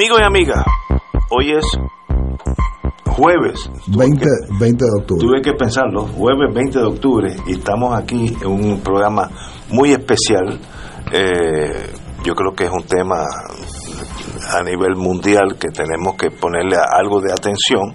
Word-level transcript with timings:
Amigos 0.00 0.20
y 0.22 0.24
amigas, 0.24 0.64
hoy 1.28 1.50
es 1.50 1.64
jueves. 3.04 3.70
20, 3.88 4.24
20 4.58 4.84
de 4.86 4.90
octubre. 4.98 5.20
Tuve 5.20 5.42
que 5.42 5.52
pensarlo, 5.52 6.06
jueves 6.06 6.54
20 6.54 6.78
de 6.78 6.84
octubre, 6.86 7.36
y 7.46 7.52
estamos 7.52 7.94
aquí 7.94 8.34
en 8.40 8.46
un 8.46 8.80
programa 8.80 9.28
muy 9.68 9.92
especial. 9.92 10.58
Eh, 11.12 11.92
yo 12.24 12.34
creo 12.34 12.54
que 12.54 12.64
es 12.64 12.70
un 12.70 12.84
tema 12.84 13.26
a 14.48 14.62
nivel 14.62 14.96
mundial 14.96 15.58
que 15.58 15.68
tenemos 15.68 16.14
que 16.14 16.30
ponerle 16.30 16.78
algo 16.78 17.20
de 17.20 17.32
atención. 17.32 17.94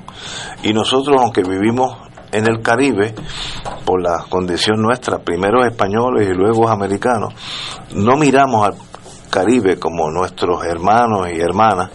Y 0.61 0.73
nosotros, 0.73 1.19
aunque 1.19 1.41
vivimos 1.41 1.97
en 2.31 2.45
el 2.45 2.61
Caribe, 2.61 3.15
por 3.83 3.99
la 3.99 4.25
condición 4.29 4.79
nuestra, 4.79 5.17
primero 5.17 5.65
españoles 5.65 6.29
y 6.29 6.33
luego 6.35 6.69
americanos, 6.69 7.33
no 7.95 8.15
miramos 8.15 8.67
al 8.67 8.75
Caribe 9.35 9.77
como 9.77 10.09
nuestros 10.11 10.63
hermanos 10.63 11.27
y 11.29 11.41
hermanas. 11.41 11.91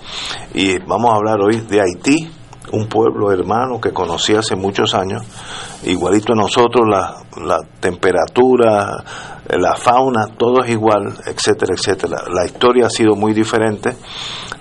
Y 0.52 0.78
vamos 0.80 1.10
a 1.10 1.16
hablar 1.16 1.40
hoy 1.40 1.62
de 1.62 1.80
Haití, 1.80 2.30
un 2.70 2.86
pueblo 2.86 3.32
hermano 3.32 3.80
que 3.80 3.94
conocí 3.94 4.34
hace 4.34 4.56
muchos 4.56 4.94
años, 4.94 5.22
igualito 5.84 6.34
a 6.34 6.36
nosotros, 6.36 6.84
la, 6.86 7.56
temperatura, 7.80 9.02
la 9.48 9.74
fauna, 9.74 10.26
todo 10.36 10.62
es 10.62 10.70
igual, 10.70 11.14
etcétera, 11.24 11.72
etcétera. 11.74 12.24
La 12.30 12.44
historia 12.44 12.88
ha 12.88 12.90
sido 12.90 13.16
muy 13.16 13.32
diferente, 13.32 13.96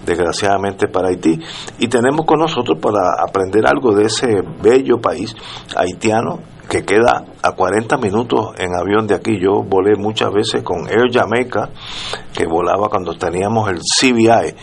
desgraciadamente, 0.05 0.87
para 0.87 1.09
Haití, 1.09 1.37
y 1.79 1.89
tenemos 1.89 2.25
con 2.25 2.39
nosotros 2.39 2.79
para 2.79 3.21
aprender 3.21 3.67
algo 3.67 3.93
de 3.93 4.05
ese 4.05 4.41
bello 4.61 5.01
país 5.01 5.35
haitiano 5.75 6.39
que 6.69 6.85
queda 6.85 7.25
a 7.41 7.51
40 7.53 7.97
minutos 7.97 8.53
en 8.57 8.75
avión 8.75 9.07
de 9.07 9.15
aquí. 9.15 9.39
Yo 9.39 9.63
volé 9.63 9.95
muchas 9.97 10.31
veces 10.31 10.61
con 10.61 10.87
Air 10.87 11.11
Jamaica, 11.11 11.69
que 12.31 12.45
volaba 12.45 12.89
cuando 12.89 13.15
teníamos 13.15 13.69
el 13.69 13.79
CBI, 13.79 14.53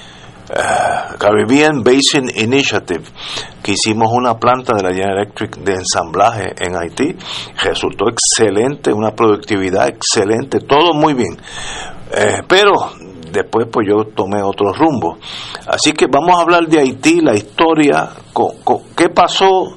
uh, 0.50 1.18
Caribbean 1.18 1.82
Basin 1.82 2.30
Initiative, 2.36 3.04
que 3.60 3.72
hicimos 3.72 4.12
una 4.12 4.38
planta 4.38 4.74
de 4.76 4.84
la 4.84 4.90
General 4.90 5.18
Electric 5.18 5.56
de 5.56 5.72
ensamblaje 5.74 6.54
en 6.58 6.76
Haití. 6.76 7.16
Resultó 7.62 8.06
excelente, 8.08 8.92
una 8.92 9.10
productividad 9.10 9.88
excelente, 9.88 10.60
todo 10.60 10.94
muy 10.94 11.14
bien. 11.14 11.36
Eh, 12.12 12.42
pero 12.46 12.72
después 13.32 13.66
pues 13.70 13.88
yo 13.88 14.04
tomé 14.14 14.40
otro 14.42 14.72
rumbo. 14.72 15.18
Así 15.66 15.92
que 15.92 16.06
vamos 16.06 16.38
a 16.38 16.42
hablar 16.42 16.68
de 16.68 16.78
Haití, 16.78 17.20
la 17.20 17.34
historia, 17.34 18.10
qué 18.96 19.08
pasó, 19.08 19.76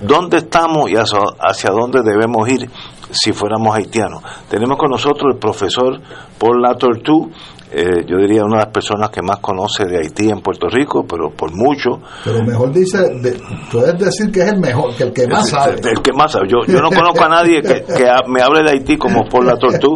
dónde 0.00 0.38
estamos 0.38 0.90
y 0.90 0.94
hacia, 0.94 1.18
hacia 1.40 1.70
dónde 1.70 2.02
debemos 2.02 2.48
ir 2.48 2.68
si 3.10 3.32
fuéramos 3.32 3.74
haitianos. 3.76 4.22
Tenemos 4.48 4.78
con 4.78 4.90
nosotros 4.90 5.34
el 5.34 5.38
profesor 5.38 6.00
Paul 6.38 6.62
Latortu, 6.62 7.30
eh, 7.78 8.06
yo 8.08 8.16
diría 8.16 8.42
una 8.42 8.56
de 8.56 8.64
las 8.64 8.72
personas 8.72 9.10
que 9.10 9.20
más 9.20 9.38
conoce 9.40 9.84
de 9.84 9.98
Haití 9.98 10.30
en 10.30 10.40
Puerto 10.40 10.66
Rico, 10.66 11.04
pero 11.06 11.28
por 11.28 11.54
mucho. 11.54 12.00
Pero 12.24 12.42
mejor 12.42 12.72
dice, 12.72 12.96
de, 13.20 13.38
puedes 13.70 13.98
decir 13.98 14.32
que 14.32 14.40
es 14.40 14.52
el 14.52 14.60
mejor, 14.60 14.96
que 14.96 15.04
el 15.04 15.12
que 15.12 15.26
más 15.26 15.50
sabe. 15.50 15.74
El, 15.84 16.00
que 16.00 16.10
más 16.14 16.32
sabe. 16.32 16.46
Yo, 16.48 16.64
yo 16.66 16.80
no 16.80 16.88
conozco 16.88 17.22
a 17.24 17.28
nadie 17.28 17.60
que, 17.60 17.84
que 17.84 18.06
me 18.28 18.40
hable 18.40 18.62
de 18.62 18.70
Haití 18.70 18.96
como 18.96 19.28
Paul 19.28 19.44
Latortu, 19.44 19.94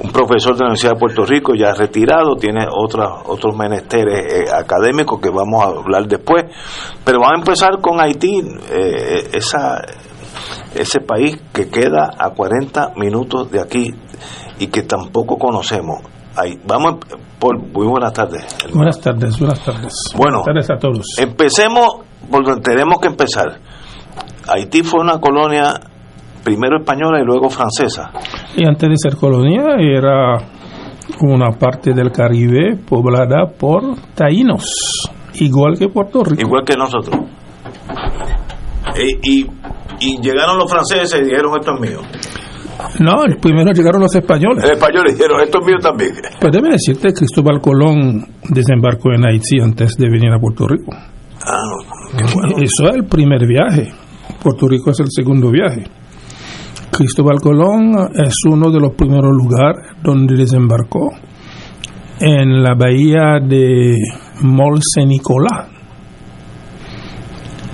un 0.00 0.12
profesor 0.12 0.52
de 0.52 0.60
la 0.60 0.66
Universidad 0.66 0.92
de 0.92 0.98
Puerto 1.00 1.24
Rico, 1.24 1.54
ya 1.54 1.72
retirado, 1.72 2.36
tiene 2.36 2.66
otras, 2.70 3.08
otros 3.24 3.56
menesteres 3.56 4.30
eh, 4.30 4.44
académicos 4.54 5.18
que 5.18 5.30
vamos 5.30 5.64
a 5.64 5.68
hablar 5.68 6.06
después. 6.06 6.44
Pero 7.06 7.20
vamos 7.20 7.36
a 7.36 7.38
empezar 7.38 7.80
con 7.80 8.02
Haití, 8.02 8.42
eh, 8.70 9.30
esa 9.32 9.80
ese 10.74 11.00
país 11.00 11.40
que 11.52 11.68
queda 11.68 12.10
a 12.18 12.30
40 12.30 12.94
minutos 12.96 13.50
de 13.50 13.60
aquí 13.60 13.94
y 14.58 14.66
que 14.66 14.82
tampoco 14.82 15.38
conocemos. 15.38 16.13
Ahí, 16.36 16.58
vamos, 16.66 16.96
muy 17.72 17.86
buenas 17.86 18.12
tardes. 18.12 18.44
Hermano. 18.58 18.76
Buenas 18.76 19.00
tardes, 19.00 19.38
buenas 19.38 19.64
tardes. 19.64 19.92
Bueno, 20.16 20.42
buenas 20.42 20.66
tardes 20.66 20.70
a 20.70 20.76
todos. 20.76 21.06
Empecemos 21.18 21.88
por 22.30 22.44
donde 22.44 22.60
tenemos 22.60 22.98
que 23.00 23.08
empezar. 23.08 23.60
Haití 24.48 24.82
fue 24.82 25.00
una 25.00 25.20
colonia 25.20 25.74
primero 26.42 26.78
española 26.78 27.20
y 27.20 27.24
luego 27.24 27.48
francesa. 27.48 28.10
Y 28.56 28.66
antes 28.66 28.88
de 28.88 28.96
ser 28.96 29.16
colonia 29.16 29.76
era 29.78 30.38
una 31.20 31.56
parte 31.58 31.92
del 31.94 32.10
Caribe 32.10 32.76
poblada 32.88 33.46
por 33.58 33.94
taínos, 34.14 34.64
igual 35.34 35.78
que 35.78 35.88
Puerto 35.88 36.24
Rico. 36.24 36.42
Igual 36.42 36.64
que 36.64 36.76
nosotros. 36.76 37.16
Y, 38.96 39.40
y, 39.40 39.46
y 40.00 40.20
llegaron 40.20 40.58
los 40.58 40.70
franceses 40.70 41.20
y 41.20 41.24
dijeron 41.24 41.52
esto 41.58 41.74
es 41.74 41.80
mío. 41.80 42.00
No, 43.00 43.12
primero 43.40 43.72
llegaron 43.72 44.02
los 44.02 44.14
españoles. 44.14 44.62
Los 44.62 44.72
españoles 44.72 45.16
dijeron, 45.16 45.40
esto 45.40 45.58
es 45.60 45.66
mío 45.66 45.76
también. 45.80 46.12
Pues 46.40 46.52
déjame 46.52 46.72
decirte, 46.72 47.12
Cristóbal 47.12 47.60
Colón 47.60 48.26
desembarcó 48.48 49.12
en 49.12 49.24
Haití 49.26 49.60
antes 49.60 49.96
de 49.96 50.08
venir 50.08 50.32
a 50.32 50.38
Puerto 50.38 50.66
Rico. 50.66 50.92
Ah, 50.92 51.56
qué 52.16 52.24
bueno. 52.34 52.56
Eso 52.62 52.88
es 52.88 52.96
el 52.96 53.04
primer 53.04 53.46
viaje. 53.46 53.92
Puerto 54.42 54.68
Rico 54.68 54.90
es 54.90 55.00
el 55.00 55.08
segundo 55.10 55.50
viaje. 55.50 55.84
Cristóbal 56.90 57.40
Colón 57.40 57.96
es 58.14 58.34
uno 58.48 58.70
de 58.70 58.78
los 58.80 58.92
primeros 58.94 59.32
lugares 59.32 59.96
donde 60.02 60.36
desembarcó 60.36 61.10
en 62.20 62.62
la 62.62 62.74
bahía 62.74 63.40
de 63.42 63.96
Molse 64.42 65.04
Nicolás, 65.04 65.68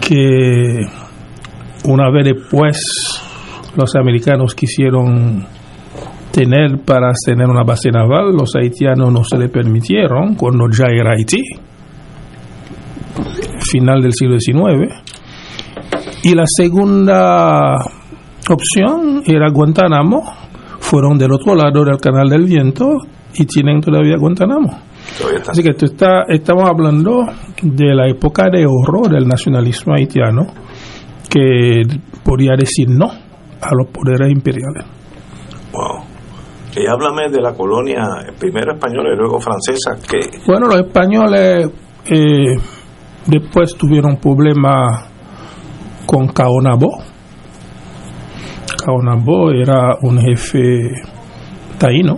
que 0.00 0.80
una 1.84 2.10
vez 2.10 2.24
después 2.24 2.82
los 3.76 3.94
americanos 3.96 4.54
quisieron 4.54 5.46
tener 6.30 6.78
para 6.84 7.12
tener 7.24 7.48
una 7.48 7.64
base 7.64 7.90
naval, 7.90 8.32
los 8.32 8.54
haitianos 8.56 9.12
no 9.12 9.24
se 9.24 9.36
le 9.36 9.48
permitieron 9.48 10.34
cuando 10.34 10.68
ya 10.70 10.86
era 10.86 11.12
Haití, 11.12 11.42
final 13.70 14.00
del 14.00 14.12
siglo 14.12 14.38
XIX. 14.38 14.94
Y 16.22 16.34
la 16.34 16.44
segunda 16.46 17.76
opción 18.48 19.22
era 19.26 19.50
Guantánamo, 19.50 20.22
fueron 20.78 21.18
del 21.18 21.32
otro 21.32 21.54
lado 21.54 21.84
del 21.84 21.98
Canal 21.98 22.28
del 22.28 22.44
Viento 22.44 22.98
y 23.34 23.46
tienen 23.46 23.80
todavía 23.80 24.16
Guantánamo. 24.18 24.78
Así 25.48 25.62
que 25.62 25.70
está, 25.70 26.24
estamos 26.28 26.68
hablando 26.68 27.26
de 27.62 27.94
la 27.94 28.08
época 28.08 28.48
de 28.50 28.66
horror 28.66 29.10
del 29.10 29.26
nacionalismo 29.26 29.94
haitiano, 29.94 30.46
que 31.28 31.82
podría 32.22 32.52
decir 32.56 32.88
no 32.88 33.29
a 33.60 33.74
los 33.74 33.88
poderes 33.88 34.30
imperiales. 34.30 34.84
Wow. 35.72 36.04
Y 36.76 36.86
háblame 36.86 37.28
de 37.30 37.40
la 37.40 37.52
colonia, 37.52 38.06
primero 38.38 38.74
española 38.74 39.10
y 39.12 39.16
luego 39.16 39.40
francesa. 39.40 39.96
que 40.08 40.38
Bueno, 40.46 40.68
los 40.68 40.80
españoles 40.80 41.68
eh, 42.06 42.56
después 43.26 43.74
tuvieron 43.74 44.16
problemas 44.16 45.08
con 46.06 46.28
Caonabó. 46.28 46.90
Caonabó 48.84 49.50
era 49.50 49.96
un 50.02 50.18
jefe 50.18 50.90
taíno. 51.78 52.16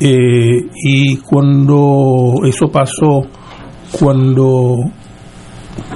Eh, 0.00 0.68
y 0.84 1.16
cuando 1.16 2.34
eso 2.44 2.68
pasó, 2.70 3.22
cuando 3.98 4.76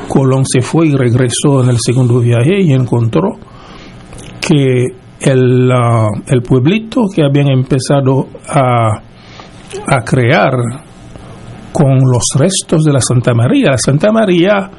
Colón 0.08 0.44
se 0.46 0.60
fue 0.60 0.88
y 0.88 0.96
regresó 0.96 1.62
en 1.62 1.70
el 1.70 1.78
segundo 1.78 2.20
viaje 2.20 2.60
y 2.62 2.72
encontró 2.72 3.38
que 4.46 4.84
el, 5.20 5.70
uh, 5.70 6.08
el 6.26 6.42
pueblito 6.42 7.02
que 7.14 7.22
habían 7.24 7.48
empezado 7.50 8.26
a, 8.48 8.98
a 9.86 10.00
crear 10.04 10.52
con 11.72 11.98
los 12.10 12.24
restos 12.38 12.84
de 12.84 12.92
la 12.92 13.00
Santa 13.00 13.32
María. 13.34 13.70
La 13.70 13.78
Santa 13.78 14.10
María 14.12 14.70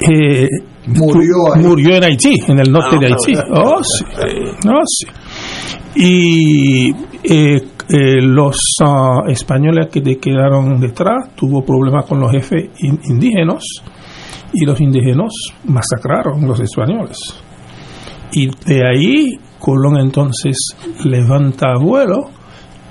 eh, 0.00 0.48
Murió 0.86 1.56
murió 1.56 1.96
en 1.96 2.04
Haití, 2.04 2.34
en 2.46 2.58
el 2.58 2.70
norte 2.70 2.96
Ah, 2.96 3.00
de 3.00 3.08
no, 3.08 3.16
Haití. 3.16 3.32
no, 3.32 3.62
Oh, 3.62 3.82
sí. 3.82 4.04
Oh, 4.68 4.82
sí. 4.84 5.06
Y 5.96 6.90
eh, 7.24 7.62
eh, 7.88 8.20
los 8.20 8.58
ah, 8.84 9.20
españoles 9.28 9.88
que 9.90 10.02
quedaron 10.18 10.78
detrás 10.80 11.34
tuvo 11.34 11.64
problemas 11.64 12.04
con 12.06 12.20
los 12.20 12.30
jefes 12.32 12.70
in- 12.80 13.00
indígenas 13.08 13.62
y 14.52 14.64
los 14.66 14.80
indígenas 14.80 15.32
masacraron 15.64 16.44
a 16.44 16.46
los 16.48 16.60
españoles. 16.60 17.18
Y 18.34 18.48
de 18.66 18.82
ahí 18.86 19.38
Colón 19.58 19.98
entonces 19.98 20.56
levanta 21.04 21.74
vuelo 21.80 22.30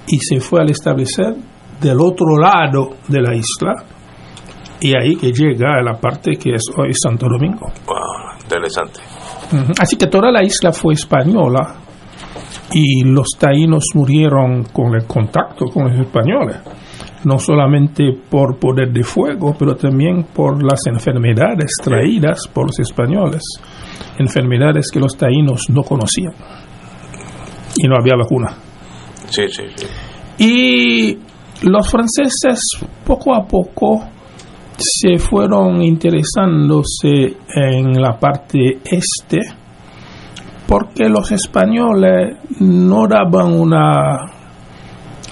y 0.07 0.17
se 0.17 0.39
fue 0.39 0.61
al 0.61 0.69
establecer 0.69 1.35
del 1.79 1.99
otro 1.99 2.37
lado 2.37 2.95
de 3.07 3.21
la 3.21 3.35
isla 3.35 3.73
y 4.79 4.93
ahí 4.97 5.15
que 5.15 5.31
llega 5.31 5.75
a 5.79 5.83
la 5.83 5.93
parte 5.93 6.31
que 6.33 6.55
es 6.55 6.63
hoy 6.77 6.93
Santo 6.93 7.27
Domingo. 7.29 7.71
Wow, 7.87 8.41
interesante. 8.41 8.99
Ujú. 9.51 9.73
Así 9.79 9.95
que 9.95 10.07
toda 10.07 10.31
la 10.31 10.43
isla 10.43 10.71
fue 10.71 10.93
española 10.93 11.75
y 12.73 13.03
los 13.03 13.27
taínos 13.37 13.83
murieron 13.93 14.63
con 14.65 14.95
el 14.95 15.05
contacto 15.05 15.65
con 15.65 15.89
los 15.89 16.05
españoles, 16.05 16.57
no 17.23 17.37
solamente 17.37 18.11
por 18.29 18.57
poder 18.57 18.91
de 18.91 19.03
fuego, 19.03 19.55
pero 19.57 19.75
también 19.75 20.23
por 20.33 20.61
las 20.63 20.85
enfermedades 20.87 21.71
traídas 21.81 22.47
por 22.47 22.65
los 22.65 22.79
españoles, 22.79 23.43
enfermedades 24.17 24.89
que 24.91 24.99
los 24.99 25.15
taínos 25.17 25.69
no 25.69 25.83
conocían 25.83 26.33
y 27.75 27.87
no 27.87 27.95
había 27.99 28.15
vacuna. 28.15 28.55
Sí, 29.29 29.43
sí, 29.49 29.63
sí. 29.75 29.87
Y 30.37 31.17
los 31.67 31.89
franceses 31.89 32.59
poco 33.05 33.33
a 33.33 33.45
poco 33.45 34.03
se 34.77 35.17
fueron 35.17 35.81
interesándose 35.81 37.37
en 37.55 38.01
la 38.01 38.17
parte 38.19 38.79
este 38.83 39.39
porque 40.67 41.07
los 41.07 41.31
españoles 41.31 42.37
no 42.59 43.07
daban 43.07 43.53
una 43.53 44.31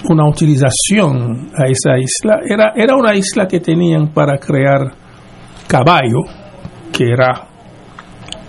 una 0.08 0.28
utilización 0.28 1.50
a 1.56 1.66
esa 1.66 1.98
isla 1.98 2.40
era 2.48 2.72
era 2.76 2.96
una 2.96 3.14
isla 3.14 3.46
que 3.46 3.60
tenían 3.60 4.12
para 4.12 4.38
crear 4.38 4.92
caballo 5.66 6.20
que 6.92 7.10
era 7.10 7.51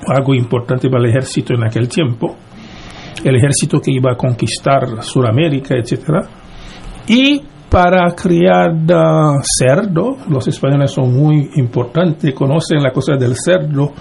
algo 0.07 0.33
importante 0.33 0.89
para 0.89 1.03
el 1.03 1.09
ejército 1.09 1.53
en 1.53 1.65
aquel 1.65 1.87
tiempo. 1.87 2.35
El 3.23 3.35
ejército 3.35 3.79
que 3.79 3.91
iba 3.91 4.11
a 4.11 4.15
conquistar 4.15 5.01
Sudamérica, 5.01 5.75
etcétera, 5.75 6.21
y 7.07 7.41
para 7.69 8.13
criar 8.13 8.75
ah, 8.93 9.39
cerdo, 9.41 10.17
los 10.29 10.47
españoles 10.47 10.91
son 10.91 11.13
muy 11.13 11.49
importantes, 11.55 12.33
conocen 12.33 12.83
la 12.83 12.91
cosa 12.91 13.15
del 13.15 13.35
cerdo, 13.35 13.91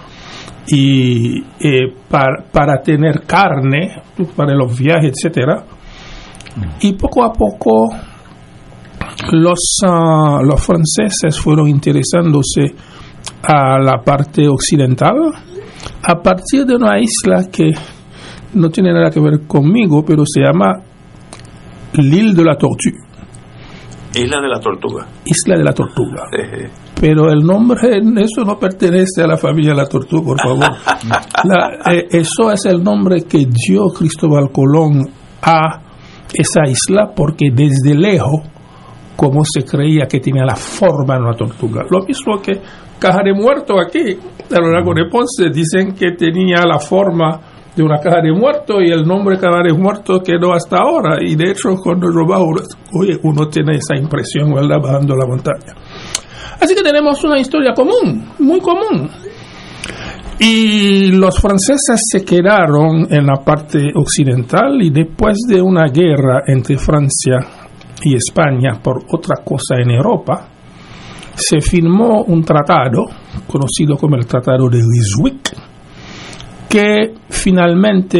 y 0.67 1.39
eh, 1.59 1.93
para, 2.07 2.43
para 2.51 2.81
tener 2.81 3.23
carne, 3.25 4.01
para 4.35 4.53
los 4.53 4.77
viajes, 4.77 5.13
etcétera, 5.15 5.65
y 6.81 6.93
poco 6.93 7.23
a 7.23 7.33
poco 7.33 7.89
los, 9.31 9.79
ah, 9.85 10.39
los 10.43 10.61
franceses 10.61 11.39
fueron 11.39 11.67
interesándose 11.67 12.75
a 13.43 13.79
la 13.79 14.01
parte 14.03 14.47
occidental 14.47 15.15
a 16.03 16.21
partir 16.21 16.65
de 16.65 16.75
una 16.75 16.99
isla 16.99 17.49
que 17.51 17.69
no 18.55 18.69
tiene 18.69 18.93
nada 18.93 19.09
que 19.09 19.19
ver 19.19 19.47
conmigo, 19.47 20.03
pero 20.05 20.23
se 20.25 20.41
llama 20.41 20.73
l'île 21.93 22.33
de 22.33 22.43
la 22.43 22.55
Tortue, 22.55 22.91
Isla 24.15 24.41
de 24.41 24.47
la 24.47 24.59
Tortuga. 24.59 25.07
Isla 25.25 25.57
de 25.57 25.63
la 25.63 25.73
Tortuga. 25.73 26.23
Pero 27.01 27.31
el 27.31 27.39
nombre, 27.43 27.97
eso 28.17 28.43
no 28.45 28.59
pertenece 28.59 29.23
a 29.23 29.27
la 29.27 29.37
familia 29.37 29.71
de 29.71 29.77
la 29.77 29.87
Tortuga, 29.87 30.23
por 30.23 30.39
favor. 30.39 30.69
La- 31.45 31.91
eh, 31.93 32.05
eso 32.11 32.51
es 32.51 32.63
el 32.65 32.83
nombre 32.83 33.23
que 33.23 33.39
dio 33.39 33.87
Cristóbal 33.87 34.51
Colón 34.51 35.01
a 35.41 35.81
esa 36.31 36.61
isla 36.69 37.11
porque 37.15 37.49
desde 37.51 37.95
lejos, 37.95 38.41
como 39.15 39.41
se 39.43 39.63
creía 39.65 40.05
que 40.07 40.19
tenía 40.19 40.43
la 40.45 40.55
forma 40.55 41.15
de 41.15 41.21
una 41.21 41.33
tortuga. 41.35 41.83
Lo 41.89 42.05
mismo 42.05 42.39
que 42.41 42.53
Caja 43.03 43.19
de 43.21 43.33
Muerto 43.33 43.73
aquí, 43.81 44.17
a 44.49 44.59
lo 44.61 44.71
largo 44.71 44.93
de 44.93 45.09
Ponce, 45.11 45.49
dicen 45.53 45.93
que 45.93 46.11
tenía 46.17 46.63
la 46.65 46.79
forma 46.79 47.41
de 47.75 47.83
una 47.83 47.97
caja 47.99 48.21
de 48.21 48.31
muerto 48.31 48.79
y 48.81 48.91
el 48.91 49.03
nombre 49.03 49.35
caja 49.37 49.61
de 49.61 49.73
muerto 49.73 50.21
quedó 50.21 50.53
hasta 50.53 50.77
ahora. 50.77 51.17
Y 51.21 51.35
de 51.35 51.51
hecho, 51.51 51.75
cuando 51.83 52.07
uno- 52.07 52.61
oye, 52.97 53.19
uno 53.23 53.47
tiene 53.49 53.75
esa 53.75 53.95
impresión, 53.99 54.53
¿verdad? 54.53 54.77
Bajando 54.81 55.15
la 55.17 55.25
montaña. 55.25 55.73
Así 56.61 56.75
que 56.75 56.81
tenemos 56.81 57.21
una 57.25 57.39
historia 57.39 57.73
común, 57.73 58.29
muy 58.39 58.61
común. 58.61 59.09
Y 60.39 61.11
los 61.11 61.39
franceses 61.41 61.99
se 62.09 62.23
quedaron 62.23 63.05
en 63.11 63.25
la 63.25 63.43
parte 63.43 63.91
occidental 63.95 64.81
y 64.81 64.89
después 64.89 65.39
de 65.47 65.61
una 65.61 65.85
guerra 65.87 66.43
entre 66.47 66.77
Francia 66.77 67.35
y 68.03 68.15
España 68.15 68.79
por 68.81 69.03
otra 69.09 69.43
cosa 69.43 69.75
en 69.81 69.91
Europa, 69.91 70.47
se 71.35 71.61
firmó 71.61 72.23
un 72.23 72.43
tratado 72.43 73.05
conocido 73.47 73.97
como 73.97 74.15
el 74.15 74.25
Tratado 74.25 74.69
de 74.69 74.79
Ryswick, 74.79 75.55
que 76.69 77.13
finalmente 77.29 78.19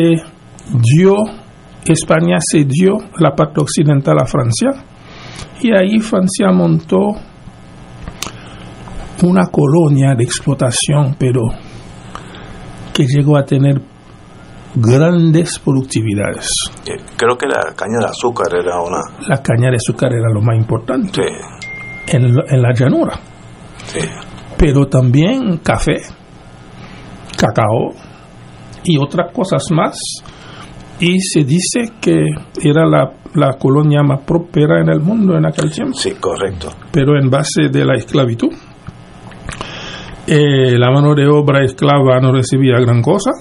dio, 0.70 1.16
España 1.86 2.38
cedió 2.40 2.98
la 3.20 3.32
parte 3.32 3.62
occidental 3.62 4.18
a 4.20 4.26
Francia 4.26 4.70
y 5.62 5.76
ahí 5.76 6.00
Francia 6.00 6.52
montó 6.52 6.98
una 9.24 9.46
colonia 9.48 10.16
de 10.16 10.24
explotación, 10.24 11.16
pero 11.18 11.42
que 12.94 13.06
llegó 13.06 13.38
a 13.38 13.46
tener 13.46 13.82
grandes 14.76 15.60
productividades. 15.60 16.50
eh, 16.86 16.98
creo 17.16 17.38
que 17.38 17.48
la 17.48 17.74
caña 17.76 18.00
de 18.00 18.06
azúcar 18.06 18.48
era 18.54 18.82
una. 18.82 19.00
La 19.28 19.42
caña 19.42 19.70
de 19.70 19.78
azúcar 19.78 20.14
era 20.14 20.30
lo 20.34 20.42
más 20.42 20.58
importante 20.58 21.22
Sí, 21.22 21.73
en, 22.08 22.34
la- 22.36 22.44
en 22.50 22.62
la 22.62 22.74
llanura, 22.74 23.20
sí. 23.86 24.00
pero 24.58 24.88
también 24.88 25.58
café, 25.58 25.96
cacao 27.38 27.92
y 28.84 28.98
otras 28.98 29.32
cosas 29.34 29.64
más. 29.72 29.98
Y 31.00 31.20
se 31.20 31.44
dice 31.44 31.92
que 32.00 32.24
era 32.64 32.86
la, 32.86 33.12
la 33.34 33.54
colonia 33.58 34.04
más 34.04 34.22
próspera 34.26 34.80
en 34.80 34.90
el 34.90 35.00
mundo 35.02 35.36
en 35.36 35.46
aquel 35.46 35.72
tiempo. 35.72 35.98
Sí, 35.98 36.12
correcto. 36.20 36.70
pero 36.92 37.20
en 37.20 37.30
base 37.30 37.70
de 37.72 37.84
la 37.84 37.96
esclavitud. 37.96 38.50
Eh, 40.26 40.78
la 40.78 40.90
mano 40.92 41.14
de 41.16 41.28
obra 41.28 41.66
esclava 41.66 42.20
no 42.22 42.32
recibía 42.32 42.80
gran 42.80 43.02
cosa. 43.02 43.32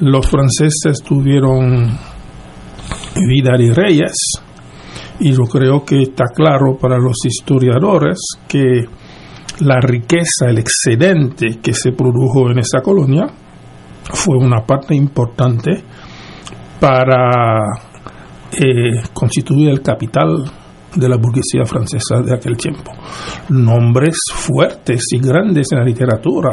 Los 0.00 0.26
franceses 0.28 1.02
tuvieron 1.02 1.96
vida 3.14 3.52
de 3.56 3.72
reyes 3.72 4.12
y 5.20 5.32
yo 5.32 5.44
creo 5.44 5.84
que 5.84 6.02
está 6.02 6.24
claro 6.34 6.76
para 6.80 6.98
los 6.98 7.16
historiadores 7.24 8.18
que 8.48 8.84
la 9.60 9.80
riqueza, 9.80 10.48
el 10.48 10.58
excedente 10.58 11.60
que 11.62 11.72
se 11.72 11.92
produjo 11.92 12.50
en 12.50 12.58
esa 12.58 12.80
colonia 12.80 13.26
fue 14.12 14.36
una 14.36 14.64
parte 14.64 14.94
importante 14.94 15.82
para 16.80 17.60
eh, 18.52 19.08
constituir 19.12 19.70
el 19.70 19.80
capital 19.80 20.44
de 20.94 21.08
la 21.08 21.16
burguesía 21.16 21.64
francesa 21.64 22.20
de 22.20 22.34
aquel 22.34 22.56
tiempo. 22.56 22.92
Nombres 23.48 24.18
fuertes 24.32 25.02
y 25.12 25.18
grandes 25.18 25.68
en 25.72 25.78
la 25.78 25.84
literatura, 25.84 26.50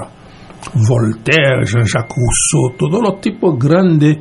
Voltaire, 0.88 1.66
Jean-Jacques 1.66 2.16
Rousseau, 2.16 2.78
todos 2.78 3.02
los 3.02 3.22
tipos 3.22 3.58
grandes 3.58 4.18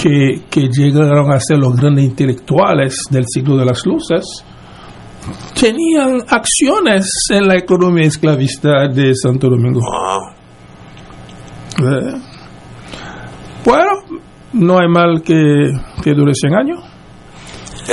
que, 0.00 0.42
que 0.50 0.68
llegaron 0.68 1.32
a 1.32 1.40
ser 1.40 1.58
los 1.58 1.74
grandes 1.74 2.04
intelectuales 2.04 2.98
del 3.10 3.24
siglo 3.26 3.56
de 3.56 3.64
las 3.64 3.86
luces, 3.86 4.44
tenían 5.58 6.20
acciones 6.28 7.10
en 7.30 7.48
la 7.48 7.56
economía 7.56 8.04
esclavista 8.04 8.88
de 8.88 9.14
Santo 9.14 9.48
Domingo. 9.48 9.80
Eh, 11.78 12.20
Bueno, 13.64 13.90
no 14.52 14.78
hay 14.78 14.88
mal 14.88 15.22
que, 15.22 15.72
que 16.02 16.14
dure 16.14 16.32
100 16.34 16.54
años. 16.54 16.78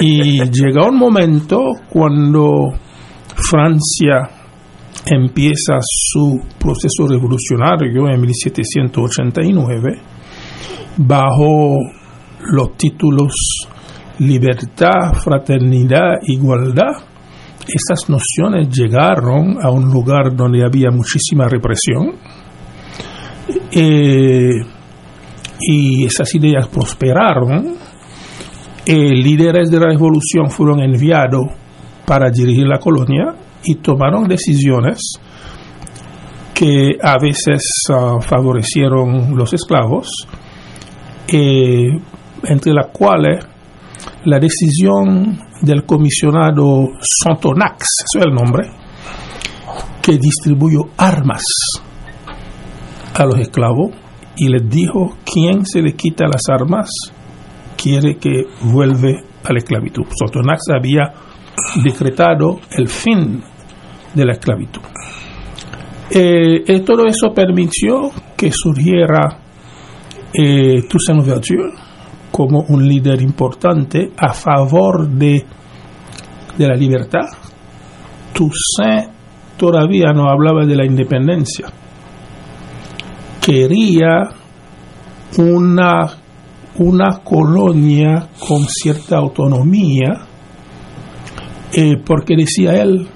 Y 0.02 0.40
llega 0.52 0.88
un 0.88 0.98
momento 0.98 1.60
cuando 1.90 2.74
Francia 3.36 4.30
empieza 5.06 5.80
su 5.82 6.40
proceso 6.60 7.08
revolucionario 7.08 8.08
en 8.10 8.22
1789 8.22 10.13
bajo 10.98 11.80
los 12.52 12.78
títulos 12.78 13.34
libertad, 14.20 15.14
fraternidad, 15.24 16.20
igualdad. 16.24 16.92
Estas 17.68 18.10
nociones 18.10 18.70
llegaron 18.70 19.58
a 19.62 19.72
un 19.72 19.86
lugar 19.86 20.36
donde 20.36 20.64
había 20.64 20.92
muchísima 20.92 21.48
represión 21.48 22.16
eh, 23.72 24.52
y 25.60 26.06
esas 26.06 26.34
ideas 26.36 26.68
prosperaron. 26.68 27.76
Eh, 28.86 29.16
líderes 29.16 29.70
de 29.70 29.80
la 29.80 29.88
revolución 29.88 30.50
fueron 30.50 30.82
enviados 30.82 31.46
para 32.06 32.30
dirigir 32.30 32.68
la 32.68 32.80
colonia 32.80 33.34
y 33.64 33.76
tomaron 33.76 34.28
decisiones 34.28 35.20
que 36.54 36.98
a 37.02 37.18
veces 37.18 37.64
uh, 37.90 38.22
favorecieron 38.22 39.36
los 39.36 39.54
esclavos, 39.54 40.28
entre 41.34 42.74
las 42.74 42.88
cuales 42.88 43.46
la 44.26 44.40
decisión 44.40 45.40
del 45.62 45.86
comisionado 45.86 46.90
Sontonax, 47.00 47.86
eso 48.06 48.20
es 48.20 48.26
el 48.26 48.34
nombre, 48.34 48.70
que 50.02 50.18
distribuyó 50.18 50.82
armas 50.98 51.44
a 53.16 53.26
los 53.26 53.40
esclavos 53.40 53.92
y 54.36 54.50
les 54.50 54.70
dijo, 54.70 55.18
quien 55.24 55.66
se 55.66 55.82
le 55.82 55.94
quita 55.94 56.26
las 56.26 56.44
armas 56.50 56.90
quiere 57.78 58.18
que 58.18 58.44
vuelve 58.62 59.24
a 59.44 59.54
la 59.54 59.60
esclavitud. 59.60 60.04
Sontonax 60.18 60.62
había 60.76 61.14
decretado 61.84 62.60
el 62.72 62.88
fin 62.88 63.44
de 64.14 64.26
la 64.26 64.34
esclavitud. 64.34 64.82
Eh, 66.10 66.80
todo 66.86 67.06
eso 67.06 67.34
permitió 67.34 68.12
que 68.38 68.52
surgiera 68.52 69.43
eh, 70.34 70.84
Toussaint 70.90 71.22
Louverture 71.22 71.72
como 72.32 72.62
un 72.70 72.88
líder 72.88 73.22
importante 73.22 74.12
a 74.18 74.34
favor 74.34 75.08
de, 75.08 75.46
de 76.58 76.68
la 76.68 76.76
libertad. 76.76 77.28
Toussaint 78.34 79.12
todavía 79.58 80.12
no 80.14 80.30
hablaba 80.30 80.66
de 80.66 80.76
la 80.76 80.86
independencia. 80.86 81.68
Quería 83.40 84.30
una, 85.38 86.10
una 86.80 87.20
colonia 87.24 88.30
con 88.40 88.66
cierta 88.68 89.18
autonomía, 89.18 90.26
eh, 91.72 91.98
porque 92.04 92.36
decía 92.36 92.82
él, 92.82 93.08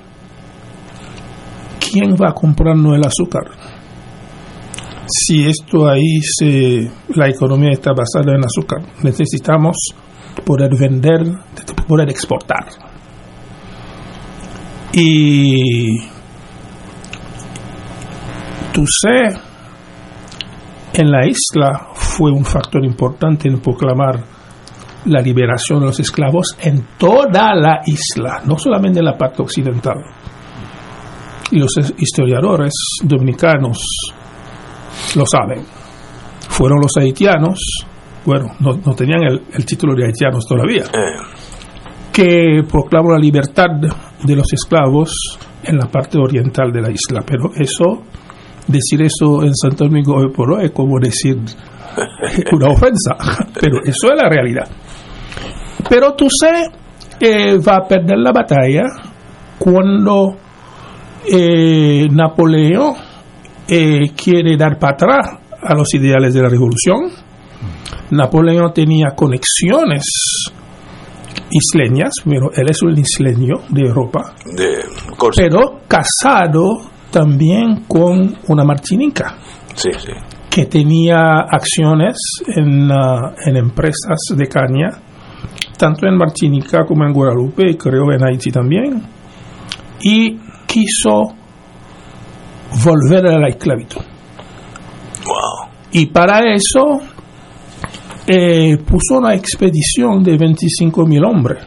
¿quién 1.91 2.15
va 2.15 2.29
a 2.29 2.33
comprarnos 2.33 2.95
el 2.95 3.05
azúcar? 3.05 3.45
Si 5.07 5.45
esto 5.45 5.87
ahí 5.87 6.21
se, 6.21 6.89
la 7.15 7.29
economía 7.29 7.71
está 7.71 7.91
basada 7.91 8.35
en 8.35 8.43
azúcar, 8.43 8.79
necesitamos 9.03 9.77
poder 10.45 10.71
vender, 10.77 11.21
poder 11.87 12.09
exportar. 12.09 12.65
Y 14.93 15.97
sé 18.85 19.37
en 20.93 21.11
la 21.11 21.27
isla 21.27 21.89
fue 21.93 22.31
un 22.31 22.45
factor 22.45 22.85
importante 22.85 23.47
en 23.47 23.59
proclamar 23.59 24.23
la 25.05 25.21
liberación 25.21 25.79
de 25.79 25.87
los 25.87 25.99
esclavos 25.99 26.55
en 26.61 26.85
toda 26.97 27.55
la 27.55 27.81
isla, 27.85 28.41
no 28.45 28.57
solamente 28.57 28.99
en 28.99 29.05
la 29.05 29.17
parte 29.17 29.41
occidental 29.41 29.97
y 31.51 31.59
los 31.59 31.71
historiadores 31.97 32.73
dominicanos 33.03 33.77
lo 35.15 35.25
saben. 35.25 35.63
Fueron 36.49 36.79
los 36.81 36.91
haitianos, 36.97 37.59
bueno, 38.25 38.53
no, 38.59 38.93
tenían 38.95 39.21
el, 39.23 39.65
título 39.65 39.95
de 39.95 40.05
haitianos 40.05 40.45
todavía, 40.47 40.83
que 42.11 42.63
proclamó 42.69 43.11
la 43.11 43.19
libertad 43.19 43.67
de 44.23 44.35
los 44.35 44.51
esclavos 44.51 45.39
en 45.63 45.77
la 45.77 45.87
parte 45.87 46.17
oriental 46.17 46.71
de 46.71 46.81
la 46.81 46.89
isla. 46.89 47.21
Pero 47.25 47.51
eso, 47.55 48.03
decir 48.67 49.01
eso 49.01 49.43
en 49.43 49.53
Santo 49.55 49.85
Domingo 49.85 50.15
hoy 50.15 50.31
por 50.31 50.51
hoy 50.53 50.65
es 50.65 50.71
como 50.71 50.99
decir 50.99 51.37
una 52.51 52.67
ofensa, 52.67 53.15
pero 53.59 53.81
eso 53.83 54.11
es 54.11 54.21
la 54.21 54.29
realidad. 54.29 54.67
Pero 55.89 56.13
tú 56.13 56.27
sé, 56.29 56.71
eh, 57.19 57.57
va 57.59 57.77
a 57.77 57.87
perder 57.87 58.17
la 58.17 58.31
batalla 58.31 58.83
cuando 59.57 60.35
eh, 61.31 62.07
Napoleón 62.11 63.06
eh, 63.67 64.12
quiere 64.15 64.55
dar 64.57 64.77
para 64.79 64.93
atrás 64.93 65.27
a 65.62 65.74
los 65.74 65.93
ideales 65.93 66.33
de 66.33 66.41
la 66.41 66.50
revolución. 66.50 67.12
Napoleón 68.12 68.71
tenía 68.74 69.07
conexiones 69.15 70.03
isleñas, 71.50 72.12
pero 72.24 72.51
él 72.55 72.69
es 72.69 72.81
un 72.81 72.97
isleño 72.97 73.55
de 73.69 73.81
Europa, 73.81 74.33
pero 75.36 75.81
casado 75.88 76.89
también 77.12 77.83
con 77.88 78.38
una 78.47 78.63
martinica, 78.63 79.38
que 80.50 80.65
tenía 80.65 81.41
acciones 81.50 82.17
en, 82.47 82.89
uh, 82.91 83.33
en 83.45 83.57
empresas 83.57 84.17
de 84.36 84.47
caña, 84.47 84.89
tanto 85.77 86.07
en 86.07 86.17
Martinica 86.17 86.83
como 86.86 87.05
en 87.05 87.13
Guadalupe, 87.13 87.77
creo 87.77 88.12
en 88.12 88.25
Haití 88.25 88.51
también. 88.51 89.03
Y 90.01 90.38
quiso 90.65 91.36
volver 92.83 93.27
a 93.27 93.39
la 93.39 93.50
esclavitud. 93.50 94.01
Y 95.91 96.07
para 96.07 96.53
eso 96.53 97.00
eh, 98.27 98.77
puso 98.77 99.17
una 99.17 99.33
expedición 99.33 100.21
de 100.24 100.38
25.000 100.38 101.25
hombres 101.25 101.65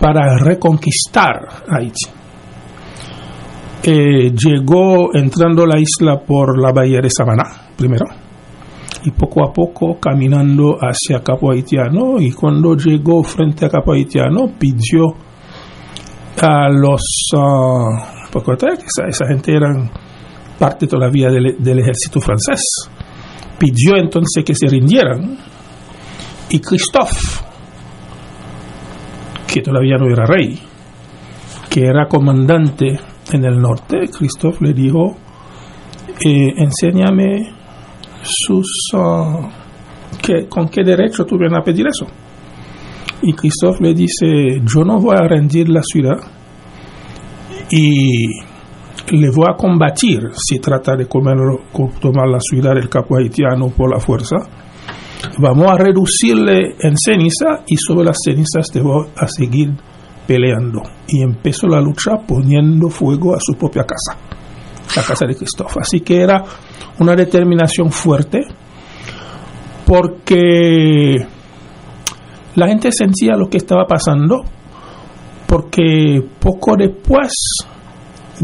para 0.00 0.38
reconquistar 0.38 1.64
Haití. 1.68 2.06
Eh, 3.82 4.32
llegó 4.32 5.14
entrando 5.14 5.62
a 5.64 5.66
la 5.66 5.78
isla 5.78 6.18
por 6.18 6.60
la 6.60 6.72
bahía 6.72 7.00
de 7.00 7.10
Samaná, 7.10 7.44
primero, 7.76 8.06
y 9.04 9.10
poco 9.12 9.46
a 9.46 9.52
poco 9.52 9.98
caminando 10.00 10.76
hacia 10.80 11.22
Capo 11.22 11.52
Haitiano, 11.52 12.20
y 12.20 12.32
cuando 12.32 12.74
llegó 12.74 13.22
frente 13.22 13.66
a 13.66 13.68
Capo 13.68 13.92
Haitiano 13.92 14.50
pidió 14.58 15.04
a 16.40 16.68
los 16.68 17.02
uh, 17.36 18.17
porque 18.30 18.52
esa, 18.52 19.08
esa, 19.08 19.26
gente 19.26 19.52
eran 19.52 19.90
parte 20.58 20.86
todavía 20.86 21.28
del, 21.28 21.56
del, 21.58 21.78
ejército 21.78 22.20
francés. 22.20 22.62
Pidió 23.58 23.96
entonces 23.96 24.44
que 24.44 24.54
se 24.54 24.66
rindieran. 24.66 25.38
Y 26.50 26.60
Christophe 26.60 27.44
que 29.46 29.62
todavía 29.62 29.96
no 29.96 30.06
era 30.10 30.26
rey 30.26 30.60
que 31.70 31.86
era 31.86 32.06
comandante 32.06 32.98
en 33.32 33.44
el 33.44 33.58
norte 33.58 34.08
Christophe 34.08 34.64
le 34.64 34.74
dijo 34.74 35.16
eh, 36.24 36.52
enséñame 36.56 37.52
sus 38.22 38.66
uh, 38.94 39.48
que, 40.20 40.48
con 40.48 40.68
qué 40.68 40.82
derecho 40.84 41.24
tú 41.24 41.38
vienes 41.38 41.58
a 41.58 41.62
pedir 41.62 41.86
eso 41.86 42.06
y 43.22 43.32
Christophe 43.32 43.82
le 43.82 43.94
dice, 43.94 44.60
yo 44.64 44.84
no 44.84 45.00
voy 45.00 45.16
a 45.16 45.26
rendir 45.26 45.68
la 45.68 45.82
ciudad 45.82 46.18
y 47.70 48.26
le 49.10 49.30
voy 49.30 49.46
a 49.50 49.56
combatir 49.56 50.30
si 50.34 50.58
trata 50.58 50.96
de 50.96 51.06
comerlo, 51.06 51.60
tomar 52.00 52.28
la 52.28 52.40
ciudad 52.40 52.74
del 52.74 52.88
capo 52.88 53.16
haitiano 53.16 53.68
por 53.68 53.90
la 53.90 54.00
fuerza. 54.00 54.36
Vamos 55.38 55.70
a 55.70 55.76
reducirle 55.76 56.76
en 56.80 56.96
ceniza 56.96 57.64
y 57.66 57.76
sobre 57.76 58.04
las 58.04 58.18
cenizas 58.24 58.70
te 58.70 58.80
voy 58.80 59.06
a 59.16 59.26
seguir 59.26 59.72
peleando. 60.26 60.82
Y 61.08 61.22
empezó 61.22 61.66
la 61.66 61.80
lucha 61.80 62.12
poniendo 62.26 62.88
fuego 62.88 63.34
a 63.34 63.38
su 63.40 63.54
propia 63.54 63.84
casa, 63.84 64.18
la 64.94 65.02
casa 65.02 65.26
de 65.26 65.34
Christophe. 65.34 65.80
Así 65.80 66.00
que 66.00 66.20
era 66.20 66.44
una 66.98 67.14
determinación 67.16 67.90
fuerte 67.90 68.42
porque 69.86 71.16
la 72.54 72.68
gente 72.68 72.92
sentía 72.92 73.36
lo 73.36 73.48
que 73.48 73.56
estaba 73.56 73.86
pasando 73.86 74.44
porque 75.48 76.22
poco 76.38 76.76
después 76.76 77.32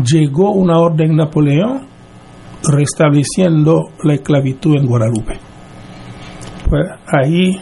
llegó 0.02 0.52
una 0.52 0.78
orden 0.78 1.10
de 1.10 1.16
Napoleón 1.16 1.86
restableciendo 2.62 3.90
la 4.02 4.14
esclavitud 4.14 4.76
en 4.76 4.86
Guadalupe. 4.86 5.38
Pues 6.68 6.82
ahí 7.06 7.56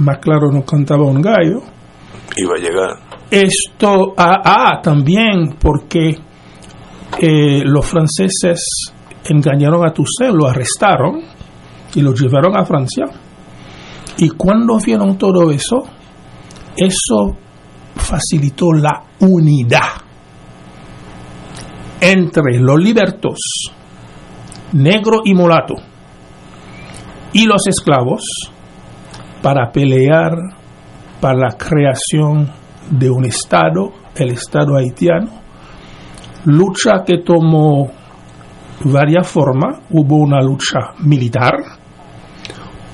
más 0.00 0.18
claro 0.18 0.52
nos 0.52 0.64
cantaba 0.64 1.04
un 1.04 1.22
gallo. 1.22 1.62
Iba 2.36 2.54
a 2.54 2.60
llegar. 2.60 2.96
Esto, 3.30 4.14
ah, 4.16 4.42
ah 4.44 4.80
también 4.82 5.56
porque 5.58 6.16
eh, 7.20 7.62
los 7.64 7.86
franceses 7.86 8.92
engañaron 9.24 9.84
a 9.86 9.92
Toussaint, 9.92 10.34
lo 10.34 10.46
arrestaron 10.46 11.22
y 11.94 12.02
lo 12.02 12.12
llevaron 12.12 12.56
a 12.56 12.64
Francia 12.64 13.06
y 14.18 14.30
cuando 14.30 14.78
vieron 14.78 15.16
todo 15.16 15.50
eso, 15.52 15.84
eso 16.76 17.36
facilitó 18.08 18.72
la 18.72 19.02
unidad 19.20 20.00
entre 22.00 22.58
los 22.58 22.80
libertos, 22.80 23.38
negro 24.72 25.20
y 25.24 25.34
mulato, 25.34 25.74
y 27.34 27.44
los 27.44 27.66
esclavos 27.66 28.24
para 29.42 29.70
pelear 29.70 30.32
para 31.20 31.38
la 31.38 31.56
creación 31.58 32.50
de 32.90 33.10
un 33.10 33.26
Estado, 33.26 33.92
el 34.16 34.30
Estado 34.30 34.76
haitiano, 34.76 35.42
lucha 36.46 37.04
que 37.04 37.18
tomó 37.18 37.90
varias 38.84 39.28
formas, 39.28 39.80
hubo 39.90 40.16
una 40.16 40.40
lucha 40.40 40.94
militar, 41.00 41.56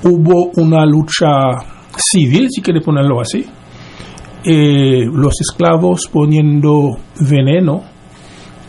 hubo 0.03 0.51
una 0.57 0.85
lucha 0.85 1.27
civil, 1.95 2.49
si 2.49 2.61
quiere 2.61 2.81
ponerlo 2.81 3.21
así, 3.21 3.45
eh, 4.45 5.05
los 5.11 5.33
esclavos 5.41 6.07
poniendo 6.11 6.97
veneno 7.29 7.83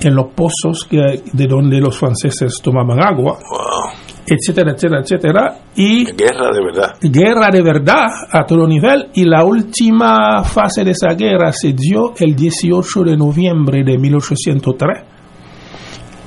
en 0.01 0.15
los 0.15 0.27
pozos 0.35 0.85
que, 0.89 1.23
de 1.33 1.47
donde 1.47 1.81
los 1.81 1.97
franceses 1.99 2.61
tomaban 2.63 3.03
agua, 3.03 3.39
Wow. 3.51 3.93
etcétera, 4.27 4.73
etcétera, 4.73 5.01
etcétera. 5.03 5.59
Y 5.77 6.05
Guerra 6.13 6.51
de 6.53 6.61
verdad. 6.65 6.95
guerra 7.01 7.51
de 7.51 7.63
verdad 7.63 8.07
a 8.31 8.45
todo 8.45 8.67
nivel 8.67 9.09
y 9.15 9.25
la 9.25 9.45
última 9.45 10.43
fase 10.45 10.85
de 10.85 10.91
esa 10.93 11.15
guerra 11.15 11.51
se 11.53 11.73
dio 11.73 12.13
el 12.19 12.35
18 12.35 13.05
de 13.05 13.17
noviembre 13.17 13.83
de 13.85 13.97
1803 13.99 15.03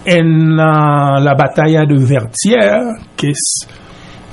en 0.06 0.56
la, 0.56 1.20
la 1.22 1.34
batalla 1.36 1.82
de 1.86 1.96
Vertières, 1.96 3.06
que 3.16 3.30
es 3.32 3.68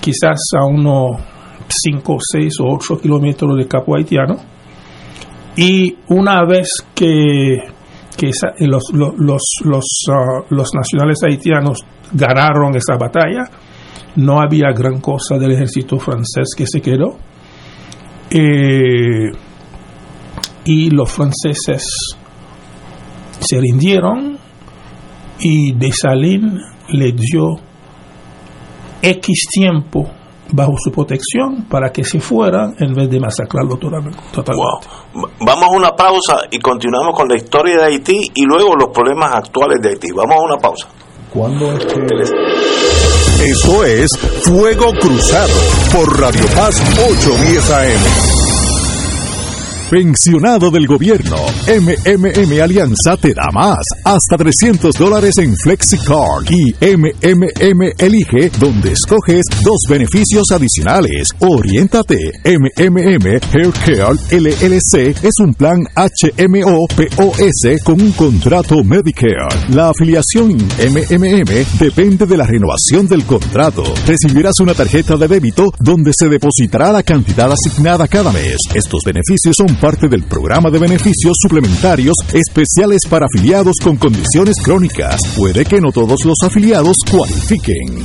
quizás 0.01 0.39
a 0.59 0.65
unos 0.65 1.21
5, 1.69 2.17
6 2.33 2.61
o 2.61 2.75
8 2.75 2.99
kilómetros 3.03 3.57
de 3.59 3.67
Capo 3.67 3.97
Haitiano. 3.97 4.37
Y 5.57 5.97
una 6.09 6.45
vez 6.45 6.69
que, 6.95 7.57
que 8.17 8.29
esa- 8.29 8.53
los, 8.61 8.85
los, 8.93 9.43
los, 9.65 9.85
ah, 10.11 10.45
los 10.51 10.69
nacionales 10.75 11.19
haitianos 11.27 11.79
ganaron 12.13 12.77
esa 12.77 12.97
batalla, 12.99 13.45
no 14.17 14.41
había 14.41 14.71
gran 14.73 15.01
cosa 15.01 15.37
del 15.39 15.53
ejército 15.53 15.99
francés 15.99 16.49
que 16.57 16.67
se 16.67 16.81
quedó. 16.81 17.19
Eh, 18.31 19.31
y 20.65 20.91
los 20.91 21.11
franceses 21.11 21.85
se 23.39 23.61
rindieron 23.61 24.37
y 25.39 25.73
Dessalines 25.75 26.61
le 26.89 27.13
dio 27.13 27.57
X 29.03 29.47
tiempo 29.53 30.11
bajo 30.53 30.73
su 30.83 30.91
protección 30.91 31.67
para 31.69 31.91
que 31.91 32.05
se 32.05 32.21
fueran 32.21 32.75
en 32.79 32.95
vez 32.95 33.11
de 33.11 33.21
masacrarlo 33.21 33.77
totalmente. 33.77 34.19
Wow. 34.35 35.27
Vamos 35.41 35.65
a 35.65 35.77
una 35.77 35.91
pausa 35.91 36.43
y 36.51 36.59
continuamos 36.59 37.15
con 37.17 37.29
la 37.29 37.37
historia 37.37 37.77
de 37.79 37.85
Haití 37.85 38.31
y 38.35 38.45
luego 38.45 38.75
los 38.75 38.91
problemas 38.91 39.35
actuales 39.35 39.81
de 39.81 39.91
Haití. 39.91 40.09
Vamos 40.15 40.37
a 40.37 40.45
una 40.45 40.57
pausa. 40.57 40.89
¿Cuándo 41.33 41.73
es 41.73 41.85
que 41.85 43.51
Esto 43.51 43.85
es 43.85 44.11
Fuego 44.45 44.93
Cruzado 45.01 45.53
por 45.93 46.21
Radio 46.21 46.47
Paz 46.55 46.81
810 46.97 47.71
AM. 47.71 48.36
Pensionado 49.91 50.73
del 50.73 50.85
gobierno, 50.89 51.37
MMM 51.69 52.61
Alianza 52.61 53.17
te 53.17 53.33
da 53.33 53.49
más, 53.53 53.79
hasta 54.05 54.37
300 54.37 54.93
dólares 54.97 55.39
en 55.39 55.55
FlexiCard 55.57 56.51
y 56.51 56.75
MMM 56.85 57.93
Elige, 57.97 58.51
donde 58.59 58.91
escoges 58.91 59.45
dos 59.63 59.79
beneficios 59.89 60.51
adicionales. 60.51 61.29
Oriéntate, 61.39 62.19
MMM 62.45 63.39
Haircare 63.55 64.19
LLC 64.33 65.25
es 65.25 65.39
un 65.39 65.55
plan 65.55 65.79
HMO 65.95 66.87
POS 66.89 67.83
con 67.85 68.01
un 68.01 68.11
contrato 68.11 68.83
Medicare. 68.83 69.69
La 69.71 69.91
afiliación 69.91 70.51
MMM 70.51 71.79
depende 71.79 72.27
de 72.27 72.37
la 72.37 72.45
renovación 72.45 73.07
del 73.07 73.25
contrato. 73.25 73.85
Recibirás 74.05 74.59
una 74.59 74.75
tarjeta 74.75 75.17
de 75.17 75.29
débito 75.29 75.67
donde 75.79 76.11
se 76.13 76.29
depositará 76.29 76.91
la 76.91 77.05
cantidad 77.05 77.53
asignada 77.53 78.09
cada 78.09 78.33
mes. 78.33 78.57
Estos 78.75 79.05
beneficios 79.05 79.55
son 79.57 79.76
parte 79.77 80.09
del 80.09 80.25
programa 80.25 80.71
de 80.71 80.79
beneficios 80.79 81.37
suplementarios 81.41 82.15
especiales 82.33 83.03
para 83.09 83.27
afiliados 83.27 83.77
con 83.83 83.97
condiciones 83.97 84.57
crónicas. 84.63 85.21
Puede 85.37 85.65
que 85.65 85.81
no 85.81 85.93
todos 85.93 86.25
los 86.25 86.37
afiliados 86.43 86.99
cualifiquen. 87.11 88.05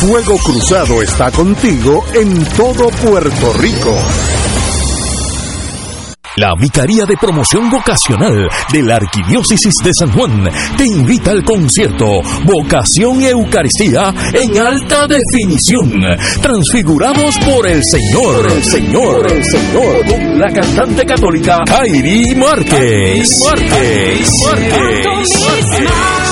Fuego 0.00 0.36
Cruzado 0.38 1.00
está 1.00 1.30
contigo 1.30 2.04
en 2.14 2.44
todo 2.56 2.88
Puerto 2.88 3.52
Rico. 3.60 4.41
La 6.36 6.54
Vicaría 6.58 7.04
de 7.04 7.14
Promoción 7.18 7.68
Vocacional 7.70 8.48
de 8.72 8.82
la 8.82 8.96
Arquidiócesis 8.96 9.74
de 9.84 9.90
San 9.92 10.12
Juan 10.12 10.48
te 10.78 10.86
invita 10.86 11.30
al 11.30 11.44
concierto 11.44 12.06
Vocación 12.44 13.20
y 13.20 13.26
Eucaristía 13.26 14.14
en 14.32 14.58
alta 14.58 15.06
definición, 15.06 15.92
transfigurados 16.40 17.36
por 17.38 17.66
el 17.66 17.82
Señor, 17.84 18.50
el 18.50 18.64
Señor, 18.64 19.30
el 19.30 19.44
Señor, 19.44 20.06
con 20.06 20.38
la 20.38 20.50
cantante 20.50 21.04
católica 21.04 21.58
Kairi 21.66 22.34
Márquez. 22.34 23.40
Márquez. 23.44 24.30
Márquez. 24.46 26.31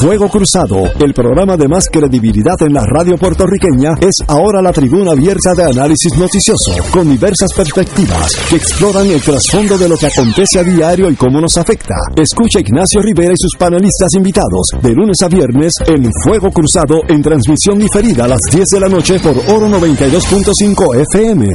Fuego 0.00 0.30
Cruzado, 0.30 0.84
el 0.98 1.12
programa 1.12 1.58
de 1.58 1.68
más 1.68 1.84
credibilidad 1.92 2.56
en 2.60 2.72
la 2.72 2.86
radio 2.86 3.18
puertorriqueña, 3.18 3.90
es 4.00 4.14
ahora 4.28 4.62
la 4.62 4.72
tribuna 4.72 5.10
abierta 5.10 5.52
de 5.54 5.64
análisis 5.64 6.16
noticioso, 6.16 6.72
con 6.90 7.10
diversas 7.10 7.52
perspectivas 7.52 8.34
que 8.48 8.56
exploran 8.56 9.06
el 9.08 9.20
trasfondo 9.20 9.76
de 9.76 9.90
lo 9.90 9.98
que 9.98 10.06
acontece 10.06 10.58
a 10.58 10.62
diario 10.62 11.10
y 11.10 11.16
cómo 11.16 11.38
nos 11.42 11.58
afecta. 11.58 11.96
Escucha 12.16 12.60
a 12.60 12.62
Ignacio 12.62 13.02
Rivera 13.02 13.34
y 13.34 13.36
sus 13.36 13.54
panelistas 13.58 14.14
invitados 14.16 14.68
de 14.80 14.94
lunes 14.94 15.20
a 15.20 15.28
viernes 15.28 15.74
en 15.86 16.10
Fuego 16.24 16.50
Cruzado 16.50 17.02
en 17.06 17.20
transmisión 17.20 17.78
diferida 17.78 18.24
a 18.24 18.28
las 18.28 18.40
10 18.50 18.64
de 18.68 18.80
la 18.80 18.88
noche 18.88 19.20
por 19.20 19.36
Oro 19.54 19.68
92.5 19.68 20.96
FM. 21.12 21.46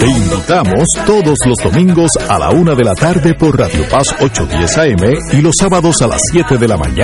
Te 0.00 0.06
invitamos 0.06 0.84
todos 1.06 1.38
los 1.46 1.58
domingos 1.62 2.10
a 2.28 2.40
la 2.40 2.50
una 2.50 2.74
de 2.74 2.82
la 2.82 2.94
tarde 2.96 3.34
por 3.34 3.56
Radio 3.56 3.88
Paz 3.88 4.08
810 4.20 4.78
AM 4.78 5.38
y 5.38 5.42
los 5.42 5.54
sábados 5.56 6.02
a 6.02 6.08
las 6.08 6.20
7 6.32 6.58
de 6.58 6.66
la 6.66 6.76
mañana 6.76 7.03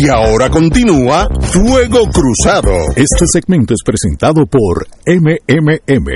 Y 0.00 0.08
ahora 0.08 0.48
continúa 0.48 1.26
Fuego 1.40 2.06
Cruzado. 2.12 2.70
Este 2.94 3.26
segmento 3.26 3.74
es 3.74 3.82
presentado 3.84 4.46
por 4.46 4.86
MMM. 5.04 6.06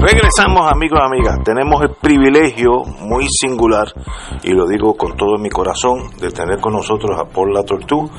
Regresamos 0.00 0.72
amigos 0.72 1.00
y 1.02 1.06
amigas. 1.06 1.38
Tenemos 1.44 1.82
el 1.82 1.90
privilegio 2.00 2.82
muy 3.00 3.26
singular, 3.28 3.88
y 4.42 4.52
lo 4.52 4.66
digo 4.66 4.94
con 4.94 5.14
todo 5.18 5.36
mi 5.36 5.50
corazón, 5.50 6.08
de 6.18 6.30
tener 6.30 6.60
con 6.60 6.72
nosotros 6.72 7.10
a 7.20 7.26
Paul 7.26 7.52
Latortú, 7.52 8.10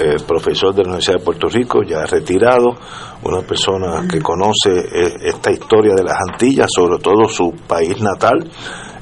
eh, 0.00 0.16
profesor 0.26 0.74
de 0.74 0.82
la 0.82 0.88
Universidad 0.88 1.18
de 1.18 1.24
Puerto 1.24 1.48
Rico, 1.48 1.84
ya 1.84 2.06
retirado, 2.06 2.76
una 3.22 3.42
persona 3.42 4.04
que 4.10 4.20
conoce 4.20 4.70
eh, 4.70 5.14
esta 5.26 5.52
historia 5.52 5.94
de 5.94 6.02
las 6.02 6.16
Antillas, 6.28 6.66
sobre 6.74 6.98
todo 6.98 7.28
su 7.28 7.52
país 7.68 8.00
natal, 8.00 8.50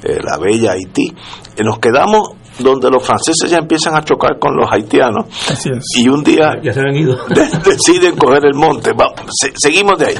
eh, 0.02 0.18
la 0.22 0.36
bella 0.36 0.72
Haití. 0.72 1.14
Y 1.58 1.62
nos 1.64 1.78
quedamos 1.78 2.32
donde 2.58 2.90
los 2.90 3.02
franceses 3.06 3.50
ya 3.50 3.58
empiezan 3.58 3.94
a 3.96 4.02
chocar 4.02 4.38
con 4.38 4.56
los 4.56 4.70
haitianos 4.72 5.26
Así 5.50 5.68
es. 5.70 5.84
y 5.96 6.08
un 6.08 6.22
día 6.24 6.50
Ya 6.62 6.72
se 6.72 6.80
han 6.80 6.96
ido. 6.96 7.16
de- 7.28 7.70
deciden 7.70 8.16
coger 8.16 8.46
el 8.46 8.54
monte. 8.54 8.92
Vamos, 8.96 9.14
se- 9.40 9.52
seguimos 9.56 9.98
de 9.98 10.06
ahí. 10.06 10.14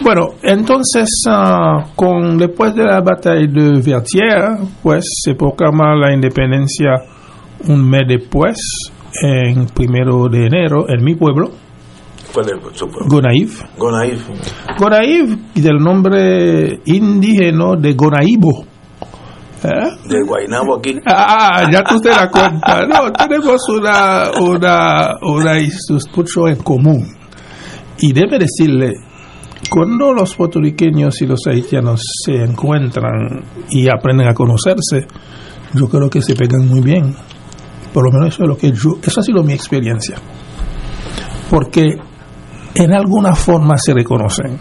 Bueno, 0.00 0.28
entonces, 0.42 1.08
ah, 1.28 1.84
con 1.94 2.38
después 2.38 2.74
de 2.74 2.84
la 2.84 3.00
batalla 3.00 3.40
de 3.40 3.80
Vertières, 3.82 4.58
pues 4.82 5.04
se 5.22 5.34
proclama 5.34 5.94
la 5.94 6.14
independencia 6.14 6.94
un 7.68 7.88
mes 7.88 8.02
después, 8.08 8.56
en 9.22 9.66
primero 9.66 10.28
de 10.30 10.46
enero, 10.46 10.86
en 10.88 11.02
mi 11.04 11.14
pueblo, 11.14 11.50
¿Cuál 12.32 12.46
es 12.50 12.78
su 12.78 12.86
pueblo? 12.86 13.08
Gonaïve, 14.78 15.38
del 15.54 15.78
nombre 15.78 16.80
indígena 16.84 17.76
de 17.78 17.94
Gonaibo. 17.94 18.64
¿Eh? 19.64 20.08
Del 20.08 20.24
Guaynabo 20.24 20.78
aquí. 20.78 20.98
Ah, 21.06 21.66
ya 21.70 21.82
tú 21.82 21.98
te 22.00 22.10
das 22.10 22.28
cuenta. 22.30 22.86
No, 22.86 23.10
tenemos 23.12 23.60
una, 23.68 24.30
una, 24.40 25.14
una 25.22 25.54
mucho 26.14 26.48
en 26.48 26.56
común. 26.56 27.06
Y 27.98 28.12
debe 28.12 28.38
decirle 28.38 28.92
cuando 29.70 30.12
los 30.12 30.34
puertorriqueños 30.34 31.20
y 31.22 31.26
los 31.26 31.40
haitianos 31.46 32.02
se 32.24 32.34
encuentran 32.34 33.42
y 33.70 33.88
aprenden 33.88 34.28
a 34.28 34.34
conocerse, 34.34 35.06
yo 35.72 35.88
creo 35.88 36.08
que 36.08 36.22
se 36.22 36.34
pegan 36.34 36.68
muy 36.68 36.80
bien. 36.80 37.14
Por 37.92 38.04
lo 38.04 38.12
menos 38.12 38.34
eso 38.34 38.42
es 38.42 38.48
lo 38.48 38.56
que 38.56 38.72
yo, 38.72 38.98
eso 39.02 39.20
ha 39.20 39.22
sido 39.22 39.42
mi 39.42 39.54
experiencia. 39.54 40.16
Porque 41.50 41.96
en 42.74 42.92
alguna 42.92 43.34
forma 43.34 43.76
se 43.78 43.94
reconocen. 43.94 44.58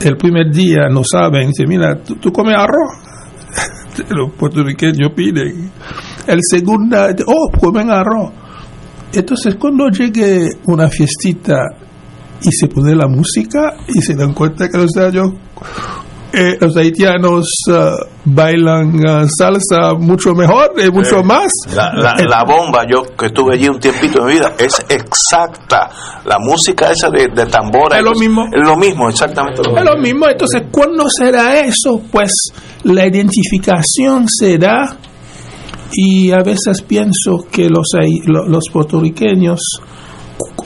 El 0.00 0.16
primer 0.16 0.50
día 0.52 0.88
no 0.90 1.02
saben, 1.04 1.48
dicen, 1.48 1.66
mira, 1.68 1.96
¿tú, 2.02 2.16
tú 2.16 2.30
comes 2.30 2.56
arroz? 2.56 3.03
Los 4.10 4.32
puertorriqueños 4.32 5.12
piden. 5.14 5.70
El 6.26 6.40
segundo, 6.42 6.96
oh, 7.26 7.50
comen 7.58 7.90
arroz. 7.90 8.32
Entonces, 9.12 9.54
cuando 9.56 9.88
llegue 9.88 10.48
una 10.66 10.88
fiestita 10.88 11.60
y 12.42 12.50
se 12.50 12.68
pone 12.68 12.94
la 12.94 13.06
música 13.06 13.76
y 13.88 14.02
se 14.02 14.14
dan 14.14 14.34
cuenta 14.34 14.68
que 14.68 14.78
los, 14.78 14.96
años, 14.96 15.32
eh, 16.36 16.56
los 16.60 16.76
haitianos 16.76 17.48
ah, 17.70 17.92
bailan 18.24 19.00
ah, 19.06 19.24
salsa 19.38 19.94
mucho 19.98 20.34
mejor 20.34 20.72
mucho 20.92 21.22
más. 21.22 21.50
La, 21.74 21.92
la, 21.94 22.14
la 22.28 22.44
bomba, 22.44 22.84
yo 22.88 23.02
que 23.16 23.26
estuve 23.26 23.54
allí 23.54 23.68
un 23.68 23.78
tiempito 23.78 24.20
de 24.20 24.26
mi 24.26 24.32
vida, 24.34 24.54
es 24.58 24.78
exacta. 24.88 25.90
La 26.24 26.38
música 26.38 26.90
esa 26.90 27.10
de, 27.10 27.28
de 27.28 27.46
tambora. 27.46 27.98
Es 27.98 28.04
lo 28.04 28.14
mismo. 28.14 28.46
Es 28.52 28.66
lo 28.66 28.76
mismo, 28.76 29.08
exactamente 29.08 29.62
lo 29.62 29.76
Es 29.76 29.84
lo 29.84 29.96
mismo, 29.98 30.28
entonces, 30.28 30.62
¿cuándo 30.70 31.04
será 31.08 31.60
eso? 31.60 32.02
Pues 32.10 32.32
la 32.84 33.06
identificación 33.06 34.26
se 34.28 34.58
da 34.58 34.96
y 35.92 36.32
a 36.32 36.42
veces 36.42 36.82
pienso 36.82 37.46
que 37.50 37.68
los, 37.68 37.88
los 38.26 38.64
puertorriqueños 38.72 39.60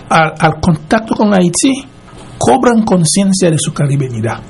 al, 0.08 0.32
al 0.38 0.60
contacto 0.60 1.14
con 1.14 1.34
Haití 1.34 1.84
cobran 2.38 2.84
conciencia 2.84 3.50
de 3.50 3.58
su 3.58 3.72
caribeñidad. 3.72 4.40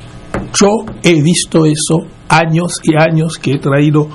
Yo 0.59 0.69
he 1.03 1.23
visto 1.23 1.65
eso 1.67 2.07
años 2.29 2.75
y 2.83 2.95
años 3.01 3.39
que 3.39 3.53
he 3.53 3.59
traído 3.59 4.09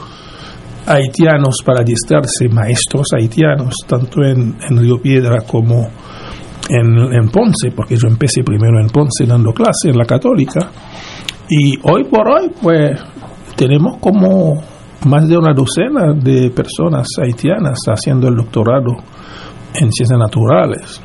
haitianos 0.86 1.58
para 1.66 1.82
adiestrarse, 1.82 2.50
maestros 2.50 3.08
haitianos, 3.16 3.76
tanto 3.88 4.24
en, 4.24 4.56
en 4.70 4.78
Río 4.78 5.02
Piedra 5.02 5.42
como 5.48 5.88
en, 6.70 7.14
en 7.14 7.30
Ponce, 7.30 7.72
porque 7.76 7.96
yo 7.96 8.08
empecé 8.08 8.44
primero 8.44 8.80
en 8.80 8.88
Ponce 8.88 9.26
dando 9.26 9.54
clase 9.54 9.90
en 9.90 9.98
la 9.98 10.06
católica. 10.06 10.72
Y 11.50 11.78
hoy 11.84 12.04
por 12.06 12.28
hoy, 12.28 12.52
pues, 12.62 13.00
tenemos 13.56 13.98
como 14.00 14.62
más 15.06 15.28
de 15.28 15.38
una 15.38 15.54
docena 15.54 16.14
de 16.14 16.50
personas 16.52 17.08
haitianas 17.22 17.80
haciendo 17.88 18.28
el 18.28 18.36
doctorado 18.36 18.98
en 19.76 19.92
ciencias 19.92 20.20
naturales. 20.20 21.02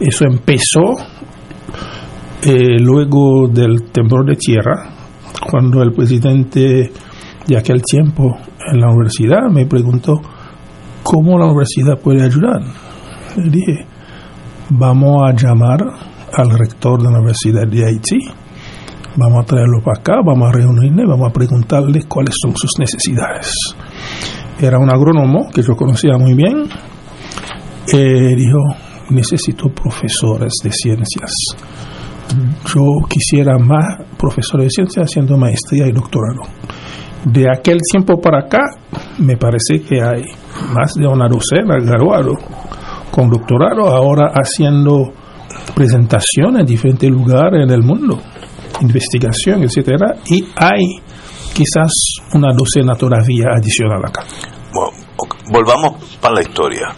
Eso 0.00 0.24
empezó 0.24 0.94
eh, 2.42 2.78
luego 2.80 3.48
del 3.48 3.90
temblor 3.90 4.26
de 4.26 4.36
tierra, 4.36 4.90
cuando 5.50 5.82
el 5.82 5.92
presidente 5.92 6.92
de 7.46 7.56
aquel 7.56 7.82
tiempo 7.82 8.36
en 8.72 8.80
la 8.80 8.88
universidad 8.88 9.48
me 9.50 9.66
preguntó 9.66 10.20
cómo 11.02 11.38
la 11.38 11.46
universidad 11.46 11.98
puede 11.98 12.22
ayudar. 12.22 12.60
Le 13.36 13.50
dije, 13.50 13.86
vamos 14.70 15.28
a 15.28 15.34
llamar 15.34 15.80
al 16.32 16.50
rector 16.50 17.02
de 17.02 17.10
la 17.10 17.18
Universidad 17.18 17.66
de 17.66 17.86
Haití, 17.86 18.18
vamos 19.16 19.42
a 19.42 19.46
traerlo 19.46 19.80
para 19.82 19.98
acá, 19.98 20.14
vamos 20.24 20.48
a 20.48 20.52
reunirle, 20.52 21.04
vamos 21.06 21.30
a 21.30 21.32
preguntarle 21.32 22.02
cuáles 22.06 22.34
son 22.40 22.54
sus 22.56 22.78
necesidades. 22.78 23.52
Era 24.60 24.78
un 24.78 24.90
agrónomo 24.90 25.48
que 25.52 25.62
yo 25.62 25.74
conocía 25.74 26.18
muy 26.18 26.34
bien, 26.34 26.64
eh, 27.92 28.34
dijo, 28.36 28.58
necesito 29.10 29.70
profesores 29.70 30.54
de 30.62 30.70
ciencias. 30.72 31.32
Yo 32.66 32.82
quisiera 33.08 33.58
más 33.58 34.02
profesores 34.18 34.66
de 34.66 34.70
ciencias 34.70 35.06
haciendo 35.06 35.36
maestría 35.36 35.86
y 35.86 35.92
doctorado. 35.92 36.42
De 37.24 37.46
aquel 37.50 37.78
tiempo 37.90 38.20
para 38.20 38.40
acá, 38.40 38.60
me 39.18 39.36
parece 39.36 39.82
que 39.82 40.00
hay 40.02 40.24
más 40.72 40.94
de 40.94 41.06
una 41.06 41.28
docena 41.28 41.76
graduados 41.80 42.36
con 43.10 43.28
doctorado, 43.28 43.88
ahora 43.88 44.32
haciendo 44.34 45.12
presentaciones 45.74 46.60
en 46.60 46.66
diferentes 46.66 47.10
lugares 47.10 47.64
en 47.64 47.70
el 47.70 47.82
mundo, 47.82 48.18
investigación, 48.80 49.64
etcétera, 49.64 50.14
y 50.30 50.44
hay 50.56 50.84
quizás 51.52 51.92
una 52.34 52.52
docena 52.54 52.94
todavía 52.94 53.46
adicional 53.56 54.04
acá. 54.06 54.24
Bueno, 54.72 54.92
volvamos 55.50 56.18
para 56.20 56.36
la 56.36 56.42
historia. 56.42 56.88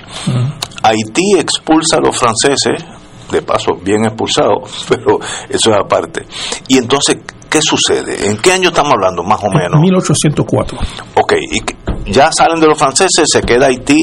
Haití 0.82 1.38
expulsa 1.38 1.96
a 1.96 2.00
los 2.00 2.18
franceses, 2.18 2.84
de 3.32 3.42
paso 3.42 3.72
bien 3.82 4.04
expulsados, 4.04 4.86
pero 4.88 5.18
eso 5.48 5.70
es 5.70 5.76
aparte. 5.76 6.26
Y 6.68 6.78
entonces, 6.78 7.18
¿qué 7.48 7.60
sucede? 7.62 8.26
¿En 8.28 8.36
qué 8.38 8.52
año 8.52 8.68
estamos 8.70 8.92
hablando, 8.92 9.22
más 9.22 9.40
o 9.42 9.48
menos? 9.50 9.80
1804. 9.80 10.78
Ok, 11.14 11.32
y 12.06 12.12
ya 12.12 12.30
salen 12.32 12.60
de 12.60 12.66
los 12.66 12.78
franceses, 12.78 13.28
se 13.30 13.40
queda 13.42 13.66
Haití 13.66 13.98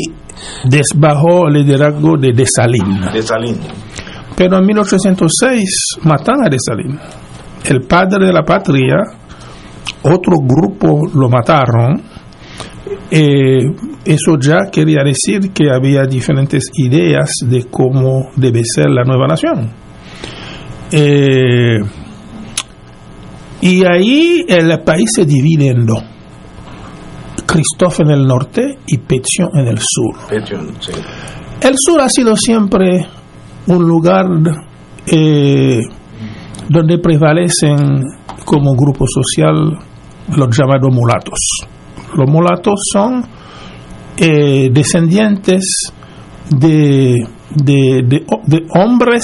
Des- 0.66 0.94
bajo 0.96 1.48
el 1.48 1.54
liderazgo 1.56 2.16
de 2.18 2.32
Dessalines. 2.34 3.12
de 3.14 3.22
Salín. 3.22 3.58
Pero 4.36 4.60
en 4.60 4.66
1806 4.68 5.98
matan 6.04 6.46
a 6.46 6.50
Dessalines. 6.50 7.02
El 7.66 7.82
padre 7.88 8.28
de 8.28 8.32
la 8.34 8.44
patria, 8.44 8.98
otro 10.04 10.34
grupo 10.42 11.08
lo 11.14 11.28
mataron. 11.28 12.02
Eh, 13.10 13.60
eso 14.08 14.38
ya 14.40 14.72
quería 14.72 15.04
decir 15.04 15.52
que 15.54 15.66
había 15.70 16.06
diferentes 16.06 16.72
ideas 16.74 17.32
de 17.46 17.66
cómo 17.66 18.30
debe 18.36 18.62
ser 18.64 18.90
la 18.90 19.04
nueva 19.04 19.28
nación. 19.28 19.70
Eh, 20.92 21.80
y 23.62 23.84
ahí 23.86 24.46
el 24.48 24.80
país 24.84 25.12
se 25.14 25.26
divide 25.26 25.68
en 25.68 25.86
dos. 25.86 26.04
Christophe 27.46 28.04
en 28.04 28.12
el 28.12 28.26
norte 28.26 28.78
y 28.88 28.98
Pétion 28.98 29.50
en 29.54 29.68
el 29.68 29.80
sur. 29.80 30.16
El 31.62 31.74
sur 31.76 32.02
ha 32.02 32.10
sido 32.10 32.36
siempre 32.36 33.08
un 33.68 33.84
lugar 33.84 34.26
eh, 35.08 35.82
donde 36.70 37.00
prevalecen 37.00 38.04
como 38.46 38.74
grupo 38.76 39.06
social 39.08 39.78
los 40.36 40.58
llamados 40.58 40.94
mulatos. 40.94 41.40
Los 42.16 42.30
mulatos 42.30 42.80
son 42.92 43.37
eh, 44.18 44.70
descendientes 44.72 45.92
de, 46.50 47.16
de, 47.56 48.02
de- 48.06 48.26
de 48.46 48.66
hombres 48.80 49.24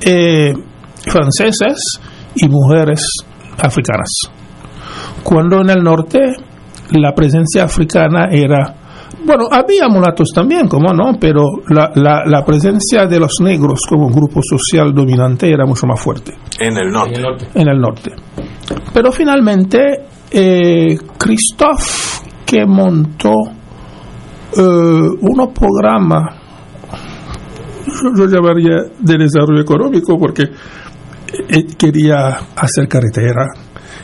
eh, 0.00 0.52
franceses 0.98 2.00
y 2.34 2.48
mujeres 2.48 3.04
africanas. 3.58 4.10
Cuando 5.22 5.60
en 5.60 5.70
el 5.70 5.82
norte 5.82 6.18
la 6.90 7.12
presencia 7.14 7.64
africana 7.64 8.28
era 8.30 8.74
bueno, 9.24 9.46
había 9.50 9.88
mulatos 9.88 10.28
también, 10.32 10.68
como 10.68 10.92
no, 10.92 11.18
pero 11.18 11.42
la, 11.70 11.90
la, 11.96 12.22
la 12.26 12.44
presencia 12.44 13.06
de 13.06 13.18
los 13.18 13.40
negros 13.40 13.80
como 13.88 14.08
grupo 14.08 14.40
social 14.42 14.92
dominante 14.94 15.50
era 15.50 15.64
mucho 15.66 15.84
más 15.86 16.00
fuerte 16.00 16.32
En 16.60 16.76
el 16.76 16.90
norte. 16.92 17.20
en 17.54 17.68
el 17.68 17.80
norte. 17.80 18.12
Pero 18.92 19.10
finalmente, 19.10 19.78
eh, 20.30 20.96
Christophe, 21.18 22.24
que 22.44 22.66
montó 22.66 23.32
eh, 24.56 25.08
unos 25.20 25.48
programas, 25.52 26.22
yo, 28.16 28.26
llamaría 28.26 28.76
de 28.98 29.18
desarrollo 29.18 29.60
económico, 29.60 30.18
porque 30.18 30.44
quería 31.76 32.38
hacer 32.56 32.88
carretera, 32.88 33.46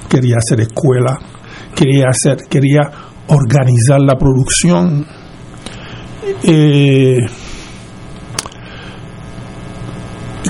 quería 0.09 0.37
hacer 0.37 0.61
escuela, 0.61 1.19
quería 1.75 2.07
hacer, 2.09 2.39
quería 2.49 2.91
organizar 3.29 4.01
la 4.01 4.17
producción. 4.17 5.07
Eh, 6.45 7.19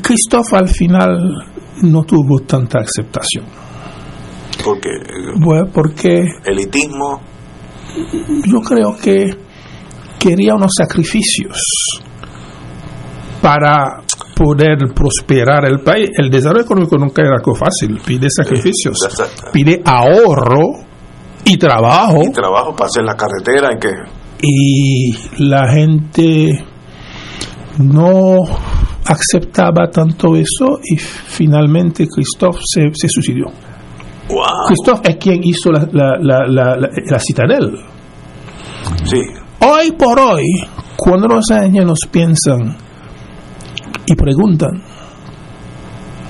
Christophe 0.02 0.56
al 0.56 0.68
final 0.68 1.46
no 1.82 2.02
tuvo 2.02 2.40
tanta 2.40 2.78
aceptación. 2.80 3.44
Porque 4.64 4.90
Bueno, 5.40 5.66
porque 5.72 6.24
elitismo, 6.44 7.20
yo 8.46 8.60
creo 8.60 8.96
que 8.96 9.51
quería 10.22 10.54
unos 10.54 10.70
sacrificios 10.76 11.56
para 13.40 14.02
poder 14.37 14.78
prosperar 14.94 15.64
el 15.66 15.80
país. 15.80 16.11
El 16.16 16.30
desarrollo 16.30 16.64
económico 16.64 16.96
nunca 16.96 17.22
era 17.22 17.37
algo 17.37 17.54
fácil, 17.54 17.98
pide 18.04 18.28
sacrificios, 18.30 18.96
pide 19.52 19.82
ahorro 19.85 20.85
y 21.44 21.56
trabajo. 21.56 22.22
y 22.24 22.30
trabajo 22.32 22.74
para 22.74 22.87
hacer 22.87 23.04
la 23.04 23.14
carretera 23.16 23.72
y 23.74 23.78
que 23.78 23.88
y 24.44 25.12
la 25.44 25.68
gente 25.72 26.64
no 27.78 28.37
aceptaba 29.06 29.88
tanto 29.90 30.35
eso 30.37 30.80
y 30.82 30.96
finalmente 30.98 32.06
Christophe 32.08 32.58
se, 32.64 32.82
se 32.92 33.08
suicidió. 33.08 33.46
wow 34.28 34.66
Christophe 34.68 35.11
es 35.11 35.16
quien 35.16 35.40
hizo 35.44 35.70
la, 35.70 35.87
la, 35.92 36.16
la, 36.20 36.38
la, 36.46 36.76
la- 36.76 36.88
la 37.11 37.18
citadel. 37.20 37.78
sí 39.04 39.18
Hoy 39.64 39.92
por 39.92 40.18
hoy, 40.18 40.44
cuando 40.96 41.29
los 41.29 41.51
haitianos 41.51 42.01
piensan 42.11 42.77
y 44.07 44.14
preguntan 44.14 44.83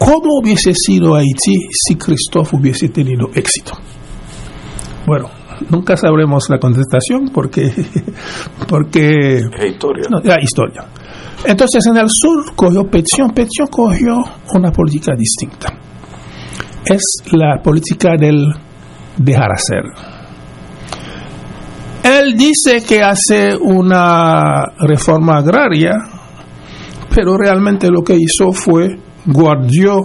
¿Cómo 0.04 0.40
hubiese 0.40 0.72
sido 0.74 1.14
Haití 1.14 1.68
si 1.70 1.94
Christophe 1.94 2.56
hubiese 2.56 2.88
tenido 2.88 3.28
éxito? 3.34 3.72
Bueno, 5.06 5.30
nunca 5.70 5.96
sabremos 5.96 6.50
la 6.50 6.58
contestación 6.58 7.30
porque 7.32 7.72
porque 8.68 9.40
historia. 9.64 10.04
no, 10.10 10.18
era 10.18 10.42
historia. 10.42 10.84
Entonces 11.44 11.86
en 11.86 11.98
el 11.98 12.10
sur 12.10 12.52
cogió 12.56 12.82
Pétion, 12.90 13.30
Pétion 13.30 13.68
cogió 13.70 14.24
una 14.54 14.72
política 14.72 15.12
distinta. 15.16 15.72
Es 16.84 17.02
la 17.30 17.62
política 17.62 18.16
del 18.18 18.52
dejar 19.16 19.52
hacer. 19.52 19.84
Él 22.02 22.36
dice 22.36 22.82
que 22.86 23.00
hace 23.00 23.56
una 23.56 24.64
reforma 24.78 25.38
agraria, 25.38 25.92
pero 27.14 27.36
realmente 27.36 27.88
lo 27.90 28.02
que 28.02 28.16
hizo 28.16 28.52
fue 28.52 28.98
guardió 29.24 30.00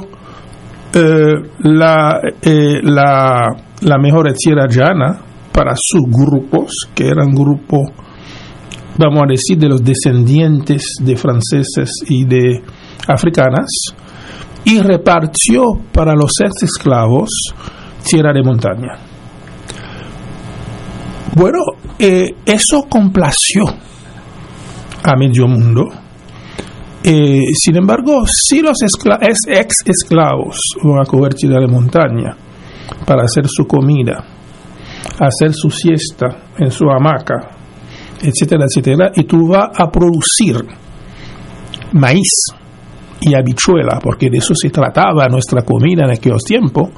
eh, 0.93 1.33
la, 1.59 2.19
eh, 2.41 2.79
la, 2.83 3.47
la 3.81 3.97
mejor 3.97 4.31
tierra 4.33 4.67
llana 4.69 5.21
para 5.51 5.73
sus 5.75 6.03
grupos, 6.03 6.87
que 6.93 7.07
eran 7.07 7.33
grupos, 7.33 7.89
vamos 8.97 9.21
a 9.23 9.31
decir, 9.31 9.57
de 9.57 9.69
los 9.69 9.83
descendientes 9.83 10.97
de 11.01 11.15
franceses 11.15 11.91
y 12.07 12.25
de 12.25 12.61
africanas, 13.07 13.67
y 14.65 14.79
repartió 14.81 15.63
para 15.91 16.13
los 16.13 16.31
ex 16.41 16.63
esclavos 16.63 17.29
tierra 18.03 18.33
de 18.33 18.43
montaña. 18.43 18.93
Bueno, 21.35 21.59
eh, 21.99 22.35
eso 22.45 22.83
complació 22.89 23.63
a 25.03 25.15
medio 25.17 25.47
mundo. 25.47 25.83
Eh, 27.03 27.41
sin 27.53 27.77
embargo, 27.77 28.25
si 28.27 28.61
los 28.61 28.77
escla- 28.81 29.19
es- 29.21 29.47
ex 29.47 29.77
esclavos 29.85 30.57
van 30.83 31.01
a 31.01 31.05
coger 31.05 31.33
tierra 31.33 31.59
de 31.61 31.67
montaña 31.67 32.35
para 33.05 33.23
hacer 33.23 33.45
su 33.47 33.65
comida, 33.65 34.23
hacer 35.19 35.53
su 35.53 35.69
siesta 35.69 36.49
en 36.57 36.69
su 36.71 36.85
hamaca, 36.89 37.49
etcétera, 38.21 38.65
etcétera, 38.67 39.11
y 39.15 39.23
tú 39.23 39.47
vas 39.47 39.69
a 39.79 39.89
producir 39.89 40.57
maíz 41.93 42.33
y 43.21 43.33
habichuela, 43.35 43.99
porque 44.01 44.29
de 44.29 44.37
eso 44.39 44.53
se 44.53 44.69
trataba 44.69 45.27
nuestra 45.29 45.61
comida 45.61 46.03
en 46.05 46.11
aquellos 46.11 46.43
tiempos, 46.43 46.89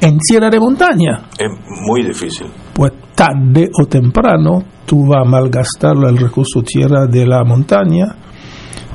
en 0.00 0.18
tierra 0.18 0.50
de 0.50 0.58
montaña 0.60 1.28
Es 1.38 1.48
muy 1.86 2.02
difícil. 2.02 2.46
pues 2.72 2.92
tarde 3.14 3.70
o 3.80 3.86
temprano 3.86 4.62
tú 4.86 5.06
vas 5.06 5.26
a 5.26 5.28
malgastar 5.28 5.96
el 6.08 6.16
recurso 6.18 6.62
tierra 6.62 7.06
de 7.06 7.26
la 7.26 7.42
montaña, 7.44 8.06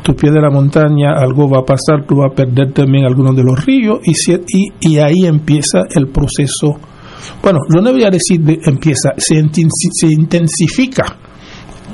tu 0.04 0.16
pie 0.16 0.32
de 0.32 0.42
la 0.42 0.50
montaña 0.50 1.14
algo 1.18 1.50
va 1.50 1.60
a 1.60 1.66
pasar, 1.66 2.06
tú 2.08 2.16
vas 2.18 2.32
a 2.32 2.36
perder 2.36 2.72
también 2.74 3.06
algunos 3.06 3.36
de 3.36 3.44
los 3.44 3.66
ríos 3.66 4.00
y, 4.04 4.14
si- 4.14 4.34
y, 4.48 4.68
y 4.82 4.98
ahí 4.98 5.26
empieza 5.26 5.82
el 5.96 6.08
proceso, 6.08 6.78
bueno, 7.44 7.60
yo 7.74 7.82
no 7.82 7.92
voy 7.92 8.04
a 8.04 8.10
decir 8.10 8.40
de- 8.42 8.60
empieza, 8.66 9.14
se, 9.18 9.36
intensi- 9.36 9.92
se 9.92 10.08
intensifica 10.08 11.18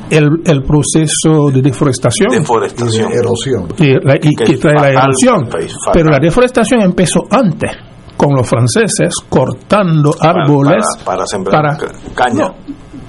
el, 0.09 0.29
el 0.45 0.61
proceso 0.63 1.49
de 1.51 1.61
deforestación 1.61 2.31
y 2.31 2.35
Deforestación. 2.37 3.09
de 3.11 3.15
erosión. 3.17 3.67
y, 3.79 4.05
la- 4.05 4.15
y 4.21 4.35
Que 4.35 4.57
trae 4.57 4.75
la 4.93 5.03
erosión. 5.03 5.49
Pero 5.93 6.09
la 6.09 6.19
deforestación 6.19 6.81
empezó 6.81 7.21
antes, 7.31 7.71
con 8.17 8.33
los 8.35 8.47
franceses 8.47 9.13
cortando 9.29 10.13
árboles 10.19 10.85
para- 10.97 11.05
para 11.05 11.25
sembrar 11.27 11.77
ca- 11.77 11.87
caña. 12.13 12.47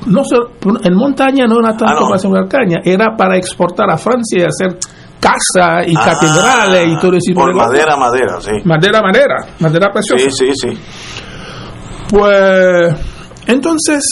No, 0.06 0.22
no 0.22 0.80
en 0.82 0.94
montaña 0.94 1.46
no 1.46 1.58
era 1.60 1.70
tanto 1.76 1.86
Ah, 1.86 2.00
no. 2.00 2.06
para 2.08 2.18
sembrar 2.18 2.48
caña, 2.48 2.78
era 2.84 3.16
para 3.16 3.36
exportar 3.36 3.90
a 3.90 3.96
Francia 3.96 4.40
y 4.40 4.44
hacer 4.44 4.78
casas 5.20 5.86
y 5.88 5.94
Ah, 5.96 6.02
catedrales 6.04 6.88
y 6.92 6.98
todo 7.00 7.12
ese 7.16 7.28
tipo 7.30 7.40
Por 7.40 7.54
madera, 7.54 7.96
madera, 7.96 8.40
sí. 8.40 8.50
Madera, 8.64 9.00
madera, 9.02 9.36
madera 9.60 9.90
preciosa. 9.92 10.30
Sí, 10.30 10.46
sí, 10.46 10.52
sí. 10.54 10.78
Pues 12.10 12.94
entonces 13.46 14.04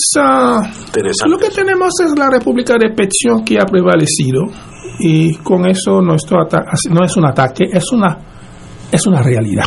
Interesante. 0.86 1.28
lo 1.30 1.38
que 1.38 1.50
tenemos 1.50 1.92
es 2.04 2.18
la 2.18 2.30
República 2.30 2.74
de 2.78 2.90
Petión 2.90 3.44
que 3.44 3.58
ha 3.60 3.64
prevalecido 3.66 4.42
y 4.98 5.36
con 5.38 5.66
eso 5.68 6.00
nuestro 6.00 6.40
ata- 6.42 6.64
no 6.90 7.04
es 7.04 7.16
un 7.16 7.26
ataque, 7.26 7.64
es 7.72 7.92
una 7.92 8.18
es 8.90 9.06
una 9.06 9.22
realidad. 9.22 9.66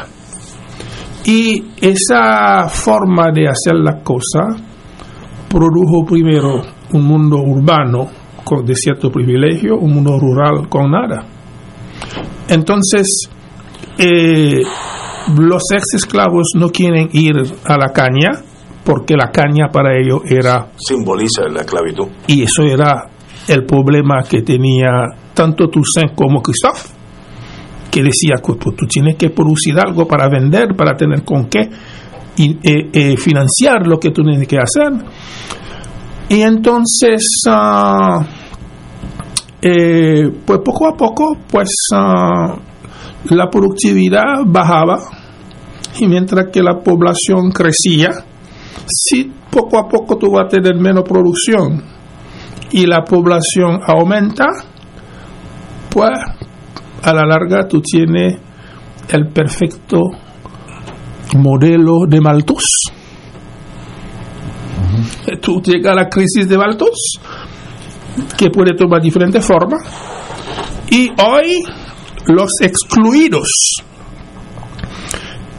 Y 1.28 1.62
esa 1.82 2.70
forma 2.70 3.32
de 3.34 3.50
hacer 3.50 3.76
la 3.76 4.02
cosa 4.02 4.48
produjo 5.50 6.06
primero 6.06 6.62
un 6.94 7.04
mundo 7.04 7.38
urbano 7.38 8.08
con 8.46 8.66
de 8.66 8.74
cierto 8.76 9.12
privilegio, 9.12 9.78
un 9.78 9.94
mundo 9.94 10.18
rural 10.18 10.70
con 10.70 10.90
nada. 10.90 11.26
Entonces, 12.48 13.30
eh, 13.98 14.62
los 15.38 15.64
ex 15.74 15.96
esclavos 15.96 16.52
no 16.56 16.70
quieren 16.70 17.10
ir 17.12 17.36
a 17.66 17.78
la 17.78 17.90
caña 17.90 18.32
porque 18.86 19.16
la 19.18 19.30
caña 19.30 19.68
para 19.70 19.98
ellos 20.00 20.22
era 20.26 20.70
Simboliza 20.78 21.42
la 21.50 21.62
esclavitud. 21.62 22.08
y 22.28 22.44
eso 22.44 22.64
era 22.64 23.10
el 23.50 23.66
problema 23.66 24.24
que 24.24 24.44
tenía 24.44 25.08
tanto 25.34 25.68
Toussaint 25.68 26.16
como 26.16 26.42
Christophe, 26.42 26.97
que 27.98 28.04
decía 28.04 28.36
pues, 28.44 28.60
tú 28.60 28.86
tienes 28.86 29.16
que 29.16 29.32
producir 29.32 29.80
algo 29.80 30.08
para 30.08 30.30
vender, 30.30 30.76
para 30.78 30.96
tener 30.96 31.24
con 31.24 31.48
qué 31.50 31.68
y, 32.38 32.52
eh, 32.52 32.90
eh, 32.94 33.18
financiar 33.18 33.88
lo 33.88 33.98
que 34.00 34.12
tú 34.12 34.22
tienes 34.22 34.48
que 34.48 34.58
hacer. 34.58 34.94
Y 36.30 36.42
entonces, 36.42 37.26
ah, 37.50 38.24
eh, 39.60 40.30
pues 40.46 40.60
poco 40.64 40.88
a 40.90 40.96
poco, 40.96 41.38
pues 41.50 41.72
ah, 41.96 42.56
la 43.32 43.50
productividad 43.50 44.44
bajaba 44.46 45.00
y 46.00 46.08
mientras 46.08 46.52
que 46.52 46.62
la 46.62 46.78
población 46.78 47.50
crecía, 47.52 48.12
si 48.86 49.32
poco 49.50 49.80
a 49.80 49.88
poco 49.88 50.20
tú 50.20 50.34
vas 50.34 50.46
a 50.46 50.50
tener 50.50 50.76
menos 50.76 51.04
producción 51.04 51.82
y 52.72 52.86
la 52.86 53.04
población 53.04 53.80
aumenta, 53.88 54.46
pues 55.90 56.12
a 57.04 57.14
la 57.14 57.26
larga 57.26 57.68
tú 57.68 57.82
tienes 57.82 58.38
el 59.10 59.28
perfecto 59.28 60.02
modelo 61.38 62.06
de 62.08 62.22
Malthus. 62.22 62.64
Tú 65.42 65.62
llegas 65.62 65.92
a 65.94 65.96
la 65.96 66.10
crisis 66.10 66.48
de 66.50 66.58
Malthus, 66.58 67.20
que 68.38 68.50
puede 68.50 68.74
tomar 68.76 69.02
diferentes 69.02 69.46
formas, 69.46 69.82
y 70.90 71.10
hoy 71.22 71.64
los 72.28 72.50
excluidos 72.62 73.48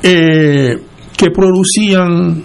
eh, 0.03 0.77
que 1.17 1.31
producían 1.31 2.45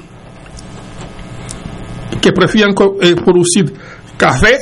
que 2.21 2.31
prefieren 2.31 2.73
co- 2.73 2.95
eh, 3.01 3.15
producir 3.15 3.73
café, 4.17 4.59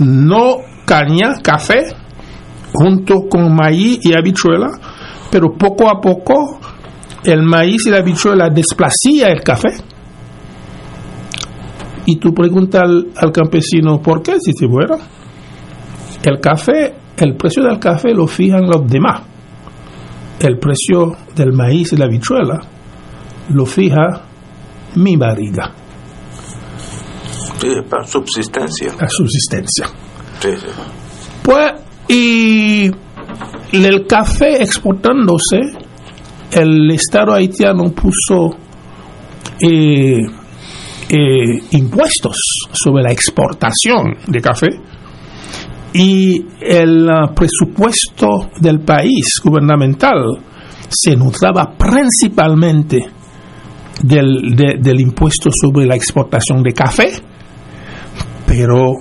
no 0.00 0.56
caña, 0.90 1.34
café, 1.40 1.94
junto 2.72 3.28
con 3.30 3.54
maíz 3.54 4.00
y 4.02 4.12
habichuela, 4.12 4.66
pero 5.30 5.52
poco 5.56 5.88
a 5.88 6.00
poco 6.00 6.58
el 7.22 7.42
maíz 7.44 7.86
y 7.86 7.90
la 7.90 7.98
habichuela 7.98 8.48
desplacía 8.50 9.28
el 9.28 9.40
café. 9.44 9.68
Y 12.06 12.16
tú 12.16 12.34
preguntas 12.34 12.82
al, 12.82 13.06
al 13.16 13.30
campesino, 13.30 14.00
¿por 14.02 14.20
qué? 14.20 14.32
Dice, 14.44 14.66
bueno, 14.66 14.96
el 16.24 16.40
café, 16.40 16.94
el 17.18 17.36
precio 17.36 17.62
del 17.62 17.78
café 17.78 18.12
lo 18.12 18.26
fijan 18.26 18.66
los 18.66 18.84
demás. 18.90 19.22
El 20.40 20.58
precio 20.58 21.16
del 21.36 21.52
maíz 21.52 21.92
y 21.92 21.96
la 21.96 22.06
habichuela 22.06 22.58
lo 23.50 23.64
fija 23.64 24.22
mi 24.96 25.14
barriga, 25.16 25.70
Sí, 27.60 27.68
para 27.88 28.04
subsistencia. 28.06 28.92
la 28.98 29.06
subsistencia. 29.08 29.86
Pues, 31.42 31.72
y 32.08 32.90
el 33.72 34.06
café 34.06 34.62
exportándose, 34.62 35.58
el 36.52 36.90
Estado 36.90 37.32
haitiano 37.34 37.92
puso 37.92 38.56
eh, 39.60 40.18
eh, 41.08 41.62
impuestos 41.72 42.36
sobre 42.72 43.02
la 43.04 43.12
exportación 43.12 44.16
de 44.26 44.40
café 44.40 44.68
y 45.92 46.44
el 46.60 47.08
ah, 47.10 47.32
presupuesto 47.34 48.50
del 48.60 48.80
país 48.80 49.40
gubernamental 49.44 50.38
se 50.88 51.14
nutraba 51.16 51.72
principalmente 51.76 52.98
del, 54.02 54.56
de- 54.56 54.78
del 54.80 55.00
impuesto 55.00 55.50
sobre 55.52 55.86
la 55.86 55.94
exportación 55.96 56.62
de 56.62 56.72
café, 56.72 57.10
pero 58.46 58.92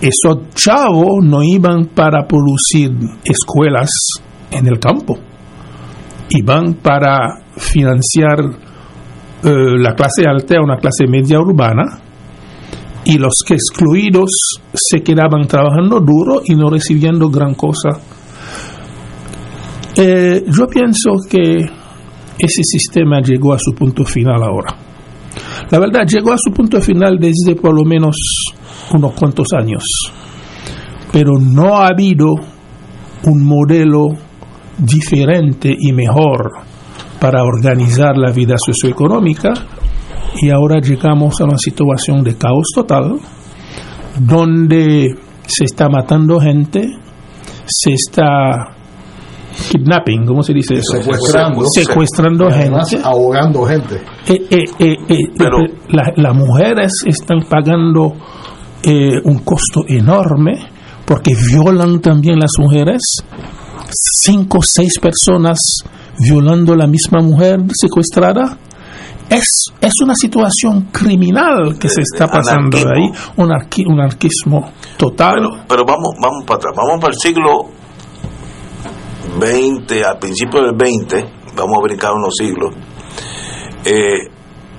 esos 0.00 0.50
chavos 0.54 1.24
no 1.24 1.42
iban 1.42 1.86
para 1.86 2.26
producir 2.26 2.92
escuelas 3.24 3.90
en 4.50 4.66
el 4.66 4.78
campo, 4.78 5.18
iban 6.30 6.74
para 6.74 7.40
financiar 7.56 8.40
eh, 9.42 9.78
la 9.78 9.94
clase 9.94 10.24
alta, 10.28 10.60
una 10.60 10.76
clase 10.76 11.06
media 11.06 11.38
urbana, 11.38 12.00
y 13.04 13.18
los 13.18 13.34
que 13.46 13.54
excluidos 13.54 14.30
se 14.74 15.00
quedaban 15.02 15.46
trabajando 15.46 16.00
duro 16.00 16.42
y 16.44 16.54
no 16.56 16.68
recibiendo 16.68 17.30
gran 17.30 17.54
cosa. 17.54 17.90
Eh, 19.96 20.44
yo 20.46 20.66
pienso 20.66 21.12
que 21.30 21.70
ese 22.38 22.62
sistema 22.64 23.20
llegó 23.20 23.54
a 23.54 23.58
su 23.58 23.72
punto 23.72 24.04
final 24.04 24.42
ahora. 24.42 24.76
La 25.70 25.78
verdad, 25.78 26.02
llegó 26.06 26.32
a 26.32 26.38
su 26.38 26.52
punto 26.52 26.80
final 26.80 27.18
desde 27.18 27.54
por 27.54 27.74
lo 27.74 27.84
menos 27.84 28.16
unos 28.94 29.12
cuantos 29.14 29.48
años, 29.58 29.82
pero 31.12 31.32
no 31.40 31.76
ha 31.76 31.88
habido 31.88 32.26
un 33.24 33.44
modelo 33.44 34.06
diferente 34.78 35.74
y 35.76 35.92
mejor 35.92 36.52
para 37.20 37.42
organizar 37.44 38.16
la 38.16 38.30
vida 38.30 38.56
socioeconómica 38.58 39.52
y 40.42 40.50
ahora 40.50 40.80
llegamos 40.80 41.40
a 41.40 41.44
una 41.44 41.56
situación 41.56 42.22
de 42.22 42.36
caos 42.36 42.66
total 42.74 43.14
donde 44.18 45.14
se 45.46 45.64
está 45.64 45.88
matando 45.88 46.38
gente, 46.40 46.82
se 47.64 47.92
está 47.92 48.74
kidnapping, 49.70 50.26
¿cómo 50.26 50.42
se 50.42 50.52
dice 50.52 50.74
eso? 50.74 50.98
Secuestrando. 51.00 51.64
Secuestrando 51.74 52.50
gente. 52.50 52.98
ahogando 53.02 53.64
gente. 53.64 53.96
Eh, 54.28 54.46
eh, 54.50 54.64
eh, 54.78 54.94
eh, 55.08 55.16
Pero- 55.38 55.60
eh, 55.64 55.72
la- 55.88 56.12
las 56.16 56.34
mujeres 56.36 56.92
están 57.06 57.40
pagando 57.48 58.14
eh, 58.86 59.20
un 59.24 59.38
costo 59.40 59.82
enorme 59.88 60.54
porque 61.04 61.32
violan 61.50 62.00
también 62.00 62.38
las 62.38 62.52
mujeres. 62.58 63.00
Cinco 63.90 64.58
o 64.58 64.62
seis 64.62 64.98
personas 65.00 65.58
violando 66.18 66.72
a 66.72 66.76
la 66.76 66.86
misma 66.86 67.20
mujer 67.20 67.60
secuestrada. 67.74 68.56
Es, 69.28 69.44
es 69.80 69.92
una 70.02 70.14
situación 70.14 70.88
criminal 70.92 71.76
que 71.80 71.88
se 71.88 72.00
está 72.02 72.26
pasando 72.28 72.78
Anarquismo. 72.78 72.90
ahí, 72.94 73.10
un, 73.36 73.48
arqui- 73.50 73.86
un 73.86 74.00
anarquismo 74.00 74.70
total. 74.96 75.34
Pero, 75.36 75.50
pero 75.68 75.84
vamos, 75.84 76.14
vamos 76.20 76.44
para 76.46 76.58
atrás, 76.58 76.72
vamos 76.76 77.00
para 77.00 77.12
el 77.12 77.18
siglo 77.18 77.70
20, 79.40 80.04
al 80.04 80.18
principio 80.18 80.62
del 80.62 80.74
20, 80.76 81.24
vamos 81.56 81.76
a 81.78 81.82
brincar 81.82 82.12
unos 82.12 82.34
siglos. 82.38 82.72
Eh, 83.84 84.30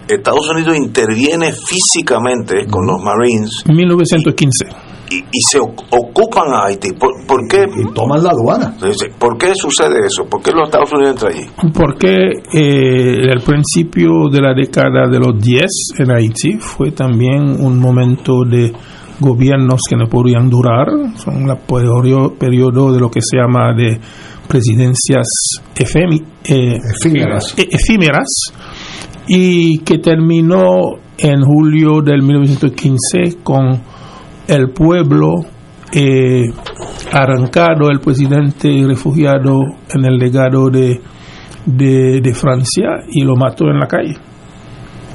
Estados 0.07 0.49
Unidos 0.49 0.75
interviene 0.77 1.51
físicamente 1.51 2.65
con 2.69 2.85
los 2.87 3.01
Marines 3.01 3.63
1915. 3.67 4.65
y, 5.09 5.15
y 5.19 5.41
se 5.49 5.59
ocupan 5.59 6.53
a 6.53 6.65
Haití. 6.65 6.91
¿Por, 6.93 7.25
por 7.25 7.47
qué? 7.47 7.63
Y 7.63 7.93
toman 7.93 8.23
la 8.23 8.31
aduana. 8.31 8.75
¿Por 9.19 9.37
qué 9.37 9.53
sucede 9.55 9.99
eso? 10.05 10.25
¿Por 10.29 10.41
qué 10.41 10.51
los 10.51 10.63
Estados 10.67 10.91
Unidos 10.93 11.11
entran 11.13 11.33
allí? 11.33 11.71
Porque 11.73 12.13
eh, 12.53 13.31
al 13.31 13.41
principio 13.41 14.29
de 14.31 14.41
la 14.41 14.53
década 14.53 15.07
de 15.09 15.19
los 15.19 15.39
10 15.41 15.65
en 15.99 16.11
Haití 16.11 16.57
fue 16.59 16.91
también 16.91 17.41
un 17.63 17.79
momento 17.79 18.43
de 18.49 18.73
gobiernos 19.19 19.81
que 19.89 19.95
no 19.95 20.05
podían 20.07 20.49
durar, 20.49 20.87
son 21.15 21.49
el 21.49 21.57
periodo 22.37 22.91
de 22.93 22.99
lo 22.99 23.09
que 23.09 23.19
se 23.21 23.37
llama 23.37 23.73
de 23.75 23.99
presidencias 24.47 25.27
efemi- 25.75 26.23
eh, 26.45 26.77
Efímeras. 27.01 27.53
e- 27.57 27.67
efímeras 27.71 28.27
y 29.27 29.79
que 29.79 29.97
terminó 29.97 30.97
en 31.17 31.41
julio 31.41 32.01
del 32.01 32.21
1915 32.21 33.43
con 33.43 33.81
el 34.47 34.69
pueblo 34.69 35.33
eh, 35.91 36.43
arrancado, 37.11 37.89
el 37.89 37.99
presidente 37.99 38.69
refugiado 38.87 39.59
en 39.93 40.05
el 40.05 40.17
legado 40.17 40.69
de, 40.69 40.99
de, 41.65 42.21
de 42.21 42.33
Francia 42.33 42.87
y 43.09 43.23
lo 43.23 43.35
mató 43.35 43.65
en 43.65 43.79
la 43.79 43.87
calle. 43.87 44.15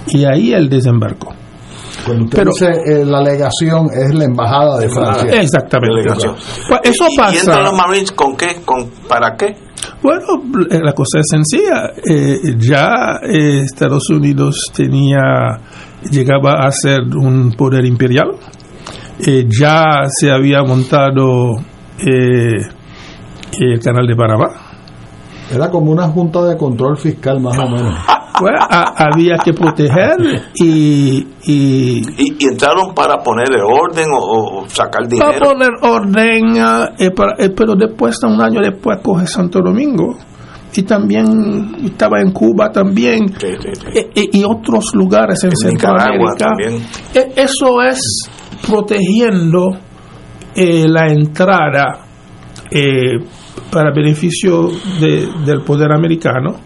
Y 0.09 0.25
ahí 0.25 0.53
el 0.53 0.68
desembarco. 0.68 1.41
Cuando 2.04 2.24
usted 2.24 2.38
Pero- 2.38 2.50
dice 2.52 2.66
eh, 3.00 3.04
la 3.04 3.18
alegación 3.18 3.86
es 3.92 4.14
la 4.14 4.24
embajada 4.24 4.78
de 4.78 4.88
Francia. 4.88 5.30
Exactamente. 5.40 5.96
Delegación. 5.96 6.34
Pues 6.68 6.80
eso 6.84 7.04
¿Y- 7.08 7.14
¿Y 7.14 7.16
pasa. 7.16 7.38
entran 7.38 7.64
los 7.64 7.74
Marines 7.74 8.12
con 8.12 8.36
qué? 8.36 8.56
¿Con, 8.64 8.88
¿Para 9.08 9.36
qué? 9.36 9.56
Bueno, 10.02 10.24
eh, 10.70 10.80
la 10.82 10.92
cosa 10.92 11.20
es 11.20 11.26
sencilla. 11.30 11.92
Eh, 12.04 12.56
ya 12.58 13.20
eh, 13.22 13.60
Estados 13.64 14.08
Unidos 14.10 14.70
tenía, 14.74 15.20
llegaba 16.10 16.54
a 16.66 16.70
ser 16.72 17.00
un 17.02 17.52
poder 17.56 17.84
imperial. 17.84 18.32
Eh, 19.24 19.46
ya 19.48 20.04
se 20.08 20.30
había 20.32 20.62
montado 20.62 21.52
eh, 21.98 22.66
el 23.60 23.80
canal 23.80 24.06
de 24.06 24.16
Panamá. 24.16 24.48
Era 25.52 25.70
como 25.70 25.92
una 25.92 26.08
junta 26.08 26.42
de 26.44 26.56
control 26.56 26.96
fiscal 26.96 27.40
más 27.40 27.58
o 27.58 27.68
menos. 27.68 27.94
Pues, 28.40 28.54
a- 28.58 28.94
había 28.96 29.36
que 29.44 29.52
proteger 29.52 30.16
y, 30.54 31.18
y 31.44 31.98
¿Y, 32.18 32.36
y 32.40 32.44
entraron 32.50 32.92
para 32.94 33.18
ponerle 33.18 33.58
orden 33.62 34.08
o, 34.10 34.18
o 34.62 34.68
sacar 34.68 35.02
para 35.06 35.08
dinero? 35.08 35.50
poner 35.50 35.68
orden, 35.82 36.58
ah, 36.58 36.88
eh, 36.98 37.10
para- 37.10 37.34
eh, 37.38 37.50
pero 37.50 37.74
después, 37.76 38.18
un 38.24 38.40
año 38.40 38.58
después, 38.60 38.98
coge 39.02 39.26
Santo 39.26 39.60
Domingo. 39.62 40.16
Y 40.74 40.82
también 40.82 41.76
estaba 41.84 42.20
en 42.20 42.32
Cuba 42.32 42.70
también. 42.72 43.28
Sí, 43.38 43.48
sí, 43.60 43.68
sí. 43.74 43.86
e- 43.94 44.10
e- 44.20 44.28
y 44.32 44.42
otros 44.44 44.92
lugares 44.94 45.44
en, 45.44 45.50
En 45.50 45.56
Centroamérica. 45.58 46.32
también. 46.38 46.82
E- 47.14 47.32
Eso 47.36 47.82
es 47.82 48.00
protegiendo 48.66 49.76
eh, 50.54 50.84
la 50.88 51.06
entrada 51.08 51.84
eh, 52.70 53.18
para 53.70 53.92
beneficio 53.94 54.68
de- 55.00 55.28
del 55.44 55.62
poder 55.62 55.92
americano, 55.92 56.56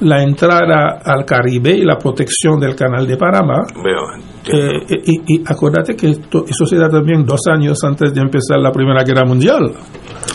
la 0.00 0.22
entrada 0.22 1.00
al 1.04 1.24
Caribe 1.26 1.70
y 1.72 1.82
la 1.84 1.96
protección 1.98 2.58
del 2.58 2.74
canal 2.74 3.06
de 3.06 3.16
Panamá. 3.18 3.58
Eh, 4.50 5.02
y, 5.04 5.34
y 5.36 5.42
acuérdate 5.46 5.94
que 5.94 6.08
esto- 6.10 6.44
eso 6.48 6.64
se 6.64 6.76
da 6.76 6.88
también 6.88 7.24
dos 7.26 7.40
años 7.52 7.78
antes 7.84 8.12
de 8.14 8.20
empezar 8.22 8.58
la 8.58 8.72
Primera 8.72 9.02
Guerra 9.04 9.24
Mundial. 9.26 9.64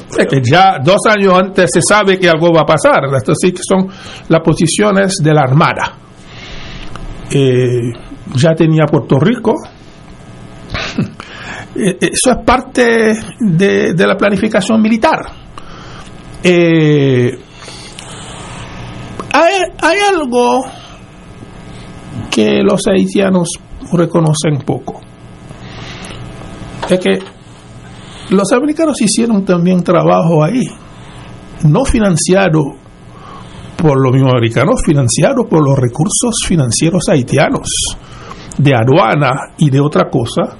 O 0.09 0.13
sea 0.13 0.25
que 0.25 0.39
ya 0.43 0.77
dos 0.83 0.99
años 1.09 1.33
antes 1.33 1.69
se 1.73 1.81
sabe 1.81 2.19
que 2.19 2.29
algo 2.29 2.51
va 2.53 2.61
a 2.61 2.65
pasar. 2.65 3.05
Esto 3.17 3.33
sí 3.35 3.51
que 3.51 3.61
son 3.67 3.87
las 4.29 4.41
posiciones 4.41 5.15
de 5.23 5.33
la 5.33 5.41
Armada. 5.41 5.97
Eh, 7.31 7.91
ya 8.35 8.53
tenía 8.53 8.85
Puerto 8.85 9.19
Rico. 9.19 9.53
Eh, 11.77 11.97
Eso 11.99 12.31
es 12.31 12.37
parte 12.45 13.17
de, 13.37 13.93
de 13.93 14.07
la 14.07 14.15
planificación 14.15 14.81
militar. 14.81 15.19
Eh, 16.47 17.39
hay, 19.33 19.53
hay 19.81 19.97
algo 20.13 20.63
que 22.29 22.61
los 22.61 22.85
haitianos 22.85 23.49
reconocen 23.91 24.59
poco. 24.63 25.01
Es 26.87 26.99
que 26.99 27.19
los 28.29 28.51
americanos 28.51 29.01
hicieron 29.01 29.43
también 29.43 29.83
trabajo 29.83 30.43
ahí, 30.43 30.69
no 31.63 31.83
financiado 31.83 32.61
por 33.75 33.99
los 33.99 34.13
mismos 34.13 34.33
americanos, 34.33 34.81
financiado 34.85 35.45
por 35.49 35.67
los 35.67 35.79
recursos 35.79 36.35
financieros 36.47 37.09
haitianos, 37.09 37.67
de 38.55 38.71
aduana 38.75 39.31
y 39.57 39.71
de 39.71 39.79
otra 39.79 40.11
cosa, 40.11 40.57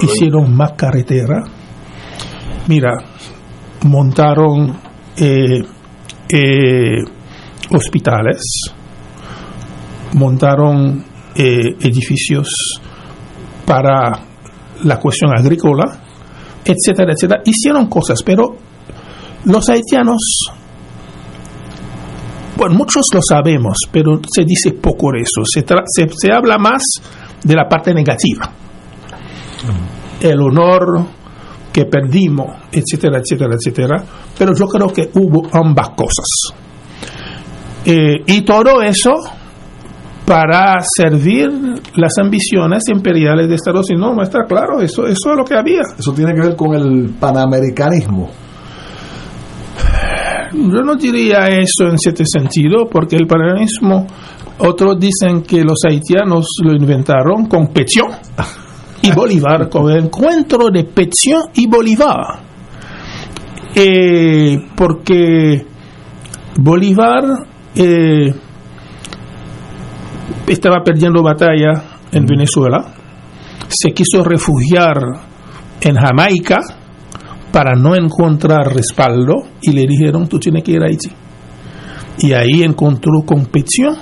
hicieron 0.00 0.56
más 0.56 0.72
carretera. 0.72 1.44
Mira, 2.66 2.92
montaron 3.84 4.85
eh, 5.16 5.62
eh, 6.28 7.04
hospitales, 7.70 8.42
montaron 10.14 11.04
eh, 11.34 11.76
edificios 11.80 12.80
para 13.64 14.20
la 14.84 14.98
cuestión 14.98 15.32
agrícola, 15.36 15.84
etcétera, 16.64 17.12
etcétera. 17.12 17.42
Hicieron 17.44 17.88
cosas, 17.88 18.22
pero 18.22 18.56
los 19.44 19.68
haitianos, 19.68 20.20
bueno, 22.56 22.74
muchos 22.74 23.06
lo 23.12 23.20
sabemos, 23.26 23.78
pero 23.90 24.20
se 24.32 24.44
dice 24.44 24.72
poco 24.72 25.12
de 25.12 25.20
eso. 25.20 25.42
Se, 25.44 25.64
se, 25.86 26.08
se 26.14 26.32
habla 26.32 26.58
más 26.58 26.82
de 27.42 27.54
la 27.54 27.68
parte 27.68 27.94
negativa. 27.94 28.50
El 30.20 30.40
honor 30.40 31.15
que 31.76 31.84
perdimos, 31.84 32.46
etcétera, 32.72 33.18
etcétera, 33.18 33.54
etcétera. 33.54 34.02
Pero 34.38 34.54
yo 34.54 34.66
creo 34.66 34.88
que 34.88 35.10
hubo 35.12 35.46
ambas 35.52 35.90
cosas. 35.90 36.24
Eh, 37.84 38.22
y 38.26 38.40
todo 38.40 38.80
eso 38.80 39.12
para 40.24 40.76
servir 40.80 41.50
las 41.96 42.16
ambiciones 42.16 42.84
imperiales 42.88 43.46
de 43.46 43.56
Estados 43.56 43.90
Unidos. 43.90 44.16
No, 44.16 44.22
está 44.22 44.44
claro, 44.48 44.80
eso, 44.80 45.06
eso 45.06 45.32
es 45.32 45.36
lo 45.36 45.44
que 45.44 45.54
había. 45.54 45.82
Eso 45.98 46.14
tiene 46.14 46.32
que 46.32 46.40
ver 46.40 46.56
con 46.56 46.74
el 46.74 47.10
panamericanismo. 47.20 48.30
Yo 50.54 50.82
no 50.82 50.94
diría 50.94 51.46
eso 51.48 51.90
en 51.90 51.98
cierto 51.98 52.24
sentido, 52.24 52.86
porque 52.90 53.16
el 53.16 53.26
paganismo, 53.26 54.06
otros 54.60 54.98
dicen 54.98 55.42
que 55.42 55.62
los 55.62 55.80
haitianos 55.86 56.46
lo 56.64 56.72
inventaron 56.72 57.44
con 57.44 57.66
Petion 57.66 58.08
y 59.06 59.12
Bolívar, 59.12 59.68
con 59.68 59.90
el 59.90 60.04
encuentro 60.06 60.68
de 60.70 60.84
Petion 60.84 61.42
y 61.54 61.66
Bolívar. 61.66 62.40
Eh, 63.74 64.58
porque 64.74 65.64
Bolívar 66.58 67.24
eh, 67.74 68.34
estaba 70.46 70.82
perdiendo 70.82 71.22
batalla 71.22 71.82
en 72.10 72.24
Venezuela, 72.24 72.84
se 73.68 73.92
quiso 73.92 74.24
refugiar 74.24 74.96
en 75.80 75.96
Jamaica 75.96 76.56
para 77.52 77.74
no 77.74 77.94
encontrar 77.94 78.74
respaldo 78.74 79.34
y 79.60 79.72
le 79.72 79.86
dijeron, 79.86 80.28
tú 80.28 80.38
tienes 80.38 80.62
que 80.62 80.72
ir 80.72 80.82
a 80.82 80.86
Haití. 80.86 81.10
Y 82.18 82.32
ahí 82.32 82.62
encontró 82.62 83.22
con 83.26 83.46
Petion 83.46 83.94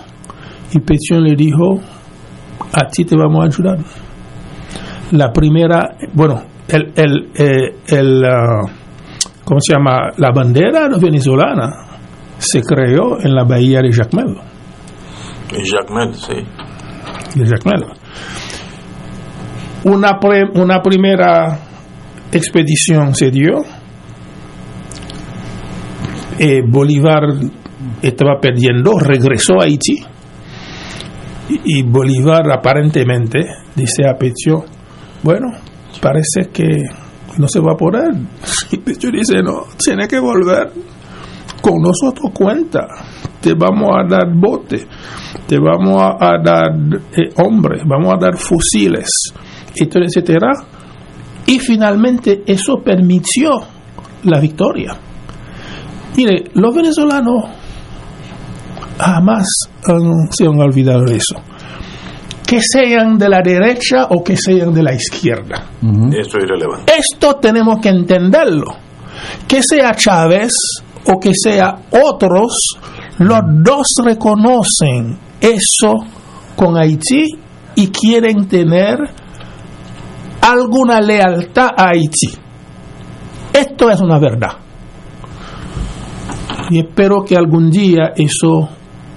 y 0.73 0.79
Petion 0.79 1.25
le 1.25 1.35
dijo, 1.35 1.81
a 2.73 2.89
ti 2.89 3.05
te 3.05 3.17
vamos 3.17 3.45
a 3.45 3.47
ayudar. 3.49 3.79
La 5.13 5.33
primera, 5.33 5.97
bueno, 6.13 6.43
el, 6.69 6.93
el, 6.97 7.31
eh, 7.37 7.77
el 7.89 8.25
ah, 8.25 8.63
¿cómo 9.45 9.61
se 9.61 9.75
llama? 9.75 10.11
La 10.17 10.31
bandera 10.33 10.89
venezolana 11.01 11.71
se 12.39 12.63
creó 12.63 13.21
en 13.21 13.35
la 13.35 13.45
bahía 13.45 13.81
de 13.81 13.93
Jacmel. 13.93 14.37
Jacmel, 15.51 16.15
sí. 16.15 16.35
de 17.39 17.47
Jacmel. 17.47 17.85
Una, 19.85 20.19
pre- 20.19 20.51
una 20.55 20.81
primera 20.81 21.59
expedición 22.33 23.15
se 23.15 23.31
dio. 23.31 23.63
Eh, 26.39 26.63
Bolívar 26.67 27.23
estaba 28.03 28.41
perdiendo, 28.41 28.99
regresó 28.99 29.61
a 29.61 29.65
Haití. 29.65 30.03
Y, 31.51 31.79
y 31.79 31.83
Bolívar 31.83 32.51
aparentemente 32.51 33.41
dice 33.77 34.09
a 34.09 34.17
Pecho, 34.17 34.65
bueno, 35.25 35.49
parece 36.01 36.51
que 36.53 36.69
no 37.39 37.49
se 37.49 37.59
va 37.61 37.73
a 37.73 37.77
poder. 37.77 38.15
Y 38.71 38.77
Pecho 38.79 39.09
dice, 39.11 39.43
no, 39.43 39.65
tiene 39.83 40.07
que 40.07 40.19
volver 40.21 40.71
con 41.61 41.81
nosotros 41.83 42.31
cuenta. 42.33 42.87
Te 43.41 43.55
vamos 43.55 43.91
a 43.93 44.09
dar 44.09 44.33
bote, 44.35 44.87
te 45.47 45.59
vamos 45.59 46.01
a, 46.01 46.13
a 46.19 46.39
dar 46.43 46.71
eh, 47.17 47.31
hombres, 47.43 47.83
vamos 47.87 48.15
a 48.15 48.19
dar 48.19 48.37
fusiles, 48.39 49.09
etcétera, 49.73 50.07
etcétera. 50.07 50.53
Y 51.47 51.59
finalmente 51.59 52.43
eso 52.47 52.77
permitió 52.83 53.51
la 54.23 54.41
victoria. 54.41 54.97
Mire, 56.17 56.45
los 56.55 56.75
venezolanos 56.75 57.45
jamás 58.99 59.47
han- 59.87 60.33
se 60.33 60.47
han 60.47 60.59
olvidado 60.59 61.05
de 61.05 61.17
eso. 61.17 61.35
Que 62.47 62.61
sean 62.61 63.17
de 63.19 63.29
la 63.29 63.41
derecha 63.43 64.07
o 64.11 64.23
que 64.23 64.37
sean 64.37 64.73
de 64.73 64.83
la 64.83 64.93
izquierda. 64.93 65.65
Eso 66.13 66.39
es 66.39 66.45
irrelevante. 66.45 66.93
Esto 66.97 67.37
tenemos 67.37 67.79
que 67.81 67.89
entenderlo. 67.89 68.77
Que 69.49 69.63
sea 69.63 69.95
Chávez 69.95 70.53
o 71.07 71.19
que 71.19 71.33
sea 71.35 71.75
otros, 71.91 72.77
los 73.19 73.41
dos 73.63 73.87
reconocen 74.05 75.19
eso 75.41 75.95
con 76.57 76.77
Haití 76.77 77.27
y 77.77 77.89
quieren 77.89 78.47
tener 78.47 78.99
alguna 80.41 81.01
lealtad 81.01 81.71
a 81.77 81.91
Haití. 81.91 82.29
Esto 83.53 83.91
es 83.91 84.01
una 84.01 84.19
verdad. 84.19 84.53
Y 86.71 86.81
espero 86.81 87.25
que 87.25 87.37
algún 87.37 87.71
día 87.71 88.13
eso 88.17 88.69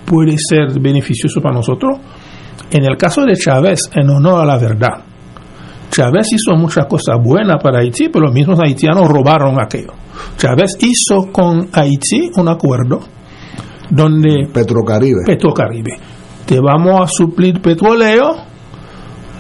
puede 0.06 0.36
ser 0.38 0.80
beneficioso 0.80 1.42
para 1.42 1.56
nosotros. 1.56 1.98
En 2.72 2.84
el 2.84 2.98
caso 2.98 3.22
de 3.24 3.36
Chávez, 3.36 3.90
en 3.94 4.10
honor 4.10 4.42
a 4.42 4.46
la 4.46 4.58
verdad, 4.58 5.04
Chávez 5.90 6.28
hizo 6.34 6.56
muchas 6.56 6.86
cosas 6.86 7.18
buenas 7.24 7.62
para 7.64 7.80
Haití, 7.80 8.10
pero 8.10 8.26
los 8.26 8.34
mismos 8.34 8.60
haitianos 8.60 9.08
robaron 9.08 9.60
aquello. 9.60 9.94
Chávez 10.38 10.78
hizo 10.82 11.32
con 11.32 11.70
Haití 11.72 12.32
un 12.36 12.50
acuerdo 12.50 13.00
donde 13.90 14.48
Petrocaribe. 14.54 15.22
Petrocaribe, 15.26 15.98
te 16.46 16.60
vamos 16.60 17.02
a 17.02 17.08
suplir 17.08 17.62
petróleo, 17.62 18.36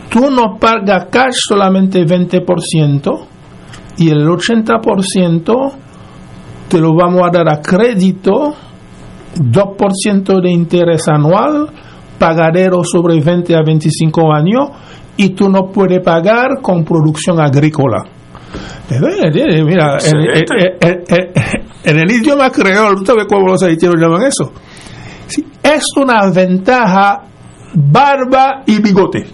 tú 0.10 0.32
nos 0.32 0.58
pagas 0.60 1.08
cash 1.12 1.36
solamente 1.48 2.06
20% 2.06 3.26
y 3.98 4.10
el 4.10 4.26
80% 4.26 5.72
te 6.70 6.80
lo 6.80 6.96
vamos 6.96 7.22
a 7.24 7.32
dar 7.32 7.50
a 7.50 7.62
crédito, 7.62 8.54
2% 9.36 10.42
de 10.42 10.52
interés 10.52 11.08
anual, 11.08 11.70
pagadero 12.18 12.84
sobre 12.84 13.20
20 13.20 13.56
a 13.56 13.62
25 13.64 14.34
años 14.34 14.70
y 15.18 15.30
tú 15.30 15.50
no 15.50 15.72
puedes 15.72 16.04
pagar 16.04 16.62
con 16.62 16.84
producción 16.84 17.40
agrícola. 17.40 18.06
Mira, 18.90 19.98
en, 21.84 22.00
el 22.00 22.12
idioma 22.12 22.50
creol, 22.50 22.96
¿tú 22.98 23.06
sabes 23.06 23.26
cómo 23.28 23.48
los 23.48 23.62
haitianos 23.64 24.00
llaman 24.00 24.24
eso? 24.28 24.52
Sí, 25.28 25.46
es 25.62 25.84
una 25.98 26.30
ventaja 26.32 27.24
barba 27.74 28.64
y 28.66 28.82
bigote. 28.82 29.26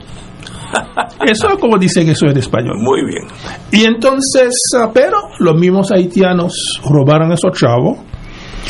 Eso 1.25 1.49
es 1.49 1.59
como 1.59 1.77
dicen 1.77 2.09
eso 2.09 2.25
en 2.25 2.37
español. 2.37 2.77
Muy 2.79 3.05
bien. 3.05 3.27
Y 3.71 3.85
entonces, 3.85 4.59
ah, 4.75 4.89
pero 4.91 5.17
los 5.37 5.55
mismos 5.55 5.91
haitianos 5.91 6.81
robaron 6.83 7.29
a 7.31 7.35
esos 7.35 7.51
chavos 7.51 7.99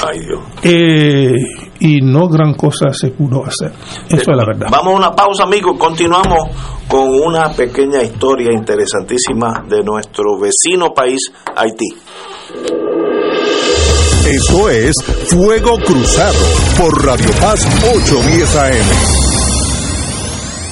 Ay, 0.05 0.19
Dios. 0.19 0.41
eh, 0.63 1.31
y 1.83 1.99
no 1.99 2.29
gran 2.29 2.53
cosa 2.53 2.93
se 2.93 3.09
pudo 3.09 3.43
hacer. 3.45 3.73
Eso 4.07 4.31
es 4.31 4.37
la 4.37 4.45
verdad. 4.45 4.67
Vamos 4.71 4.93
a 4.93 4.97
una 4.97 5.11
pausa, 5.11 5.43
amigos. 5.43 5.77
Continuamos 5.77 6.47
con 6.87 7.09
una 7.09 7.49
pequeña 7.49 8.01
historia 8.01 8.53
interesantísima 8.53 9.65
de 9.67 9.83
nuestro 9.83 10.39
vecino 10.39 10.93
país, 10.93 11.19
Haití. 11.55 11.89
Esto 14.25 14.69
es 14.69 14.95
Fuego 15.27 15.77
Cruzado 15.85 16.39
por 16.77 17.05
Radio 17.05 17.29
Paz 17.41 17.67
810 17.83 18.55
AM. 18.55 19.22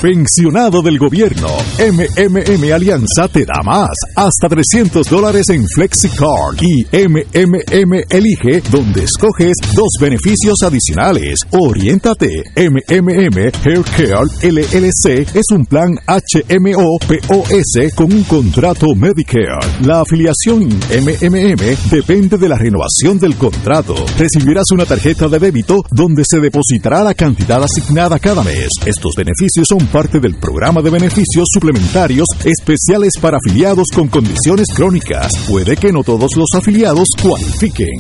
Pensionado 0.01 0.81
del 0.81 0.97
gobierno, 0.97 1.47
MMM 1.77 2.73
Alianza 2.73 3.27
te 3.31 3.45
da 3.45 3.61
más, 3.63 3.91
hasta 4.15 4.49
300 4.49 5.07
dólares 5.07 5.47
en 5.49 5.63
FlexiCard 5.67 6.57
y 6.59 6.85
MMM 6.91 8.01
Elige, 8.09 8.63
donde 8.71 9.03
escoges 9.03 9.53
dos 9.75 9.89
beneficios 10.01 10.63
adicionales. 10.63 11.41
Oriéntate, 11.51 12.43
MMM 12.55 13.51
Haircare 13.63 14.25
LLC 14.41 15.35
es 15.35 15.45
un 15.51 15.67
plan 15.67 15.91
HMO 16.07 16.97
POS 17.07 17.93
con 17.93 18.11
un 18.11 18.23
contrato 18.23 18.87
Medicare. 18.95 19.59
La 19.85 20.01
afiliación 20.01 20.63
MMM 20.63 21.91
depende 21.91 22.39
de 22.39 22.49
la 22.49 22.57
renovación 22.57 23.19
del 23.19 23.35
contrato. 23.35 23.93
Recibirás 24.17 24.71
una 24.71 24.87
tarjeta 24.87 25.27
de 25.27 25.37
débito 25.37 25.77
donde 25.91 26.23
se 26.25 26.39
depositará 26.39 27.03
la 27.03 27.13
cantidad 27.13 27.61
asignada 27.61 28.17
cada 28.17 28.43
mes. 28.43 28.67
Estos 28.83 29.13
beneficios 29.15 29.67
son 29.69 29.90
parte 29.91 30.19
del 30.19 30.35
programa 30.35 30.81
de 30.81 30.89
beneficios 30.89 31.47
suplementarios 31.51 32.27
especiales 32.45 33.13
para 33.21 33.37
afiliados 33.37 33.87
con 33.93 34.07
condiciones 34.07 34.67
crónicas. 34.73 35.31
Puede 35.49 35.75
que 35.75 35.91
no 35.91 36.03
todos 36.03 36.31
los 36.35 36.47
afiliados 36.55 37.09
cualifiquen. 37.21 37.99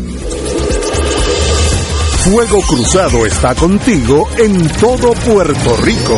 Fuego 2.23 2.61
Cruzado 2.61 3.25
está 3.25 3.55
contigo 3.55 4.27
en 4.37 4.67
todo 4.79 5.13
Puerto 5.13 5.77
Rico. 5.83 6.17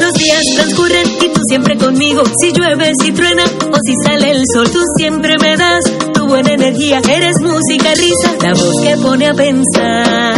Los 0.00 0.12
días 0.14 0.42
transcurren 0.54 1.06
y 1.20 1.28
tú 1.28 1.40
siempre 1.48 1.76
conmigo. 1.76 2.22
Si 2.40 2.52
llueve, 2.52 2.92
si 3.02 3.12
truena 3.12 3.44
o 3.44 3.76
si 3.84 3.94
sale 4.04 4.30
el 4.30 4.42
sol, 4.52 4.70
tú 4.70 4.80
siempre 4.96 5.36
me 5.40 5.56
das 5.56 5.84
tu 6.12 6.26
buena 6.26 6.52
energía. 6.52 7.00
Eres 7.08 7.40
música, 7.40 7.94
risa, 7.94 8.36
la 8.42 8.54
voz 8.54 8.80
que 8.82 8.96
pone 8.96 9.26
a 9.28 9.34
pensar. 9.34 10.34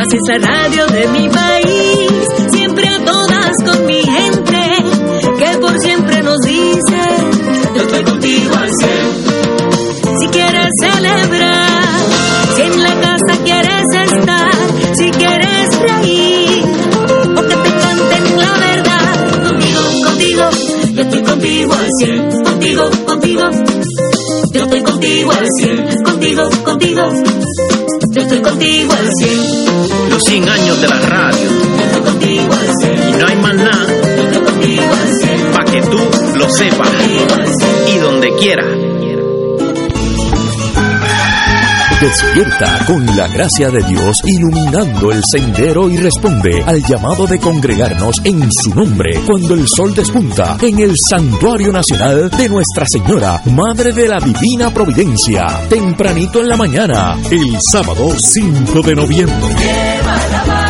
Haces 0.00 0.20
la 0.28 0.38
radio 0.38 0.86
de 0.86 1.08
mi 1.08 1.28
país, 1.28 2.10
siempre 2.52 2.88
a 2.88 3.04
todas 3.04 3.52
con 3.64 3.86
mi 3.86 4.02
gente, 4.02 4.62
que 5.38 5.58
por 5.58 5.78
siempre 5.80 6.22
nos 6.22 6.38
dice, 6.40 7.00
yo 7.76 7.82
estoy 7.82 8.04
contigo 8.04 8.54
al 8.56 8.70
100. 8.74 9.29
Con 42.86 43.04
la 43.16 43.26
gracia 43.26 43.70
de 43.70 43.82
Dios 43.82 44.22
iluminando 44.24 45.10
el 45.10 45.20
sendero 45.24 45.90
y 45.90 45.96
responde 45.96 46.62
al 46.64 46.80
llamado 46.80 47.26
de 47.26 47.40
congregarnos 47.40 48.20
en 48.24 48.48
su 48.52 48.72
nombre 48.72 49.20
cuando 49.26 49.54
el 49.54 49.66
sol 49.66 49.92
despunta 49.94 50.56
en 50.62 50.78
el 50.78 50.94
Santuario 50.96 51.72
Nacional 51.72 52.30
de 52.30 52.48
Nuestra 52.48 52.86
Señora, 52.86 53.42
Madre 53.46 53.92
de 53.92 54.08
la 54.08 54.20
Divina 54.20 54.72
Providencia, 54.72 55.44
tempranito 55.68 56.40
en 56.40 56.48
la 56.48 56.56
mañana, 56.56 57.18
el 57.30 57.58
sábado 57.68 58.10
5 58.16 58.80
de 58.80 58.94
noviembre. 58.94 60.69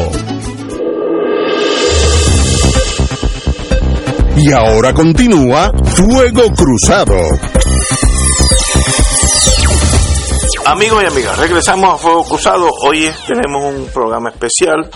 Y 4.37 4.51
ahora 4.51 4.93
continúa 4.93 5.71
Fuego 5.83 6.43
Cruzado. 6.53 7.15
Amigos 10.65 11.03
y 11.03 11.07
amigas, 11.07 11.37
regresamos 11.37 11.93
a 11.93 11.97
Fuego 11.97 12.23
Cruzado. 12.23 12.69
Hoy 12.85 13.11
tenemos 13.27 13.75
un 13.75 13.87
programa 13.93 14.29
especial 14.29 14.89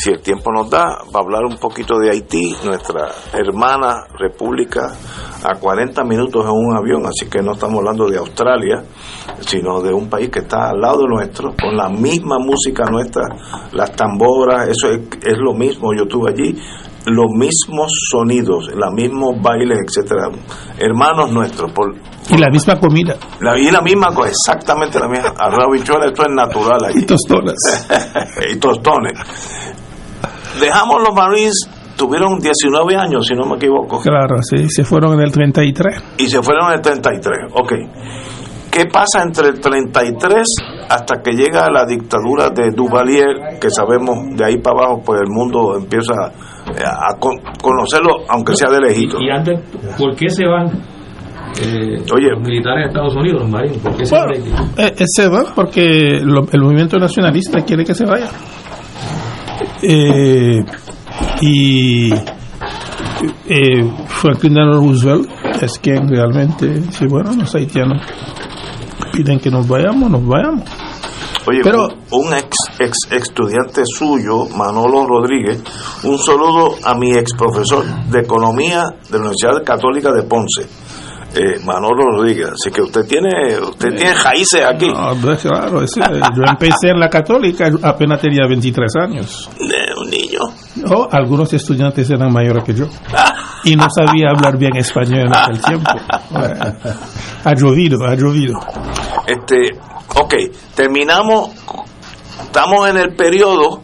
si 0.00 0.10
el 0.10 0.22
tiempo 0.22 0.50
nos 0.50 0.70
da, 0.70 0.98
va 1.14 1.20
a 1.20 1.22
hablar 1.22 1.44
un 1.44 1.58
poquito 1.58 1.98
de 1.98 2.10
Haití, 2.10 2.56
nuestra 2.64 3.08
hermana 3.34 4.06
república, 4.18 4.94
a 5.44 5.56
40 5.56 6.04
minutos 6.04 6.46
en 6.46 6.52
un 6.52 6.74
avión, 6.74 7.04
así 7.04 7.28
que 7.28 7.42
no 7.42 7.52
estamos 7.52 7.80
hablando 7.80 8.08
de 8.08 8.16
Australia, 8.16 8.82
sino 9.40 9.82
de 9.82 9.92
un 9.92 10.08
país 10.08 10.30
que 10.30 10.38
está 10.38 10.70
al 10.70 10.80
lado 10.80 11.06
nuestro, 11.06 11.52
con 11.60 11.76
la 11.76 11.90
misma 11.90 12.38
música 12.38 12.84
nuestra, 12.90 13.28
las 13.72 13.92
tamboras, 13.92 14.68
eso 14.68 14.88
es, 14.88 15.00
es 15.22 15.36
lo 15.38 15.52
mismo, 15.52 15.92
yo 15.94 16.04
estuve 16.04 16.30
allí, 16.30 16.56
los 17.06 17.26
mismos 17.30 17.90
sonidos, 18.10 18.70
los 18.74 18.92
mismos 18.94 19.34
bailes, 19.42 19.78
etcétera, 19.86 20.30
hermanos 20.78 21.30
nuestros. 21.30 21.72
Por, 21.72 21.94
y 22.28 22.36
la 22.36 22.48
misma 22.50 22.78
comida. 22.78 23.16
La, 23.40 23.58
y 23.58 23.70
la 23.70 23.80
misma, 23.80 24.08
exactamente 24.26 24.98
la 24.98 25.08
misma. 25.08 25.34
Arroz 25.38 25.66
bichuela, 25.72 26.06
esto 26.06 26.22
es 26.22 26.34
natural 26.34 26.84
allí. 26.84 27.00
Y 27.02 27.06
tostones. 27.06 27.88
y 28.50 28.56
tostones. 28.56 29.14
Dejamos 30.58 31.02
los 31.06 31.14
Marines, 31.14 31.54
tuvieron 31.96 32.38
19 32.40 32.96
años, 32.96 33.26
si 33.26 33.34
no 33.34 33.46
me 33.46 33.56
equivoco. 33.56 34.00
Claro, 34.00 34.36
sí, 34.42 34.68
se 34.68 34.84
fueron 34.84 35.14
en 35.14 35.20
el 35.20 35.32
33. 35.32 36.02
Y 36.18 36.26
se 36.26 36.42
fueron 36.42 36.68
en 36.68 36.74
el 36.74 36.80
33, 36.80 37.52
ok. 37.52 37.72
¿Qué 38.70 38.86
pasa 38.86 39.22
entre 39.22 39.48
el 39.48 39.60
33 39.60 40.46
hasta 40.88 41.20
que 41.22 41.32
llega 41.32 41.68
la 41.70 41.84
dictadura 41.84 42.50
de 42.50 42.70
Duvalier, 42.70 43.58
que 43.60 43.68
sabemos 43.68 44.16
de 44.36 44.44
ahí 44.44 44.58
para 44.58 44.84
abajo, 44.84 45.02
pues 45.04 45.20
el 45.20 45.28
mundo 45.28 45.76
empieza 45.76 46.14
a 46.14 47.16
conocerlo, 47.60 48.24
aunque 48.28 48.54
sea 48.54 48.70
de 48.70 48.80
lejito? 48.80 49.18
Y 49.20 49.28
antes, 49.28 49.60
¿por 49.98 50.14
qué 50.14 50.28
se 50.28 50.46
van 50.46 50.68
eh, 51.60 51.98
Oye, 52.14 52.30
los 52.30 52.42
militares 52.42 52.84
de 52.84 52.88
Estados 52.88 53.16
Unidos, 53.16 53.42
los 53.42 53.50
marines? 53.50 53.78
¿Por 53.78 53.96
qué 53.96 54.06
se, 54.06 54.16
bueno, 54.16 54.32
eh, 54.76 54.94
eh, 54.96 55.04
se 55.04 55.28
van? 55.28 55.46
Porque 55.54 56.20
lo, 56.22 56.46
el 56.52 56.60
movimiento 56.60 56.96
nacionalista 56.96 57.60
quiere 57.62 57.84
que 57.84 57.94
se 57.94 58.04
vaya. 58.04 58.28
Eh, 59.82 60.64
y 61.40 62.12
eh, 62.12 63.92
Franklin 64.06 64.54
Delano 64.54 64.80
Roosevelt 64.80 65.28
es 65.62 65.78
quien 65.78 66.08
realmente 66.08 66.66
dice, 66.68 67.06
bueno, 67.06 67.32
los 67.32 67.54
haitianos 67.54 68.02
piden 69.12 69.38
que 69.40 69.50
nos 69.50 69.66
vayamos, 69.66 70.10
nos 70.10 70.26
vayamos. 70.26 70.64
Oye, 71.46 71.60
Pero, 71.62 71.88
un, 72.12 72.34
ex, 72.34 72.56
ex 72.78 72.96
estudiante 73.10 73.82
suyo, 73.86 74.46
Manolo 74.56 75.06
Rodríguez, 75.06 75.62
un 76.04 76.18
saludo 76.18 76.76
a 76.84 76.94
mi 76.94 77.12
ex 77.12 77.32
profesor 77.34 77.84
de 78.10 78.20
economía 78.20 78.84
de 79.08 79.18
la 79.18 79.18
Universidad 79.18 79.64
Católica 79.64 80.12
de 80.12 80.22
Ponce 80.22 80.68
eh, 81.34 81.60
Manolo 81.64 82.16
Rodríguez. 82.16 82.48
Así 82.48 82.70
que 82.70 82.82
usted 82.82 83.06
tiene 83.06 83.58
usted 83.58 83.88
tiene 83.96 84.14
raíces 84.14 84.62
aquí. 84.64 84.88
No, 84.88 85.14
pues, 85.20 85.42
claro, 85.42 85.84
yo 85.84 86.42
empecé 86.46 86.88
en 86.90 87.00
la 87.00 87.08
católica, 87.08 87.70
apenas 87.82 88.20
tenía 88.20 88.46
23 88.48 88.90
años. 89.02 89.50
un 89.58 90.10
niño. 90.10 90.40
Oh, 90.90 91.08
algunos 91.10 91.52
estudiantes 91.52 92.10
eran 92.10 92.32
mayores 92.32 92.64
que 92.64 92.74
yo. 92.74 92.86
Y 93.64 93.76
no 93.76 93.86
sabía 93.90 94.30
hablar 94.30 94.56
bien 94.58 94.76
español 94.76 95.26
en 95.26 95.34
aquel 95.36 95.60
tiempo. 95.60 95.90
Ha 97.44 97.54
llovido, 97.54 98.04
ha 98.06 98.14
llovido. 98.14 98.58
Este, 99.26 99.78
ok, 100.16 100.34
terminamos, 100.74 101.50
estamos 102.42 102.88
en 102.88 102.96
el 102.96 103.14
periodo 103.14 103.82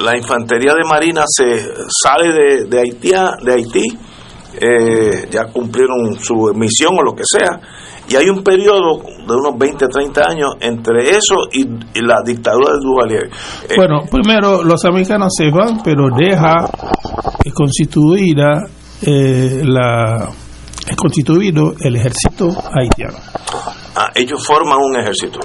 la 0.00 0.16
infantería 0.16 0.74
de 0.74 0.88
marina 0.88 1.24
se 1.26 1.64
sale 1.88 2.32
de, 2.32 2.64
de 2.66 2.80
Haití, 2.80 3.10
de 3.10 3.52
Haití 3.52 3.98
eh, 4.60 5.28
ya 5.30 5.46
cumplieron 5.46 6.14
su 6.20 6.34
misión 6.54 6.92
o 6.98 7.02
lo 7.02 7.14
que 7.14 7.24
sea. 7.24 7.60
Y 8.08 8.16
hay 8.16 8.28
un 8.28 8.42
periodo 8.42 8.98
de 9.26 9.34
unos 9.34 9.56
20, 9.56 9.86
30 9.88 10.20
años 10.28 10.54
entre 10.60 11.10
eso 11.10 11.36
y, 11.52 11.64
la 12.00 12.16
dictadura 12.24 12.72
de 12.72 12.78
Duvalier. 12.82 13.30
Eh, 13.68 13.74
bueno, 13.76 14.02
primero 14.10 14.62
los 14.62 14.84
americanos 14.84 15.32
se 15.36 15.50
van, 15.50 15.80
pero 15.82 16.08
deja 16.16 16.52
constituida 17.54 18.66
eh, 19.02 19.62
la 19.64 20.28
constituido 20.96 21.74
el 21.80 21.96
ejército 21.96 22.48
haitiano. 22.72 23.18
Ah, 23.94 24.10
ellos 24.14 24.44
forman 24.46 24.78
un 24.78 24.96
ejército. 24.96 25.40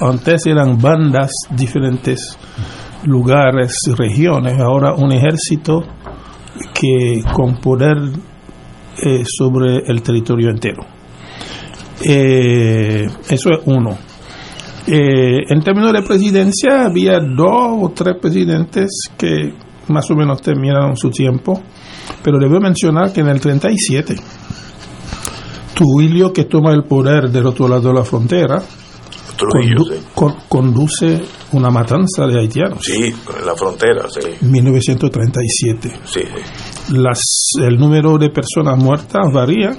Antes 0.00 0.46
eran 0.46 0.78
bandas, 0.78 1.30
diferentes 1.50 2.36
lugares, 3.04 3.76
regiones. 3.96 4.58
Ahora 4.58 4.94
un 4.94 5.12
ejército 5.12 5.82
que 6.74 7.22
con 7.32 7.56
poder 7.60 7.96
eh, 9.02 9.22
sobre 9.24 9.78
el 9.86 10.02
territorio 10.02 10.50
entero. 10.50 10.84
Eh, 12.04 13.06
eso 13.28 13.50
es 13.50 13.60
uno. 13.66 13.96
Eh, 14.86 15.44
en 15.48 15.60
términos 15.62 15.92
de 15.92 16.02
presidencia, 16.02 16.86
había 16.86 17.18
dos 17.20 17.78
o 17.80 17.92
tres 17.94 18.16
presidentes 18.20 18.88
que 19.16 19.52
más 19.88 20.10
o 20.10 20.14
menos 20.14 20.40
terminaron 20.40 20.96
su 20.96 21.10
tiempo, 21.10 21.60
pero 22.22 22.38
debo 22.38 22.60
mencionar 22.60 23.12
que 23.12 23.20
en 23.20 23.28
el 23.28 23.40
37, 23.40 24.16
Trujillo, 25.74 26.32
que 26.32 26.44
toma 26.44 26.72
el 26.72 26.84
poder 26.84 27.30
otro 27.46 27.68
lado 27.68 27.88
de 27.88 27.94
la 27.94 28.04
frontera, 28.04 28.62
conduce 30.48 31.22
una 31.52 31.70
matanza 31.70 32.26
de 32.26 32.40
haitianos. 32.40 32.84
Sí, 32.84 33.04
en 33.04 33.46
la 33.46 33.54
frontera, 33.54 34.08
sí. 34.08 34.44
1937. 34.46 36.00
Sí, 36.04 36.22
Las, 36.92 37.20
el 37.60 37.76
número 37.76 38.18
de 38.18 38.30
personas 38.30 38.76
muertas 38.76 39.26
varía, 39.32 39.72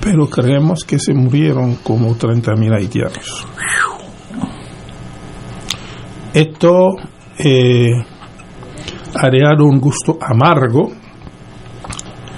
pero 0.00 0.28
creemos 0.28 0.84
que 0.84 0.98
se 0.98 1.14
murieron 1.14 1.76
como 1.76 2.16
30.000 2.16 2.76
haitianos. 2.76 3.46
Esto 6.34 6.96
eh, 7.38 7.90
ha 9.14 9.30
dado 9.30 9.64
un 9.64 9.80
gusto 9.80 10.18
amargo 10.20 10.92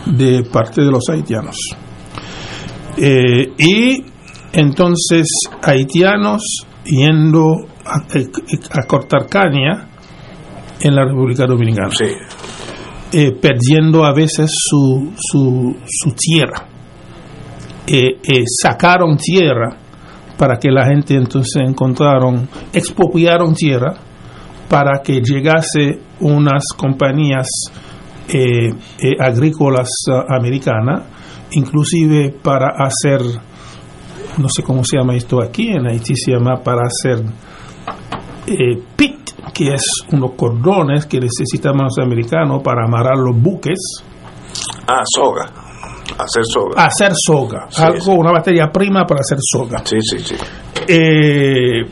de 0.06 0.44
parte 0.44 0.82
de 0.82 0.90
los 0.90 1.08
haitianos. 1.08 1.56
Eh, 2.96 3.52
y 3.58 4.04
entonces, 4.52 5.26
haitianos 5.62 6.66
yendo 6.84 7.66
a, 7.84 8.86
cortar 8.86 9.26
caña 9.28 9.88
en 10.80 10.94
la 10.94 11.04
República 11.04 11.46
Dominicana. 11.46 11.90
Eh, 13.12 13.32
perdiendo 13.32 14.04
a 14.04 14.12
veces 14.12 14.52
su, 14.54 15.12
su, 15.16 15.76
su 15.84 16.14
tierra. 16.14 16.64
Eh, 17.84 18.20
eh, 18.22 18.44
sacaron 18.46 19.16
tierra 19.16 19.76
para 20.38 20.58
que 20.58 20.70
la 20.70 20.86
gente 20.86 21.16
entonces 21.16 21.60
encontraron, 21.66 22.48
expropiaron 22.72 23.52
tierra 23.52 23.94
para 24.68 25.02
que 25.02 25.20
llegase 25.20 25.98
unas 26.20 26.66
compañías 26.76 27.48
agrícolas 29.18 29.88
uh, 30.06 30.32
americanas, 30.32 31.02
inclusive 31.50 32.32
para 32.40 32.76
hacer, 32.78 33.22
no 34.38 34.48
sé 34.48 34.62
cómo 34.62 34.82
se 34.84 34.96
llama 34.98 35.14
esto 35.14 35.42
aquí, 35.42 35.68
en 35.68 35.86
Haití 35.86 36.14
se 36.16 36.32
llama 36.32 36.56
para 36.62 36.82
hacer 36.86 37.24
eh, 38.46 38.78
pit, 38.96 39.30
que 39.54 39.74
es 39.74 39.82
unos 40.12 40.32
cordones 40.32 41.06
que 41.06 41.18
necesitamos 41.20 41.82
los 41.96 42.04
americanos 42.04 42.62
para 42.62 42.84
amarrar 42.86 43.16
los 43.18 43.40
buques. 43.40 43.78
Ah, 44.86 45.02
soga. 45.04 45.44
Hacer 46.18 46.42
soga. 46.44 46.84
Hacer 46.84 47.12
soga. 47.14 47.66
Sí, 47.70 47.82
algo, 47.82 48.00
sí. 48.00 48.10
una 48.10 48.32
materia 48.32 48.66
prima 48.72 49.04
para 49.06 49.20
hacer 49.20 49.38
soga. 49.40 49.82
Sí, 49.84 49.96
sí, 50.00 50.18
sí. 50.18 50.34
Eh, 50.88 51.84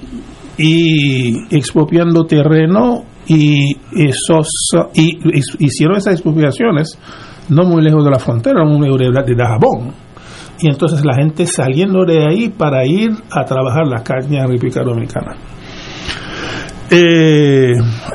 y 0.59 1.57
expropiando 1.57 2.25
terreno 2.25 3.05
y 3.27 3.77
esos 3.93 4.49
y, 4.95 5.19
y- 5.19 5.43
hicieron 5.67 5.97
esas 5.97 6.15
expropiaciones 6.15 6.99
no 7.51 7.65
muy 7.65 7.83
lejos 7.83 8.05
de 8.05 8.11
la 8.11 8.19
frontera, 8.19 8.65
muy 8.65 8.87
lejos 8.89 8.99
de, 8.99 9.23
de 9.25 9.35
Dajabón. 9.37 9.93
Y 10.61 10.69
entonces 10.69 11.05
la 11.05 11.15
gente 11.15 11.47
saliendo 11.47 12.05
de 12.05 12.27
ahí 12.27 12.49
para 12.49 12.85
ir 12.87 13.11
a 13.31 13.45
trabajar 13.45 13.87
la 13.87 14.03
caña 14.03 14.47
República 14.47 14.83
Dominicana. 14.83 15.37
Eh, 16.91 17.73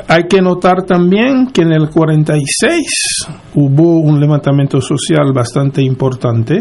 hay 0.08 0.24
que 0.28 0.42
notar 0.42 0.82
también 0.82 1.46
que 1.52 1.62
en 1.62 1.72
el 1.72 1.88
46 1.90 3.28
hubo 3.54 4.00
un 4.00 4.18
levantamiento 4.18 4.80
social 4.80 5.32
bastante 5.32 5.80
importante 5.80 6.58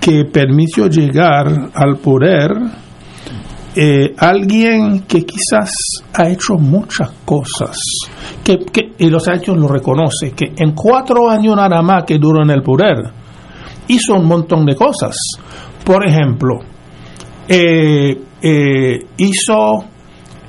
que 0.00 0.24
permitió 0.32 0.86
llegar 0.86 1.46
al 1.74 1.96
poder 1.96 2.50
eh, 3.74 4.14
alguien 4.18 5.00
que 5.08 5.24
quizás 5.24 5.72
ha 6.14 6.28
hecho 6.28 6.54
muchas 6.54 7.10
cosas, 7.24 7.76
que- 8.44 8.58
y 8.98 9.08
los 9.08 9.26
hechos 9.28 9.56
lo 9.56 9.66
reconoce, 9.66 10.32
que 10.32 10.52
en 10.56 10.72
cuatro 10.72 11.28
años 11.30 11.56
nada 11.56 11.80
más 11.82 12.04
que 12.04 12.18
duró 12.18 12.42
en 12.44 12.50
el 12.50 12.62
poder, 12.62 12.98
hizo 13.88 14.14
un 14.14 14.26
montón 14.26 14.64
de 14.64 14.74
cosas. 14.74 15.16
Por 15.84 16.06
ejemplo, 16.06 16.60
eh, 17.48 18.16
eh, 18.40 18.98
hizo 19.16 19.84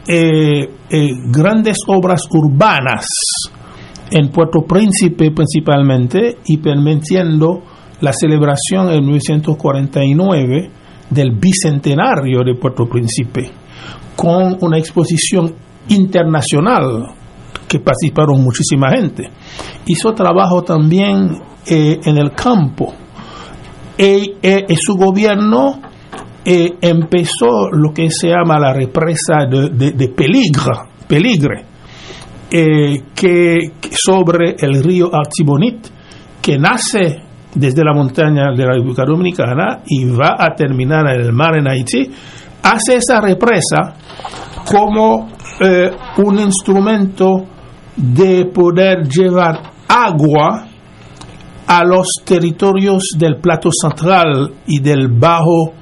eh, 0.07 0.69
grandes 1.31 1.77
obras 1.87 2.21
urbanas 2.31 3.05
en 4.11 4.29
Puerto 4.29 4.61
Príncipe 4.61 5.31
principalmente 5.31 6.37
y 6.45 6.57
permitiendo 6.57 7.63
la 8.01 8.13
celebración 8.13 8.91
en 8.91 9.05
1949 9.05 10.69
del 11.09 11.31
bicentenario 11.31 12.43
de 12.43 12.55
Puerto 12.55 12.85
Príncipe 12.85 13.49
con 14.15 14.57
una 14.61 14.77
exposición 14.77 15.55
internacional 15.89 17.15
que 17.67 17.79
participaron 17.79 18.43
muchísima 18.43 18.91
gente. 18.91 19.29
Hizo 19.87 20.13
trabajo 20.13 20.61
también 20.61 21.41
en 21.65 22.17
el 22.17 22.31
campo. 22.31 22.93
E- 23.97 24.37
e- 24.41 24.65
e 24.67 24.75
su 24.75 24.95
gobierno 24.95 25.79
eh, 26.43 26.73
empezó 26.81 27.69
lo 27.71 27.93
que 27.93 28.09
se 28.09 28.29
llama 28.29 28.59
la 28.59 28.73
represa 28.73 29.45
de, 29.49 29.69
de, 29.69 29.91
de 29.91 30.07
Peligre, 30.09 30.73
Peligre 31.07 31.65
eh, 32.51 33.01
que, 33.15 33.59
sobre 33.91 34.55
el 34.59 34.83
río 34.83 35.09
Artibonite, 35.13 35.89
que 36.41 36.57
nace 36.57 37.21
desde 37.55 37.83
la 37.83 37.93
montaña 37.93 38.51
de 38.55 38.65
la 38.65 38.73
República 38.73 39.05
Dominicana 39.05 39.81
y 39.85 40.05
va 40.05 40.35
a 40.37 40.53
terminar 40.55 41.07
en 41.15 41.21
el 41.21 41.33
mar 41.33 41.55
en 41.55 41.67
Haití, 41.67 42.11
hace 42.63 42.97
esa 42.97 43.21
represa 43.21 43.95
como 44.65 45.29
eh, 45.59 45.91
un 46.17 46.39
instrumento 46.39 47.45
de 47.95 48.45
poder 48.45 49.07
llevar 49.07 49.59
agua 49.87 50.67
a 51.67 51.83
los 51.83 52.07
territorios 52.25 53.09
del 53.17 53.37
plato 53.37 53.69
central 53.71 54.53
y 54.67 54.79
del 54.79 55.07
bajo 55.07 55.73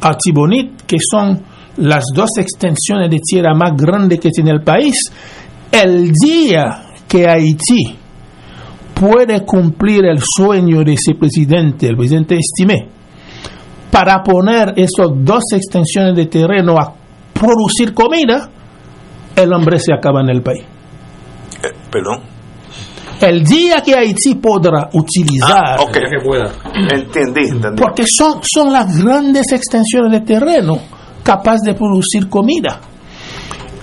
Artibonite, 0.00 0.84
que 0.86 0.96
son 0.98 1.42
las 1.78 2.04
dos 2.14 2.30
extensiones 2.38 3.10
de 3.10 3.20
tierra 3.20 3.54
más 3.54 3.76
grandes 3.76 4.20
que 4.20 4.30
tiene 4.30 4.50
el 4.50 4.62
país, 4.62 4.96
el 5.70 6.12
día 6.12 6.84
que 7.06 7.28
Haití 7.28 7.96
puede 8.94 9.44
cumplir 9.44 10.04
el 10.04 10.18
sueño 10.20 10.82
de 10.82 10.94
ese 10.94 11.14
presidente, 11.14 11.86
el 11.86 11.96
presidente 11.96 12.36
Estimé, 12.36 12.88
para 13.90 14.22
poner 14.22 14.74
esas 14.76 15.08
dos 15.14 15.44
extensiones 15.52 16.16
de 16.16 16.26
terreno 16.26 16.76
a 16.76 16.94
producir 17.32 17.94
comida, 17.94 18.50
el 19.36 19.52
hombre 19.52 19.78
se 19.78 19.94
acaba 19.94 20.20
en 20.20 20.30
el 20.30 20.42
país. 20.42 20.64
Eh, 21.62 21.72
perdón. 21.90 22.37
El 23.20 23.42
día 23.44 23.80
que 23.82 23.94
Haití 23.94 24.36
podrá 24.36 24.88
utilizar, 24.92 25.76
Ah, 25.78 25.82
ok. 25.82 25.92
que 25.92 26.24
pueda. 26.24 26.50
Entendí, 26.74 27.48
entendí. 27.50 27.82
porque 27.82 28.04
son, 28.06 28.40
son 28.42 28.72
las 28.72 29.02
grandes 29.02 29.50
extensiones 29.52 30.12
de 30.12 30.20
terreno 30.20 30.78
capaz 31.22 31.56
de 31.64 31.74
producir 31.74 32.28
comida. 32.28 32.80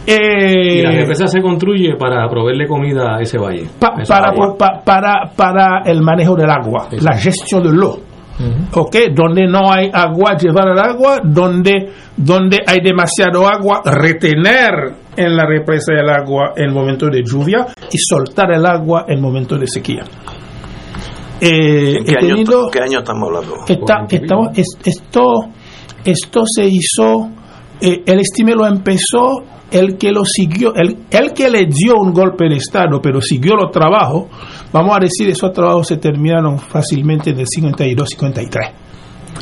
Eh, 0.08 0.80
Y 0.80 0.82
la 0.84 0.92
represa 0.92 1.28
se 1.28 1.42
construye 1.42 1.96
para 1.98 2.30
proveerle 2.30 2.68
comida 2.68 3.18
a 3.18 3.22
ese 3.22 3.38
valle. 3.40 3.68
pa- 3.80 3.94
a 3.98 4.02
esa 4.04 4.14
para, 4.20 4.34
pa- 4.56 4.82
para, 4.84 5.14
para 5.36 5.82
el 5.86 6.02
manejo 6.02 6.36
del 6.36 6.50
agua, 6.50 6.88
Sí, 6.92 6.98
la 7.02 7.18
gestión 7.18 7.64
del 7.64 7.76
¿ok? 8.74 8.96
Donde 9.16 9.48
no 9.48 9.72
hay 9.72 9.90
agua, 9.94 10.36
llevar 10.38 10.68
el 10.70 10.80
agua, 10.80 11.22
donde, 11.24 11.92
donde 12.18 12.60
hay 12.68 12.80
demasiado 12.84 13.48
agua, 13.48 13.82
retener 13.86 14.74
en 15.16 15.36
la 15.38 15.46
represa 15.46 15.94
el 15.94 16.10
agua 16.10 16.52
en 16.58 16.74
momento 16.74 17.08
de 17.08 17.24
lluvia 17.24 17.66
y 17.92 17.98
soltar 17.98 18.52
el 18.54 18.66
agua 18.66 19.06
en 19.08 19.22
momento 19.22 19.58
de 19.58 19.68
sequía. 19.68 20.04
Eh, 21.42 21.98
¿En 21.98 22.06
qué 22.06 22.12
año, 22.18 22.28
tenido- 22.36 22.70
qué 22.72 22.80
año 22.82 23.00
estamos 23.00 23.28
hablando? 23.28 23.56
Estamos- 24.18 24.58
es- 24.58 24.78
esto, 24.86 25.24
esto 26.04 26.42
se 26.46 26.66
hizo, 26.66 27.30
eh, 27.82 28.04
el 28.06 28.20
estime 28.20 28.54
lo 28.54 28.66
empezó, 28.66 29.44
el 29.72 29.98
que 29.98 30.12
lo 30.12 30.24
siguió, 30.24 30.74
el, 30.76 30.96
el 31.12 31.34
que 31.34 31.50
le 31.50 31.66
dio 31.66 31.96
un 32.00 32.14
golpe 32.14 32.48
de 32.48 32.56
Estado, 32.56 33.02
pero 33.02 33.20
siguió 33.20 33.56
los 33.56 33.72
trabajos, 33.72 34.26
vamos 34.76 34.98
a 34.98 35.00
decir, 35.00 35.30
esos 35.30 35.52
trabajos 35.54 35.88
se 35.88 35.98
terminaron 35.98 36.60
fácilmente 36.60 37.30
en 37.32 37.40
el 37.40 37.46
52-53. 37.48 38.72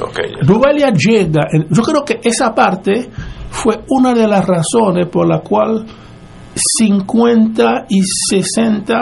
Ok, 0.01 0.19
ya. 0.19 0.45
Duvalier 0.45 0.93
llega, 0.93 1.47
yo 1.69 1.81
creo 1.83 2.03
que 2.05 2.19
esa 2.23 2.53
parte 2.53 3.09
fue 3.49 3.79
una 3.89 4.13
de 4.13 4.27
las 4.27 4.45
razones 4.47 5.07
por 5.07 5.27
la 5.27 5.39
cual 5.39 5.85
50 6.55 7.85
y 7.89 8.01
60 8.03 8.99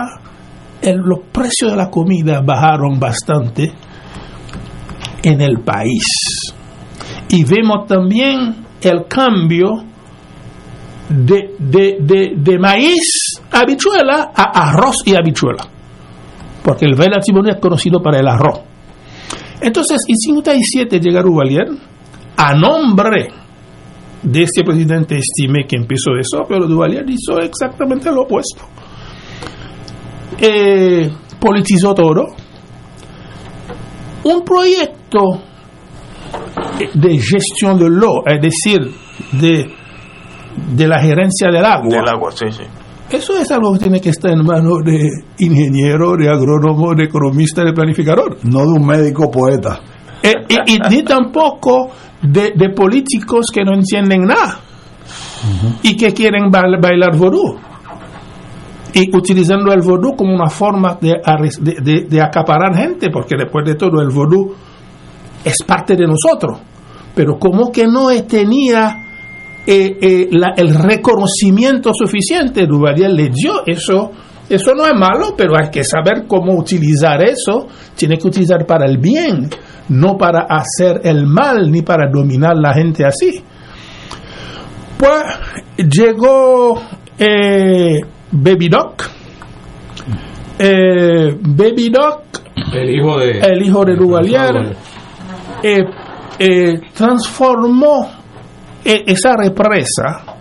el- 0.82 0.98
los 0.98 1.20
precios 1.32 1.72
de 1.72 1.78
la 1.78 1.90
comida 1.90 2.42
bajaron 2.42 3.00
bastante 3.00 3.72
en 5.24 5.42
el 5.42 5.60
país. 5.60 6.04
Y 7.30 7.44
vemos 7.44 7.86
también 7.88 8.56
el 8.82 9.06
cambio 9.08 9.84
de, 11.10 11.56
de, 11.60 11.98
de, 12.02 12.34
de 12.36 12.60
maíz, 12.60 13.36
habichuela, 13.52 14.32
a 14.36 14.70
arroz 14.70 15.04
y 15.06 15.14
habichuela. 15.16 15.64
Porque 16.64 16.86
el 16.86 16.96
Valle 16.96 17.16
Artibonite 17.16 17.56
es 17.56 17.62
conocido 17.62 18.02
para 18.02 18.20
el 18.20 18.28
arroz. 18.28 18.62
Entonces, 19.62 20.02
en 20.08 20.16
57 20.16 21.00
llega 21.00 21.22
Duvalier 21.22 21.68
a 22.38 22.54
nombre 22.56 23.30
de 24.24 24.44
este 24.44 24.64
presidente 24.64 25.18
estimé 25.18 25.66
que 25.68 25.76
empezó 25.76 26.12
eso, 26.20 26.44
pero 26.48 26.68
Duvalier 26.68 27.06
hizo 27.10 27.40
exactamente 27.40 28.12
lo 28.12 28.24
opuesto. 28.24 28.64
Eh, 30.40 31.12
politizó 31.40 31.94
todo. 31.94 32.26
Un 34.24 34.44
proyecto 34.44 35.42
de 36.94 37.18
gestión 37.18 37.78
del 37.78 37.94
lo, 37.94 38.26
es 38.26 38.42
decir, 38.42 38.80
de, 39.34 39.72
de 40.76 40.88
la 40.88 41.00
gerencia 41.00 41.50
del 41.52 41.66
agua. 41.66 41.90
Del 41.90 42.08
agua, 42.08 42.32
sí, 42.32 42.46
sí. 42.52 42.64
Eso 43.12 43.38
es 43.38 43.52
algo 43.52 43.74
que 43.74 43.80
tiene 43.80 44.00
que 44.00 44.10
estar 44.10 44.32
en 44.32 44.46
manos 44.46 44.80
de 44.86 45.10
ingeniero, 45.40 46.16
de 46.16 46.30
agrónomo, 46.30 46.94
de 46.96 47.06
economista, 47.06 47.64
de 47.64 47.74
planificador. 47.74 48.38
No 48.44 48.60
de 48.62 48.72
un 48.80 48.86
médico 48.86 49.30
poeta. 49.30 49.80
Eh, 50.24 50.34
y, 50.48 50.76
y 50.76 50.80
ni 50.90 51.04
tampoco 51.04 51.90
de, 52.22 52.54
de 52.56 52.70
políticos 52.70 53.48
que 53.54 53.64
no 53.64 53.74
entienden 53.74 54.22
nada 54.22 54.60
y 55.84 55.98
que 55.98 56.14
quieren 56.14 56.50
bail- 56.52 56.80
bailar 56.82 57.18
vodú. 57.18 57.58
Y 58.94 59.16
utilizando 59.16 59.72
el 59.74 59.82
vodú 59.82 60.16
como 60.16 60.34
una 60.36 60.50
forma 60.50 60.98
de, 61.02 61.16
de- 61.82 62.02
de 62.10 62.22
acaparar 62.22 62.76
gente, 62.76 63.10
porque 63.12 63.36
después 63.38 63.66
de 63.66 63.76
todo 63.76 64.02
el 64.02 64.10
vodú 64.10 64.54
es 65.44 65.56
parte 65.66 65.96
de 65.96 66.06
nosotros. 66.06 66.60
Pero 67.16 67.38
como 67.40 67.72
que 67.72 67.88
no 67.88 68.08
tenía 68.28 68.96
eh, 69.68 69.98
eh, 70.02 70.28
la- 70.32 70.54
el 70.58 70.74
reconocimiento 70.74 71.92
suficiente, 71.94 72.66
Duvalier 72.66 73.12
le 73.12 73.30
dio 73.30 73.64
eso. 73.66 74.12
Eso 74.50 74.74
no 74.76 74.86
es 74.86 74.94
malo, 74.94 75.34
pero 75.38 75.54
hay 75.58 75.70
que 75.70 75.84
saber 75.84 76.26
cómo 76.28 76.54
utilizar 76.58 77.24
eso. 77.24 77.68
Tiene 77.96 78.18
que 78.18 78.28
utilizar 78.28 78.66
para 78.66 78.86
el 78.86 78.98
bien, 78.98 79.50
no 79.90 80.18
para 80.18 80.42
hacer 80.50 81.00
el 81.06 81.26
mal 81.26 81.72
ni 81.72 81.84
para 81.84 82.10
dominar 82.12 82.58
la 82.58 82.74
gente 82.74 83.06
así. 83.06 83.42
Pues 84.98 85.24
llegó 85.90 86.82
eh, 87.18 88.02
Baby 88.32 88.68
Doc, 88.68 89.04
eh, 90.60 91.38
Baby 91.40 91.90
Doc, 91.90 92.24
el 92.74 92.90
hijo 92.96 93.20
de, 93.20 93.40
el 93.40 93.62
hijo 93.66 93.86
de 93.86 93.96
Duvalier, 93.96 94.76
eh, 95.64 96.80
transformó 96.94 98.10
esa 98.84 99.36
represa 99.36 100.38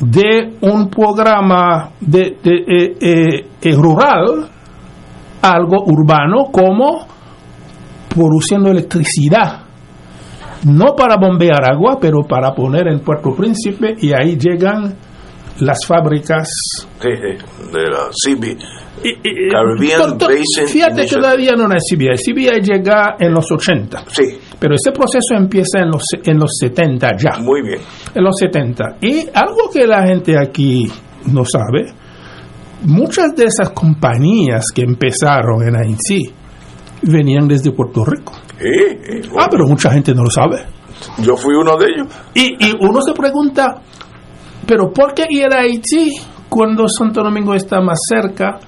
de 0.00 0.56
un 0.60 0.88
programa 0.88 1.90
de, 2.00 2.36
de, 2.42 2.54
eh, 2.66 2.96
eh, 3.00 3.46
eh, 3.62 3.72
rural 3.74 4.48
algo 5.42 5.84
urbano 5.86 6.46
como 6.52 7.06
produciendo 8.08 8.70
electricidad. 8.70 9.62
No 10.64 10.94
para 10.96 11.16
bombear 11.16 11.70
agua 11.70 11.98
pero 12.00 12.22
para 12.28 12.54
poner 12.54 12.88
en 12.88 13.00
Puerto 13.00 13.34
Príncipe 13.34 13.94
y 13.98 14.12
ahí 14.12 14.36
llegan 14.36 14.94
las 15.60 15.78
fábricas 15.86 16.48
Sí, 17.00 17.08
sí, 17.10 17.70
de 17.72 17.82
la 17.90 18.08
CB. 18.10 18.44
eh, 19.04 19.48
Caribbean 19.50 20.00
doctor, 20.10 20.30
Basin 20.32 20.66
fíjate 20.68 21.06
que 21.06 21.14
todavía 21.16 21.52
no 21.52 21.64
es 21.74 21.82
CBI. 21.90 22.16
CBI 22.16 22.60
llega 22.62 23.16
en 23.18 23.32
los 23.32 23.46
80. 23.50 24.04
Sí. 24.08 24.38
Pero 24.58 24.74
ese 24.74 24.90
proceso 24.92 25.34
empieza 25.36 25.78
en 25.80 25.88
los, 25.90 26.02
en 26.24 26.38
los 26.38 26.50
70 26.60 27.08
ya. 27.18 27.38
Muy 27.40 27.62
bien. 27.62 27.78
En 28.14 28.24
los 28.24 28.34
70. 28.38 28.96
Y 29.02 29.20
algo 29.34 29.70
que 29.72 29.86
la 29.86 30.06
gente 30.06 30.34
aquí 30.38 30.86
no 31.32 31.44
sabe, 31.44 31.92
muchas 32.82 33.34
de 33.36 33.44
esas 33.46 33.70
compañías 33.70 34.64
que 34.74 34.82
empezaron 34.82 35.62
en 35.66 35.76
Haití 35.76 36.32
venían 37.02 37.46
desde 37.48 37.72
Puerto 37.72 38.04
Rico. 38.04 38.32
Sí, 38.58 38.68
sí, 39.22 39.28
Ah, 39.38 39.48
pero 39.50 39.66
mucha 39.66 39.90
gente 39.90 40.14
no 40.14 40.22
lo 40.24 40.30
sabe. 40.30 40.64
Yo 41.18 41.36
fui 41.36 41.54
uno 41.54 41.76
de 41.76 41.86
ellos. 41.86 42.06
Y, 42.34 42.54
y 42.66 42.72
uno 42.80 43.00
se 43.02 43.12
pregunta, 43.12 43.82
¿pero 44.66 44.92
por 44.92 45.14
qué 45.14 45.26
ir 45.30 45.46
a 45.52 45.60
Haití 45.60 46.10
cuando 46.48 46.86
Santo 46.88 47.22
Domingo 47.22 47.54
está 47.54 47.80
más 47.80 47.98
cerca 48.08 48.58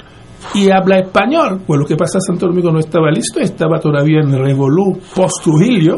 y 0.55 0.70
habla 0.70 0.99
español? 0.99 1.62
Pues 1.66 1.80
lo 1.80 1.86
que 1.86 1.96
pasa, 1.96 2.18
Santo 2.20 2.46
Domingo 2.46 2.70
no 2.70 2.78
estaba 2.78 3.11
listo, 3.11 3.40
estaba 3.40 3.78
todavía 3.80 4.20
en 4.20 4.32
Revolú 4.32 5.01
post-Trujillo. 5.14 5.96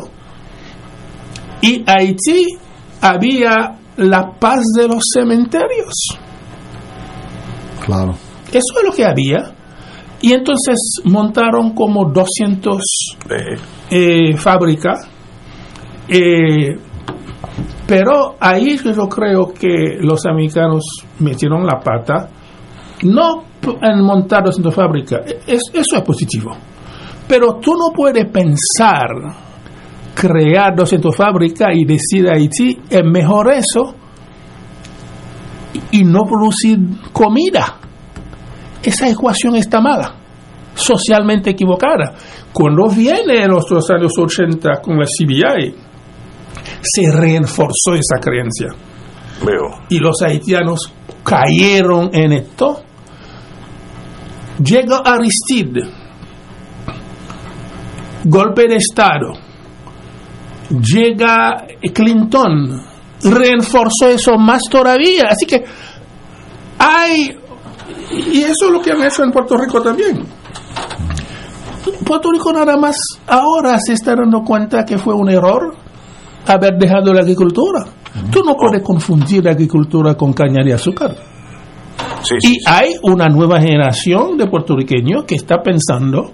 Y 1.63 1.85
Haití 1.87 2.47
había 3.01 3.79
la 3.97 4.33
paz 4.39 4.65
de 4.77 4.89
los 4.89 5.03
cementerios. 5.13 5.95
Claro. 7.85 8.15
Eso 8.49 8.79
es 8.79 8.85
lo 8.85 8.93
que 8.93 9.05
había. 9.05 9.55
Y 10.23 10.33
entonces 10.33 11.01
montaron 11.05 11.75
como 11.75 12.11
200 12.11 12.83
eh, 13.91 14.37
fábricas. 14.37 15.07
Eh, 16.09 16.77
pero 17.91 18.37
ahí 18.39 18.77
yo 18.79 19.09
creo 19.09 19.49
que 19.53 19.97
los 20.01 20.25
americanos 20.25 20.85
metieron 21.19 21.67
la 21.67 21.81
pata. 21.81 22.29
No 23.03 23.43
en 23.83 24.05
montar 24.05 24.45
200 24.45 24.73
fábricas. 24.73 25.21
Es- 25.45 25.71
eso 25.73 25.97
es 25.97 26.03
positivo. 26.03 26.53
Pero 27.27 27.55
tú 27.61 27.73
no 27.73 27.93
puedes 27.93 28.31
pensar 28.31 29.09
crear 30.15 30.73
200 30.77 31.17
fábricas 31.17 31.71
y 31.75 31.85
decir 31.85 32.29
a 32.29 32.35
Haití 32.37 32.79
es 32.89 33.03
mejor 33.05 33.51
eso 33.53 33.95
y 35.91 36.05
no 36.05 36.21
producir 36.25 36.79
comida. 37.13 37.77
Esa 38.85 39.09
ecuación 39.09 39.57
está 39.57 39.81
mala, 39.81 40.15
socialmente 40.75 41.51
equivocada. 41.51 42.15
Cuando 42.53 42.89
viene 42.89 43.43
en 43.43 43.51
los 43.51 43.91
años 43.91 44.13
80 44.17 44.81
con 44.81 44.97
la 44.99 45.07
CBI, 45.07 45.90
se 46.83 47.11
reforzó 47.11 47.95
esa 47.95 48.19
creencia. 48.21 48.69
Veo. 49.45 49.85
Y 49.89 49.99
los 49.99 50.21
haitianos 50.23 50.93
cayeron 51.25 52.11
en 52.13 52.33
esto. 52.33 52.83
Llega 54.63 54.99
Aristide, 54.99 55.89
golpe 58.25 58.69
de 58.69 58.77
Estado. 58.77 59.33
Llega 60.69 61.67
Clinton, 61.95 62.83
reforzó 63.23 64.09
eso 64.09 64.37
más 64.37 64.63
todavía. 64.71 65.29
Así 65.31 65.47
que 65.47 65.65
hay, 66.79 67.37
y 68.31 68.43
eso 68.43 68.67
es 68.67 68.71
lo 68.71 68.83
que 68.83 68.93
han 68.93 69.03
hecho 69.03 69.25
en 69.25 69.33
Puerto 69.33 69.57
Rico 69.57 69.81
también. 69.81 70.27
Puerto 72.05 72.31
Rico 72.31 72.53
nada 72.53 72.77
más 72.77 72.97
ahora 73.27 73.79
se 73.79 73.95
está 73.95 74.15
dando 74.15 74.43
cuenta 74.43 74.85
que 74.85 74.99
fue 74.99 75.15
un 75.15 75.31
error 75.31 75.75
haber 76.55 76.77
dejado 76.79 77.13
la 77.13 77.21
agricultura. 77.21 77.85
Tú 78.31 78.43
no 78.45 78.55
puedes 78.57 78.83
confundir 78.83 79.45
la 79.45 79.53
agricultura 79.53 80.15
con 80.15 80.33
caña 80.33 80.65
de 80.65 80.73
azúcar. 80.75 81.15
y 82.43 82.59
hay 82.67 82.95
una 83.03 83.27
nueva 83.29 83.61
generación 83.61 84.37
de 84.37 84.47
puertorriqueños 84.47 85.25
que 85.25 85.35
está 85.37 85.57
pensando 85.63 86.33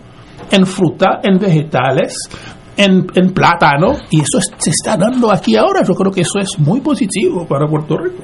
en 0.50 0.64
fruta, 0.66 1.20
en 1.22 1.38
vegetales, 1.38 2.16
en, 2.76 3.06
en 3.14 3.32
plátano, 3.32 3.94
y 4.10 4.20
eso 4.20 4.38
es- 4.38 4.50
se 4.58 4.70
está 4.70 4.96
dando 4.96 5.30
aquí 5.32 5.56
ahora. 5.56 5.82
Yo 5.82 5.94
creo 5.94 6.12
que 6.12 6.20
eso 6.22 6.38
es 6.38 6.58
muy 6.58 6.80
positivo 6.80 7.46
para 7.46 7.66
Puerto 7.66 7.96
Rico. 7.96 8.22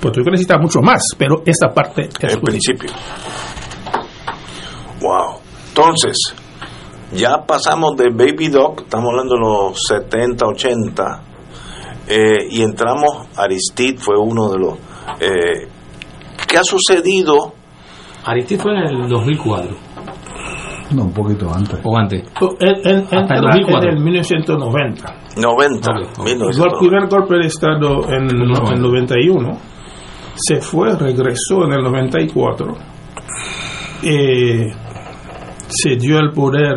Puerto 0.00 0.18
Rico 0.20 0.30
necesita 0.30 0.58
mucho 0.58 0.80
más, 0.80 1.02
pero 1.16 1.42
esa 1.46 1.68
parte 1.72 2.08
es 2.20 2.34
En 2.34 2.40
principio. 2.40 2.90
Wow. 5.00 5.40
Entonces, 5.68 6.16
ya 7.12 7.44
pasamos 7.46 7.96
de 7.96 8.10
Baby 8.10 8.48
Doc, 8.48 8.82
estamos 8.82 9.10
hablando 9.10 9.34
de 9.34 9.40
los 9.40 9.78
70, 9.88 10.46
80, 10.46 11.22
eh, 12.08 12.48
y 12.50 12.62
entramos, 12.62 13.26
Aristide 13.36 13.98
fue 13.98 14.18
uno 14.18 14.48
de 14.50 14.58
los... 14.58 14.74
Eh, 15.20 15.68
¿Qué 16.48 16.58
ha 16.58 16.64
sucedido? 16.64 17.54
Aristide 18.24 18.60
fue 18.62 18.72
en 18.72 18.78
el 19.02 19.08
2004. 19.08 19.76
No, 20.92 21.02
un 21.02 21.12
poquito 21.12 21.52
antes. 21.52 21.80
O 21.82 21.96
antes. 21.98 22.22
En, 22.60 22.90
en- 22.90 22.98
Hasta 23.02 23.16
el 23.16 23.22
entra 23.22 23.40
2004. 23.40 23.90
en 23.90 23.96
el 23.96 24.02
1990. 24.04 25.14
90, 25.36 25.90
El 25.92 26.24
1990. 26.24 26.78
primer 26.78 27.08
golpe 27.08 27.34
de 27.36 27.46
Estado 27.48 28.08
en 28.08 28.22
el 28.30 28.80
91 28.80 29.58
se 30.36 30.60
fue, 30.60 30.94
regresó 30.96 31.64
en 31.64 31.72
el 31.72 31.82
94, 31.82 32.74
eh, 34.02 34.66
se 35.68 35.96
dio 35.96 36.18
el 36.18 36.30
poder 36.32 36.76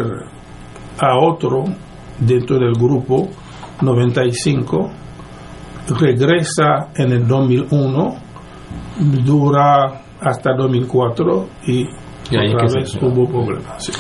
a 1.00 1.18
otro 1.18 1.64
dentro 2.20 2.58
del 2.58 2.74
grupo 2.74 3.30
95, 3.82 4.92
regresa 6.00 6.90
en 6.96 7.12
el 7.14 7.28
2001, 7.28 8.16
dura 9.24 10.02
hasta 10.22 10.52
2004 10.58 11.48
y, 11.68 11.82
Y 12.32 12.38
ahí 12.38 12.54
otra 12.54 12.66
es 12.66 12.74
que 12.74 12.80
vez 12.80 12.92
se- 12.92 13.06
hubo 13.06 13.28
problemas. 13.28 13.84
sí. 13.86 13.92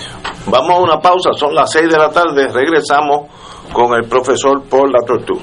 Vamos 0.51 0.69
a 0.71 0.79
una 0.79 0.99
pausa, 0.99 1.31
son 1.37 1.53
las 1.53 1.71
6 1.71 1.89
de 1.89 1.97
la 1.97 2.09
tarde, 2.09 2.47
regresamos 2.51 3.27
con 3.71 3.93
el 3.93 4.03
profesor 4.09 4.63
Paul 4.69 4.91
Latortu. 4.91 5.39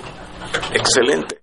Excelente. 0.72 1.38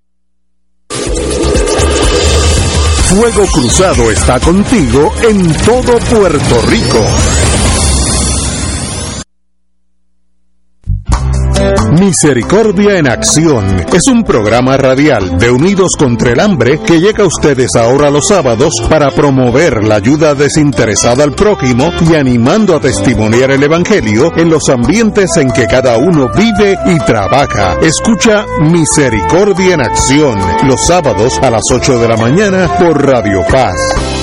Fuego 3.10 3.45
Cruzado 3.54 4.10
está 4.12 4.39
contigo 4.39 5.14
en 5.30 5.54
todo 5.66 5.97
Puerto 6.10 6.62
Rico. 6.68 6.99
Misericordia 12.04 12.97
en 12.97 13.08
Acción 13.08 13.86
es 13.93 14.08
un 14.08 14.26
programa 14.26 14.76
radial 14.76 15.38
de 15.38 15.49
Unidos 15.49 15.91
contra 15.97 16.34
el 16.34 16.41
Hambre 16.41 16.82
que 16.86 16.99
llega 16.99 17.24
a 17.24 17.28
ustedes 17.28 17.78
ahora 17.78 18.10
los 18.10 18.28
sábados 18.28 18.74
para 18.89 19.10
promover 19.10 19.86
la 19.86 19.95
ayuda 19.95 20.36
desinteresada 20.36 21.24
al 21.24 21.32
prójimo 21.32 21.91
y 22.01 22.16
animando 22.16 22.76
a 22.76 22.82
testimoniar 22.82 23.51
el 23.51 23.64
Evangelio 23.64 24.34
en 24.36 24.49
los 24.49 24.68
ambientes 24.68 25.38
en 25.38 25.49
que 25.49 25.66
cada 25.66 25.97
uno 25.97 26.30
vive 26.36 26.78
y 26.88 26.97
trabaja. 27.06 27.78
Escucha 27.82 28.45
Misericordia 28.60 29.76
en 29.76 29.82
Acción 29.82 30.38
los 30.68 30.86
sábados 30.86 31.39
a 31.41 31.49
las 31.51 31.64
8 31.72 31.99
de 31.99 32.08
la 32.10 32.18
mañana 32.18 32.68
por 32.78 33.01
Radio 33.01 33.45
Paz. 33.49 34.22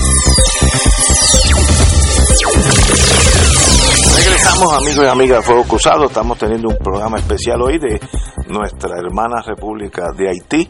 Regresamos 4.15 4.73
amigos 4.73 5.05
y 5.05 5.07
amigas 5.07 5.39
de 5.39 5.43
Fuego 5.43 5.63
Cruzado, 5.63 6.05
estamos 6.05 6.37
teniendo 6.37 6.69
un 6.69 6.77
programa 6.77 7.17
especial 7.17 7.61
hoy 7.61 7.79
de 7.79 7.99
nuestra 8.47 8.97
hermana 8.97 9.41
República 9.41 10.11
de 10.15 10.29
Haití. 10.29 10.69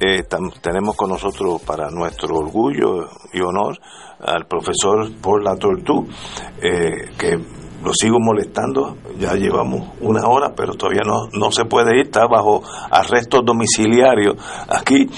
Eh, 0.00 0.22
tenemos 0.60 0.96
con 0.96 1.10
nosotros 1.10 1.62
para 1.62 1.90
nuestro 1.90 2.36
orgullo 2.36 3.08
y 3.32 3.40
honor 3.40 3.78
al 4.20 4.46
profesor 4.46 5.10
Paul 5.20 5.44
Latortu, 5.44 6.06
eh, 6.60 7.10
que 7.16 7.38
lo 7.82 7.92
sigo 7.94 8.18
molestando, 8.20 8.96
ya 9.18 9.34
llevamos 9.34 9.90
una 10.00 10.26
hora, 10.26 10.52
pero 10.54 10.74
todavía 10.74 11.02
no, 11.06 11.28
no 11.32 11.50
se 11.50 11.64
puede 11.64 11.96
ir, 11.98 12.06
está 12.06 12.26
bajo 12.26 12.62
arresto 12.90 13.40
domiciliario 13.42 14.36
aquí. 14.68 15.08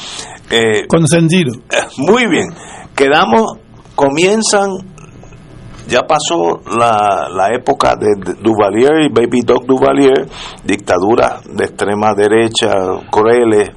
Eh, 0.51 0.87
Consentido. 0.87 1.53
muy 1.97 2.27
bien, 2.27 2.55
quedamos, 2.95 3.59
comienzan 3.97 4.91
ya 5.89 6.03
pasó 6.03 6.61
la, 6.78 7.28
la 7.28 7.55
época 7.55 7.97
de 7.97 8.35
Duvalier 8.41 9.03
y 9.03 9.09
Baby 9.09 9.43
Doc 9.45 9.64
Duvalier, 9.66 10.28
dictaduras 10.64 11.45
de 11.45 11.64
extrema 11.64 12.14
derecha, 12.14 12.72
crueles, 13.11 13.70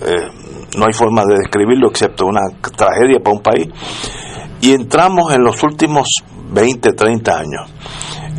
eh, 0.00 0.28
no 0.76 0.86
hay 0.86 0.92
forma 0.92 1.24
de 1.24 1.36
describirlo 1.36 1.88
excepto 1.88 2.26
una 2.26 2.42
tragedia 2.76 3.18
para 3.20 3.36
un 3.36 3.42
país. 3.42 3.68
Y 4.60 4.72
entramos 4.72 5.32
en 5.32 5.42
los 5.42 5.62
últimos 5.62 6.08
20, 6.50 6.92
30 6.92 7.32
años. 7.32 7.72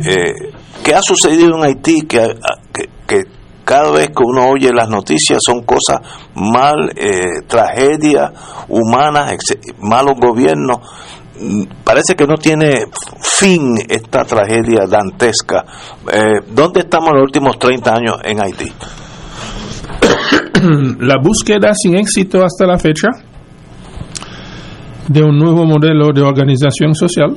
Eh, 0.04 0.52
¿Qué 0.82 0.94
ha 0.94 1.02
sucedido 1.02 1.56
en 1.56 1.64
Haití? 1.64 2.02
Que, 2.02 2.36
que, 2.72 2.88
que, 3.06 3.22
cada 3.64 3.90
vez 3.92 4.08
que 4.08 4.24
uno 4.24 4.48
oye 4.48 4.72
las 4.72 4.88
noticias 4.88 5.38
son 5.44 5.62
cosas 5.62 6.00
mal, 6.34 6.90
eh, 6.96 7.42
tragedias 7.46 8.32
humanas, 8.68 9.36
malos 9.78 10.14
gobiernos 10.20 10.78
parece 11.84 12.14
que 12.14 12.26
no 12.26 12.36
tiene 12.36 12.86
fin 13.20 13.76
esta 13.88 14.24
tragedia 14.24 14.86
dantesca. 14.88 15.64
Eh, 16.12 16.40
¿Dónde 16.52 16.80
estamos 16.80 17.10
los 17.12 17.22
últimos 17.22 17.58
30 17.58 17.94
años 17.94 18.16
en 18.24 18.40
Haití? 18.40 18.70
La 21.00 21.16
búsqueda 21.22 21.72
sin 21.74 21.96
éxito 21.96 22.44
hasta 22.44 22.66
la 22.66 22.78
fecha 22.78 23.08
de 25.08 25.22
un 25.22 25.38
nuevo 25.38 25.64
modelo 25.64 26.12
de 26.12 26.22
organización 26.22 26.94
social 26.94 27.36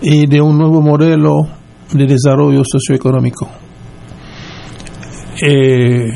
y 0.00 0.26
de 0.26 0.40
un 0.40 0.56
nuevo 0.56 0.80
modelo 0.80 1.48
de 1.92 2.06
desarrollo 2.06 2.62
socioeconómico. 2.64 3.48
Eh, 5.42 6.06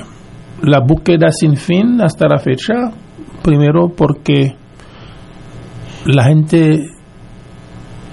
la 0.62 0.80
búsqueda 0.80 1.28
sin 1.30 1.56
fin 1.56 2.00
hasta 2.00 2.28
la 2.28 2.38
fecha, 2.38 2.74
primero 3.42 3.88
porque 3.88 4.56
la 6.06 6.24
gente, 6.24 6.88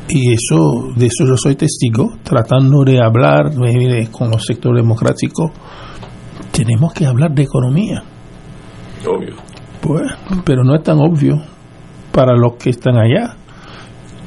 y 0.10 0.34
eso 0.34 0.94
de 0.96 1.08
eso 1.08 1.26
yo 1.26 1.36
soy 1.38 1.56
testigo, 1.56 2.18
tratando 2.24 2.84
de 2.84 3.00
hablar 3.04 3.54
con 4.12 4.32
los 4.32 4.46
sectores 4.46 4.84
democráticos, 4.84 5.52
tenemos 6.52 6.94
que 6.94 7.06
hablar 7.06 7.32
de 7.34 7.44
economía. 7.44 8.04
Obvio. 9.08 9.36
Pues, 9.82 10.12
pero 10.44 10.64
no 10.64 10.76
es 10.76 10.84
tan 10.84 11.00
obvio 11.00 11.42
para 12.12 12.36
los 12.36 12.56
que 12.56 12.72
están 12.72 12.98
allá. 12.98 13.36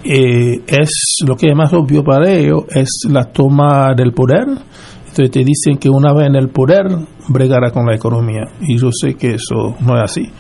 Eh, 0.05 0.63
es 0.67 1.19
lo 1.27 1.37
que 1.37 1.51
es 1.51 1.57
más 1.57 1.73
obvio 1.73 2.03
para 2.03 2.29
ellos 2.29 2.65
es 2.71 3.07
la 3.09 3.25
toma 3.25 3.95
del 3.95 4.13
poder. 4.13 4.47
Entonces 4.49 5.31
te 5.31 5.45
dicen 5.45 5.77
que 5.79 5.91
una 5.91 6.13
vez 6.15 6.29
en 6.29 6.37
el 6.37 6.49
poder 6.49 6.87
bregará 7.29 7.71
con 7.71 7.87
la 7.87 7.95
economía. 7.95 8.45
Y 8.63 8.79
yo 8.79 8.89
sé 8.91 9.15
que 9.15 9.35
eso 9.35 9.77
no 9.81 9.97
es 9.97 10.05
así. 10.05 10.31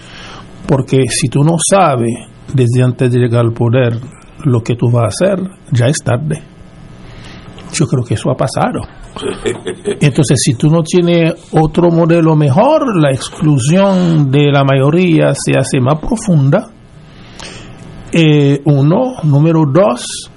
Porque 0.67 1.03
si 1.09 1.29
tú 1.29 1.45
no 1.45 1.57
sabes 1.59 2.32
desde 2.53 2.83
antes 2.83 3.11
de 3.11 3.19
llegar 3.19 3.45
al 3.45 3.53
poder 3.53 3.99
lo 4.45 4.61
que 4.61 4.75
tú 4.75 4.91
vas 4.91 5.05
a 5.05 5.09
hacer, 5.09 5.51
ya 5.71 5.87
es 5.87 5.99
tarde. 6.05 6.43
Yo 7.73 7.87
creo 7.87 8.05
que 8.05 8.15
eso 8.15 8.31
ha 8.31 8.37
pasado. 8.37 8.81
Entonces, 10.01 10.41
si 10.43 10.55
tú 10.55 10.69
no 10.69 10.83
tienes 10.83 11.35
otro 11.53 11.91
modelo 11.91 12.35
mejor, 12.37 12.97
la 13.01 13.11
exclusión 13.13 14.31
de 14.31 14.51
la 14.51 14.65
mayoría 14.65 15.33
se 15.35 15.57
hace 15.57 15.81
más 15.81 15.99
profunda. 15.99 16.69
Eh, 18.13 18.61
uno, 18.65 19.15
número 19.23 19.63
dos, 19.73 20.31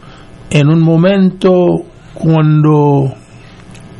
en 0.49 0.69
un 0.69 0.81
momento 0.81 1.51
cuando 2.13 3.13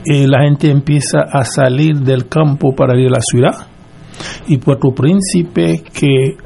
eh, 0.06 0.28
la 0.28 0.44
gente 0.44 0.70
empieza 0.70 1.20
a 1.30 1.44
salir 1.44 1.98
del 1.98 2.30
campo 2.30 2.74
para 2.74 2.98
ir 2.98 3.08
a 3.08 3.16
la 3.16 3.22
ciudad, 3.22 3.68
y 4.48 4.58
Puerto 4.58 4.92
Príncipe, 4.96 5.84
que 5.94 6.38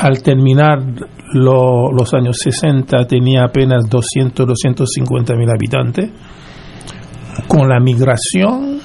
al 0.00 0.22
terminar 0.22 0.78
los 1.34 2.14
años 2.14 2.38
60 2.38 3.06
tenía 3.06 3.44
apenas 3.44 3.88
200, 3.88 4.46
250 4.46 5.34
mil 5.34 5.50
habitantes, 5.50 6.10
con 7.46 7.68
la 7.68 7.78
migración 7.80 8.80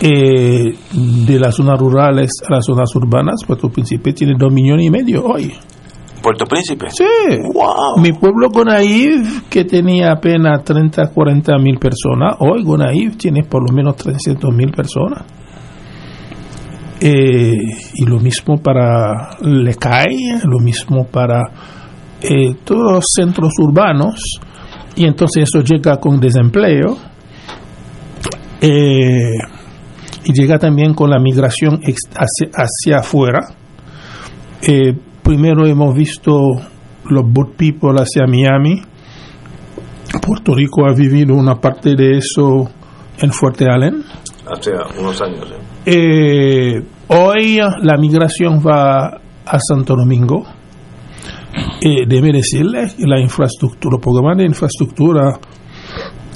eh, 0.00 0.74
de 0.92 1.38
las 1.38 1.54
zonas 1.54 1.78
rurales 1.78 2.30
a 2.48 2.54
las 2.54 2.64
zonas 2.64 2.94
urbanas, 2.94 3.44
Puerto 3.46 3.68
Príncipe 3.68 4.12
tiene 4.12 4.34
dos 4.38 4.52
millones 4.52 4.86
y 4.86 4.90
medio 4.90 5.24
hoy. 5.24 5.52
Puerto 6.22 6.44
Príncipe. 6.44 6.86
Sí. 6.90 7.04
Mi 7.98 8.12
pueblo 8.12 8.48
Gonaïv, 8.50 9.48
que 9.48 9.64
tenía 9.64 10.12
apenas 10.12 10.64
30, 10.64 11.12
40 11.12 11.58
mil 11.58 11.78
personas, 11.78 12.36
hoy 12.40 12.64
Gonaïv 12.64 13.16
tiene 13.16 13.44
por 13.44 13.62
lo 13.62 13.74
menos 13.74 13.96
300 13.96 14.52
mil 14.52 14.72
personas. 14.72 15.22
Eh, 17.00 17.52
y 17.94 18.06
lo 18.06 18.18
mismo 18.18 18.56
para 18.56 19.36
Lecay, 19.42 20.40
lo 20.44 20.58
mismo 20.60 21.06
para 21.06 21.42
eh, 22.22 22.54
todos 22.64 22.92
los 22.92 23.04
centros 23.14 23.52
urbanos, 23.58 24.40
y 24.94 25.04
entonces 25.04 25.42
eso 25.42 25.62
llega 25.62 25.98
con 25.98 26.18
desempleo, 26.18 26.96
eh, 28.60 29.34
y 30.24 30.32
llega 30.32 30.58
también 30.58 30.94
con 30.94 31.10
la 31.10 31.18
migración 31.18 31.80
hacia, 31.82 32.50
hacia 32.54 32.98
afuera. 32.98 33.40
primero 35.22 35.66
hemos 35.66 35.94
visto 35.94 36.32
los 37.10 37.24
boat 37.24 37.56
people 37.56 37.94
hacia 38.00 38.26
Miami. 38.26 38.82
Puerto 40.20 40.54
Rico 40.54 40.88
ha 40.88 40.94
vivido 40.94 41.34
una 41.34 41.56
parte 41.56 41.94
de 41.94 42.18
eso 42.18 42.68
en 43.18 43.32
Fuerte 43.32 43.66
Allen. 43.70 44.02
Hace 44.50 44.72
unos 44.98 45.20
años. 45.20 45.50
Eh, 45.50 45.65
hoy 45.86 47.58
la 47.82 47.96
migración 47.96 48.60
va 48.60 49.20
a 49.46 49.58
Santo 49.60 49.94
Domingo. 49.94 50.44
Eh, 51.80 52.06
debe 52.06 52.32
decirle 52.32 52.88
que 52.96 53.06
la 53.06 53.20
infraestructura, 53.20 53.96
el 53.96 54.00
programa 54.00 54.34
de 54.34 54.44
infraestructura 54.44 55.38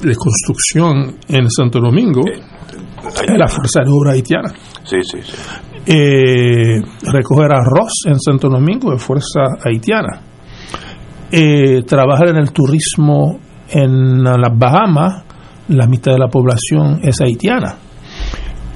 de 0.01 0.15
construcción 0.15 1.17
en 1.27 1.49
Santo 1.49 1.79
Domingo 1.79 2.21
es 2.25 3.37
la 3.37 3.47
fuerza 3.47 3.81
de 3.83 3.91
obra 3.91 4.13
haitiana. 4.13 4.49
Sí, 4.83 4.97
sí, 5.03 5.19
sí. 5.21 5.37
Eh, 5.85 6.79
recoger 7.11 7.51
arroz 7.51 8.05
en 8.05 8.19
Santo 8.19 8.49
Domingo 8.49 8.93
es 8.93 9.01
fuerza 9.01 9.41
haitiana. 9.63 10.21
Eh, 11.31 11.83
trabajar 11.83 12.29
en 12.29 12.37
el 12.37 12.51
turismo 12.51 13.39
en 13.69 14.23
las 14.23 14.57
Bahamas, 14.57 15.23
la 15.67 15.87
mitad 15.87 16.13
de 16.13 16.19
la 16.19 16.27
población 16.27 16.99
es 17.03 17.19
haitiana 17.21 17.77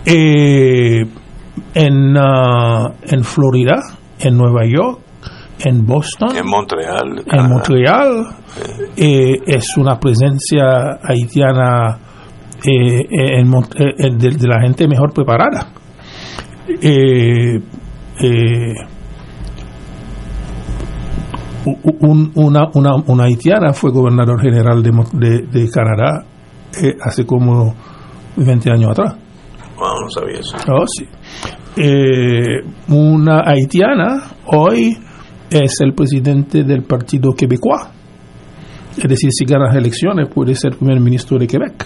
eh, 0.06 1.06
en, 1.74 2.18
uh, 2.18 2.92
en 3.04 3.24
Florida, 3.24 3.82
en 4.20 4.38
Nueva 4.38 4.66
York, 4.66 5.00
en 5.60 5.86
Boston, 5.86 6.36
en 6.36 6.48
Montreal, 6.48 7.24
en 7.26 7.50
Montreal. 7.50 8.26
Eh, 8.96 9.38
es 9.46 9.78
una 9.78 10.00
presencia 10.00 11.00
haitiana 11.04 11.98
eh, 12.64 13.40
en, 13.40 13.54
eh, 13.54 14.12
de, 14.18 14.30
de, 14.38 14.48
la 14.48 14.62
gente 14.62 14.88
mejor 14.88 15.14
preparada. 15.14 15.68
Eh, 16.68 17.60
un, 21.66 22.32
una, 22.36 22.70
una, 22.74 22.96
una, 23.08 23.24
haitiana 23.24 23.74
fue 23.74 23.92
gobernador 23.92 24.42
general 24.42 24.84
de, 24.84 24.92
de, 25.14 25.42
de 25.48 25.70
Canadá 25.70 26.26
eh, 26.82 26.96
hace 27.02 27.26
como 27.26 27.74
20 28.38 28.72
años 28.72 28.92
atrás. 28.92 29.16
Wow, 29.78 30.02
no 30.02 30.10
sabía 30.10 30.40
eso. 30.40 30.58
Oh, 30.72 30.86
sí. 30.88 31.06
Eh, 31.78 32.64
una 32.90 33.42
haitiana 33.46 34.24
hoy 34.46 34.98
es 35.50 35.74
el 35.82 35.94
presidente 35.94 36.64
del 36.64 36.84
Partido 36.84 37.34
Quebecois. 37.34 37.88
Es 38.98 39.10
decir, 39.10 39.30
si 39.32 39.44
gana 39.46 39.66
las 39.66 39.76
elecciones 39.76 40.30
puede 40.34 40.56
ser 40.56 40.78
primer 40.78 41.00
ministro 41.02 41.38
de 41.38 41.48
Quebec. 41.48 41.86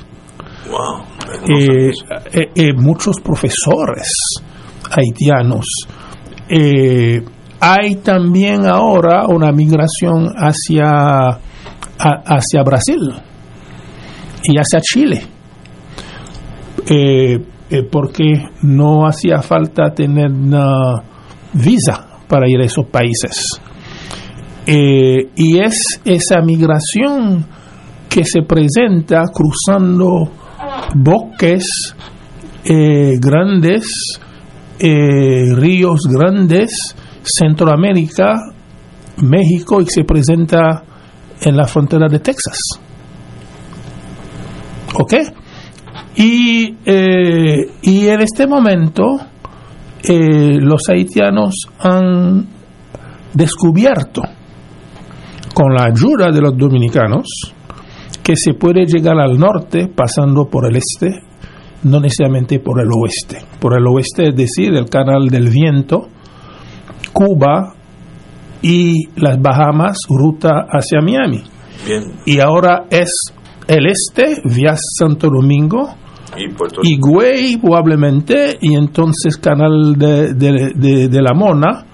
Wow. 0.70 1.04
Eh, 1.48 1.92
eh, 2.32 2.52
eh, 2.56 2.74
muchos 2.74 3.20
profesores 3.20 4.14
haitianos. 4.92 5.66
hay 7.60 7.96
también 8.04 8.66
ahora 8.68 9.26
una 9.28 9.52
migración 9.52 10.28
hacia, 10.36 10.86
a, 10.88 11.40
hacia 11.98 12.64
Brasil 12.64 13.00
y 14.44 14.58
hacia 14.58 14.80
Chile. 14.82 15.24
Eh, 16.88 17.38
eh, 17.70 17.84
porque 17.84 18.46
no 18.64 19.06
hacía 19.06 19.42
falta 19.42 19.94
tener 19.94 20.32
una 20.32 21.04
visa 21.54 22.08
para 22.28 22.50
ir 22.50 22.60
a 22.60 22.66
esos 22.66 22.88
países. 22.88 23.60
Eh, 24.66 25.30
y 25.36 25.60
es 25.60 26.02
esa 26.04 26.42
migración 26.42 27.46
que 28.10 28.26
se 28.26 28.42
presenta 28.42 29.24
cruzando 29.34 30.32
bosques 30.96 31.96
eh, 32.66 33.18
grandes, 33.20 34.20
ríos 34.80 36.02
grandes, 36.10 36.72
Centroamérica, 37.24 38.36
México 39.18 39.82
y 39.82 39.86
se 39.86 40.04
presenta 40.04 40.84
en 41.42 41.56
la 41.56 41.66
frontera 41.66 42.08
de 42.10 42.20
Texas. 42.20 42.60
¿Ok? 44.96 45.14
Y, 46.16 46.76
eh, 46.86 47.72
y 47.82 48.08
en 48.08 48.22
este 48.22 48.48
momento 48.48 49.18
eh, 50.04 50.58
los 50.60 50.82
haitianos 50.90 51.68
han 51.80 52.48
descubierto, 53.34 54.22
con 55.54 55.74
la 55.74 55.86
ayuda 55.86 56.32
de 56.32 56.42
los 56.42 56.58
dominicanos, 56.58 57.54
que 58.24 58.36
se 58.36 58.54
puede 58.54 58.86
llegar 58.86 59.20
al 59.20 59.38
norte 59.38 59.88
pasando 59.88 60.46
por 60.46 60.66
el 60.66 60.78
este, 60.78 61.22
no 61.84 62.00
necesariamente 62.00 62.60
por 62.60 62.82
el 62.82 62.90
oeste. 62.92 63.46
Por 63.60 63.78
el 63.78 63.86
oeste, 63.88 64.30
es 64.30 64.36
decir, 64.36 64.76
el 64.76 64.90
canal 64.90 65.28
del 65.30 65.50
viento, 65.50 66.08
Cuba 67.14 67.74
y 68.62 69.08
las 69.16 69.42
Bahamas, 69.42 69.98
ruta 70.10 70.68
hacia 70.70 71.02
Miami. 71.02 71.44
Bien. 71.86 72.04
Y 72.26 72.40
ahora 72.40 72.86
es 72.90 73.34
el 73.70 73.86
este, 73.86 74.42
vía 74.46 74.76
Santo 74.76 75.30
Domingo, 75.30 75.96
y, 76.36 76.50
Puerto 76.50 76.82
y 76.84 76.98
Güey 77.00 77.58
probablemente, 77.58 78.58
y 78.60 78.76
entonces 78.76 79.38
Canal 79.38 79.96
de, 79.96 80.34
de, 80.34 80.72
de, 80.76 81.08
de 81.08 81.22
la 81.22 81.34
Mona, 81.34 81.86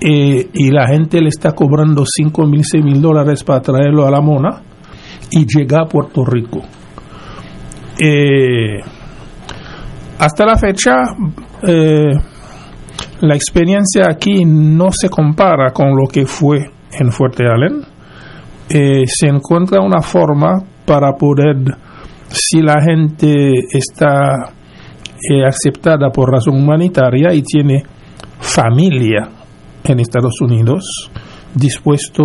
eh, 0.00 0.48
y 0.52 0.70
la 0.70 0.86
gente 0.86 1.20
le 1.20 1.28
está 1.28 1.52
cobrando 1.52 2.04
5 2.04 2.46
mil, 2.46 2.64
6 2.64 2.84
mil 2.84 3.00
dólares 3.00 3.42
para 3.42 3.60
traerlo 3.60 4.06
a 4.06 4.10
la 4.10 4.20
Mona 4.20 4.62
y 5.30 5.44
llega 5.44 5.82
a 5.82 5.86
Puerto 5.86 6.24
Rico. 6.24 6.60
Eh, 8.00 8.80
hasta 10.18 10.44
la 10.44 10.56
fecha, 10.56 10.94
eh, 11.66 12.12
la 13.20 13.34
experiencia 13.34 14.04
aquí 14.08 14.44
no 14.44 14.90
se 14.92 15.08
compara 15.08 15.72
con 15.72 15.90
lo 15.90 16.08
que 16.08 16.26
fue 16.26 16.58
en 16.92 17.10
Fuerte 17.10 17.44
Allen. 17.46 17.82
se 18.68 19.26
encuentra 19.26 19.80
una 19.80 20.00
forma 20.00 20.64
para 20.92 21.14
poder 21.14 21.56
si 22.28 22.60
la 22.60 22.82
gente 22.82 23.50
está 23.72 24.52
eh, 25.26 25.42
aceptada 25.42 26.10
por 26.10 26.30
razón 26.30 26.56
humanitaria 26.56 27.32
y 27.32 27.40
tiene 27.40 27.82
familia 28.38 29.26
en 29.84 30.00
Estados 30.00 30.38
Unidos, 30.42 31.10
dispuesto 31.54 32.24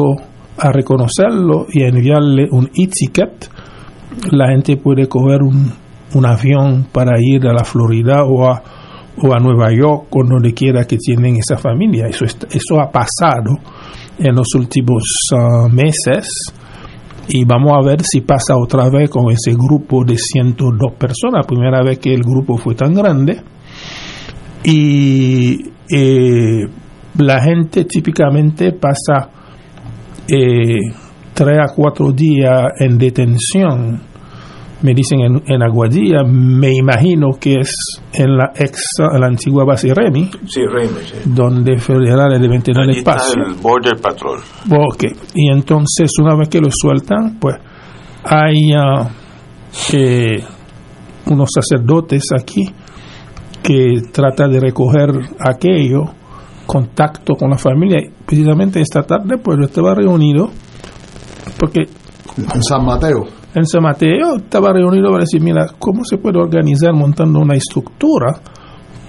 a 0.58 0.70
reconocerlo 0.74 1.68
y 1.72 1.84
a 1.84 1.88
enviarle 1.88 2.50
un 2.52 2.66
e-ticket, 2.76 3.50
la 4.34 4.50
gente 4.50 4.76
puede 4.76 5.08
coger 5.08 5.44
un, 5.44 5.72
un, 6.14 6.26
avión 6.26 6.88
para 6.92 7.18
ir 7.22 7.48
a 7.48 7.54
la 7.54 7.64
Florida 7.64 8.26
o 8.26 8.50
a, 8.50 8.62
o 9.24 9.34
a 9.34 9.40
Nueva 9.40 9.72
York 9.72 10.14
o 10.14 10.26
donde 10.26 10.54
quiera 10.54 10.84
que 10.84 10.98
tienen 10.98 11.38
esa 11.38 11.56
familia. 11.56 12.08
Eso, 12.08 12.26
está, 12.26 12.48
eso 12.48 12.82
ha 12.82 12.92
pasado 12.92 13.56
en 14.20 14.36
los 14.36 14.54
últimos 14.56 15.04
uh, 15.32 15.70
meses 15.70 16.52
y 17.30 17.46
vamos 17.46 17.74
a 17.76 17.86
ver 17.86 18.04
si 18.04 18.22
pasa 18.22 18.56
otra 18.58 18.90
vez 18.90 19.10
con 19.10 19.32
ese 19.32 19.54
grupo 19.54 20.04
de 20.06 20.18
102 20.18 20.94
personas, 20.94 21.46
primera 21.46 21.84
vez 21.84 22.00
que 22.00 22.14
el 22.14 22.22
grupo 22.22 22.58
fue 22.58 22.76
tan 22.76 22.94
grande. 22.94 23.42
Y 24.64 25.62
eh, 25.90 26.68
la 27.18 27.42
gente 27.42 27.86
típicamente 27.86 28.72
pasa 28.74 29.30
eh, 30.28 30.80
tres 31.34 31.60
a 31.60 31.74
cuatro 31.74 32.12
días 32.12 32.64
en 32.80 32.98
detención, 32.98 34.02
me 34.82 34.94
dicen 34.94 35.20
en, 35.22 35.44
en 35.48 35.64
Aguadilla, 35.64 36.24
me 36.24 36.72
imagino 36.72 37.30
que 37.40 37.62
es 37.62 37.74
en 38.14 38.38
la 38.38 38.52
ex, 38.56 38.82
en 39.00 39.20
la 39.20 39.28
antigua 39.28 39.66
base 39.66 39.94
Remy, 39.94 40.30
Sí, 40.46 40.62
Remy, 40.66 40.88
sí. 41.04 41.16
donde 41.26 41.78
federales 41.80 42.40
deben 42.40 42.62
tener 42.62 42.84
Allí 42.84 43.00
está 43.00 43.16
espacio. 43.16 43.44
el 43.44 43.54
Border 43.56 44.00
Patrol. 44.00 44.40
Ok, 44.72 45.04
y 45.34 45.52
entonces 45.52 46.12
una 46.22 46.36
vez 46.36 46.50
que 46.50 46.62
lo 46.62 46.70
sueltan, 46.72 47.38
pues 47.40 47.56
hay 48.24 48.72
eh, 49.94 50.44
unos 51.26 51.50
sacerdotes 51.54 52.24
aquí 52.40 52.64
que 53.64 54.02
tratan 54.12 54.52
de 54.52 54.60
recoger 54.60 55.10
aquello, 55.40 56.04
contacto 56.66 57.34
con 57.36 57.50
la 57.50 57.58
familia. 57.58 58.00
Precisamente 58.26 58.80
esta 58.82 59.02
tarde, 59.04 59.38
pues 59.38 59.58
yo 59.60 59.66
estaba 59.66 59.94
reunido, 59.96 60.50
porque 61.60 61.82
En 62.38 62.62
San 62.64 62.86
Mateo. 62.86 63.26
En 63.58 63.66
San 63.66 63.82
Mateo 63.82 64.36
estaba 64.38 64.72
reunido 64.72 65.10
para 65.10 65.22
decir, 65.22 65.42
mira, 65.42 65.66
¿cómo 65.80 66.04
se 66.06 66.18
puede 66.18 66.38
organizar 66.38 66.94
montando 66.94 67.40
una 67.40 67.56
estructura? 67.56 68.40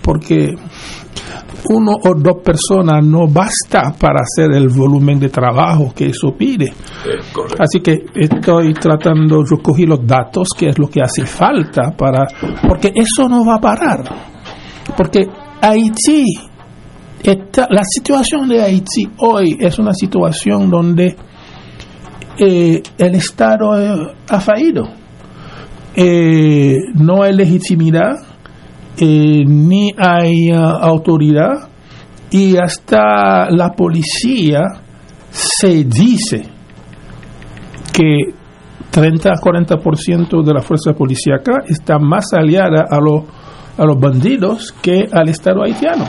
Porque 0.03 0.55
uno 1.71 1.93
o 1.93 2.15
dos 2.15 2.43
personas 2.43 3.05
no 3.05 3.27
basta 3.27 3.93
para 3.99 4.21
hacer 4.23 4.53
el 4.57 4.69
volumen 4.69 5.19
de 5.19 5.29
trabajo 5.29 5.93
que 5.95 6.07
eso 6.07 6.33
pide. 6.37 6.73
Así 7.59 7.81
que 7.81 8.07
estoy 8.15 8.73
tratando, 8.73 9.45
yo 9.45 9.59
cogí 9.63 9.85
los 9.85 10.07
datos, 10.07 10.49
que 10.57 10.69
es 10.69 10.79
lo 10.79 10.89
que 10.89 11.03
hace 11.03 11.27
falta 11.27 11.91
para, 11.97 12.27
porque 12.67 12.93
eso 12.95 13.29
no 13.29 13.45
va 13.45 13.57
a 13.57 13.61
parar. 13.61 14.05
Porque 14.97 15.27
Haití, 15.61 16.25
está, 17.23 17.67
la 17.71 17.83
situación 17.85 18.49
de 18.49 18.63
Haití 18.63 19.11
hoy 19.19 19.59
es 19.61 19.79
una 19.79 19.93
situación 19.93 20.71
donde 20.71 21.17
eh, 22.39 22.83
el 22.99 23.15
Estado 23.15 23.73
ha 24.29 24.41
fallido. 24.41 24.89
Eh, 25.95 26.77
no 26.95 27.23
hay 27.23 27.35
legitimidad, 27.35 28.15
eh, 28.97 29.45
ni 29.45 29.93
hay 29.99 30.51
autoridad, 30.51 31.69
y 32.31 32.57
hasta 32.57 33.51
la 33.51 33.73
policía 33.73 34.63
se 35.31 35.85
dice 35.85 36.45
que 37.93 38.35
30 38.91 39.31
a 39.31 39.35
40% 39.35 40.43
de 40.45 40.55
la 40.55 40.61
fuerza 40.61 40.93
policíaca 40.93 41.65
está 41.67 41.99
más 41.99 42.33
aliada 42.33 42.85
a, 42.89 42.97
a 42.97 43.85
los 43.85 44.01
bandidos 44.01 44.73
que 44.81 45.09
al 45.11 45.29
Estado 45.29 45.65
haitiano. 45.65 46.05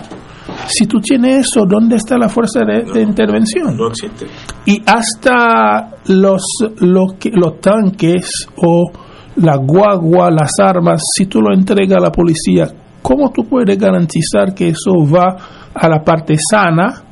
Si 0.68 0.86
tú 0.86 1.00
tienes 1.00 1.48
eso, 1.48 1.66
¿dónde 1.66 1.96
está 1.96 2.18
la 2.18 2.30
fuerza 2.30 2.62
de, 2.62 2.84
de 2.92 3.02
intervención? 3.02 3.76
No 3.76 3.88
existe. 3.88 4.28
y 4.66 4.82
hasta 4.86 5.92
los, 6.08 6.44
los 6.80 7.60
tanques 7.60 8.48
o 8.58 8.92
la 9.38 9.56
guagua, 9.58 10.30
las 10.32 10.52
armas, 10.62 11.02
si 11.16 11.26
tú 11.26 11.42
lo 11.42 11.54
entregas 11.54 11.98
a 11.98 12.02
la 12.02 12.12
policía, 12.12 12.68
¿cómo 13.02 13.32
tú 13.32 13.44
puedes 13.44 13.78
garantizar 13.78 14.54
que 14.54 14.70
eso 14.70 14.92
va 15.06 15.36
a 15.74 15.90
la 15.90 16.04
parte 16.04 16.36
sana 16.38 17.04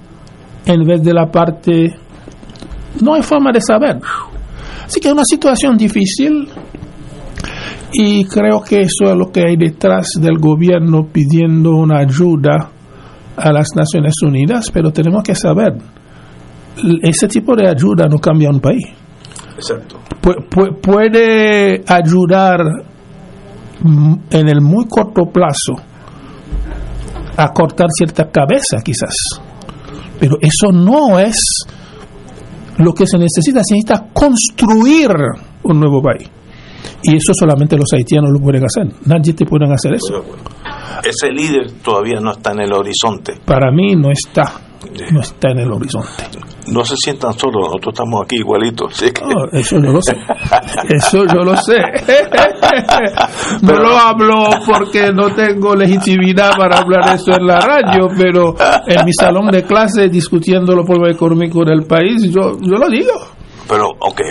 en 0.65 0.83
vez 0.83 1.01
de 1.03 1.13
la 1.13 1.27
parte... 1.31 1.95
No 3.01 3.13
hay 3.13 3.21
forma 3.21 3.51
de 3.51 3.61
saber. 3.61 3.99
Así 4.85 4.99
que 4.99 5.07
es 5.07 5.13
una 5.13 5.25
situación 5.25 5.77
difícil 5.77 6.47
y 7.93 8.25
creo 8.25 8.61
que 8.61 8.81
eso 8.81 9.05
es 9.05 9.15
lo 9.15 9.31
que 9.31 9.41
hay 9.47 9.55
detrás 9.55 10.09
del 10.19 10.37
gobierno 10.37 11.07
pidiendo 11.11 11.71
una 11.71 11.99
ayuda 11.99 12.71
a 13.37 13.51
las 13.53 13.67
Naciones 13.75 14.13
Unidas, 14.23 14.69
pero 14.73 14.91
tenemos 14.91 15.23
que 15.23 15.35
saber, 15.35 15.73
ese 17.01 17.27
tipo 17.27 17.55
de 17.55 17.69
ayuda 17.69 18.07
no 18.07 18.17
cambia 18.17 18.49
un 18.49 18.59
país. 18.59 18.83
Exacto. 19.55 19.97
Pu- 20.21 20.47
pu- 20.49 20.79
puede 20.81 21.83
ayudar 21.87 22.59
en 24.31 24.49
el 24.49 24.61
muy 24.61 24.85
corto 24.87 25.25
plazo 25.31 25.73
a 27.37 27.53
cortar 27.53 27.87
cierta 27.91 28.29
cabeza 28.31 28.77
quizás, 28.83 29.13
pero 30.19 30.37
eso 30.41 30.71
no 30.71 31.19
es 31.19 31.37
lo 32.79 32.93
que 32.93 33.05
se 33.07 33.17
necesita, 33.17 33.61
se 33.63 33.75
necesita 33.75 34.07
construir 34.13 35.09
un 35.63 35.79
nuevo 35.79 36.01
país. 36.01 36.29
Y 37.03 37.15
eso 37.15 37.31
solamente 37.39 37.75
los 37.77 37.91
haitianos 37.93 38.31
lo 38.31 38.39
pueden 38.39 38.63
hacer, 38.65 38.87
nadie 39.05 39.33
te 39.33 39.45
pueden 39.45 39.71
hacer 39.71 39.93
eso. 39.93 40.23
Ese 41.03 41.31
líder 41.31 41.71
todavía 41.83 42.19
no 42.19 42.31
está 42.31 42.51
en 42.51 42.61
el 42.61 42.73
horizonte. 42.73 43.39
Para 43.45 43.71
mí 43.71 43.95
no 43.95 44.11
está, 44.11 44.61
no 45.11 45.21
está 45.21 45.51
en 45.51 45.59
el 45.59 45.71
horizonte. 45.71 46.23
No 46.67 46.83
se 46.83 46.95
sientan 46.97 47.31
solos, 47.33 47.67
nosotros 47.67 47.93
estamos 47.93 48.23
aquí 48.23 48.37
igualitos. 48.37 49.01
Oh, 49.23 49.57
eso 49.57 49.77
yo 49.79 49.91
lo 49.93 50.01
sé. 50.01 50.17
Eso 50.89 51.25
yo 51.25 51.43
lo 51.43 51.55
sé. 51.55 51.77
No 53.61 53.73
lo 53.73 53.97
hablo 53.97 54.49
porque 54.65 55.11
no 55.11 55.33
tengo 55.33 55.75
legitimidad 55.75 56.51
para 56.57 56.79
hablar 56.79 57.15
eso 57.15 57.31
en 57.39 57.47
la 57.47 57.59
radio, 57.59 58.07
pero 58.17 58.55
en 58.85 59.05
mi 59.05 59.13
salón 59.13 59.47
de 59.47 59.63
clase 59.63 60.09
discutiendo 60.09 60.75
los 60.75 60.85
problemas 60.85 61.15
económicos 61.15 61.65
del 61.65 61.85
país, 61.85 62.23
yo, 62.23 62.57
yo 62.59 62.77
lo 62.77 62.89
digo. 62.89 63.13
Pero, 63.67 63.89
ok, 63.99 64.21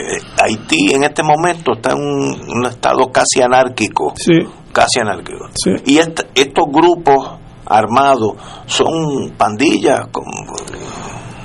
Haití 0.43 0.95
en 0.95 1.05
este 1.05 1.23
momento 1.23 1.73
está 1.75 1.93
en 1.93 1.99
un, 1.99 2.59
un 2.59 2.67
estado 2.67 3.07
casi 3.13 3.43
anárquico. 3.43 4.13
Sí. 4.17 4.39
Casi 4.77 5.01
anárquico. 5.01 5.47
Y 5.87 5.97
est- 5.97 6.21
estos 6.35 6.67
grupos 6.71 7.31
armados 7.65 8.35
son 8.67 9.31
pandillas. 9.39 10.01
Con, 10.13 10.25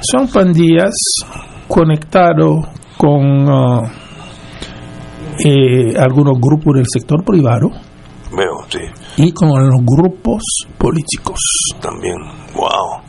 Son 0.01 0.27
pandillas 0.27 0.91
conectados 1.69 2.65
con 2.97 3.49
ah, 3.49 3.81
eh, 5.45 5.95
algunos 5.97 6.33
grupos 6.41 6.75
del 6.75 6.85
sector 6.91 7.23
privado 7.23 7.69
veo, 8.35 8.65
sí, 8.69 8.79
y 9.23 9.31
con 9.31 9.49
los 9.49 9.79
grupos 9.85 10.43
políticos. 10.77 11.39
también. 11.79 12.17
Wow. 12.53 13.01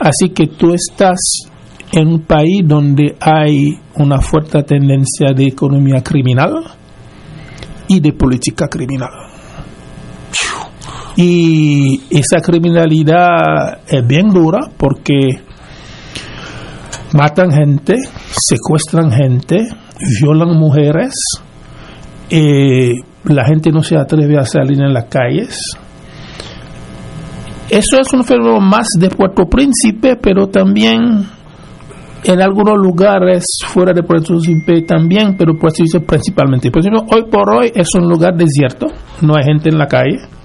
Así 0.00 0.30
que 0.30 0.46
tú 0.46 0.72
estás 0.72 1.18
en 1.92 2.08
un 2.08 2.20
país 2.22 2.62
donde 2.64 3.14
hay 3.20 3.78
una 3.96 4.20
fuerte 4.20 4.62
tendencia 4.62 5.32
de 5.34 5.46
economía 5.48 6.02
criminal 6.02 6.64
y 7.88 8.00
de 8.00 8.12
política 8.14 8.66
criminal. 8.68 9.10
Y 11.16 12.02
esa 12.10 12.40
criminalidad 12.40 13.78
es 13.88 14.06
bien 14.06 14.28
dura 14.28 14.68
porque 14.76 15.40
matan 17.14 17.50
gente, 17.50 17.96
secuestran 18.30 19.10
gente, 19.10 19.66
violan 20.20 20.58
mujeres, 20.58 21.12
eh, 22.28 22.92
la 23.24 23.44
gente 23.46 23.70
no 23.70 23.82
se 23.82 23.96
atreve 23.96 24.38
a 24.38 24.44
salir 24.44 24.80
en 24.80 24.92
las 24.92 25.06
calles. 25.06 25.58
Eso 27.70 27.98
es 28.00 28.12
un 28.12 28.22
fenómeno 28.22 28.60
más 28.60 28.86
de 28.98 29.08
Puerto 29.08 29.46
Príncipe, 29.46 30.16
pero 30.16 30.48
también 30.48 31.26
en 32.24 32.40
algunos 32.40 32.76
lugares 32.76 33.44
fuera 33.66 33.92
de 33.92 34.02
Puerto 34.02 34.34
Príncipe 34.34 34.82
también, 34.82 35.34
pero 35.36 35.54
Puerto 35.58 35.78
Príncipe 35.78 36.04
principalmente. 36.04 36.70
Por 36.70 36.80
ejemplo, 36.80 37.04
hoy 37.10 37.24
por 37.30 37.50
hoy 37.50 37.72
es 37.74 37.88
un 37.94 38.08
lugar 38.08 38.36
desierto, 38.36 38.86
no 39.22 39.34
hay 39.36 39.44
gente 39.44 39.70
en 39.70 39.78
la 39.78 39.86
calle. 39.86 40.35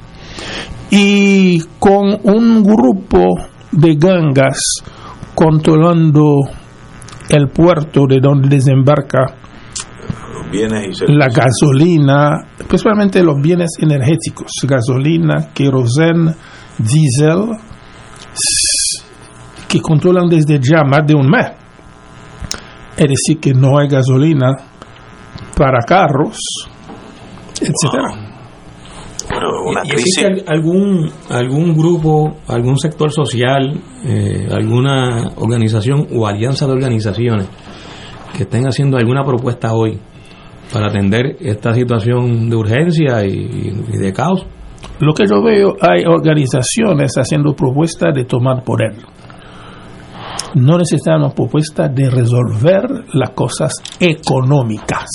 Y 0.89 1.59
con 1.80 2.19
un 2.23 2.63
grupo 2.63 3.27
de 3.72 3.95
gangas 3.95 4.84
controlando 5.34 6.39
el 7.30 7.47
puerto 7.49 8.05
de 8.07 8.19
donde 8.19 8.49
desembarca 8.49 9.35
Los 10.34 10.51
bienes 10.51 11.01
y 11.07 11.13
la 11.13 11.27
gasolina, 11.27 12.41
principalmente 12.68 13.23
los 13.23 13.38
bienes 13.41 13.69
energéticos, 13.80 14.51
gasolina, 14.63 15.53
querosene, 15.53 16.34
diésel, 16.77 17.57
que 19.68 19.80
controlan 19.80 20.27
desde 20.27 20.59
ya 20.59 20.84
más 20.84 21.07
de 21.07 21.15
un 21.15 21.30
mes. 21.30 21.47
Es 22.97 23.07
decir, 23.07 23.39
que 23.39 23.53
no 23.53 23.80
hay 23.80 23.88
gasolina 23.88 24.51
para 25.55 25.80
carros, 25.84 26.38
etcétera. 27.53 28.11
una 28.13 28.30
¿Y 29.84 29.91
existe 29.91 30.26
al- 30.26 30.43
algún, 30.47 31.09
algún 31.30 31.73
grupo, 31.76 32.35
algún 32.47 32.77
sector 32.77 33.11
social, 33.11 33.80
eh, 34.05 34.47
alguna 34.51 35.30
organización 35.38 36.07
o 36.15 36.27
alianza 36.27 36.65
de 36.68 36.73
organizaciones 36.73 37.47
que 38.35 38.43
estén 38.43 38.65
haciendo 38.68 38.97
alguna 38.97 39.23
propuesta 39.23 39.73
hoy 39.73 39.99
para 40.72 40.88
atender 40.88 41.38
esta 41.41 41.73
situación 41.73 42.49
de 42.49 42.55
urgencia 42.55 43.26
y, 43.26 43.73
y 43.93 43.97
de 43.97 44.13
caos? 44.13 44.45
Lo 44.99 45.13
que 45.13 45.26
yo 45.27 45.41
veo, 45.43 45.76
hay 45.81 46.03
organizaciones 46.05 47.11
haciendo 47.18 47.53
propuestas 47.53 48.13
de 48.15 48.23
tomar 48.26 48.63
poder. 48.63 48.95
No 50.55 50.77
necesitamos 50.77 51.34
propuestas 51.34 51.93
de 51.95 52.09
resolver 52.09 52.85
las 53.13 53.30
cosas 53.31 53.73
económicas. 53.99 55.05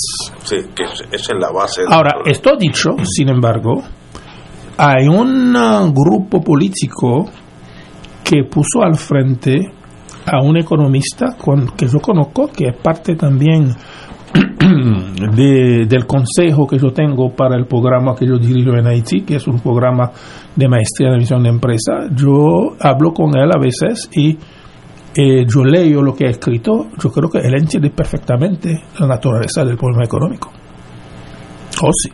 Sí, 0.43 0.57
que 0.75 0.83
es- 0.83 1.01
esa 1.11 1.33
es 1.33 1.39
la 1.39 1.51
base. 1.51 1.81
Ahora, 1.89 2.11
esto 2.25 2.55
dicho, 2.57 2.89
sin 3.03 3.29
embargo, 3.29 3.83
hay 4.77 5.07
un 5.07 5.55
uh, 5.55 5.91
grupo 5.91 6.41
político 6.41 7.25
que 8.23 8.43
puso 8.43 8.83
al 8.83 8.95
frente 8.95 9.71
a 10.25 10.41
un 10.41 10.57
economista 10.57 11.35
con, 11.37 11.67
que 11.69 11.87
yo 11.87 11.99
conozco, 11.99 12.47
que 12.47 12.67
es 12.67 12.75
parte 12.75 13.15
también 13.15 13.73
de, 15.35 15.85
del 15.87 16.05
consejo 16.05 16.67
que 16.67 16.77
yo 16.77 16.91
tengo 16.91 17.33
para 17.33 17.55
el 17.55 17.65
programa 17.65 18.13
que 18.15 18.27
yo 18.27 18.37
dirijo 18.37 18.75
en 18.77 18.87
Haití, 18.87 19.21
que 19.21 19.37
es 19.37 19.47
un 19.47 19.59
programa 19.59 20.11
de 20.55 20.67
maestría 20.67 21.09
en 21.09 21.19
visión 21.19 21.43
de 21.43 21.49
empresa. 21.49 22.07
Yo 22.13 22.75
hablo 22.79 23.13
con 23.13 23.37
él 23.37 23.49
a 23.53 23.59
veces 23.59 24.09
y 24.13 24.37
eh, 25.15 25.45
yo 25.47 25.63
leo 25.63 26.01
lo 26.01 26.13
que 26.13 26.27
ha 26.27 26.29
escrito. 26.29 26.87
Yo 27.01 27.09
creo 27.09 27.29
que 27.29 27.39
él 27.39 27.55
entiende 27.57 27.89
perfectamente 27.89 28.83
la 28.99 29.07
naturaleza 29.07 29.63
del 29.63 29.77
problema 29.77 30.03
económico. 30.03 30.51
Oh, 31.81 31.91
sí. 31.91 32.11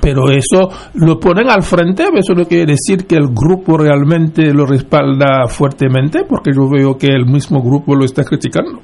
Pero 0.00 0.30
eso 0.30 0.70
lo 0.94 1.18
ponen 1.18 1.50
al 1.50 1.62
frente, 1.62 2.04
eso 2.14 2.32
no 2.34 2.44
quiere 2.46 2.72
decir 2.72 3.06
que 3.06 3.16
el 3.16 3.28
grupo 3.28 3.76
realmente 3.76 4.52
lo 4.54 4.64
respalda 4.64 5.46
fuertemente, 5.46 6.24
porque 6.26 6.52
yo 6.54 6.68
veo 6.70 6.96
que 6.96 7.08
el 7.08 7.26
mismo 7.26 7.62
grupo 7.62 7.94
lo 7.94 8.04
está 8.04 8.24
criticando 8.24 8.80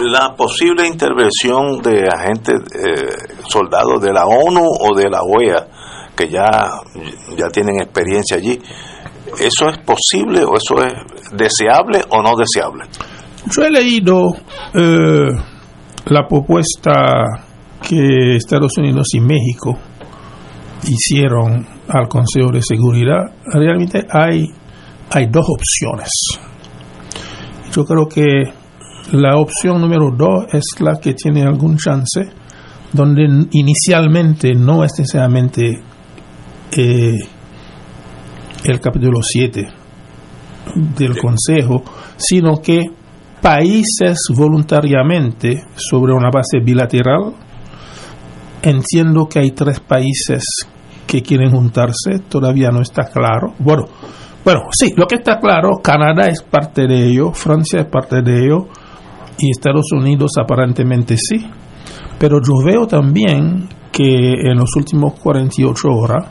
la 0.00 0.34
posible 0.36 0.86
intervención 0.86 1.82
de 1.82 2.06
agentes 2.06 2.60
eh, 2.72 3.36
soldados 3.48 4.00
de 4.00 4.12
la 4.12 4.26
ONU 4.26 4.62
o 4.62 4.96
de 4.96 5.10
la 5.10 5.22
OEA 5.22 5.66
que 6.18 6.28
ya, 6.28 6.70
ya 7.36 7.48
tienen 7.48 7.80
experiencia 7.80 8.36
allí, 8.36 8.60
¿eso 9.38 9.68
es 9.68 9.78
posible 9.78 10.42
o 10.44 10.56
eso 10.56 10.84
es 10.84 10.92
deseable 11.32 12.02
o 12.10 12.20
no 12.20 12.32
deseable? 12.36 12.86
Yo 13.46 13.62
he 13.62 13.70
leído 13.70 14.34
eh, 14.74 15.28
la 16.06 16.26
propuesta 16.26 17.46
que 17.86 18.36
Estados 18.36 18.76
Unidos 18.78 19.08
y 19.14 19.20
México 19.20 19.76
hicieron 20.84 21.66
al 21.88 22.08
Consejo 22.08 22.50
de 22.52 22.62
Seguridad. 22.62 23.32
Realmente 23.44 24.06
hay, 24.10 24.46
hay 25.10 25.26
dos 25.26 25.46
opciones. 25.48 26.10
Yo 27.72 27.84
creo 27.84 28.06
que 28.08 28.52
la 29.12 29.36
opción 29.36 29.80
número 29.80 30.10
dos 30.10 30.46
es 30.52 30.64
la 30.80 30.98
que 31.00 31.14
tiene 31.14 31.42
algún 31.42 31.76
chance, 31.76 32.28
donde 32.92 33.22
inicialmente 33.52 34.54
no 34.54 34.84
es 34.84 34.92
necesariamente 34.98 35.80
eh, 36.72 37.18
el 38.64 38.80
capítulo 38.80 39.20
7 39.22 39.66
del 40.96 41.16
Consejo, 41.18 41.82
sino 42.16 42.60
que 42.60 42.82
países 43.40 44.18
voluntariamente 44.34 45.62
sobre 45.74 46.12
una 46.12 46.30
base 46.30 46.58
bilateral, 46.62 47.32
entiendo 48.62 49.26
que 49.26 49.40
hay 49.40 49.50
tres 49.52 49.80
países 49.80 50.44
que 51.06 51.22
quieren 51.22 51.50
juntarse, 51.50 52.18
todavía 52.28 52.70
no 52.70 52.82
está 52.82 53.04
claro. 53.04 53.54
Bueno, 53.58 53.86
bueno, 54.44 54.60
sí, 54.70 54.92
lo 54.96 55.06
que 55.06 55.16
está 55.16 55.38
claro, 55.38 55.78
Canadá 55.82 56.26
es 56.28 56.42
parte 56.42 56.86
de 56.86 57.08
ello, 57.08 57.32
Francia 57.32 57.80
es 57.80 57.86
parte 57.86 58.22
de 58.22 58.44
ello, 58.44 58.68
y 59.38 59.50
Estados 59.50 59.92
Unidos 59.92 60.32
aparentemente 60.40 61.16
sí. 61.16 61.46
Pero 62.18 62.38
yo 62.46 62.54
veo 62.64 62.86
también 62.86 63.68
que 63.92 64.32
en 64.32 64.58
los 64.58 64.74
últimos 64.76 65.14
48 65.20 65.88
horas 65.88 66.26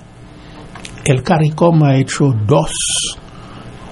el 1.06 1.24
CARICOM 1.24 1.84
ha 1.84 1.98
hecho 1.98 2.34
dos 2.46 2.72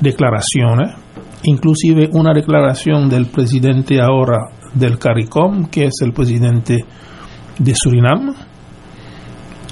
declaraciones, 0.01 0.95
inclusive 1.43 2.09
una 2.11 2.33
declaración 2.33 3.09
del 3.09 3.27
presidente 3.27 4.01
ahora 4.01 4.49
del 4.73 4.99
CARICOM, 4.99 5.67
que 5.67 5.85
es 5.85 6.01
el 6.01 6.11
presidente 6.11 6.83
de 7.57 7.73
Surinam, 7.75 8.33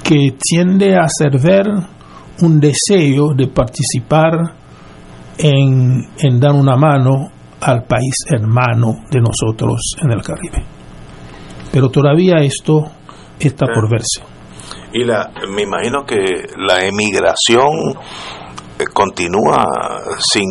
que 0.04 0.36
tiende 0.40 0.96
a 0.96 1.06
hacer 1.06 1.40
ver 1.40 1.68
un 2.42 2.60
deseo 2.60 3.34
de 3.36 3.48
participar 3.48 4.56
en, 5.38 6.10
en 6.18 6.40
dar 6.40 6.54
una 6.54 6.76
mano 6.76 7.32
al 7.62 7.84
país 7.84 8.16
hermano 8.30 8.96
de 9.10 9.22
nosotros 9.22 9.96
en 10.02 10.12
el 10.12 10.22
Caribe. 10.22 10.64
Pero 11.72 11.90
todavía 11.90 12.38
esto 12.38 12.84
está 13.40 13.66
por 13.74 13.90
verse. 13.90 14.22
Y 14.94 15.04
la, 15.04 15.32
me 15.50 15.64
imagino 15.64 16.06
que 16.06 16.18
la 16.58 16.86
emigración 16.86 17.68
eh, 17.92 18.43
continúa 18.88 19.66
sin, 20.20 20.50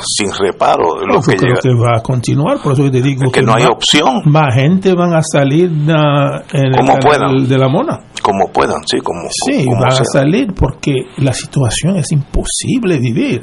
sin 0.00 0.32
reparo. 0.38 1.04
Lo 1.06 1.20
que 1.20 1.36
creo 1.36 1.56
que 1.62 1.70
va 1.70 1.98
a 1.98 2.02
continuar, 2.02 2.60
por 2.62 2.72
eso 2.72 2.90
te 2.90 3.02
digo 3.02 3.30
que, 3.30 3.42
no 3.42 3.54
hay 3.54 3.64
opción. 3.64 4.22
Más 4.26 4.54
gente 4.54 4.94
van 4.94 5.14
a 5.14 5.22
salir 5.22 5.70
en 5.70 6.72
como 6.76 6.98
puedan. 6.98 7.48
de 7.48 7.58
la 7.58 7.68
mona. 7.68 8.00
Como 8.22 8.52
puedan, 8.52 8.86
sí, 8.86 8.98
como 9.00 9.20
Sí, 9.30 9.66
van 9.66 9.92
a 9.92 10.04
salir 10.04 10.52
porque 10.54 10.92
la 11.18 11.32
situación 11.32 11.96
es 11.96 12.12
imposible 12.12 12.98
vivir. 12.98 13.42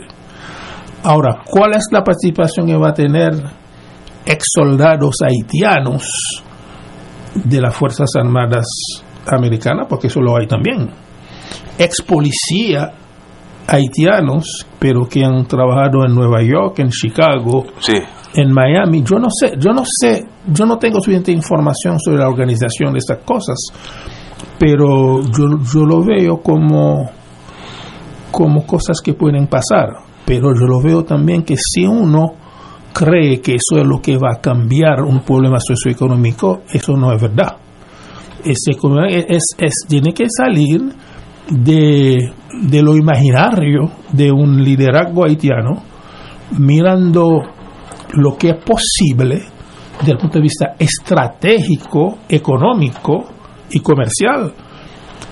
Ahora, 1.04 1.44
¿cuál 1.46 1.76
es 1.76 1.86
la 1.92 2.04
participación 2.04 2.68
que 2.68 2.76
va 2.76 2.90
a 2.90 2.94
tener 2.94 3.32
ex 4.26 4.46
soldados 4.54 5.18
haitianos 5.22 6.44
de 7.36 7.62
las 7.62 7.76
Fuerzas 7.76 8.10
Armadas 8.18 8.68
Americanas? 9.28 9.88
Porque 9.90 10.08
eso 10.08 10.20
lo 10.22 10.38
hay 10.38 10.48
también. 10.48 10.90
Ex 11.78 12.02
policía 12.02 12.92
haitianos, 13.70 14.66
pero 14.80 15.08
que 15.08 15.24
han 15.24 15.46
trabajado 15.46 16.06
en 16.06 16.16
Nueva 16.16 16.42
York, 16.42 16.80
en 16.80 16.90
Chicago, 16.90 17.66
en 18.34 18.52
Miami. 18.52 19.04
Yo 19.04 19.18
no 19.20 19.30
sé, 19.30 19.54
yo 19.58 19.72
no 19.72 19.84
sé, 19.86 20.26
yo 20.48 20.66
no 20.66 20.78
tengo 20.78 21.00
suficiente 21.00 21.32
información 21.32 22.00
sobre 22.00 22.20
la 22.20 22.30
organización 22.30 22.94
de 22.94 23.00
estas 23.00 23.20
cosas, 23.20 23.58
pero 24.58 25.22
yo, 25.22 25.60
yo 25.62 25.86
lo 25.86 26.04
veo 26.04 26.38
como, 26.42 27.10
como 28.32 28.66
cosas 28.66 29.02
que 29.02 29.14
pueden 29.14 29.48
pasar 29.48 30.10
pero 30.30 30.54
yo 30.54 30.68
lo 30.68 30.80
veo 30.80 31.04
también 31.04 31.42
que 31.42 31.56
si 31.58 31.88
uno 31.88 32.34
cree 32.94 33.42
que 33.42 33.56
eso 33.56 33.82
es 33.82 33.88
lo 33.88 34.00
que 34.00 34.16
va 34.16 34.34
a 34.36 34.40
cambiar 34.40 35.02
un 35.02 35.22
problema 35.22 35.58
socioeconómico, 35.60 36.62
eso 36.72 36.96
no 36.96 37.12
es 37.12 37.20
verdad. 37.20 37.58
Ese 38.46 38.78
es, 39.28 39.44
es, 39.58 39.74
tiene 39.88 40.14
que 40.14 40.28
salir 40.30 40.82
de, 41.50 42.32
de 42.64 42.82
lo 42.82 42.96
imaginario 42.96 43.92
de 44.12 44.32
un 44.32 44.64
liderazgo 44.64 45.26
haitiano, 45.26 45.84
mirando 46.58 47.42
lo 48.14 48.38
que 48.38 48.50
es 48.50 48.64
posible 48.64 49.42
desde 50.00 50.14
el 50.14 50.18
punto 50.18 50.38
de 50.40 50.44
vista 50.44 50.76
estratégico, 50.78 52.20
económico 52.28 53.26
y 53.72 53.80
comercial. 53.80 54.54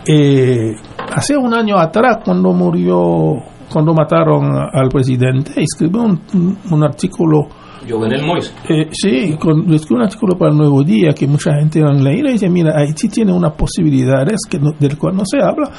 Eh, 0.06 0.73
hace 1.14 1.38
un 1.38 1.53
año 1.53 1.77
atrás, 1.77 2.19
cuando 2.23 2.53
murió 2.53 3.34
cuando 3.72 3.94
mataron 3.94 4.56
al 4.56 4.89
presidente, 4.89 5.61
escribió 5.61 6.03
un, 6.03 6.57
un 6.72 6.84
artículo. 6.84 7.48
Jovenel 7.88 8.26
Mois. 8.26 8.54
Eh, 8.70 8.90
sí, 8.92 9.34
escribió 9.34 9.98
un 9.98 10.02
artículo 10.02 10.38
para 10.38 10.52
el 10.52 10.58
Nuevo 10.58 10.84
Día 10.84 11.14
que 11.14 11.28
mucha 11.28 11.54
gente 11.54 11.82
han 11.82 12.04
leído 12.04 12.30
y 12.30 12.34
dice: 12.34 12.50
Mira, 12.50 12.74
Haití 12.78 13.10
tiene 13.10 13.34
unas 13.34 13.54
posibilidades 13.54 14.40
que 14.50 14.60
del 14.80 14.98
cual 14.98 15.16
no 15.16 15.24
se 15.26 15.38
habla. 15.42 15.70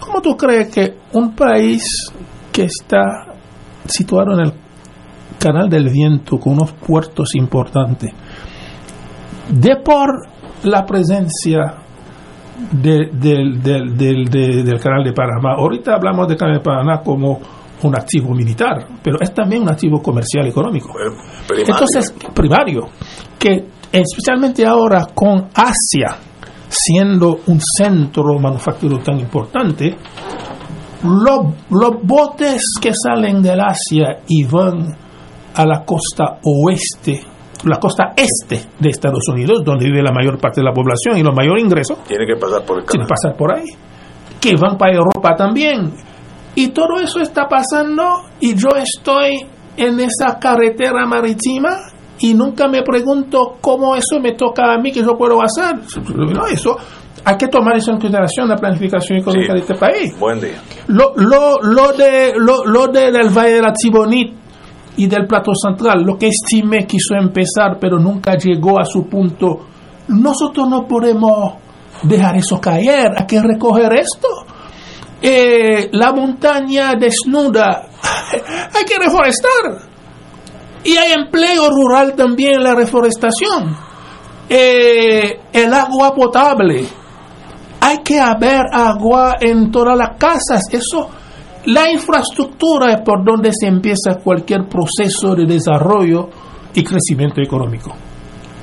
¿Cómo 0.00 0.20
tú 0.20 0.36
crees 0.36 0.68
que 0.72 0.94
un 1.12 1.34
país 1.34 1.82
que 2.52 2.64
está 2.64 3.34
situado 3.86 4.34
en 4.34 4.46
el 4.46 4.52
Canal 5.38 5.68
del 5.68 5.90
Viento 5.90 6.38
con 6.38 6.54
unos 6.54 6.72
puertos 6.72 7.34
importantes, 7.34 8.12
de 9.50 9.76
por 9.76 10.28
la 10.62 10.86
presencia 10.86 11.74
del, 12.72 13.10
del, 13.20 14.80
canal 14.80 15.04
de 15.04 15.12
Panamá. 15.12 15.54
Ahorita 15.58 15.94
hablamos 15.94 16.28
del 16.28 16.36
canal 16.36 16.58
de 16.58 16.62
Panamá 16.62 17.02
como 17.02 17.40
un 17.88 17.96
activo 17.96 18.34
militar, 18.34 18.86
pero 19.02 19.18
es 19.20 19.32
también 19.32 19.62
un 19.62 19.70
activo 19.70 20.00
comercial 20.00 20.46
económico. 20.46 20.90
Entonces, 21.56 22.14
primario, 22.34 22.88
que 23.38 23.66
especialmente 23.92 24.66
ahora 24.66 25.06
con 25.14 25.48
Asia 25.54 26.16
siendo 26.68 27.38
un 27.46 27.60
centro 27.60 28.38
manufacturero 28.38 29.02
tan 29.02 29.20
importante, 29.20 29.96
los, 31.04 31.54
los 31.70 32.02
botes 32.02 32.62
que 32.80 32.92
salen 32.92 33.42
del 33.42 33.60
Asia 33.60 34.20
y 34.26 34.44
van 34.44 34.96
a 35.54 35.66
la 35.66 35.84
costa 35.84 36.38
oeste 36.42 37.34
la 37.64 37.78
costa 37.78 38.12
este 38.16 38.60
de 38.78 38.90
Estados 38.90 39.26
Unidos, 39.28 39.62
donde 39.64 39.86
vive 39.86 40.02
la 40.02 40.12
mayor 40.12 40.38
parte 40.38 40.60
de 40.60 40.66
la 40.66 40.72
población 40.72 41.16
y 41.16 41.22
los 41.22 41.34
mayores 41.34 41.64
ingresos. 41.64 41.98
Tiene 42.04 42.26
que 42.26 42.36
pasar 42.38 42.64
por 42.64 42.78
el 42.78 42.84
Tiene 42.84 43.06
que 43.06 43.08
pasar 43.08 43.36
por 43.36 43.56
ahí. 43.56 43.64
Que 44.40 44.54
van 44.60 44.76
para 44.76 44.94
Europa 44.94 45.34
también. 45.34 45.92
Y 46.54 46.68
todo 46.68 46.98
eso 47.00 47.20
está 47.20 47.48
pasando 47.48 48.02
y 48.40 48.54
yo 48.54 48.68
estoy 48.76 49.44
en 49.76 50.00
esa 50.00 50.38
carretera 50.38 51.04
marítima 51.06 51.70
y 52.20 52.34
nunca 52.34 52.68
me 52.68 52.82
pregunto 52.82 53.56
cómo 53.60 53.96
eso 53.96 54.20
me 54.20 54.32
toca 54.32 54.72
a 54.72 54.78
mí, 54.78 54.92
que 54.92 55.00
yo 55.00 55.16
puedo 55.16 55.40
hacer. 55.42 55.76
No, 56.14 56.46
eso 56.46 56.76
hay 57.24 57.36
que 57.36 57.48
tomar 57.48 57.76
eso 57.76 57.90
en 57.90 57.98
consideración 57.98 58.48
la 58.48 58.56
planificación 58.56 59.18
económica 59.18 59.54
de 59.54 59.60
este 59.60 59.74
país. 59.74 60.18
Buen 60.18 60.40
día. 60.40 60.60
Lo, 60.88 61.12
lo, 61.16 61.58
lo 61.62 61.92
de 61.92 62.34
lo, 62.36 62.64
lo 62.64 62.88
de, 62.88 63.10
del 63.10 63.30
Valle 63.30 63.54
de 63.54 63.62
la 63.62 63.72
Tibonit 63.72 64.34
y 64.96 65.06
del 65.06 65.26
plato 65.26 65.52
central, 65.54 66.02
lo 66.04 66.16
que 66.16 66.28
estimé 66.28 66.86
quiso 66.86 67.14
empezar 67.14 67.78
pero 67.80 67.98
nunca 67.98 68.36
llegó 68.36 68.78
a 68.78 68.84
su 68.84 69.08
punto, 69.08 69.66
nosotros 70.08 70.68
no 70.68 70.86
podemos 70.86 71.54
dejar 72.02 72.36
eso 72.36 72.60
caer, 72.60 73.12
hay 73.16 73.26
que 73.26 73.40
recoger 73.40 73.92
esto. 73.94 74.28
Eh, 75.26 75.88
la 75.92 76.12
montaña 76.12 76.92
desnuda, 77.00 77.88
hay 78.74 78.84
que 78.84 78.98
reforestar. 78.98 79.88
Y 80.84 80.98
hay 80.98 81.12
empleo 81.12 81.70
rural 81.70 82.14
también 82.14 82.56
en 82.56 82.62
la 82.62 82.74
reforestación. 82.74 83.74
Eh, 84.46 85.40
el 85.50 85.72
agua 85.72 86.14
potable. 86.14 86.86
Hay 87.80 88.02
que 88.04 88.20
haber 88.20 88.66
agua 88.70 89.36
en 89.40 89.70
todas 89.70 89.96
las 89.96 90.18
casas. 90.18 90.64
Eso, 90.70 91.08
la 91.64 91.90
infraestructura 91.90 92.92
es 92.92 93.00
por 93.00 93.24
donde 93.24 93.50
se 93.58 93.66
empieza 93.66 94.16
cualquier 94.22 94.68
proceso 94.68 95.34
de 95.34 95.46
desarrollo 95.46 96.28
y 96.74 96.84
crecimiento 96.84 97.40
económico. 97.40 97.96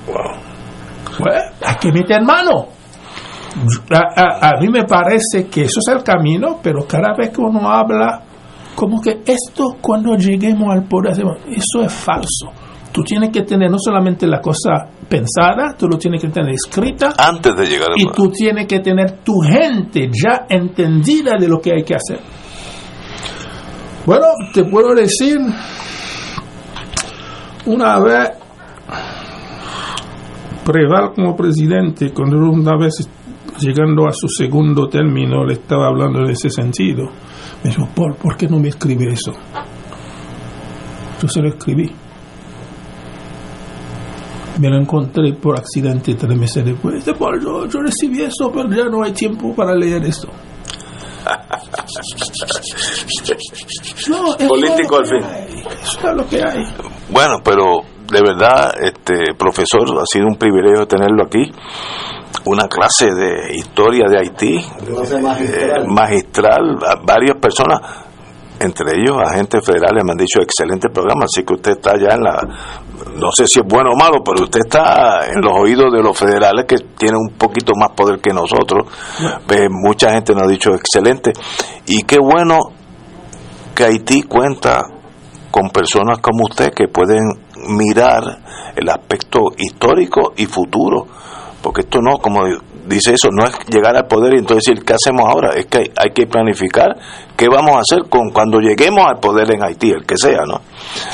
Pues, 0.06 1.44
hay 1.66 1.76
que 1.78 1.92
meter 1.92 2.22
mano. 2.22 2.81
A, 3.92 4.50
a, 4.50 4.60
mí 4.60 4.70
me 4.70 4.86
parece 4.86 5.48
que 5.50 5.64
eso 5.64 5.80
es 5.86 5.96
el 5.96 6.04
camino, 6.04 6.60
pero 6.64 6.86
cada 6.88 7.14
vez 7.18 7.30
que 7.32 7.42
uno 7.42 7.70
habla, 7.70 8.22
como 8.76 9.02
que 9.02 9.22
esto 9.26 9.78
cuando 9.82 10.16
lleguemos 10.16 10.70
al 10.72 10.84
poder, 10.84 11.14
eso 11.14 11.84
es 11.84 11.92
falso. 11.92 12.52
Tú 12.92 13.04
tienes 13.04 13.30
que 13.30 13.44
tener 13.44 13.70
no 13.70 13.78
solamente 13.80 14.28
la 14.28 14.40
cosa 14.42 14.88
pensada, 15.08 15.76
tú 15.78 15.88
lo 15.88 15.98
tienes 15.98 16.22
que 16.22 16.30
tener 16.30 16.54
escrita. 16.54 17.14
Antes 17.18 17.56
de 17.56 17.66
llegar 17.66 17.90
Y 17.96 18.06
tú 18.08 18.30
tienes 18.30 18.68
que 18.68 18.80
tener 18.80 19.20
tu 19.24 19.40
gente 19.42 20.10
ya 20.12 20.46
entendida 20.50 21.34
de 21.40 21.48
lo 21.48 21.60
que 21.60 21.72
hay 21.72 21.84
que 21.84 21.96
hacer. 21.96 22.20
Bueno, 24.06 24.26
te 24.54 24.64
puedo 24.66 24.94
decir, 24.96 25.38
una 27.66 28.00
vez 28.00 28.30
Preval 30.64 31.14
como 31.16 31.36
presidente, 31.36 32.12
cuando 32.14 32.38
una 32.38 32.78
vez 32.78 33.10
llegando 33.62 34.08
a 34.08 34.12
su 34.12 34.28
segundo 34.28 34.88
término 34.88 35.46
le 35.46 35.54
estaba 35.54 35.88
hablando 35.88 36.20
en 36.20 36.32
ese 36.32 36.50
sentido, 36.50 37.06
me 37.64 37.70
dijo, 37.70 37.88
Paul, 37.96 38.16
¿por 38.16 38.36
qué 38.36 38.48
no 38.48 38.60
me 38.60 38.70
escribe 38.70 39.14
eso? 39.14 39.32
Yo 41.22 41.28
se 41.28 41.42
lo 41.42 41.50
escribí. 41.50 41.90
Me 44.60 44.70
lo 44.70 44.78
encontré 44.78 45.34
por 45.34 45.58
accidente 45.58 46.16
tres 46.16 46.38
meses 46.38 46.66
después. 46.66 47.04
Paul, 47.18 47.42
yo, 47.42 47.68
yo 47.68 47.80
recibí 47.80 48.22
eso, 48.22 48.52
pero 48.52 48.70
ya 48.70 48.90
no 48.90 49.04
hay 49.04 49.12
tiempo 49.12 49.54
para 49.56 49.76
leer 49.76 50.04
eso. 50.06 50.28
no, 54.10 54.48
Político 54.48 54.98
al 54.98 55.06
fin. 55.06 55.24
Eso 55.84 56.10
es 56.10 56.16
lo 56.16 56.28
que 56.28 56.44
hay. 56.44 56.64
Bueno, 57.10 57.36
pero 57.44 57.82
de 58.12 58.22
verdad, 58.22 58.74
este 58.82 59.34
profesor, 59.38 59.88
ha 60.00 60.06
sido 60.06 60.28
un 60.28 60.36
privilegio 60.36 60.86
tenerlo 60.86 61.24
aquí. 61.24 61.50
Una 62.46 62.68
clase 62.68 63.08
de 63.14 63.56
historia 63.56 64.08
de 64.10 64.18
Haití, 64.18 64.66
magistral. 65.22 65.84
Eh, 65.84 65.88
magistral, 65.88 66.78
varias 67.06 67.38
personas, 67.38 67.80
entre 68.60 69.00
ellos 69.00 69.18
agentes 69.24 69.64
federales, 69.64 70.04
me 70.04 70.12
han 70.12 70.18
dicho 70.18 70.42
excelente 70.42 70.90
programa, 70.90 71.26
así 71.26 71.44
que 71.44 71.54
usted 71.54 71.72
está 71.74 71.98
ya 71.98 72.16
en 72.16 72.22
la, 72.22 72.42
no 73.16 73.32
sé 73.32 73.46
si 73.46 73.60
es 73.60 73.66
bueno 73.68 73.92
o 73.92 73.96
malo, 73.96 74.24
pero 74.24 74.44
usted 74.44 74.62
está 74.66 75.28
en 75.28 75.42
los 75.42 75.54
oídos 75.56 75.92
de 75.94 76.02
los 76.02 76.18
federales 76.18 76.66
que 76.66 76.78
tienen 76.98 77.18
un 77.18 77.38
poquito 77.38 77.74
más 77.76 77.92
poder 77.96 78.20
que 78.20 78.34
nosotros. 78.34 78.88
Eh, 79.50 79.68
mucha 79.70 80.12
gente 80.12 80.34
nos 80.34 80.44
ha 80.44 80.48
dicho 80.48 80.72
excelente. 80.74 81.34
Y 81.86 82.04
qué 82.04 82.18
bueno 82.18 82.58
que 83.76 83.86
Haití 83.86 84.24
cuenta 84.24 84.84
con 85.52 85.70
personas 85.70 86.20
como 86.20 86.46
usted 86.46 86.74
que 86.74 86.88
pueden 86.88 87.22
mirar 87.68 88.24
el 88.76 88.90
aspecto 88.90 89.40
histórico 89.58 90.34
y 90.38 90.46
futuro, 90.46 91.06
porque 91.62 91.82
esto 91.82 92.00
no, 92.02 92.18
como 92.18 92.44
dice 92.86 93.14
eso, 93.14 93.30
no 93.32 93.44
es 93.46 93.52
llegar 93.68 93.96
al 93.96 94.08
poder 94.08 94.34
y 94.34 94.40
entonces 94.40 94.66
decir, 94.66 94.84
¿qué 94.84 94.94
hacemos 94.94 95.28
ahora? 95.28 95.56
Es 95.56 95.66
que 95.68 95.92
hay, 95.96 96.12
que 96.14 96.26
planificar 96.28 96.96
qué 97.38 97.48
vamos 97.48 97.76
a 97.76 97.80
hacer 97.80 98.10
con 98.10 98.32
cuando 98.32 98.60
lleguemos 98.60 99.06
al 99.06 99.20
poder 99.20 99.52
en 99.52 99.64
Haití, 99.64 99.92
el 99.92 100.06
que 100.06 100.18
sea, 100.18 100.42
¿no? 100.46 100.62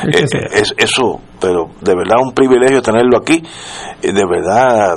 Eh, 0.08 0.26
es, 0.52 0.74
eso, 0.78 1.20
pero 1.40 1.70
de 1.82 1.96
verdad 1.96 2.18
un 2.22 2.34
privilegio 2.34 2.82
tenerlo 2.82 3.18
aquí, 3.18 3.44
de 4.02 4.26
verdad 4.26 4.96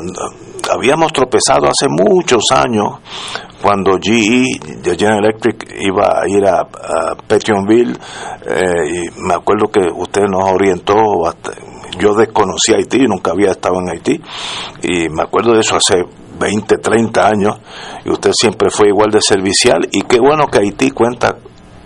habíamos 0.73 1.13
tropezado 1.13 1.67
hace 1.67 1.87
muchos 1.89 2.45
años 2.51 3.01
cuando 3.63 3.99
GE, 4.01 4.45
General 4.83 5.25
Electric, 5.25 5.77
iba 5.81 6.21
a 6.21 6.29
ir 6.29 6.47
a, 6.47 6.67
Petionville, 7.27 7.93
eh, 8.47 8.89
y 8.89 9.21
me 9.21 9.35
acuerdo 9.35 9.69
que 9.71 9.81
usted 9.95 10.23
nos 10.23 10.51
orientó, 10.51 10.95
yo 11.99 12.15
desconocía 12.15 12.77
Haití, 12.77 12.99
nunca 13.07 13.33
había 13.33 13.51
estado 13.51 13.77
en 13.81 13.91
Haití, 13.91 14.21
y 14.83 15.09
me 15.09 15.23
acuerdo 15.23 15.55
de 15.55 15.61
eso 15.61 15.77
hace 15.77 16.05
20, 16.39 16.79
30 16.79 17.27
años, 17.27 17.61
y 18.05 18.11
usted 18.11 18.31
siempre 18.33 18.71
fue 18.71 18.89
igual 18.89 19.11
de 19.11 19.21
servicial, 19.21 19.89
y 19.91 20.03
qué 20.03 20.19
bueno 20.19 20.47
que 20.47 20.59
Haití 20.59 20.91
cuenta 20.91 21.37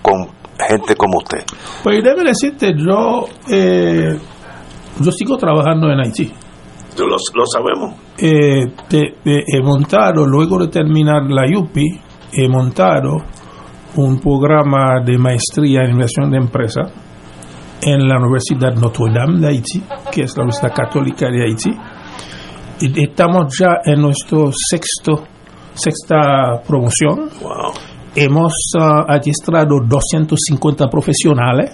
con 0.02 0.28
gente 0.68 0.96
como 0.96 1.18
usted. 1.18 1.44
Pues 1.82 2.02
debe 2.02 2.24
decirte, 2.24 2.72
yo, 2.76 3.26
eh, 3.50 4.18
yo 5.00 5.12
sigo 5.12 5.36
trabajando 5.36 5.90
en 5.90 6.00
Haití. 6.00 6.32
Lo, 6.98 7.06
lo 7.06 7.46
sabemos. 7.46 7.94
Eh, 8.16 8.72
he 9.24 9.62
montado, 9.62 10.24
luego 10.26 10.58
de 10.58 10.68
terminar 10.68 11.22
la 11.28 11.42
UPI, 11.58 12.00
he 12.32 12.48
montado 12.48 13.16
un 13.96 14.18
programa 14.20 15.00
de 15.04 15.18
maestría 15.18 15.82
en 15.82 15.92
inversión 15.92 16.30
de 16.30 16.38
empresa 16.38 16.82
en 17.86 18.08
la 18.08 18.18
Universidad 18.18 18.74
Notre 18.74 19.12
Dame 19.12 19.40
de 19.40 19.48
Haití, 19.48 19.82
que 20.10 20.22
es 20.22 20.36
la 20.36 20.44
Universidad 20.44 20.74
Católica 20.74 21.26
de 21.30 21.44
Haití. 21.44 21.70
Y 22.80 23.02
estamos 23.04 23.56
ya 23.58 23.80
en 23.84 24.00
nuestro 24.00 24.50
sexto, 24.52 25.24
sexta 25.74 26.62
promoción. 26.66 27.30
Hemos 28.16 28.52
uh, 28.78 29.10
adiestrado 29.10 29.80
250 29.86 30.88
profesionales 30.88 31.72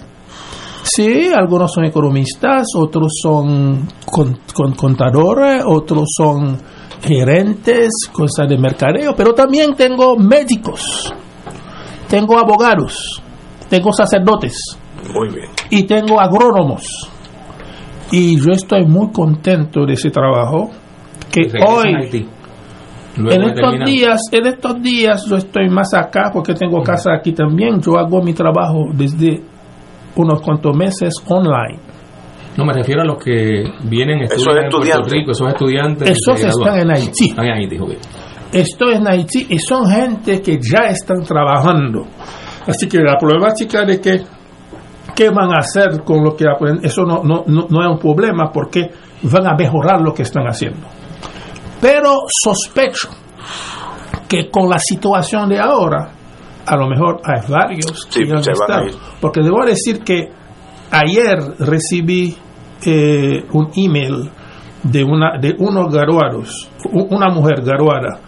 Sí, 0.83 1.31
algunos 1.33 1.71
son 1.71 1.85
economistas, 1.85 2.67
otros 2.75 3.13
son 3.21 3.87
contadores, 4.75 5.63
otros 5.65 6.09
son 6.17 6.57
gerentes, 7.03 7.89
cosas 8.11 8.49
de 8.49 8.57
mercadeo, 8.57 9.13
pero 9.15 9.33
también 9.33 9.75
tengo 9.75 10.17
médicos, 10.17 11.13
tengo 12.09 12.39
abogados, 12.39 13.21
tengo 13.69 13.93
sacerdotes. 13.93 14.57
Muy 15.13 15.29
bien. 15.29 15.49
Y 15.69 15.83
tengo 15.83 16.19
agrónomos. 16.19 17.11
Y 18.11 18.39
yo 18.39 18.51
estoy 18.51 18.85
muy 18.85 19.11
contento 19.11 19.85
de 19.85 19.93
ese 19.93 20.09
trabajo 20.09 20.69
que 21.31 21.49
hoy 21.65 22.27
en 23.17 23.43
estos 23.43 23.79
días, 23.85 24.19
en 24.31 24.45
estos 24.47 24.81
días 24.81 25.25
yo 25.27 25.37
estoy 25.37 25.69
más 25.69 25.93
acá 25.93 26.29
porque 26.33 26.53
tengo 26.53 26.81
casa 26.81 27.13
aquí 27.13 27.33
también. 27.33 27.81
Yo 27.81 27.97
hago 27.97 28.21
mi 28.21 28.33
trabajo 28.33 28.85
desde 28.93 29.41
unos 30.15 30.41
cuantos 30.41 30.75
meses 30.75 31.13
online. 31.27 31.79
No, 32.57 32.65
me 32.65 32.73
refiero 32.73 33.01
a 33.01 33.05
los 33.05 33.23
que 33.23 33.63
vienen 33.83 34.23
esos 34.23 34.45
en 34.47 34.69
Puerto 34.69 35.09
Rico, 35.09 35.31
esos 35.31 35.47
estudiantes. 35.47 36.09
Esos 36.09 36.43
están 36.43 36.79
en 36.79 36.91
Haití. 36.91 37.29
Están 37.29 37.45
en 37.45 37.53
Haití, 37.53 37.77
Esto 38.51 38.89
es 38.89 38.99
en 38.99 39.07
Haití 39.07 39.47
y 39.49 39.57
son 39.59 39.89
gente 39.89 40.41
que 40.41 40.59
ya 40.59 40.89
están 40.89 41.23
trabajando. 41.23 42.05
Así 42.67 42.87
que 42.87 42.99
la 42.99 43.17
problemática 43.17 43.85
de 43.85 44.01
que 44.01 44.21
qué 45.21 45.29
van 45.29 45.53
a 45.53 45.59
hacer 45.59 46.03
con 46.03 46.23
lo 46.23 46.35
que 46.35 46.45
aprenden, 46.49 46.83
eso 46.83 47.03
no, 47.03 47.21
no, 47.23 47.43
no, 47.45 47.67
no 47.69 47.81
es 47.81 47.87
un 47.91 47.99
problema 47.99 48.51
porque 48.51 48.89
van 49.21 49.47
a 49.47 49.55
mejorar 49.55 50.01
lo 50.01 50.15
que 50.15 50.23
están 50.23 50.47
haciendo. 50.47 50.87
Pero 51.79 52.21
sospecho 52.27 53.09
que 54.27 54.49
con 54.49 54.67
la 54.67 54.79
situación 54.79 55.49
de 55.49 55.59
ahora, 55.59 56.11
a 56.65 56.75
lo 56.75 56.87
mejor 56.87 57.21
hay 57.23 57.41
varios 57.47 58.07
que 58.07 58.21
han 58.21 58.39
estado. 58.39 58.97
Porque 59.19 59.41
debo 59.41 59.63
decir 59.63 59.99
que 59.99 60.31
ayer 60.89 61.37
recibí 61.59 62.35
eh, 62.83 63.45
un 63.51 63.69
email 63.75 64.27
de 64.81 65.03
una 65.03 65.37
de 65.39 65.55
unos 65.59 65.93
garuados, 65.93 66.67
una 66.91 67.29
mujer 67.29 67.61
garuada 67.61 68.19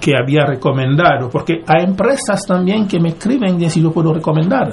que 0.00 0.12
había 0.16 0.46
recomendado, 0.46 1.28
porque 1.28 1.64
hay 1.66 1.84
empresas 1.84 2.42
también 2.46 2.86
que 2.86 3.00
me 3.00 3.08
escriben 3.08 3.60
y 3.60 3.68
si 3.68 3.82
yo 3.82 3.90
puedo 3.90 4.12
recomendar. 4.12 4.68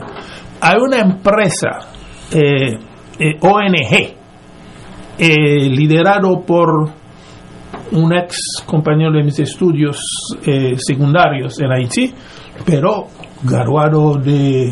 Hay 0.66 0.78
una 0.80 1.02
empresa, 1.02 1.90
eh, 2.32 2.80
eh, 3.20 3.38
ONG, 3.42 4.16
liderado 5.20 6.42
por 6.46 6.90
un 7.92 8.14
ex 8.14 8.64
compañero 8.66 9.12
de 9.12 9.24
mis 9.24 9.40
estudios 9.40 10.02
secundarios 10.78 11.60
en 11.60 11.70
Haití, 11.70 12.14
pero 12.66 13.08
graduado 13.44 14.16
de, 14.16 14.72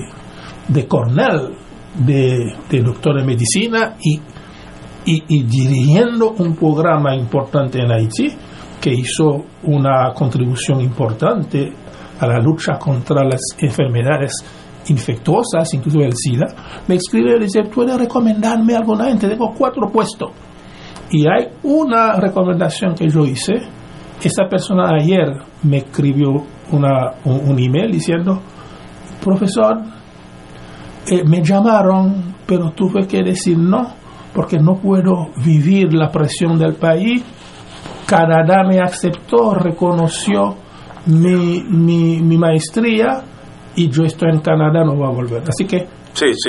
de 0.70 0.88
Cornell, 0.88 1.58
de, 1.94 2.82
doctor 2.82 3.20
en 3.20 3.26
medicina 3.26 3.98
y, 4.02 4.22
y, 5.06 5.44
dirigiendo 5.44 6.32
un 6.38 6.56
programa 6.56 7.14
importante 7.14 7.80
en 7.80 7.92
Haití 7.92 8.30
que 8.80 8.94
hizo 8.94 9.44
una 9.64 10.14
contribución 10.14 10.80
importante 10.80 11.70
a 12.18 12.28
la 12.28 12.40
lucha 12.40 12.78
contra 12.80 13.26
las 13.26 13.42
enfermedades 13.60 14.32
infectuosas, 14.88 15.74
incluso 15.74 16.00
el 16.00 16.14
SIDA, 16.16 16.48
me 16.88 16.96
escribe 16.96 17.38
y 17.38 17.44
dice, 17.44 17.64
¿puedes 17.64 17.98
recomendarme 17.98 18.76
alguna 18.76 19.06
gente? 19.06 19.28
Tengo 19.28 19.54
cuatro 19.58 19.90
puestos. 19.92 20.32
Y 21.12 21.28
hay 21.28 21.50
una 21.64 22.14
recomendación 22.14 22.96
que 22.96 23.10
yo 23.10 23.26
hice. 23.26 23.54
Esa 24.24 24.46
persona 24.50 24.92
ayer 25.00 25.28
me 25.64 25.78
escribió 25.78 26.30
una, 26.72 27.16
un, 27.26 27.60
email 27.60 27.92
diciendo, 27.92 28.42
profesor, 29.22 29.82
eh, 31.08 31.24
me 31.26 31.44
llamaron, 31.44 32.36
pero 32.46 32.72
tuve 32.72 33.08
que 33.08 33.24
decir 33.24 33.58
no, 33.58 33.94
porque 34.34 34.58
no 34.58 34.76
puedo 34.76 35.30
vivir 35.44 35.94
la 35.94 36.10
presión 36.10 36.58
del 36.58 36.76
país. 36.76 37.24
Canadá 38.06 38.64
me 38.68 38.80
aceptó, 38.80 39.54
reconoció 39.54 40.56
mi, 41.08 41.64
mi 41.64 42.38
maestría 42.38 43.24
y 43.76 43.90
yo 43.90 44.04
estoy 44.04 44.30
en 44.32 44.40
Canadá, 44.40 44.84
no 44.84 44.96
voy 44.96 45.08
a 45.08 45.12
volver. 45.12 45.44
Así 45.48 45.66
que 45.66 45.88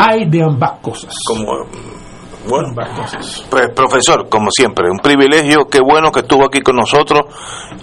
hay 0.00 0.28
de 0.28 0.42
ambas 0.42 0.80
cosas. 0.80 1.14
Como, 1.26 1.66
bueno, 2.48 2.74
pues 3.50 3.70
profesor, 3.70 4.28
como 4.28 4.48
siempre, 4.50 4.90
un 4.90 4.98
privilegio, 4.98 5.66
qué 5.68 5.80
bueno 5.80 6.10
que 6.10 6.20
estuvo 6.20 6.44
aquí 6.44 6.60
con 6.60 6.76
nosotros 6.76 7.22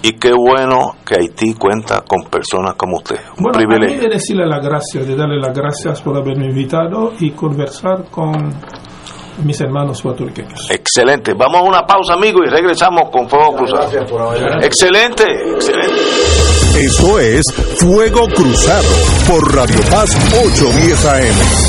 y 0.01 0.13
qué 0.13 0.33
bueno 0.33 0.95
que 1.05 1.15
Haití 1.15 1.53
cuenta 1.53 2.01
con 2.01 2.23
personas 2.29 2.75
como 2.75 2.97
usted. 2.97 3.19
Un 3.37 3.43
bueno, 3.43 3.57
privilegio. 3.57 4.01
de 4.01 4.15
decirle 4.15 4.45
las 4.45 4.63
gracias, 4.63 5.07
de 5.07 5.15
darle 5.15 5.39
las 5.39 5.53
gracias 5.53 6.01
por 6.01 6.17
haberme 6.17 6.47
invitado 6.47 7.13
y 7.19 7.31
conversar 7.31 8.05
con 8.11 8.53
mis 9.43 9.61
hermanos 9.61 10.01
puertorriqueños. 10.01 10.69
Excelente. 10.69 11.33
Vamos 11.33 11.61
a 11.61 11.63
una 11.63 11.81
pausa, 11.87 12.13
amigos, 12.13 12.41
y 12.45 12.49
regresamos 12.49 13.09
con 13.09 13.29
Fuego 13.29 13.55
Cruzado. 13.55 13.89
Excelente, 14.61 15.23
excelente. 15.53 16.58
Esto 16.75 17.19
es 17.19 17.41
Fuego 17.79 18.27
Cruzado 18.27 18.87
por 19.27 19.55
Radio 19.55 19.79
Paz 19.89 20.09
810 20.43 21.05
AM. 21.05 21.68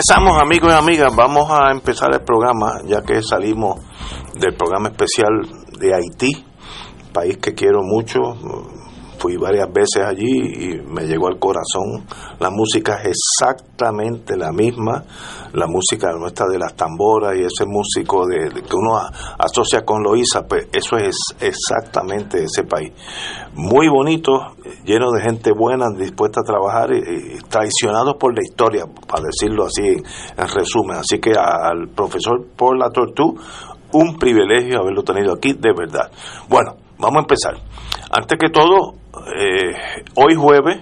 Regresamos 0.00 0.40
amigos 0.40 0.72
y 0.72 0.76
amigas, 0.76 1.14
vamos 1.14 1.50
a 1.50 1.70
empezar 1.70 2.08
el 2.14 2.22
programa 2.22 2.80
ya 2.86 3.02
que 3.02 3.22
salimos 3.22 3.80
del 4.34 4.54
programa 4.54 4.88
especial 4.88 5.28
de 5.78 5.94
Haití, 5.94 6.42
país 7.12 7.36
que 7.36 7.52
quiero 7.52 7.82
mucho, 7.82 8.18
fui 9.20 9.36
varias 9.36 9.70
veces 9.70 10.02
allí 10.02 10.24
y 10.26 10.80
me 10.80 11.02
llegó 11.02 11.28
al 11.28 11.38
corazón. 11.38 12.06
La 12.38 12.50
música 12.50 13.02
es 13.02 13.18
exactamente 13.40 14.36
la 14.36 14.50
misma, 14.50 15.04
la 15.52 15.66
música 15.66 16.10
nuestra 16.18 16.46
de 16.48 16.58
las 16.58 16.74
tamboras 16.74 17.36
y 17.36 17.42
ese 17.42 17.66
músico 17.66 18.26
de, 18.26 18.48
que 18.48 18.76
uno 18.76 18.98
asocia 19.38 19.84
con 19.84 20.02
Loíza, 20.02 20.46
pues 20.48 20.68
eso 20.72 20.96
es 20.96 21.16
exactamente 21.38 22.44
ese 22.44 22.64
país. 22.64 22.92
Muy 23.54 23.88
bonito, 23.88 24.54
lleno 24.84 25.10
de 25.10 25.22
gente 25.22 25.52
buena, 25.52 25.86
dispuesta 25.96 26.40
a 26.40 26.46
trabajar 26.46 26.90
y, 26.92 27.38
traicionados 27.48 28.16
por 28.18 28.34
la 28.34 28.40
historia, 28.42 28.84
para 29.06 29.24
decirlo 29.24 29.66
así 29.66 29.82
en, 29.86 30.48
resumen. 30.48 30.96
Así 30.96 31.20
que 31.20 31.32
al 31.32 31.88
profesor 31.94 32.46
Paul 32.56 32.78
Latortu, 32.78 33.36
un 33.92 34.16
privilegio 34.16 34.80
haberlo 34.80 35.02
tenido 35.02 35.34
aquí, 35.34 35.52
de 35.52 35.72
verdad. 35.76 36.10
Bueno, 36.48 36.76
vamos 36.98 37.16
a 37.16 37.20
empezar. 37.20 37.54
Antes 38.12 38.38
que 38.38 38.48
todo, 38.50 38.99
eh, 39.26 40.04
hoy 40.16 40.34
jueves 40.34 40.78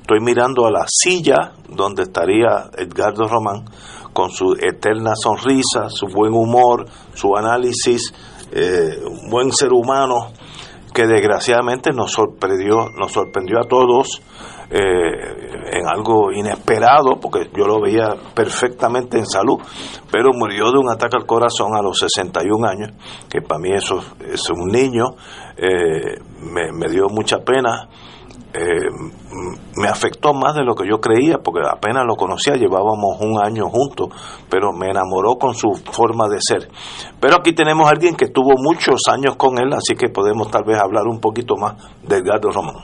estoy 0.00 0.20
mirando 0.20 0.66
a 0.66 0.70
la 0.70 0.84
silla 0.86 1.52
donde 1.68 2.02
estaría 2.02 2.70
Edgardo 2.76 3.26
Román 3.28 3.64
con 4.12 4.30
su 4.30 4.54
eterna 4.60 5.12
sonrisa, 5.14 5.88
su 5.88 6.06
buen 6.06 6.34
humor, 6.34 6.86
su 7.14 7.34
análisis, 7.36 8.12
eh, 8.52 8.98
un 9.04 9.30
buen 9.30 9.52
ser 9.52 9.72
humano 9.72 10.32
que 10.92 11.06
desgraciadamente 11.06 11.90
nos 11.92 12.12
sorprendió, 12.12 12.88
nos 12.98 13.12
sorprendió 13.12 13.60
a 13.60 13.68
todos 13.68 14.20
eh, 14.70 15.70
en 15.72 15.88
algo 15.88 16.32
inesperado, 16.32 17.18
porque 17.20 17.50
yo 17.56 17.66
lo 17.66 17.80
veía 17.80 18.14
perfectamente 18.34 19.18
en 19.18 19.26
salud, 19.26 19.58
pero 20.10 20.30
murió 20.34 20.70
de 20.70 20.78
un 20.78 20.90
ataque 20.90 21.16
al 21.16 21.26
corazón 21.26 21.74
a 21.74 21.82
los 21.82 21.98
61 21.98 22.66
años, 22.66 22.90
que 23.30 23.40
para 23.40 23.60
mí 23.60 23.70
eso 23.72 24.02
es 24.20 24.50
un 24.50 24.68
niño, 24.68 25.14
eh, 25.62 26.18
me, 26.42 26.88
dio 26.88 27.06
mucha 27.08 27.38
pena 27.38 27.88
eh, 28.52 28.90
me 29.76 29.88
afectó 29.88 30.34
más 30.34 30.54
de 30.54 30.64
lo 30.64 30.74
que 30.74 30.86
yo 30.86 31.00
creía, 31.00 31.38
porque 31.38 31.60
apenas 31.66 32.04
lo 32.06 32.16
conocía, 32.16 32.54
llevábamos 32.54 33.18
un 33.20 33.42
año 33.42 33.64
juntos, 33.70 34.08
pero 34.50 34.72
me 34.72 34.90
enamoró 34.90 35.36
con 35.36 35.54
su 35.54 35.72
forma 35.90 36.28
de 36.28 36.38
ser. 36.40 36.68
Pero 37.18 37.36
aquí 37.36 37.54
tenemos 37.54 37.86
a 37.86 37.90
alguien 37.92 38.14
que 38.14 38.26
estuvo 38.26 38.52
muchos 38.58 39.00
años 39.08 39.36
con 39.36 39.58
él, 39.58 39.72
así 39.72 39.94
que 39.94 40.08
podemos 40.08 40.50
tal 40.50 40.64
vez 40.64 40.78
hablar 40.78 41.06
un 41.06 41.20
poquito 41.20 41.54
más 41.56 41.76
de 42.06 42.16
Edgardo 42.16 42.50
Román. 42.50 42.76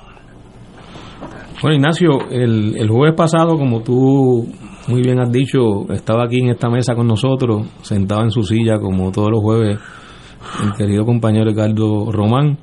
Bueno, 1.60 1.76
Ignacio, 1.76 2.30
el, 2.30 2.76
el 2.78 2.88
jueves 2.88 3.16
pasado, 3.16 3.59
como 3.59 3.82
tú 3.82 4.46
muy 4.88 5.02
bien 5.02 5.20
has 5.20 5.30
dicho, 5.30 5.90
estaba 5.90 6.24
aquí 6.24 6.40
en 6.40 6.48
esta 6.48 6.70
mesa 6.70 6.94
con 6.94 7.06
nosotros, 7.06 7.66
sentado 7.82 8.22
en 8.22 8.30
su 8.30 8.42
silla, 8.42 8.78
como 8.78 9.10
todos 9.12 9.30
los 9.30 9.42
jueves, 9.42 9.78
el 10.62 10.73
querido 10.74 11.05
compañero 11.05 11.51
Edgardo 11.51 12.10
Román. 12.10 12.59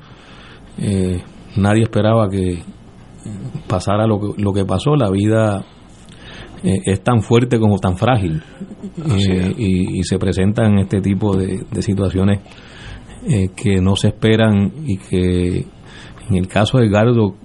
Eh, 0.78 1.22
nadie 1.58 1.84
esperaba 1.84 2.30
que 2.30 2.62
pasara 3.68 4.06
lo 4.06 4.20
que, 4.20 4.42
lo 4.42 4.54
que 4.54 4.66
pasó, 4.66 4.96
la 4.96 5.10
vida 5.10 5.66
eh, 6.64 6.82
es 6.86 7.04
tan 7.04 7.22
fuerte 7.22 7.60
como 7.60 7.80
tan 7.80 7.98
frágil. 7.98 8.42
Eh, 9.18 9.54
y, 9.58 10.04
se 10.04 10.18
presentan 10.18 10.80
este 10.80 11.02
tipo 11.02 11.36
de, 11.36 11.66
situaciones 11.82 12.42
que 13.56 13.82
no 13.82 13.96
se 13.96 14.10
esperan 14.10 14.72
y 14.86 14.98
que 14.98 15.66
en 16.30 16.36
el 16.36 16.48
caso 16.48 16.78
de 16.78 16.90
Gardo 16.90 17.36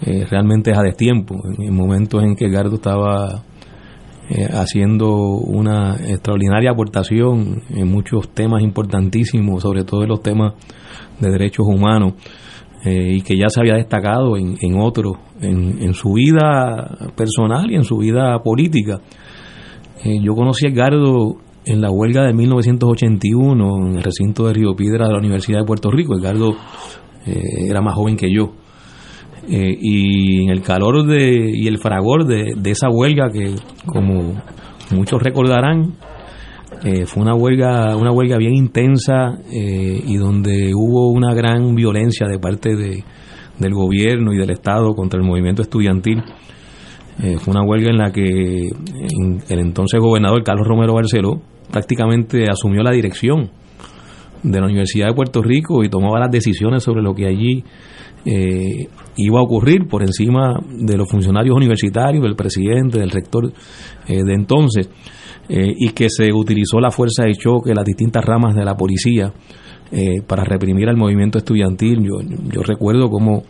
realmente 0.00 0.70
es 0.70 0.78
a 0.78 0.82
destiempo, 0.82 1.36
en 1.58 1.74
momentos 1.74 2.22
en 2.22 2.34
que 2.34 2.48
Gardo 2.48 2.76
estaba 2.76 3.42
haciendo 4.52 5.14
una 5.14 5.96
extraordinaria 5.96 6.70
aportación 6.70 7.62
en 7.70 7.88
muchos 7.88 8.28
temas 8.28 8.62
importantísimos, 8.62 9.62
sobre 9.62 9.84
todo 9.84 10.02
en 10.02 10.08
los 10.08 10.22
temas 10.22 10.54
de 11.18 11.30
derechos 11.30 11.66
humanos. 11.66 12.14
Eh, 12.84 13.16
y 13.16 13.22
que 13.22 13.36
ya 13.36 13.48
se 13.48 13.58
había 13.58 13.74
destacado 13.74 14.36
en, 14.36 14.80
otros, 14.80 15.16
en, 15.40 15.92
su 15.94 16.12
vida 16.12 17.10
personal 17.16 17.68
y 17.72 17.74
en 17.74 17.82
su 17.82 17.98
vida 17.98 18.40
política. 18.40 19.00
Eh, 20.04 20.20
yo 20.22 20.36
conocí 20.36 20.66
a 20.66 20.70
Edgardo 20.70 21.38
en 21.64 21.80
la 21.80 21.90
huelga 21.90 22.24
de 22.24 22.32
1981 22.34 23.88
en 23.88 23.96
el 23.96 24.02
recinto 24.02 24.46
de 24.46 24.54
Río 24.54 24.76
Piedra 24.76 25.06
de 25.06 25.12
la 25.12 25.18
Universidad 25.18 25.58
de 25.58 25.66
Puerto 25.66 25.90
Rico. 25.90 26.16
Edgardo 26.16 26.54
eh, 27.26 27.66
era 27.68 27.80
más 27.80 27.94
joven 27.94 28.16
que 28.16 28.32
yo. 28.32 28.52
Y 29.50 30.44
en 30.44 30.50
el 30.50 30.62
calor 30.62 31.06
de, 31.06 31.52
y 31.54 31.66
el 31.66 31.78
fragor 31.78 32.26
de, 32.26 32.54
de 32.56 32.70
esa 32.70 32.88
huelga 32.90 33.30
que, 33.30 33.54
como 33.86 34.34
muchos 34.90 35.22
recordarán, 35.22 35.94
eh, 36.84 37.06
fue 37.06 37.22
una 37.22 37.34
huelga, 37.34 37.96
una 37.96 38.12
huelga 38.12 38.36
bien 38.36 38.54
intensa 38.54 39.38
eh, 39.50 40.00
y 40.06 40.16
donde 40.16 40.72
hubo 40.74 41.10
una 41.10 41.34
gran 41.34 41.74
violencia 41.74 42.28
de 42.28 42.38
parte 42.38 42.76
de, 42.76 43.02
del 43.58 43.74
gobierno 43.74 44.32
y 44.32 44.38
del 44.38 44.50
Estado 44.50 44.94
contra 44.94 45.18
el 45.18 45.26
movimiento 45.26 45.62
estudiantil. 45.62 46.22
Eh, 47.20 47.36
fue 47.38 47.52
una 47.52 47.64
huelga 47.64 47.90
en 47.90 47.98
la 47.98 48.12
que 48.12 48.68
el 49.48 49.58
entonces 49.58 49.98
gobernador 50.00 50.44
Carlos 50.44 50.68
Romero 50.68 50.94
Barceló 50.94 51.40
prácticamente 51.70 52.44
asumió 52.48 52.82
la 52.82 52.92
dirección 52.92 53.50
de 54.42 54.60
la 54.60 54.66
Universidad 54.66 55.08
de 55.08 55.14
Puerto 55.14 55.42
Rico 55.42 55.82
y 55.84 55.88
tomaba 55.88 56.18
las 56.20 56.30
decisiones 56.30 56.82
sobre 56.82 57.02
lo 57.02 57.14
que 57.14 57.26
allí 57.26 57.64
iba 59.16 59.38
a 59.38 59.42
ocurrir 59.42 59.86
por 59.88 60.02
encima 60.02 60.58
de 60.68 60.98
los 60.98 61.08
funcionarios 61.08 61.56
universitarios, 61.56 62.22
del 62.22 62.36
presidente, 62.36 62.98
del 62.98 63.10
rector 63.10 63.50
de 64.06 64.34
entonces. 64.34 64.90
Eh, 65.50 65.74
y 65.78 65.88
que 65.90 66.08
se 66.10 66.30
utilizó 66.30 66.78
la 66.78 66.90
fuerza 66.90 67.24
de 67.24 67.32
choque, 67.32 67.74
las 67.74 67.84
distintas 67.84 68.22
ramas 68.22 68.54
de 68.54 68.66
la 68.66 68.76
policía 68.76 69.32
eh, 69.90 70.20
para 70.26 70.44
reprimir 70.44 70.90
al 70.90 70.98
movimiento 70.98 71.38
estudiantil. 71.38 72.04
Yo, 72.04 72.62
recuerdo 72.62 73.08
cómo 73.08 73.44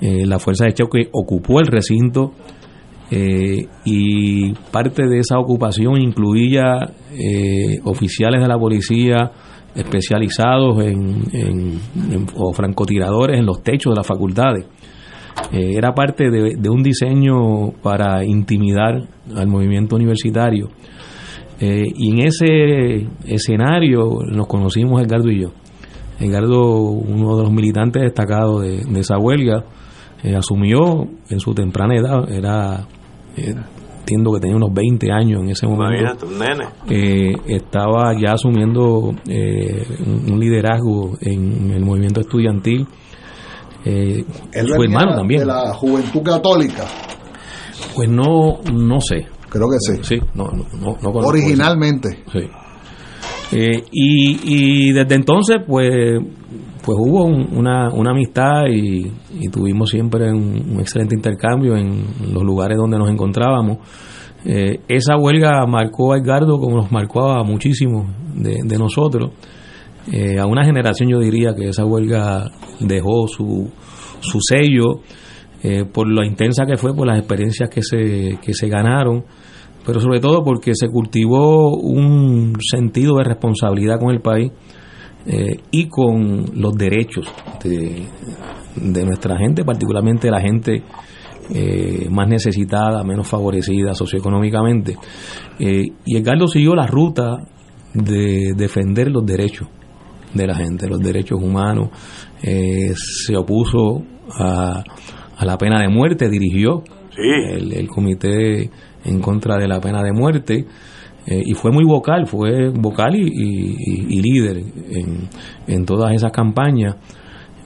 eh, 0.00 0.26
la 0.26 0.38
fuerza 0.38 0.66
de 0.66 0.74
choque 0.74 1.08
ocupó 1.12 1.58
el 1.58 1.66
recinto 1.66 2.32
y 3.84 4.52
parte 4.70 5.08
de 5.08 5.18
esa 5.18 5.36
ocupación 5.40 6.00
incluía 6.00 6.92
oficiales 7.82 8.40
de 8.40 8.46
la 8.46 8.56
policía 8.56 9.32
especializados 9.74 10.82
en, 10.82 11.78
o 12.36 12.52
francotiradores 12.52 13.38
en 13.38 13.46
los 13.46 13.62
techos 13.62 13.92
de 13.92 13.96
las 13.96 14.06
facultades. 14.06 14.66
era 15.52 15.92
parte 15.94 16.30
de, 16.30 16.70
un 16.70 16.82
diseño 16.82 17.70
para 17.82 18.24
intimidar 18.24 19.08
al 19.34 19.46
movimiento 19.46 19.96
universitario 19.96 20.68
eh, 21.62 21.92
y 21.94 22.10
en 22.12 22.26
ese 22.26 23.06
escenario 23.26 24.20
nos 24.26 24.46
conocimos 24.46 25.02
Edgardo 25.02 25.30
y 25.30 25.42
yo. 25.42 25.50
Edgardo, 26.18 26.80
uno 26.80 27.36
de 27.36 27.42
los 27.42 27.52
militantes 27.52 28.02
destacados 28.02 28.62
de, 28.62 28.98
esa 28.98 29.18
huelga, 29.18 29.64
eh, 30.22 30.34
asumió 30.34 31.06
en 31.28 31.38
su 31.38 31.54
temprana 31.54 31.96
edad, 31.96 32.32
era, 32.32 32.86
eh, 33.36 33.54
entiendo 34.10 34.32
que 34.32 34.40
tenía 34.40 34.56
unos 34.56 34.72
20 34.74 35.12
años 35.12 35.42
en 35.42 35.50
ese 35.50 35.66
momento. 35.66 36.26
estaba 37.46 38.12
ya 38.20 38.32
asumiendo 38.32 39.10
un, 39.10 40.40
liderazgo 40.40 41.16
en, 41.20 41.70
el 41.70 41.84
movimiento 41.84 42.20
estudiantil. 42.20 42.86
su 43.84 44.82
hermano 44.82 45.14
también. 45.14 45.40
¿De 45.40 45.46
la 45.46 45.72
juventud 45.74 46.22
católica? 46.22 46.84
Pues 47.94 48.08
no, 48.08 48.60
no 48.72 49.00
sé. 49.00 49.26
Creo 49.48 49.68
que 49.68 49.78
sí. 49.80 49.98
Sí, 50.02 50.20
no, 50.34 50.44
no, 50.80 50.96
no 51.02 51.10
Originalmente. 51.10 52.24
Sí. 52.32 52.48
Eh, 53.52 53.84
y, 53.90 54.92
desde 54.92 55.14
entonces, 55.14 55.58
pues, 55.66 56.20
pues 56.84 56.96
hubo 56.98 57.24
una, 57.24 57.90
una 57.90 58.10
amistad 58.10 58.66
y, 58.70 59.10
tuvimos 59.50 59.90
siempre 59.90 60.30
un, 60.30 60.78
excelente 60.80 61.14
intercambio 61.14 61.76
en 61.76 62.04
los 62.32 62.42
lugares 62.42 62.78
donde 62.78 62.98
nos 62.98 63.10
encontrábamos. 63.10 63.78
Eh, 64.44 64.80
esa 64.88 65.16
huelga 65.16 65.66
marcó 65.66 66.12
a 66.14 66.18
Edgardo 66.18 66.58
como 66.58 66.76
nos 66.76 66.90
marcó 66.90 67.30
a 67.30 67.44
muchísimos 67.44 68.06
de, 68.34 68.78
nosotros. 68.78 69.32
Eh, 70.10 70.38
a 70.38 70.46
una 70.46 70.64
generación 70.64 71.10
yo 71.10 71.18
diría 71.18 71.54
que 71.54 71.68
esa 71.68 71.84
huelga 71.84 72.50
dejó 72.80 73.28
su, 73.28 73.70
su 74.20 74.38
sello 74.40 75.00
por 75.92 76.08
lo 76.08 76.24
intensa 76.24 76.64
que 76.64 76.78
fue, 76.78 76.94
por 76.94 77.06
las 77.06 77.18
experiencias 77.18 77.68
que 77.68 77.82
se, 77.82 78.38
que 78.40 78.54
se 78.54 78.66
ganaron 78.68 79.24
pero 79.84 80.00
sobre 80.00 80.20
todo 80.20 80.42
porque 80.44 80.72
se 80.74 80.88
cultivó 80.88 81.76
un 81.76 82.56
sentido 82.60 83.16
de 83.16 83.24
responsabilidad 83.24 83.98
con 83.98 84.10
el 84.10 84.20
país 84.20 84.52
eh, 85.32 85.60
y 85.70 85.86
con 85.86 86.44
los 86.60 86.74
derechos 86.74 87.32
de, 87.62 89.04
nuestra 89.04 89.38
gente, 89.38 89.64
particularmente 89.64 90.28
la 90.28 90.40
gente 90.40 90.82
eh, 91.54 92.08
más 92.10 92.28
necesitada, 92.28 93.04
menos 93.04 93.28
favorecida 93.28 93.94
socioeconómicamente. 93.94 94.96
Eh, 95.60 95.84
y 96.04 96.16
Edgardo 96.16 96.48
siguió 96.48 96.74
la 96.74 96.88
ruta 96.88 97.46
de 97.94 98.54
defender 98.56 99.12
los 99.12 99.24
derechos 99.24 99.68
de 100.34 100.48
la 100.48 100.56
gente, 100.56 100.88
los 100.88 100.98
derechos 100.98 101.40
humanos, 101.40 101.90
se 102.42 103.36
opuso 103.36 104.02
a, 104.32 104.82
la 105.42 105.58
pena 105.58 105.80
de 105.80 105.88
muerte, 105.88 106.28
dirigió 106.28 106.82
el, 107.16 107.72
el 107.72 107.86
comité 107.86 108.68
en 109.04 109.20
contra 109.20 109.58
de 109.58 109.68
la 109.68 109.80
pena 109.80 110.02
de 110.02 110.12
muerte 110.12 110.66
eh, 111.26 111.42
y 111.44 111.54
fue 111.54 111.70
muy 111.70 111.84
vocal, 111.84 112.26
fue 112.26 112.70
vocal 112.70 113.14
y, 113.14 114.22
líder 114.22 114.62
en, 115.66 115.84
todas 115.84 116.12
esas 116.14 116.32
campañas. 116.32 116.96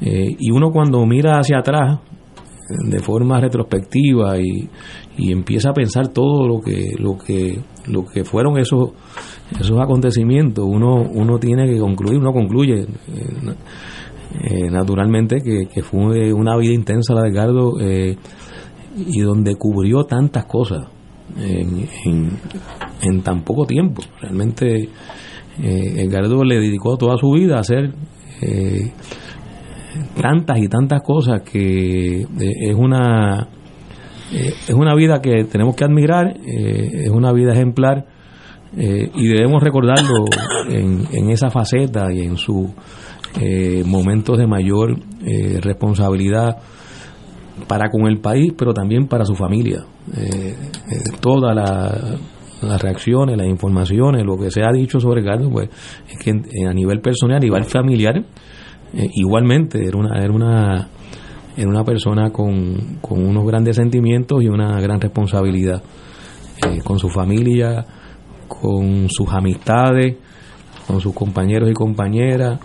Eh, 0.00 0.28
y 0.38 0.50
uno 0.50 0.70
cuando 0.70 1.04
mira 1.06 1.38
hacia 1.38 1.58
atrás 1.58 2.00
de 2.68 2.98
forma 2.98 3.40
retrospectiva 3.40 4.38
y, 4.40 4.68
y, 5.18 5.32
empieza 5.32 5.70
a 5.70 5.72
pensar 5.72 6.08
todo 6.08 6.48
lo 6.48 6.60
que 6.60 6.94
lo 6.98 7.16
que 7.16 7.60
lo 7.86 8.04
que 8.06 8.24
fueron 8.24 8.58
esos 8.58 8.92
esos 9.60 9.78
acontecimientos 9.78 10.64
uno 10.66 11.02
uno 11.02 11.38
tiene 11.38 11.66
que 11.66 11.78
concluir 11.78 12.18
uno 12.18 12.32
concluye 12.32 12.86
eh, 14.40 14.70
naturalmente 14.70 15.42
que, 15.42 15.82
fue 15.82 16.32
una 16.32 16.56
vida 16.56 16.72
intensa 16.72 17.12
la 17.12 17.24
de 17.24 17.28
Edgardo 17.28 17.74
y 18.96 19.20
donde 19.20 19.56
cubrió 19.56 20.04
tantas 20.04 20.46
cosas 20.46 20.86
en, 21.36 23.22
tan 23.22 23.42
poco 23.42 23.66
tiempo. 23.66 24.02
Realmente 24.20 24.88
eh, 25.62 25.94
Edgardo 25.96 26.44
le 26.44 26.60
dedicó 26.60 26.96
toda 26.96 27.16
su 27.16 27.30
vida 27.32 27.56
a 27.56 27.60
hacer 27.60 27.92
eh, 28.40 28.92
tantas 30.20 30.58
y 30.58 30.68
tantas 30.68 31.02
cosas 31.02 31.42
que 31.42 32.22
eh, 32.22 32.26
es 32.38 32.74
una 32.74 33.48
eh, 34.32 34.52
es 34.68 34.74
una 34.74 34.94
vida 34.94 35.20
que 35.20 35.44
tenemos 35.44 35.76
que 35.76 35.84
admirar, 35.84 36.36
es 36.44 37.10
una 37.10 37.32
vida 37.32 37.52
ejemplar 37.52 38.06
y 38.76 39.28
debemos 39.28 39.62
recordarlo 39.62 40.24
en, 40.68 41.06
en, 41.12 41.30
esa 41.30 41.48
faceta 41.48 42.12
y 42.12 42.22
en 42.22 42.36
sus 42.36 42.70
momentos 43.86 44.36
de 44.36 44.48
mayor 44.48 44.98
responsabilidad 45.60 46.56
para 47.68 47.88
con 47.88 48.08
el 48.08 48.18
país, 48.18 48.52
pero 48.58 48.74
también 48.74 49.06
para 49.06 49.24
su 49.24 49.36
familia. 49.36 49.84
Todas 51.20 51.54
las 52.62 52.82
reacciones, 52.82 53.36
las 53.36 53.46
informaciones, 53.46 54.24
lo 54.24 54.36
que 54.36 54.50
se 54.50 54.62
ha 54.62 54.72
dicho 54.72 55.00
sobre 55.00 55.24
Carlos, 55.24 55.50
pues 55.52 55.68
es 56.08 56.18
que 56.18 56.30
a 56.66 56.72
nivel 56.72 57.00
personal, 57.00 57.36
a 57.36 57.40
nivel 57.40 57.64
familiar, 57.64 58.24
igualmente 59.14 59.84
era 59.86 59.98
una, 59.98 60.22
era 60.22 60.32
una 60.32 60.88
era 61.56 61.68
una 61.68 61.84
persona 61.84 62.30
con, 62.30 62.98
con 63.00 63.24
unos 63.24 63.46
grandes 63.46 63.76
sentimientos 63.76 64.42
y 64.42 64.48
una 64.48 64.80
gran 64.80 65.00
responsabilidad 65.00 65.82
con 66.82 66.98
su 66.98 67.08
familia, 67.08 67.84
con 68.48 69.08
sus 69.08 69.28
amistades, 69.30 70.16
con 70.86 71.00
sus 71.00 71.14
compañeros 71.14 71.70
y 71.70 71.74
compañeras, 71.74 72.60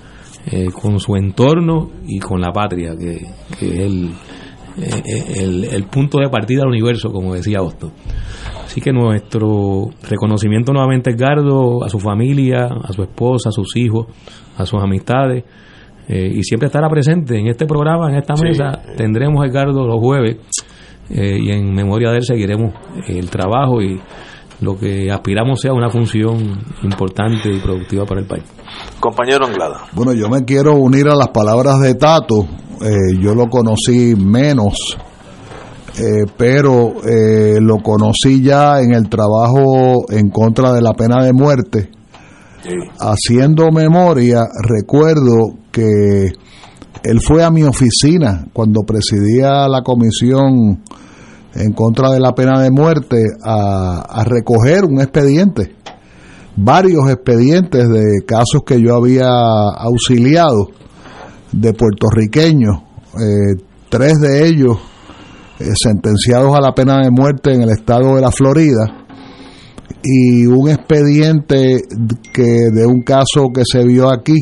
eh, 0.46 0.70
con 0.72 1.00
su 1.00 1.16
entorno 1.16 1.90
y 2.06 2.20
con 2.20 2.42
la 2.42 2.52
patria, 2.52 2.96
que, 2.96 3.28
eh, 3.62 4.10
el, 4.78 5.66
el, 5.66 5.84
punto 5.86 6.20
de 6.20 6.30
partida 6.30 6.62
del 6.62 6.70
universo, 6.70 7.12
como 7.12 7.34
decía 7.34 7.60
Austin. 7.60 7.92
Así 8.64 8.82
que 8.82 8.92
nuestro 8.92 9.90
reconocimiento 10.08 10.72
nuevamente 10.72 11.10
a 11.10 11.14
Edgardo, 11.14 11.84
a 11.84 11.90
su 11.90 12.00
familia, 12.00 12.66
a 12.66 12.94
su 12.94 13.02
esposa, 13.04 13.50
a 13.50 13.52
sus 13.52 13.76
hijos, 13.76 14.08
a 14.58 14.66
sus 14.66 14.82
amistades, 14.82 15.44
eh, 16.08 16.32
y 16.36 16.44
siempre 16.44 16.68
estará 16.68 16.90
presente 16.90 17.38
en 17.38 17.48
este 17.48 17.66
programa, 17.66 18.10
en 18.10 18.16
esta 18.18 18.36
mesa. 18.36 18.82
Tendremos 18.96 19.44
a 19.44 19.48
Edgardo 19.48 19.86
los 19.86 20.00
jueves 20.00 20.38
y 21.10 21.52
en 21.52 21.74
memoria 21.74 22.12
de 22.12 22.18
él 22.18 22.24
seguiremos 22.24 22.72
el 23.08 23.32
trabajo 23.32 23.82
y 23.82 24.00
lo 24.62 24.78
que 24.78 25.10
aspiramos 25.12 25.62
sea 25.62 25.74
una 25.74 25.90
función 25.90 26.62
importante 26.84 27.50
y 27.52 27.60
productiva 27.60 28.06
para 28.06 28.22
el 28.22 28.28
país. 28.28 28.44
Compañero 29.00 29.46
Anglada. 29.46 29.86
Bueno, 29.94 30.14
yo 30.14 30.30
me 30.30 30.44
quiero 30.44 30.76
unir 30.76 31.08
a 31.08 31.16
las 31.16 31.30
palabras 31.30 31.80
de 31.80 31.96
Tato. 31.96 32.46
Eh, 32.82 33.18
yo 33.22 33.36
lo 33.36 33.48
conocí 33.48 34.16
menos, 34.16 34.98
eh, 35.98 36.26
pero 36.38 37.04
eh, 37.04 37.60
lo 37.62 37.78
conocí 37.78 38.42
ya 38.42 38.82
en 38.82 38.94
el 38.94 39.10
trabajo 39.10 40.10
en 40.10 40.30
contra 40.30 40.74
de 40.74 40.82
la 40.82 40.94
pena 40.94 41.24
de 41.24 41.34
muerte. 41.34 41.90
Haciendo 43.00 43.72
memoria, 43.72 44.44
recuerdo 44.62 45.56
que 45.72 46.34
él 47.04 47.22
fue 47.22 47.44
a 47.44 47.50
mi 47.50 47.64
oficina 47.64 48.46
cuando 48.54 48.82
presidía 48.86 49.68
la 49.68 49.82
comisión 49.82 50.84
en 51.56 51.74
contra 51.74 52.12
de 52.12 52.20
la 52.20 52.34
pena 52.34 52.62
de 52.62 52.72
muerte 52.72 53.24
a, 53.44 54.24
recoger 54.26 54.86
un 54.86 55.02
expediente, 55.02 55.76
varios 56.56 57.10
expedientes 57.10 57.88
de 57.90 58.26
casos 58.26 58.62
que 58.66 58.82
yo 58.82 58.96
había 58.96 59.30
auxiliado 59.30 60.70
de 61.52 61.74
puertorriqueños, 61.74 62.76
eh, 63.16 63.62
tres 63.90 64.14
de 64.22 64.48
ellos 64.48 64.78
eh, 65.60 65.66
sentenciados 65.76 66.56
a 66.56 66.62
la 66.62 66.74
pena 66.74 67.02
de 67.02 67.10
muerte 67.10 67.54
en 67.54 67.64
el 67.64 67.70
estado 67.70 68.16
de 68.16 68.22
la 68.22 68.32
Florida 68.32 69.06
y 70.04 70.46
un 70.46 70.70
expediente 70.70 71.82
que 72.32 72.70
de 72.72 72.86
un 72.86 73.02
caso 73.02 73.48
que 73.54 73.64
se 73.66 73.84
vio 73.84 74.10
aquí 74.10 74.40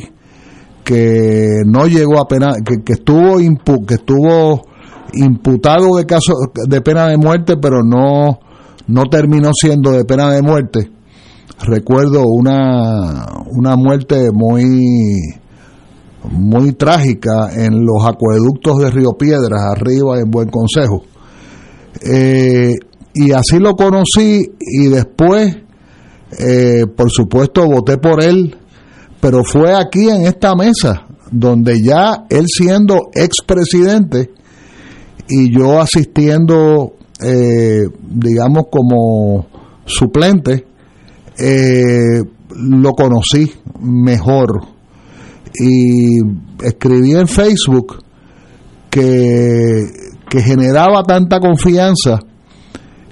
que 0.84 1.61
no 1.65 1.88
llegó 1.88 2.19
a 2.19 2.27
pena 2.27 2.53
que, 2.63 2.84
que 2.84 2.93
estuvo 2.93 3.38
que 3.85 3.95
estuvo 3.95 4.66
imputado 5.13 5.95
de 5.97 6.05
caso 6.05 6.34
de 6.67 6.81
pena 6.81 7.07
de 7.07 7.17
muerte, 7.17 7.55
pero 7.57 7.84
no, 7.84 8.39
no 8.88 9.03
terminó 9.09 9.51
siendo 9.53 9.91
de 9.91 10.05
pena 10.05 10.31
de 10.31 10.41
muerte. 10.41 10.91
Recuerdo 11.59 12.23
una, 12.25 13.25
una 13.47 13.75
muerte 13.75 14.29
muy, 14.31 14.75
muy 16.29 16.73
trágica 16.73 17.49
en 17.55 17.85
los 17.85 18.05
acueductos 18.05 18.77
de 18.79 18.91
Río 18.91 19.11
Piedras, 19.17 19.61
arriba 19.71 20.19
en 20.19 20.29
Buen 20.29 20.49
Consejo. 20.49 21.03
Eh, 22.01 22.73
y 23.13 23.31
así 23.31 23.57
lo 23.57 23.75
conocí 23.75 24.51
y 24.59 24.88
después, 24.88 25.57
eh, 26.38 26.85
por 26.95 27.09
supuesto, 27.09 27.65
voté 27.65 27.97
por 27.97 28.23
él, 28.23 28.55
pero 29.19 29.43
fue 29.43 29.75
aquí 29.75 30.09
en 30.09 30.27
esta 30.27 30.53
mesa 30.55 31.07
donde 31.31 31.81
ya 31.81 32.25
él 32.29 32.45
siendo 32.47 33.09
expresidente, 33.13 34.31
y 35.29 35.51
yo 35.51 35.79
asistiendo, 35.79 36.93
eh, 37.21 37.83
digamos, 38.09 38.65
como 38.71 39.45
suplente, 39.85 40.65
eh, 41.37 42.23
lo 42.55 42.93
conocí 42.93 43.51
mejor. 43.81 44.61
Y 45.59 46.19
escribí 46.63 47.13
en 47.13 47.27
Facebook 47.27 48.03
que, 48.89 49.85
que 50.29 50.41
generaba 50.41 51.03
tanta 51.03 51.39
confianza 51.39 52.19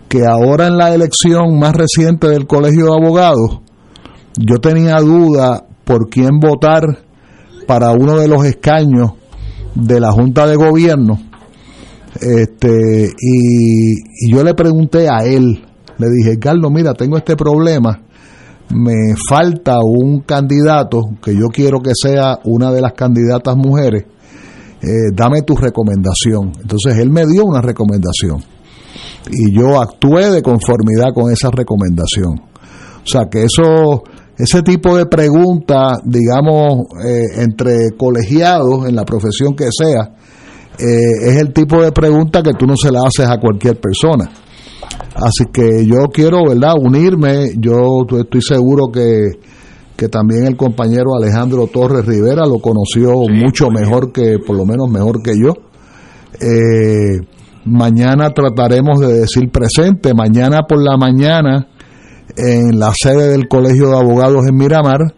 que 0.07 0.21
ahora 0.25 0.67
en 0.67 0.77
la 0.77 0.93
elección 0.93 1.59
más 1.59 1.73
reciente 1.73 2.27
del 2.27 2.45
Colegio 2.45 2.85
de 2.85 2.91
Abogados, 2.93 3.61
yo 4.37 4.57
tenía 4.57 4.97
duda 4.97 5.65
por 5.83 6.09
quién 6.09 6.39
votar 6.39 7.05
para 7.67 7.91
uno 7.91 8.17
de 8.17 8.27
los 8.27 8.45
escaños 8.45 9.13
de 9.73 9.99
la 9.99 10.11
Junta 10.11 10.47
de 10.47 10.55
Gobierno 10.55 11.19
este, 12.21 13.09
y, 13.19 14.31
yo 14.31 14.43
le 14.43 14.53
pregunté 14.53 15.09
a 15.09 15.25
él, 15.25 15.65
le 15.97 16.07
dije, 16.09 16.39
Carlos, 16.39 16.71
mira, 16.71 16.93
tengo 16.93 17.17
este 17.17 17.35
problema, 17.35 18.01
me 18.73 19.15
falta 19.29 19.79
un 19.83 20.21
candidato 20.21 21.01
que 21.21 21.33
yo 21.35 21.47
quiero 21.53 21.79
que 21.81 21.91
sea 21.93 22.39
una 22.45 22.71
de 22.71 22.81
las 22.81 22.93
candidatas 22.93 23.55
mujeres, 23.55 24.05
eh, 24.81 25.11
dame 25.13 25.41
tu 25.41 25.55
recomendación. 25.55 26.51
Entonces 26.61 26.97
él 26.97 27.09
me 27.09 27.25
dio 27.25 27.45
una 27.45 27.61
recomendación 27.61 28.43
y 29.31 29.55
yo 29.55 29.81
actué 29.81 30.31
de 30.31 30.41
conformidad 30.41 31.13
con 31.13 31.31
esa 31.31 31.49
recomendación. 31.51 32.39
O 32.39 33.07
sea 33.07 33.27
que 33.29 33.43
eso, 33.43 34.03
ese 34.37 34.61
tipo 34.61 34.95
de 34.97 35.05
preguntas, 35.05 35.99
digamos, 36.05 36.85
eh, 37.05 37.41
entre 37.41 37.91
colegiados 37.97 38.87
en 38.87 38.95
la 38.95 39.03
profesión 39.03 39.55
que 39.55 39.69
sea, 39.71 40.15
eh, 40.77 41.29
es 41.29 41.37
el 41.37 41.53
tipo 41.53 41.81
de 41.81 41.91
pregunta 41.91 42.41
que 42.41 42.53
tú 42.53 42.65
no 42.65 42.75
se 42.75 42.91
la 42.91 43.01
haces 43.05 43.27
a 43.29 43.39
cualquier 43.39 43.79
persona. 43.79 44.29
Así 45.15 45.45
que 45.51 45.85
yo 45.85 46.07
quiero, 46.11 46.45
¿verdad?, 46.47 46.73
unirme. 46.79 47.51
Yo 47.57 48.05
estoy 48.19 48.41
seguro 48.41 48.87
que, 48.91 49.39
que 49.95 50.09
también 50.09 50.45
el 50.45 50.57
compañero 50.57 51.15
Alejandro 51.15 51.67
Torres 51.67 52.05
Rivera 52.05 52.45
lo 52.45 52.59
conoció 52.59 53.13
mucho 53.29 53.69
mejor 53.69 54.11
que, 54.11 54.37
por 54.45 54.57
lo 54.57 54.65
menos 54.65 54.89
mejor 54.89 55.21
que 55.23 55.33
yo. 55.41 55.53
Eh, 56.41 57.25
mañana 57.63 58.31
trataremos 58.31 58.99
de 58.99 59.21
decir 59.21 59.49
presente. 59.51 60.13
Mañana 60.13 60.63
por 60.67 60.83
la 60.83 60.97
mañana 60.97 61.67
en 62.35 62.77
la 62.77 62.91
sede 62.93 63.29
del 63.29 63.47
Colegio 63.47 63.89
de 63.89 63.97
Abogados 63.97 64.43
en 64.49 64.57
Miramar. 64.57 65.13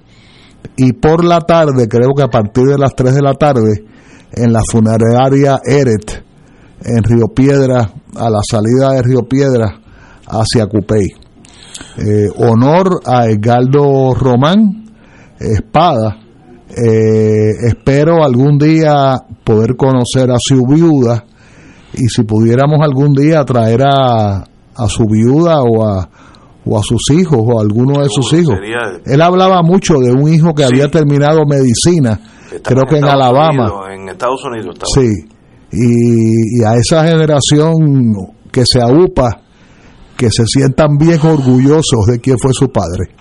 Y 0.75 0.93
por 0.93 1.25
la 1.25 1.39
tarde, 1.39 1.87
creo 1.87 2.13
que 2.15 2.21
a 2.21 2.27
partir 2.27 2.65
de 2.65 2.77
las 2.77 2.93
3 2.95 3.15
de 3.15 3.21
la 3.21 3.33
tarde, 3.33 3.83
en 4.31 4.53
la 4.53 4.61
funeraria 4.69 5.59
Eret, 5.65 6.23
en 6.83 7.03
Río 7.03 7.27
Piedra, 7.33 7.89
a 8.15 8.29
la 8.29 8.39
salida 8.49 8.93
de 8.93 9.01
Río 9.01 9.21
Piedra 9.23 9.79
hacia 10.27 10.67
Cupey. 10.67 11.07
Eh, 11.97 12.29
honor 12.37 13.01
a 13.05 13.27
Edgardo 13.27 14.13
Román 14.13 14.85
Espada. 15.39 16.17
Eh, 16.69 17.51
espero 17.67 18.23
algún 18.23 18.57
día 18.57 19.15
poder 19.43 19.75
conocer 19.75 20.29
a 20.31 20.37
su 20.39 20.65
viuda 20.67 21.23
y 21.93 22.07
si 22.09 22.23
pudiéramos 22.23 22.79
algún 22.83 23.13
día 23.13 23.43
traer 23.45 23.83
a, 23.83 24.43
a 24.75 24.87
su 24.87 25.05
viuda 25.05 25.61
o 25.61 25.85
a, 25.85 26.09
o 26.65 26.77
a 26.77 26.83
sus 26.83 27.01
hijos 27.11 27.39
o 27.41 27.59
a 27.59 27.61
alguno 27.61 28.01
de 28.01 28.09
sus 28.09 28.33
hijos. 28.33 28.57
Él 29.05 29.21
hablaba 29.21 29.61
mucho 29.63 29.95
de 29.95 30.11
un 30.11 30.31
hijo 30.31 30.53
que 30.53 30.65
había 30.65 30.89
terminado 30.89 31.45
medicina 31.47 32.19
creo 32.63 32.83
que 32.89 32.97
en, 32.97 33.05
Alabama. 33.05 33.93
en 33.93 34.09
Estados 34.09 34.43
Unidos. 34.45 34.75
Sí, 34.93 35.11
y, 35.71 36.63
a 36.63 36.75
esa 36.75 37.05
generación 37.05 38.13
que 38.51 38.65
se 38.65 38.81
aupa, 38.81 39.41
que 40.17 40.29
se 40.31 40.45
sientan 40.45 40.97
bien 40.97 41.19
orgullosos 41.21 42.05
de 42.07 42.19
quién 42.19 42.37
fue 42.39 42.51
su 42.53 42.69
padre. 42.69 43.11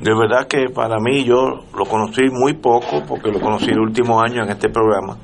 De 0.00 0.10
verdad 0.14 0.46
que 0.48 0.66
para 0.74 0.98
mí 1.00 1.24
yo 1.24 1.64
lo 1.76 1.84
conocí 1.86 2.22
muy 2.30 2.54
poco, 2.54 3.02
porque 3.08 3.30
lo 3.30 3.40
conocí 3.40 3.70
el 3.70 3.78
último 3.78 4.20
año 4.20 4.42
en 4.42 4.50
este 4.50 4.68
programa 4.68 5.16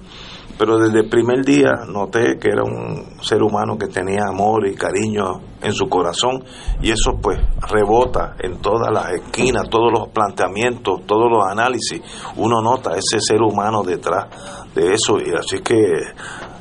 pero 0.61 0.77
desde 0.77 1.01
el 1.01 1.09
primer 1.09 1.43
día 1.43 1.87
noté 1.89 2.39
que 2.39 2.51
era 2.51 2.63
un 2.63 3.19
ser 3.23 3.43
humano 3.43 3.79
que 3.79 3.87
tenía 3.87 4.25
amor 4.29 4.67
y 4.67 4.75
cariño 4.75 5.41
en 5.63 5.73
su 5.73 5.89
corazón 5.89 6.45
y 6.83 6.91
eso 6.91 7.19
pues 7.23 7.41
rebota 7.67 8.37
en 8.39 8.59
todas 8.59 8.93
las 8.93 9.11
esquinas, 9.13 9.71
todos 9.71 9.91
los 9.91 10.09
planteamientos, 10.09 11.07
todos 11.07 11.31
los 11.31 11.47
análisis, 11.51 12.03
uno 12.37 12.61
nota 12.61 12.91
ese 12.91 13.21
ser 13.21 13.41
humano 13.41 13.83
detrás 13.83 14.27
de 14.75 14.93
eso 14.93 15.17
y 15.19 15.33
así 15.33 15.61
que 15.61 15.83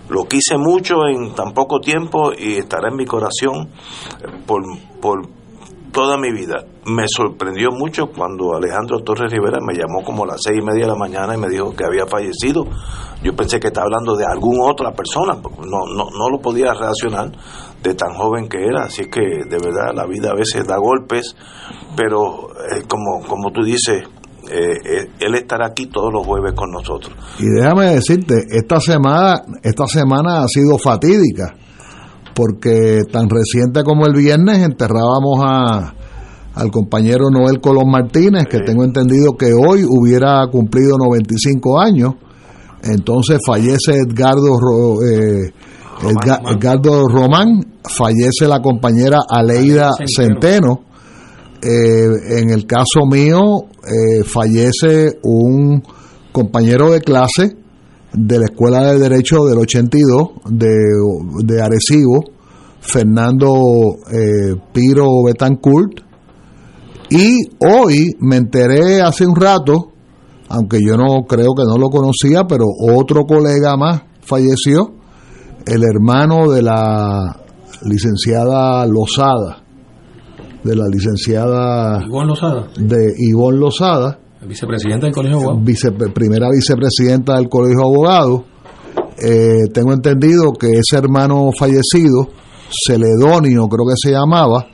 lo 0.08 0.24
quise 0.24 0.58
mucho 0.58 1.06
en 1.06 1.36
tan 1.36 1.54
poco 1.54 1.82
tiempo 1.82 2.32
y 2.32 2.54
estará 2.54 2.88
en 2.88 2.96
mi 2.96 3.06
corazón 3.06 3.68
por, 4.48 4.62
por 5.02 5.28
toda 5.92 6.18
mi 6.18 6.32
vida. 6.32 6.64
Me 6.86 7.04
sorprendió 7.08 7.70
mucho 7.72 8.08
cuando 8.08 8.56
Alejandro 8.56 9.00
Torres 9.00 9.32
Rivera 9.32 9.60
me 9.66 9.74
llamó 9.74 10.04
como 10.04 10.24
a 10.24 10.28
las 10.28 10.42
seis 10.42 10.60
y 10.62 10.66
media 10.66 10.86
de 10.86 10.92
la 10.92 10.96
mañana 10.96 11.36
y 11.36 11.38
me 11.38 11.50
dijo 11.50 11.76
que 11.76 11.84
había 11.84 12.06
fallecido. 12.08 12.66
Yo 13.22 13.36
pensé 13.36 13.60
que 13.60 13.68
estaba 13.68 13.86
hablando 13.86 14.16
de 14.16 14.26
alguna 14.26 14.72
otra 14.72 14.94
persona, 14.94 15.34
no, 15.36 15.94
no, 15.94 16.06
no 16.10 16.30
lo 16.30 16.40
podía 16.40 16.74
relacionar 16.74 17.32
de 17.84 17.94
tan 17.94 18.14
joven 18.14 18.48
que 18.48 18.64
era, 18.64 18.84
así 18.86 19.04
que 19.06 19.22
de 19.22 19.58
verdad 19.58 19.94
la 19.94 20.06
vida 20.06 20.32
a 20.32 20.36
veces 20.36 20.66
da 20.66 20.78
golpes, 20.78 21.36
pero 21.98 22.50
eh, 22.72 22.84
como, 22.88 23.28
como 23.28 23.52
tú 23.52 23.62
dices, 23.64 24.04
eh, 24.50 24.78
eh, 24.84 25.12
él 25.20 25.36
estará 25.36 25.68
aquí 25.68 25.88
todos 25.88 26.14
los 26.14 26.26
jueves 26.26 26.54
con 26.54 26.72
nosotros. 26.72 27.14
Y 27.40 27.46
déjame 27.46 27.94
decirte, 27.94 28.36
esta 28.50 28.80
semana, 28.80 29.42
esta 29.64 29.86
semana 29.88 30.44
ha 30.44 30.48
sido 30.48 30.78
fatídica 30.78 31.56
porque 32.34 33.02
tan 33.12 33.30
reciente 33.30 33.84
como 33.84 34.06
el 34.06 34.14
viernes 34.14 34.60
enterrábamos 34.60 35.42
a, 35.44 35.94
al 36.56 36.72
compañero 36.72 37.30
Noel 37.30 37.62
Colón 37.62 37.90
Martínez, 37.90 38.46
que 38.50 38.60
tengo 38.60 38.84
entendido 38.84 39.38
que 39.38 39.54
hoy 39.54 39.86
hubiera 39.88 40.46
cumplido 40.52 40.98
95 40.98 41.80
años. 41.80 42.16
Entonces 42.84 43.40
fallece 43.46 43.98
Edgardo, 43.98 44.58
eh, 45.04 45.54
Edgardo 46.02 47.08
Román, 47.08 47.66
fallece 47.84 48.48
la 48.48 48.62
compañera 48.62 49.20
Aleida 49.30 49.92
Centeno. 50.06 50.82
Eh, 51.62 52.40
en 52.40 52.52
el 52.52 52.66
caso 52.66 53.06
mío, 53.10 53.42
eh, 53.84 54.24
fallece 54.24 55.20
un 55.24 55.84
compañero 56.32 56.92
de 56.92 57.02
clase 57.02 57.58
de 58.14 58.40
la 58.40 58.46
Escuela 58.46 58.92
de 58.92 59.00
Derecho 59.00 59.46
del 59.46 59.60
82 59.60 60.30
de, 60.50 60.76
de 61.44 61.62
Arecibo, 61.62 62.24
Fernando 62.80 63.52
eh, 64.12 64.56
Piro 64.72 65.24
Betancourt. 65.26 66.09
Y 67.10 67.40
hoy 67.60 68.16
me 68.20 68.38
enteré 68.38 69.02
hace 69.02 69.26
un 69.26 69.36
rato, 69.36 69.92
aunque 70.48 70.78
yo 70.86 70.96
no 70.96 71.26
creo 71.28 71.54
que 71.56 71.64
no 71.68 71.78
lo 71.78 71.90
conocía, 71.90 72.46
pero 72.48 72.66
otro 72.80 73.26
colega 73.26 73.76
más 73.78 74.04
falleció, 74.22 74.94
el 75.66 75.84
hermano 75.84 76.52
de 76.52 76.62
la 76.62 77.36
licenciada 77.84 78.86
Lozada, 78.86 79.64
de 80.64 80.76
la 80.76 80.86
licenciada 80.88 82.06
Lozada. 82.06 82.68
de 82.78 83.14
Ivonne 83.18 83.60
Lozada, 83.60 84.20
Vicepresidenta 84.48 85.08
del 85.08 85.14
Colegio 85.14 85.38
de 85.38 85.44
Abogados. 85.44 86.14
primera 86.14 86.48
vicepresidenta 86.50 87.36
del 87.36 87.50
Colegio 87.50 87.80
de 87.80 87.84
Abogados. 87.84 88.42
Eh, 89.22 89.68
tengo 89.74 89.92
entendido 89.92 90.54
que 90.54 90.70
ese 90.78 90.96
hermano 90.98 91.50
fallecido, 91.58 92.30
Celedonio 92.88 93.68
creo 93.68 93.86
que 93.86 93.96
se 93.98 94.12
llamaba, 94.12 94.66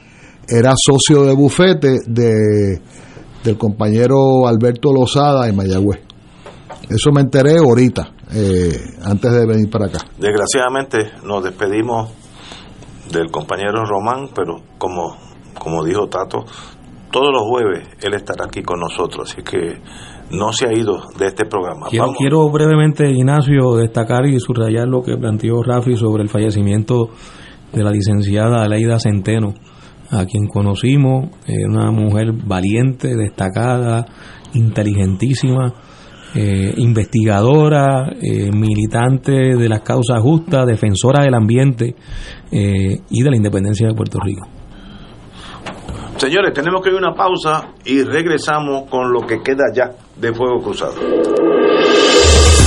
era 0.48 0.74
socio 0.76 1.24
de 1.24 1.34
bufete 1.34 2.00
de, 2.08 2.80
del 3.44 3.58
compañero 3.58 4.48
Alberto 4.48 4.92
Lozada 4.94 5.48
en 5.48 5.56
Mayagüez. 5.56 6.02
Eso 6.90 7.12
me 7.12 7.22
enteré 7.22 7.58
ahorita, 7.58 8.14
eh, 8.34 8.72
antes 9.04 9.32
de 9.32 9.46
venir 9.46 9.70
para 9.70 9.88
acá. 9.88 10.00
Desgraciadamente 10.18 11.12
nos 11.24 11.44
despedimos 11.44 12.12
del 13.12 13.32
compañero 13.32 13.86
Román, 13.86 14.30
pero 14.36 14.58
como, 14.78 15.16
como 15.58 15.84
dijo 15.84 16.08
Tato, 16.08 16.46
todos 17.12 17.32
los 17.32 17.44
jueves 17.44 17.88
él 18.02 18.14
estará 18.14 18.46
aquí 18.46 18.62
con 18.62 18.80
nosotros, 18.80 19.32
así 19.32 19.42
que 19.42 19.80
no 20.32 20.52
se 20.52 20.68
ha 20.68 20.74
ido 20.74 20.98
de 21.18 21.28
este 21.28 21.46
programa. 21.46 21.88
Quiero, 21.90 22.14
quiero 22.18 22.50
brevemente, 22.50 23.10
Ignacio, 23.10 23.76
destacar 23.76 24.26
y 24.26 24.40
subrayar 24.40 24.88
lo 24.88 25.02
que 25.02 25.16
planteó 25.18 25.62
Rafi 25.64 25.96
sobre 25.96 26.24
el 26.24 26.30
fallecimiento 26.30 27.10
de 27.72 27.84
la 27.84 27.92
licenciada 27.92 28.64
Aleida 28.64 29.00
Centeno, 29.00 29.54
a 30.12 30.26
quien 30.26 30.48
conocimos, 30.48 31.30
una 31.68 31.92
mujer 31.92 32.32
valiente, 32.32 33.16
destacada, 33.16 34.06
inteligentísima, 34.54 35.74
eh, 36.38 36.74
investigadora, 36.76 38.12
eh, 38.22 38.52
militante 38.52 39.32
de 39.32 39.70
las 39.70 39.80
causas 39.84 40.20
justas, 40.22 40.66
defensora 40.66 41.24
del 41.24 41.34
ambiente 41.34 41.96
eh, 42.52 43.00
y 43.10 43.24
de 43.24 43.30
la 43.30 43.38
independencia 43.38 43.88
de 43.88 43.94
Puerto 43.94 44.20
Rico. 44.20 44.46
Señores, 46.18 46.54
tenemos 46.54 46.82
que 46.82 46.90
ir 46.90 46.96
a 46.96 46.98
una 46.98 47.14
pausa 47.14 47.70
y 47.86 48.04
regresamos 48.04 48.90
con 48.90 49.14
lo 49.14 49.22
que 49.22 49.42
queda 49.42 49.64
ya 49.74 49.92
de 50.18 50.34
Fuego 50.34 50.62
Cruzado. 50.62 50.96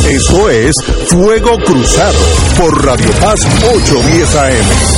Eso 0.09 0.49
es 0.49 0.75
Fuego 1.09 1.59
Cruzado 1.59 2.19
por 2.59 2.87
Radio 2.87 3.11
Paz 3.21 3.45
810 3.71 4.37
AM. 4.37 4.98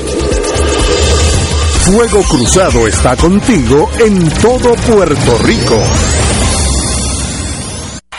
Fuego 1.85 2.21
Cruzado 2.23 2.87
está 2.87 3.15
contigo 3.17 3.89
en 3.99 4.29
todo 4.41 4.73
Puerto 4.75 5.37
Rico. 5.43 5.77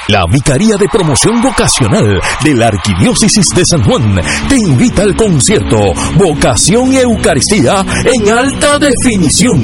La 0.08 0.26
Vicaría 0.26 0.76
de 0.76 0.88
Promoción 0.88 1.40
Vocacional 1.40 2.20
de 2.44 2.54
la 2.54 2.66
Arquidiócesis 2.66 3.46
de 3.54 3.64
San 3.64 3.82
Juan 3.84 4.20
te 4.48 4.56
invita 4.56 5.02
al 5.02 5.16
concierto 5.16 5.78
Vocación 6.16 6.92
y 6.92 6.98
Eucaristía 6.98 7.84
en 8.04 8.28
alta 8.28 8.78
definición. 8.78 9.62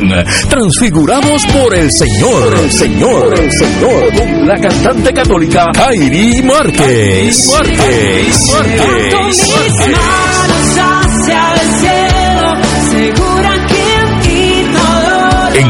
Transfigurados 0.48 1.44
por 1.46 1.74
el 1.74 1.92
Señor, 1.92 2.54
el 2.62 2.72
Señor, 2.72 3.38
el 3.38 3.52
Señor, 3.52 4.14
con 4.14 4.46
la 4.46 4.58
cantante 4.58 5.12
católica 5.12 5.66
Kairi 5.74 6.40
Márquez. 6.42 7.46
Márquez. 7.52 8.52
Márquez. 8.54 9.48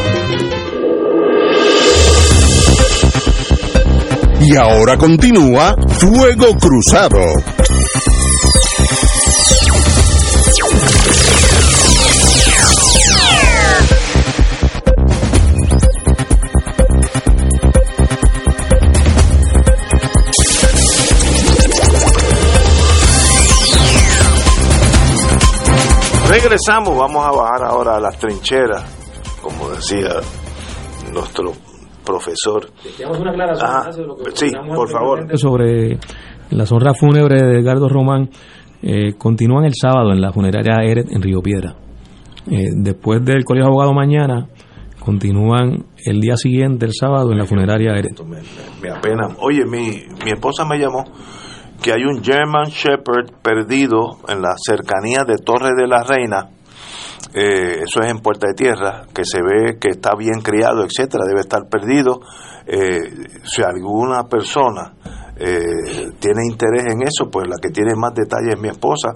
Y 4.42 4.56
ahora 4.56 4.98
continúa 4.98 5.76
Fuego 6.00 6.56
Cruzado. 6.58 7.20
Regresamos, 26.40 26.96
vamos 26.96 27.26
a 27.26 27.32
bajar 27.32 27.64
ahora 27.66 27.96
a 27.96 28.00
las 28.00 28.16
trincheras, 28.20 28.84
como 29.42 29.70
decía 29.72 30.20
nuestro 31.12 31.52
profesor. 32.06 32.70
una 33.10 33.32
aclaración 33.32 34.16
sí, 34.36 34.52
por 34.76 34.88
favor. 34.88 35.36
Sobre 35.36 35.98
las 36.52 36.72
honras 36.72 36.96
fúnebres 37.00 37.42
de 37.42 37.60
Edgardo 37.60 37.90
Román, 37.90 38.30
eh, 38.84 39.14
continúan 39.18 39.66
el 39.66 39.74
sábado 39.74 40.12
en 40.12 40.22
la 40.22 40.32
funeraria 40.32 40.76
Eret 40.84 41.12
en 41.12 41.24
Río 41.24 41.42
Piedra. 41.42 41.76
Eh, 42.52 42.70
después 42.76 43.26
del 43.26 43.44
Colegio 43.44 43.66
de 43.66 43.72
Abogado 43.72 43.94
mañana, 43.96 44.48
continúan 45.00 45.86
el 46.06 46.22
día 46.22 46.38
siguiente, 46.38 46.86
el 46.86 46.94
sábado, 46.94 47.32
en 47.32 47.40
la 47.40 47.46
funeraria 47.46 47.98
Eret. 47.98 48.22
Me, 48.24 48.38
me 48.80 48.96
apena. 48.96 49.36
Oye, 49.40 49.66
mi, 49.66 50.04
mi 50.24 50.32
esposa 50.32 50.66
me 50.66 50.78
llamó 50.78 51.04
que 51.82 51.92
hay 51.94 52.04
un 52.04 52.24
German 52.24 52.70
Shepherd 52.70 53.32
perdido 53.42 54.20
en 54.28 54.42
la 54.42 54.56
cercanía 54.58 55.24
de 55.24 55.38
Torre 55.38 55.72
de 55.76 55.88
la 55.88 56.04
Reina, 56.04 56.50
eh, 57.34 57.84
eso 57.84 58.02
es 58.02 58.10
en 58.10 58.20
Puerta 58.20 58.48
de 58.48 58.54
Tierra, 58.54 59.06
que 59.14 59.24
se 59.26 59.42
ve 59.42 59.78
que 59.80 59.90
está 59.90 60.16
bien 60.16 60.42
criado, 60.42 60.84
etcétera, 60.84 61.26
debe 61.28 61.42
estar 61.42 61.68
perdido. 61.70 62.22
Eh, 62.66 63.00
si 63.44 63.62
alguna 63.62 64.24
persona 64.24 64.94
eh, 65.38 66.12
tiene 66.20 66.42
interés 66.50 66.86
en 66.92 67.04
eso, 67.04 67.30
pues 67.32 67.48
la 67.48 67.58
que 67.62 67.70
tiene 67.70 67.94
más 67.96 68.14
detalles 68.14 68.56
es 68.56 68.60
mi 68.60 68.70
esposa, 68.70 69.14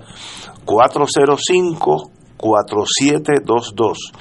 405 0.65 2.11
4722 2.37 4.11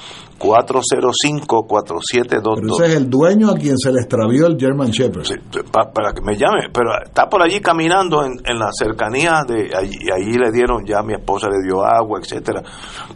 405-4722. 0.40 2.42
Pero 2.42 2.74
ese 2.74 2.86
es 2.86 2.94
el 2.94 3.10
dueño 3.10 3.50
a 3.50 3.54
quien 3.54 3.76
se 3.76 3.92
le 3.92 4.00
extravió 4.00 4.46
el 4.46 4.58
German 4.58 4.90
Shepherd. 4.90 5.26
para 5.72 6.12
que 6.12 6.22
me 6.22 6.36
llame, 6.36 6.70
pero 6.72 6.90
está 7.04 7.28
por 7.28 7.42
allí 7.42 7.60
caminando 7.60 8.24
en, 8.24 8.40
en 8.44 8.58
la 8.58 8.70
cercanía 8.72 9.42
de 9.46 9.70
allí, 9.76 10.10
allí 10.10 10.38
le 10.38 10.50
dieron 10.50 10.86
ya 10.86 11.02
mi 11.02 11.12
esposa 11.12 11.48
le 11.48 11.60
dio 11.62 11.84
agua, 11.84 12.18
etcétera. 12.20 12.62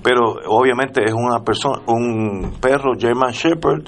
Pero 0.02 0.34
obviamente 0.48 1.02
es 1.04 1.14
una 1.14 1.42
persona, 1.42 1.80
un 1.86 2.56
perro 2.60 2.92
German 2.98 3.32
Shepherd 3.32 3.84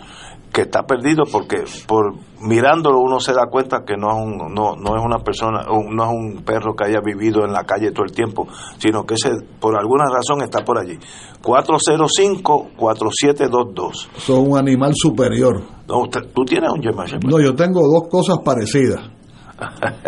que 0.57 0.63
está 0.63 0.87
perdido 0.87 1.25
porque 1.31 1.65
por 1.87 2.15
mirándolo 2.41 3.01
uno 3.01 3.21
se 3.21 3.35
da 3.35 3.45
cuenta 3.51 3.85
que 3.87 3.95
no 3.99 4.09
es 4.09 4.17
un, 4.17 4.55
no, 4.55 4.75
no 4.75 4.97
es 4.97 5.05
una 5.05 5.19
persona 5.19 5.67
no 5.67 6.03
es 6.03 6.11
un 6.11 6.45
perro 6.45 6.75
que 6.75 6.85
haya 6.87 7.01
vivido 7.05 7.45
en 7.45 7.53
la 7.53 7.65
calle 7.65 7.91
todo 7.91 8.07
el 8.07 8.13
tiempo 8.13 8.49
sino 8.79 9.05
que 9.05 9.17
ese 9.17 9.33
por 9.61 9.77
alguna 9.79 10.05
razón 10.11 10.41
está 10.41 10.65
por 10.65 10.79
allí. 10.79 10.99
405 11.43 12.69
4722 12.75 14.09
es 14.17 14.29
un 14.31 14.57
animal 14.57 14.93
superior. 14.95 15.61
No 15.87 16.09
tú 16.09 16.45
tienes 16.47 16.71
un 16.71 16.83
German 16.83 17.07
no 17.29 17.39
yo 17.39 17.55
tengo 17.55 17.83
dos 17.83 18.09
cosas 18.09 18.39
parecidas. 18.43 19.11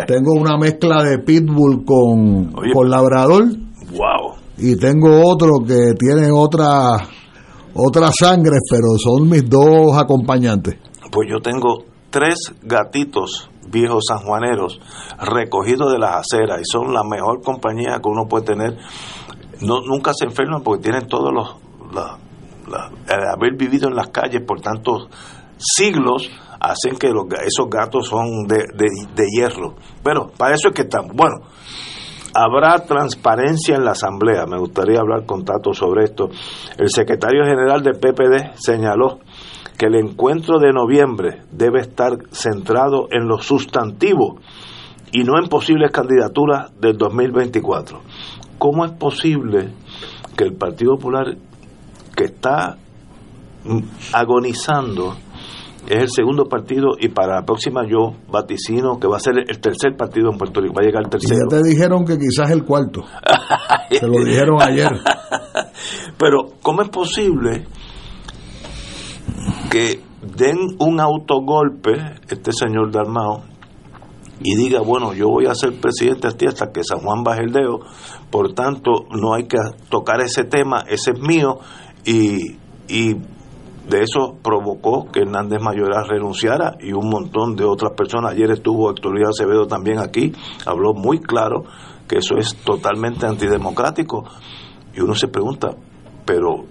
Tengo 0.07 0.33
una 0.33 0.57
mezcla 0.57 1.03
de 1.03 1.19
pitbull 1.19 1.85
con 1.85 2.53
con 2.73 2.89
labrador 2.89 3.43
wow 3.91 4.33
y 4.57 4.75
tengo 4.77 5.29
otro 5.29 5.59
que 5.59 5.93
tiene 5.93 6.31
otra 6.31 7.07
otras 7.73 8.13
sangres, 8.19 8.59
pero 8.69 8.97
son 8.97 9.29
mis 9.29 9.49
dos 9.49 9.97
acompañantes. 9.97 10.77
Pues 11.11 11.27
yo 11.29 11.39
tengo 11.41 11.85
tres 12.09 12.35
gatitos 12.61 13.49
viejos 13.69 14.05
sanjuaneros 14.07 14.79
recogidos 15.19 15.91
de 15.91 15.99
las 15.99 16.15
aceras 16.15 16.59
y 16.59 16.65
son 16.65 16.93
la 16.93 17.03
mejor 17.03 17.41
compañía 17.41 17.99
que 18.01 18.09
uno 18.09 18.27
puede 18.27 18.45
tener. 18.45 18.77
No, 19.61 19.81
nunca 19.81 20.11
se 20.13 20.25
enferman 20.25 20.63
porque 20.63 20.83
tienen 20.83 21.07
todos 21.07 21.31
los... 21.33 21.55
haber 23.07 23.55
vivido 23.55 23.87
en 23.87 23.95
las 23.95 24.09
calles 24.09 24.41
por 24.45 24.61
tantos 24.61 25.07
siglos 25.57 26.29
hacen 26.59 26.97
que 26.97 27.09
los, 27.09 27.25
esos 27.45 27.69
gatos 27.69 28.07
son 28.07 28.47
de, 28.47 28.63
de, 28.75 28.87
de 29.15 29.25
hierro. 29.29 29.75
Pero 30.03 30.27
para 30.37 30.55
eso 30.55 30.69
es 30.69 30.73
que 30.73 30.83
estamos. 30.83 31.15
Bueno, 31.15 31.37
habrá 32.39 32.85
transparencia 32.85 33.75
en 33.75 33.83
la 33.83 33.91
Asamblea. 33.91 34.45
Me 34.45 34.57
gustaría 34.57 34.99
hablar 34.99 35.25
con 35.25 35.43
Tato 35.43 35.73
sobre 35.73 36.05
esto. 36.05 36.29
El 36.77 36.89
secretario 36.89 37.43
general 37.43 37.83
del 37.83 37.99
PPD 37.99 38.55
señaló 38.55 39.19
que 39.77 39.87
el 39.87 39.95
encuentro 39.95 40.57
de 40.57 40.71
noviembre 40.71 41.41
debe 41.51 41.81
estar 41.81 42.13
centrado 42.31 43.07
en 43.11 43.27
lo 43.27 43.39
sustantivo 43.39 44.37
y 45.11 45.23
no 45.23 45.37
en 45.37 45.49
posibles 45.49 45.91
candidaturas 45.91 46.71
del 46.79 46.97
2024. 46.97 48.01
¿Cómo 48.57 48.85
es 48.85 48.91
posible 48.91 49.73
que 50.37 50.45
el 50.45 50.53
Partido 50.53 50.95
Popular, 50.95 51.35
que 52.15 52.25
está 52.25 52.77
agonizando, 54.13 55.15
es 55.87 56.01
el 56.01 56.09
segundo 56.09 56.45
partido 56.45 56.91
y 56.99 57.09
para 57.09 57.35
la 57.35 57.45
próxima 57.45 57.85
yo 57.87 58.13
vaticino 58.31 58.99
que 58.99 59.07
va 59.07 59.17
a 59.17 59.19
ser 59.19 59.39
el 59.39 59.59
tercer 59.59 59.95
partido 59.97 60.29
en 60.31 60.37
Puerto 60.37 60.61
Rico, 60.61 60.73
va 60.75 60.81
a 60.83 60.85
llegar 60.85 61.03
el 61.03 61.09
tercero. 61.09 61.47
ya 61.49 61.57
te 61.57 61.67
dijeron 61.67 62.05
que 62.05 62.17
quizás 62.17 62.51
el 62.51 62.63
cuarto. 62.63 63.03
te 63.89 64.07
lo 64.07 64.23
dijeron 64.23 64.61
ayer. 64.61 64.91
Pero 66.17 66.53
¿cómo 66.61 66.81
es 66.81 66.89
posible 66.89 67.65
que 69.69 70.01
den 70.35 70.57
un 70.79 70.99
autogolpe 70.99 72.19
este 72.29 72.51
señor 72.51 72.91
Dalmao 72.91 73.43
y 74.41 74.55
diga, 74.55 74.81
bueno, 74.81 75.13
yo 75.13 75.27
voy 75.27 75.47
a 75.47 75.55
ser 75.55 75.79
presidente 75.79 76.27
hasta 76.27 76.71
que 76.71 76.83
San 76.83 76.99
Juan 76.99 77.23
baje 77.23 77.41
el 77.41 77.51
dedo, 77.51 77.79
por 78.29 78.53
tanto 78.53 79.05
no 79.11 79.33
hay 79.33 79.47
que 79.47 79.57
tocar 79.89 80.21
ese 80.21 80.43
tema, 80.45 80.83
ese 80.87 81.11
es 81.11 81.19
mío 81.19 81.59
y, 82.05 82.55
y 82.87 83.15
de 83.89 84.03
eso 84.03 84.37
provocó 84.41 85.07
que 85.11 85.21
Hernández 85.21 85.59
Mayoral 85.61 86.07
renunciara 86.07 86.77
y 86.79 86.93
un 86.93 87.09
montón 87.09 87.55
de 87.55 87.65
otras 87.65 87.93
personas. 87.93 88.33
Ayer 88.33 88.51
estuvo 88.51 88.91
Luis 88.91 89.27
Acevedo 89.27 89.65
también 89.67 89.99
aquí, 89.99 90.31
habló 90.65 90.93
muy 90.93 91.19
claro 91.19 91.63
que 92.07 92.17
eso 92.17 92.37
es 92.37 92.55
totalmente 92.55 93.25
antidemocrático. 93.25 94.25
Y 94.95 95.01
uno 95.01 95.15
se 95.15 95.27
pregunta, 95.27 95.69
pero 96.25 96.65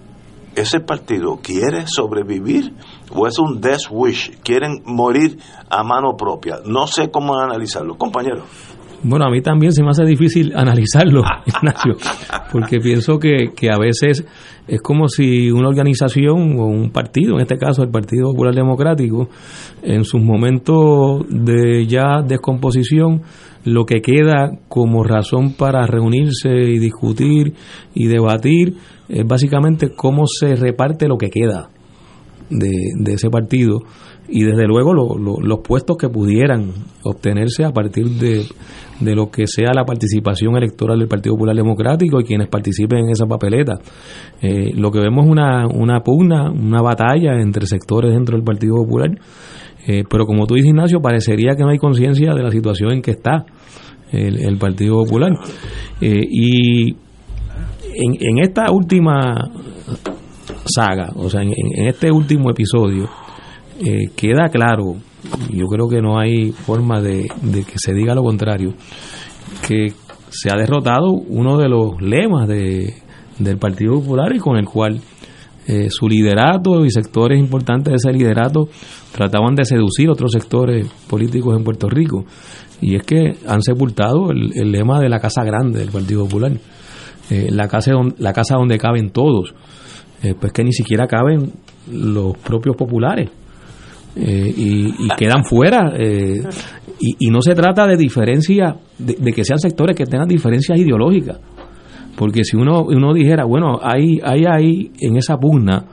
¿ese 0.55 0.81
partido 0.81 1.39
quiere 1.43 1.87
sobrevivir 1.87 2.75
o 3.15 3.27
es 3.27 3.39
un 3.39 3.61
death 3.61 3.91
wish? 3.91 4.39
¿Quieren 4.43 4.83
morir 4.85 5.39
a 5.71 5.83
mano 5.83 6.17
propia? 6.17 6.61
No 6.65 6.87
sé 6.87 7.11
cómo 7.11 7.39
analizarlo. 7.39 7.97
Compañero. 7.97 8.45
Bueno, 9.03 9.27
a 9.27 9.31
mí 9.31 9.41
también 9.41 9.73
se 9.73 9.83
me 9.83 9.91
hace 9.91 10.05
difícil 10.05 10.53
analizarlo, 10.57 11.23
Ignacio, 11.47 11.97
porque 12.53 12.79
pienso 12.81 13.19
que, 13.19 13.53
que 13.55 13.71
a 13.71 13.79
veces 13.79 14.25
es 14.67 14.83
como 14.83 15.09
si 15.09 15.51
una 15.51 15.69
organización 15.69 16.59
o 16.59 16.67
un 16.67 16.91
partido, 16.91 17.37
en 17.37 17.43
este 17.43 17.57
caso 17.57 17.83
el 17.83 17.91
Partido 17.91 18.31
Popular 18.31 18.55
Democrático, 18.55 19.29
en 19.83 20.05
sus 20.05 20.21
momentos 20.21 21.25
de 21.29 21.87
ya 21.87 22.23
descomposición, 22.27 23.23
lo 23.65 23.85
que 23.85 24.01
queda 24.01 24.59
como 24.69 25.05
razón 25.05 25.55
para 25.55 25.87
reunirse 25.87 26.51
y 26.51 26.79
discutir 26.79 27.55
y 27.95 28.07
debatir 28.07 28.77
es 29.09 29.27
básicamente 29.27 29.91
cómo 29.95 30.27
se 30.27 30.55
reparte 30.57 31.07
lo 31.07 31.19
que 31.19 31.29
queda 31.29 31.69
de, 32.51 32.71
de 32.99 33.13
ese 33.13 33.31
partido 33.31 33.81
y 34.29 34.45
desde 34.45 34.67
luego 34.67 34.95
los 34.95 35.59
puestos 35.61 35.97
que 35.97 36.09
pudieran 36.09 36.73
obtenerse 37.03 37.65
a 37.65 37.73
partir 37.73 38.07
de, 38.11 38.45
de, 39.01 39.15
lo 39.15 39.31
que 39.31 39.47
sea 39.47 39.73
la 39.75 39.85
participación 39.85 40.57
electoral 40.57 40.99
del 40.99 41.09
Partido 41.09 41.35
Popular 41.35 41.55
Democrático 41.55 42.21
y 42.21 42.25
quienes 42.25 42.49
participen 42.49 43.01
en 43.01 43.11
esa 43.11 43.27
papeleta. 43.27 43.79
Eh, 44.41 44.73
lo 44.75 44.91
que 44.91 45.01
vemos 45.01 45.25
es 45.25 45.31
una, 45.31 45.67
una 45.67 46.01
pugna, 46.01 46.51
una 46.51 46.83
batalla 46.83 47.41
entre 47.41 47.67
sectores 47.67 48.13
dentro 48.13 48.37
del 48.37 48.45
Partido 48.45 48.77
Popular, 48.77 49.11
eh, 49.87 50.05
pero 50.09 50.27
como 50.27 50.47
tú 50.47 50.55
dices 50.55 50.71
Ignacio, 50.71 51.01
parecería 51.01 51.55
que 51.57 51.63
no 51.63 51.71
hay 51.71 51.79
conciencia 51.79 52.35
de 52.35 52.43
la 52.43 52.51
situación 52.51 52.93
en 52.93 53.03
que 53.03 53.13
está 53.13 53.45
el, 54.13 54.57
Partido 54.59 55.05
Popular. 55.05 55.33
Eh, 56.01 56.27
y 56.31 56.93
en, 56.93 58.39
esta 58.43 58.71
última 58.71 59.51
saga, 60.65 61.11
o 61.17 61.29
sea, 61.29 61.43
en, 61.43 61.53
este 61.87 62.11
último 62.11 62.51
episodio, 62.51 63.09
queda 64.17 64.49
claro, 64.49 64.97
yo 65.51 65.67
creo 65.67 65.89
que 65.89 66.01
no 66.01 66.19
hay 66.19 66.53
forma 66.53 67.01
de, 67.01 67.29
que 67.53 67.77
se 67.77 67.93
diga 67.93 68.15
lo 68.15 68.23
contrario, 68.23 68.75
que 69.67 69.93
se 70.31 70.51
ha 70.51 70.57
derrotado 70.57 71.11
uno 71.11 71.59
de 71.59 71.69
los 71.69 72.01
lemas 72.01 72.49
de, 72.49 72.95
del 73.39 73.59
Partido 73.59 73.95
Popular 73.95 74.35
y 74.35 74.39
con 74.39 74.57
el 74.57 74.67
cual 74.67 75.01
eh, 75.67 75.89
su 75.91 76.09
liderato 76.09 76.85
y 76.85 76.91
sectores 76.91 77.39
importantes 77.39 77.91
de 77.91 77.97
ese 77.97 78.13
liderato 78.13 78.69
trataban 79.13 79.55
de 79.55 79.65
seducir 79.65 80.09
otros 80.09 80.33
sectores 80.33 80.87
políticos 81.09 81.57
en 81.57 81.65
Puerto 81.65 81.89
Rico. 81.89 82.25
Y 82.81 82.95
es 82.95 83.03
que 83.03 83.37
han 83.47 83.61
sepultado 83.61 84.31
el, 84.31 84.71
lema 84.71 85.01
de 85.01 85.09
la 85.09 85.19
casa 85.19 85.43
grande 85.45 85.81
del 85.81 85.91
Partido 85.91 86.25
Popular, 86.25 86.53
eh, 87.31 87.49
la, 87.51 87.69
casa 87.69 87.93
donde, 87.93 88.15
la 88.19 88.33
casa 88.33 88.55
donde 88.57 88.79
caben 88.79 89.11
todos, 89.11 89.55
eh, 90.23 90.35
pues 90.39 90.53
que 90.53 90.65
ni 90.65 90.73
siquiera 90.73 91.07
caben 91.07 91.53
los 91.91 92.37
propios 92.39 92.77
populares. 92.77 93.29
Y, 94.17 95.09
quedan 95.17 95.45
fuera. 95.45 95.93
y, 96.99 97.31
no 97.31 97.41
se 97.41 97.55
trata 97.55 97.87
de 97.87 97.97
diferencia, 97.97 98.77
de, 98.99 99.33
que 99.33 99.45
sean 99.45 99.59
sectores 99.59 99.97
que 99.97 100.05
tengan 100.05 100.29
diferencias 100.29 100.79
ideológicas. 100.79 101.39
Porque 102.17 102.43
si 102.43 102.57
uno, 102.57 102.83
uno 102.83 103.15
dijera, 103.15 103.45
bueno, 103.45 103.79
hay, 103.81 104.19
hay 104.25 104.45
ahí 104.45 104.91
en 105.01 105.17
esa 105.17 105.37
pugna, 105.37 105.85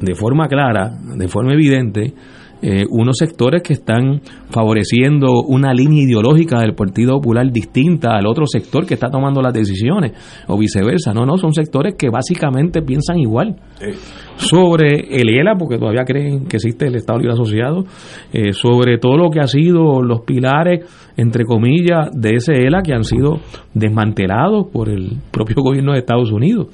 de 0.00 0.14
forma 0.14 0.46
clara, 0.46 0.92
de 1.16 1.26
forma 1.26 1.52
evidente, 1.52 2.14
eh, 2.60 2.84
unos 2.90 3.16
sectores 3.18 3.62
que 3.62 3.74
están 3.74 4.20
favoreciendo 4.50 5.42
una 5.46 5.72
línea 5.72 6.02
ideológica 6.02 6.60
del 6.60 6.74
Partido 6.74 7.14
Popular 7.14 7.50
distinta 7.52 8.16
al 8.16 8.26
otro 8.26 8.46
sector 8.46 8.86
que 8.86 8.94
está 8.94 9.10
tomando 9.10 9.40
las 9.40 9.52
decisiones, 9.52 10.12
o 10.46 10.58
viceversa. 10.58 11.12
No, 11.14 11.24
no, 11.24 11.36
son 11.36 11.52
sectores 11.52 11.94
que 11.96 12.10
básicamente 12.10 12.82
piensan 12.82 13.18
igual. 13.18 13.56
Sobre 14.36 15.20
el 15.20 15.28
ELA, 15.28 15.54
porque 15.58 15.78
todavía 15.78 16.04
creen 16.04 16.46
que 16.46 16.56
existe 16.56 16.86
el 16.86 16.96
Estado 16.96 17.18
Libre 17.18 17.34
Asociado, 17.34 17.84
eh, 18.32 18.52
sobre 18.52 18.98
todo 18.98 19.16
lo 19.16 19.30
que 19.30 19.40
ha 19.40 19.46
sido 19.46 20.02
los 20.02 20.22
pilares, 20.22 20.84
entre 21.16 21.44
comillas, 21.44 22.10
de 22.12 22.34
ese 22.34 22.52
ELA 22.52 22.82
que 22.82 22.92
han 22.92 23.04
sido 23.04 23.40
desmantelados 23.74 24.66
por 24.72 24.88
el 24.88 25.18
propio 25.30 25.56
gobierno 25.62 25.92
de 25.92 25.98
Estados 25.98 26.32
Unidos 26.32 26.68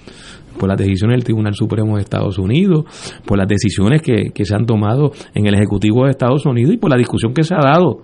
por 0.58 0.68
las 0.68 0.78
decisiones 0.78 1.16
del 1.16 1.24
Tribunal 1.24 1.54
Supremo 1.54 1.96
de 1.96 2.02
Estados 2.02 2.38
Unidos, 2.38 2.84
por 3.26 3.38
las 3.38 3.48
decisiones 3.48 4.02
que, 4.02 4.44
se 4.44 4.54
han 4.54 4.66
tomado 4.66 5.12
en 5.34 5.46
el 5.46 5.54
Ejecutivo 5.54 6.04
de 6.04 6.10
Estados 6.10 6.44
Unidos 6.46 6.74
y 6.74 6.76
por 6.76 6.90
la 6.90 6.96
discusión 6.96 7.32
que 7.32 7.42
se 7.42 7.54
ha 7.54 7.60
dado 7.60 8.02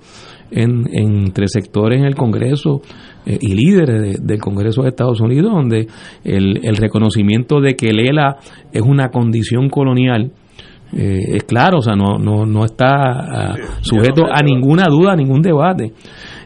en, 0.51 0.86
entre 0.93 1.47
sectores 1.48 2.01
en 2.01 2.06
el 2.06 2.14
Congreso 2.14 2.81
eh, 3.27 3.39
y 3.40 3.55
líderes 3.55 4.24
del 4.27 4.40
Congreso 4.40 4.82
de 4.82 4.89
Estados 4.89 5.20
Unidos, 5.20 5.52
donde 5.52 5.86
el, 6.24 6.64
el 6.64 6.77
reconocimiento 6.77 7.60
de 7.60 7.74
que 7.74 7.89
el 7.89 8.01
ELA 8.01 8.36
es 8.72 8.82
una 8.82 9.10
condición 9.10 9.68
colonial 9.68 10.32
eh, 10.93 11.36
es 11.36 11.44
claro, 11.44 11.78
o 11.78 11.82
sea, 11.82 11.94
no, 11.94 12.18
no, 12.18 12.44
no 12.47 12.64
está 12.64 12.89
ah, 12.90 13.55
sujeto 13.81 14.24
a 14.31 14.43
ninguna 14.43 14.86
duda, 14.89 15.12
a 15.12 15.16
ningún 15.16 15.40
debate. 15.40 15.93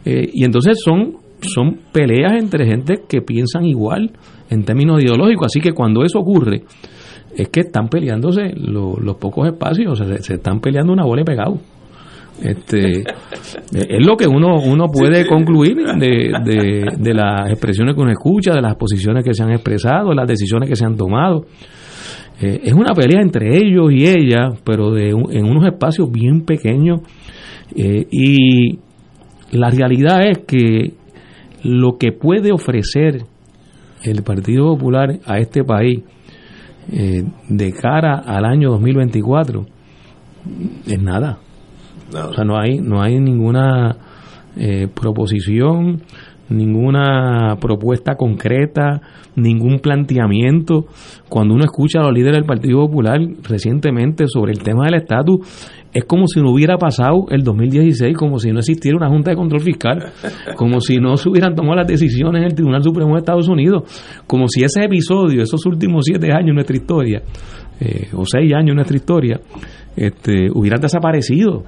Eh, 0.04 0.28
y 0.32 0.44
entonces 0.44 0.78
son, 0.84 1.16
son 1.40 1.78
peleas 1.92 2.34
entre 2.34 2.66
gente 2.66 3.02
que 3.08 3.22
piensan 3.22 3.64
igual 3.64 4.12
en 4.54 4.64
términos 4.64 5.02
ideológicos. 5.02 5.46
Así 5.46 5.60
que 5.60 5.72
cuando 5.72 6.02
eso 6.04 6.20
ocurre, 6.20 6.62
es 7.36 7.48
que 7.48 7.60
están 7.60 7.88
peleándose 7.88 8.52
los 8.54 9.16
pocos 9.16 9.46
espacios, 9.46 9.92
o 9.92 10.04
sea, 10.04 10.16
se, 10.18 10.34
están 10.34 10.60
peleando 10.60 10.92
una 10.92 11.04
bola 11.04 11.22
y 11.22 11.24
pegado. 11.24 11.58
Este, 12.42 13.00
es 13.72 14.06
lo 14.06 14.16
que 14.16 14.26
uno, 14.26 14.56
uno 14.64 14.86
puede 14.88 15.26
concluir 15.26 15.76
de, 15.98 16.32
de, 16.98 17.14
las 17.14 17.50
expresiones 17.50 17.94
que 17.94 18.00
uno 18.00 18.10
escucha, 18.10 18.52
de 18.52 18.62
las 18.62 18.76
posiciones 18.76 19.24
que 19.24 19.34
se 19.34 19.42
han 19.42 19.52
expresado, 19.52 20.10
de 20.10 20.16
las 20.16 20.28
decisiones 20.28 20.68
que 20.68 20.76
se 20.76 20.84
han 20.84 20.96
tomado. 20.96 21.46
Eh, 22.40 22.60
es 22.64 22.72
una 22.72 22.92
pelea 22.94 23.22
entre 23.22 23.56
ellos 23.56 23.92
y 23.92 24.06
ella, 24.06 24.50
pero 24.64 24.90
de 24.90 25.10
en 25.10 25.44
unos 25.44 25.66
espacios 25.66 26.10
bien 26.10 26.44
pequeños. 26.44 27.00
Eh, 27.76 28.06
y 28.10 28.78
la 29.52 29.70
realidad 29.70 30.26
es 30.28 30.38
que 30.38 30.92
lo 31.62 31.96
que 31.98 32.12
puede 32.12 32.52
ofrecer 32.52 33.22
el 34.04 34.22
Partido 34.22 34.74
Popular 34.74 35.18
a 35.26 35.38
este 35.38 35.64
país 35.64 36.02
eh, 36.92 37.24
de 37.48 37.72
cara 37.72 38.22
al 38.26 38.44
año 38.44 38.70
2024 38.70 39.66
es 40.86 41.02
nada. 41.02 41.38
O 42.12 42.34
sea, 42.34 42.44
no 42.44 42.58
hay, 42.58 42.78
no 42.78 43.02
hay 43.02 43.18
ninguna 43.18 43.96
eh, 44.56 44.88
proposición, 44.94 46.02
ninguna 46.48 47.56
propuesta 47.60 48.16
concreta, 48.16 49.00
ningún 49.36 49.78
planteamiento. 49.78 50.86
Cuando 51.28 51.54
uno 51.54 51.64
escucha 51.64 52.00
a 52.00 52.04
los 52.04 52.12
líderes 52.12 52.38
del 52.38 52.46
Partido 52.46 52.80
Popular 52.86 53.18
recientemente 53.42 54.26
sobre 54.28 54.52
el 54.52 54.62
tema 54.62 54.84
del 54.84 54.94
estatus, 54.94 55.40
es 55.92 56.04
como 56.04 56.26
si 56.26 56.40
no 56.40 56.50
hubiera 56.50 56.76
pasado 56.76 57.26
el 57.30 57.42
2016, 57.42 58.16
como 58.16 58.38
si 58.38 58.50
no 58.50 58.58
existiera 58.58 58.96
una 58.96 59.08
Junta 59.08 59.30
de 59.30 59.36
Control 59.36 59.60
Fiscal, 59.60 60.12
como 60.56 60.80
si 60.80 60.96
no 60.96 61.16
se 61.16 61.28
hubieran 61.28 61.54
tomado 61.54 61.76
las 61.76 61.86
decisiones 61.86 62.40
en 62.40 62.46
el 62.46 62.54
Tribunal 62.54 62.82
Supremo 62.82 63.12
de 63.12 63.20
Estados 63.20 63.48
Unidos, 63.48 63.84
como 64.26 64.48
si 64.48 64.64
ese 64.64 64.84
episodio, 64.84 65.42
esos 65.42 65.64
últimos 65.66 66.04
siete 66.04 66.32
años 66.32 66.48
en 66.48 66.54
nuestra 66.54 66.76
historia, 66.76 67.22
eh, 67.80 68.08
o 68.12 68.24
seis 68.26 68.52
años 68.52 68.70
en 68.70 68.76
nuestra 68.76 68.96
historia, 68.96 69.40
este, 69.96 70.50
hubieran 70.52 70.80
desaparecido. 70.80 71.62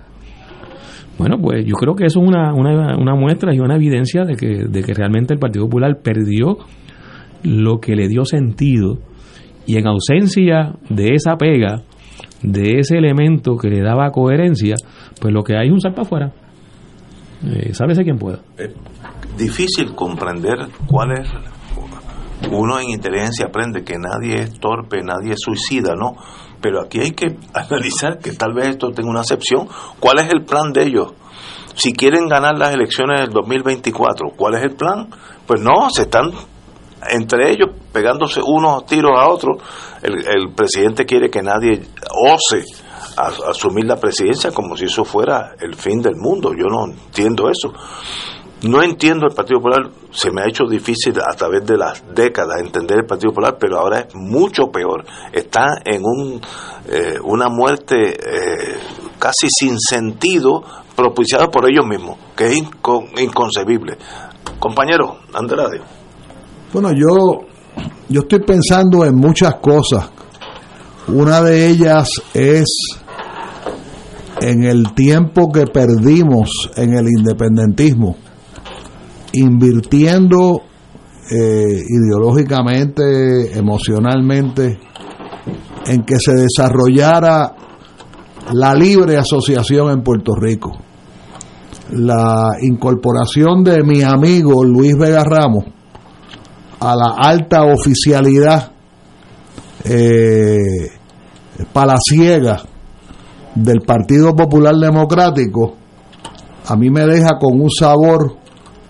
Bueno, 1.19 1.39
pues 1.39 1.65
yo 1.65 1.75
creo 1.75 1.95
que 1.95 2.05
eso 2.05 2.21
es 2.21 2.29
una, 2.29 2.53
una, 2.53 2.97
una 2.97 3.15
muestra 3.15 3.55
y 3.55 3.59
una 3.59 3.77
evidencia 3.77 4.25
de 4.25 4.37
que, 4.37 4.65
de 4.69 4.83
que 4.83 4.93
realmente 4.93 5.33
el 5.33 5.41
Partido 5.41 5.65
Popular 5.65 5.99
perdió 6.03 6.59
lo 7.43 7.81
que 7.81 7.95
le 7.95 8.09
dio 8.09 8.25
sentido 8.25 8.99
y 9.67 9.77
en 9.79 9.87
ausencia 9.87 10.75
de 10.89 11.15
esa 11.15 11.37
pega, 11.37 11.83
de 12.43 12.79
ese 12.79 12.99
elemento 12.99 13.57
que 13.57 13.69
le 13.69 13.83
daba 13.83 14.11
coherencia, 14.11 14.77
pues 15.21 15.33
lo 15.33 15.43
que 15.43 15.57
hay 15.57 15.67
es 15.67 15.73
un 15.73 15.81
salpa 15.81 16.03
afuera. 16.03 16.33
Eh, 17.45 17.73
sábese 17.75 18.05
quién 18.05 18.19
pueda. 18.19 18.41
Es 18.57 18.71
difícil 19.37 19.95
comprender 19.95 20.59
cuál 20.87 21.13
es. 21.13 21.29
Uno 22.51 22.79
en 22.79 22.91
inteligencia 22.91 23.47
aprende 23.47 23.83
que 23.83 23.95
nadie 23.99 24.43
es 24.43 24.61
torpe, 24.61 25.03
nadie 25.03 25.33
es 25.33 25.41
suicida, 25.41 25.95
¿no? 25.95 26.15
Pero 26.61 26.83
aquí 26.83 27.01
hay 27.01 27.13
que 27.13 27.37
analizar 27.55 28.19
que 28.19 28.33
tal 28.33 28.55
vez 28.55 28.69
esto 28.69 28.91
tenga 28.91 29.11
una 29.11 29.21
excepción. 29.21 29.69
¿Cuál 30.01 30.21
es 30.21 30.31
el 30.33 30.45
plan 30.45 30.73
de 30.73 30.85
ellos? 30.85 31.13
Si 31.75 31.93
quieren 31.93 32.27
ganar 32.27 32.57
las 32.57 32.73
elecciones 32.73 33.21
del 33.21 33.31
2024, 33.31 34.31
¿cuál 34.37 34.55
es 34.55 34.63
el 34.63 34.77
plan? 34.77 35.11
Pues 35.47 35.61
no, 35.61 35.91
se 35.91 36.03
están 36.03 36.33
entre 37.09 37.53
ellos 37.53 37.71
pegándose 37.93 38.41
unos 38.43 38.87
tiros 38.87 39.13
a 39.19 39.29
otros. 39.29 39.63
El, 40.03 40.53
presidente 40.55 41.05
quiere 41.05 41.31
que 41.31 41.43
nadie 41.43 41.83
ose 42.33 42.65
asumir 43.49 43.87
la 43.87 43.97
presidencia 43.97 44.51
como 44.53 44.77
si 44.77 44.85
eso 44.85 45.05
fuera 45.05 45.55
el 45.61 45.75
fin 45.75 46.01
del 46.01 46.17
mundo. 46.17 46.53
Yo 46.53 46.67
no 46.69 46.87
entiendo 46.87 47.49
eso. 47.51 47.73
No 48.63 48.83
entiendo 48.83 49.27
el 49.27 49.35
Partido 49.35 49.61
Popular, 49.61 49.91
se 50.11 50.31
me 50.31 50.43
ha 50.43 50.49
hecho 50.49 50.65
difícil 50.65 51.15
a 51.21 51.35
través 51.37 51.65
de 51.67 51.77
las 51.77 52.03
décadas 52.15 52.61
entender 52.61 52.99
el 52.99 53.07
Partido 53.07 53.31
Popular, 53.31 53.57
pero 53.61 53.79
ahora 53.79 54.01
es 54.01 54.15
mucho 54.15 54.69
peor. 54.73 55.05
Está 55.31 55.83
en 55.85 56.03
un, 56.03 56.41
eh, 56.89 57.19
una 57.23 57.49
muerte 57.51 58.13
eh, 58.13 58.79
casi 59.19 59.49
sin 59.51 59.79
sentido 59.79 60.63
propiciada 60.97 61.49
por 61.49 61.71
ellos 61.71 61.87
mismos, 61.87 62.17
que 62.35 62.47
es 62.47 62.63
inconcebible. 63.19 63.99
Compañero, 64.59 65.19
Andrade. 65.35 65.83
Bueno, 66.73 66.93
yo, 66.93 67.47
yo 68.09 68.21
estoy 68.23 68.41
pensando 68.41 69.05
en 69.05 69.17
muchas 69.17 69.57
cosas. 69.57 70.11
Una 71.09 71.43
de 71.43 71.69
ellas 71.69 72.09
es 72.33 72.67
en 74.41 74.65
el 74.65 74.95
tiempo 74.95 75.53
que 75.53 75.67
perdimos 75.67 76.71
en 76.77 76.97
el 76.97 77.07
independentismo, 77.09 78.17
invirtiendo 79.39 80.63
eh, 81.31 81.83
ideológicamente, 81.89 83.59
emocionalmente, 83.59 84.79
en 85.87 86.03
que 86.05 86.19
se 86.19 86.33
desarrollara 86.33 87.55
la 88.53 88.75
libre 88.75 89.17
asociación 89.17 89.91
en 89.91 90.03
Puerto 90.03 90.35
Rico. 90.35 90.73
La 91.91 92.57
incorporación 92.61 93.63
de 93.63 93.83
mi 93.83 94.03
amigo 94.03 94.65
Luis 94.65 94.95
Vega 94.99 95.23
Ramos 95.25 95.65
a 96.81 96.95
la 96.97 97.15
alta 97.17 97.65
oficialidad 97.65 98.73
eh, 99.85 100.91
palaciega 101.73 102.63
del 103.55 103.81
Partido 103.81 104.35
Popular 104.35 104.75
Democrático, 104.75 105.75
a 106.67 106.77
mí 106.77 106.91
me 106.91 107.07
deja 107.07 107.39
con 107.41 107.61
un 107.61 107.71
sabor 107.71 108.37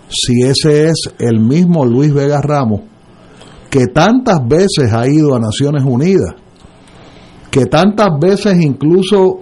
si 0.09 0.43
ese 0.43 0.89
es 0.89 1.01
el 1.19 1.41
mismo 1.41 1.85
Luis 1.85 2.13
Vega 2.13 2.41
Ramos 2.41 2.81
que 3.71 3.87
tantas 3.89 4.47
veces 4.47 4.93
ha 4.93 5.07
ido 5.07 5.35
a 5.35 5.41
Naciones 5.41 5.85
Unidas, 5.85 6.35
que 7.51 7.67
tantas 7.67 8.09
veces 8.19 8.59
incluso 8.61 9.39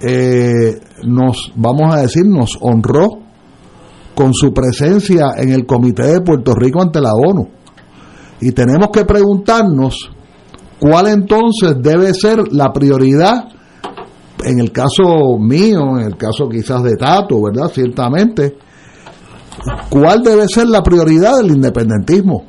eh, 0.00 0.78
nos, 1.04 1.52
vamos 1.54 1.94
a 1.94 2.02
decir, 2.02 2.26
nos 2.26 2.58
honró 2.60 3.08
con 4.14 4.34
su 4.34 4.52
presencia 4.52 5.28
en 5.36 5.50
el 5.50 5.64
Comité 5.64 6.06
de 6.06 6.20
Puerto 6.20 6.54
Rico 6.54 6.82
ante 6.82 7.00
la 7.00 7.14
ONU 7.14 7.48
Y 8.40 8.52
tenemos 8.52 8.88
que 8.92 9.04
preguntarnos 9.04 10.10
cuál 10.78 11.06
entonces 11.06 11.76
debe 11.80 12.12
ser 12.12 12.52
la 12.52 12.72
prioridad, 12.72 13.48
en 14.44 14.60
el 14.60 14.72
caso 14.72 15.38
mío, 15.38 15.98
en 15.98 16.06
el 16.06 16.16
caso 16.16 16.48
quizás 16.48 16.82
de 16.82 16.96
Tato, 16.96 17.40
¿verdad? 17.42 17.70
Ciertamente, 17.72 18.56
cuál 19.88 20.22
debe 20.22 20.46
ser 20.48 20.68
la 20.68 20.82
prioridad 20.82 21.38
del 21.38 21.52
independentismo. 21.52 22.44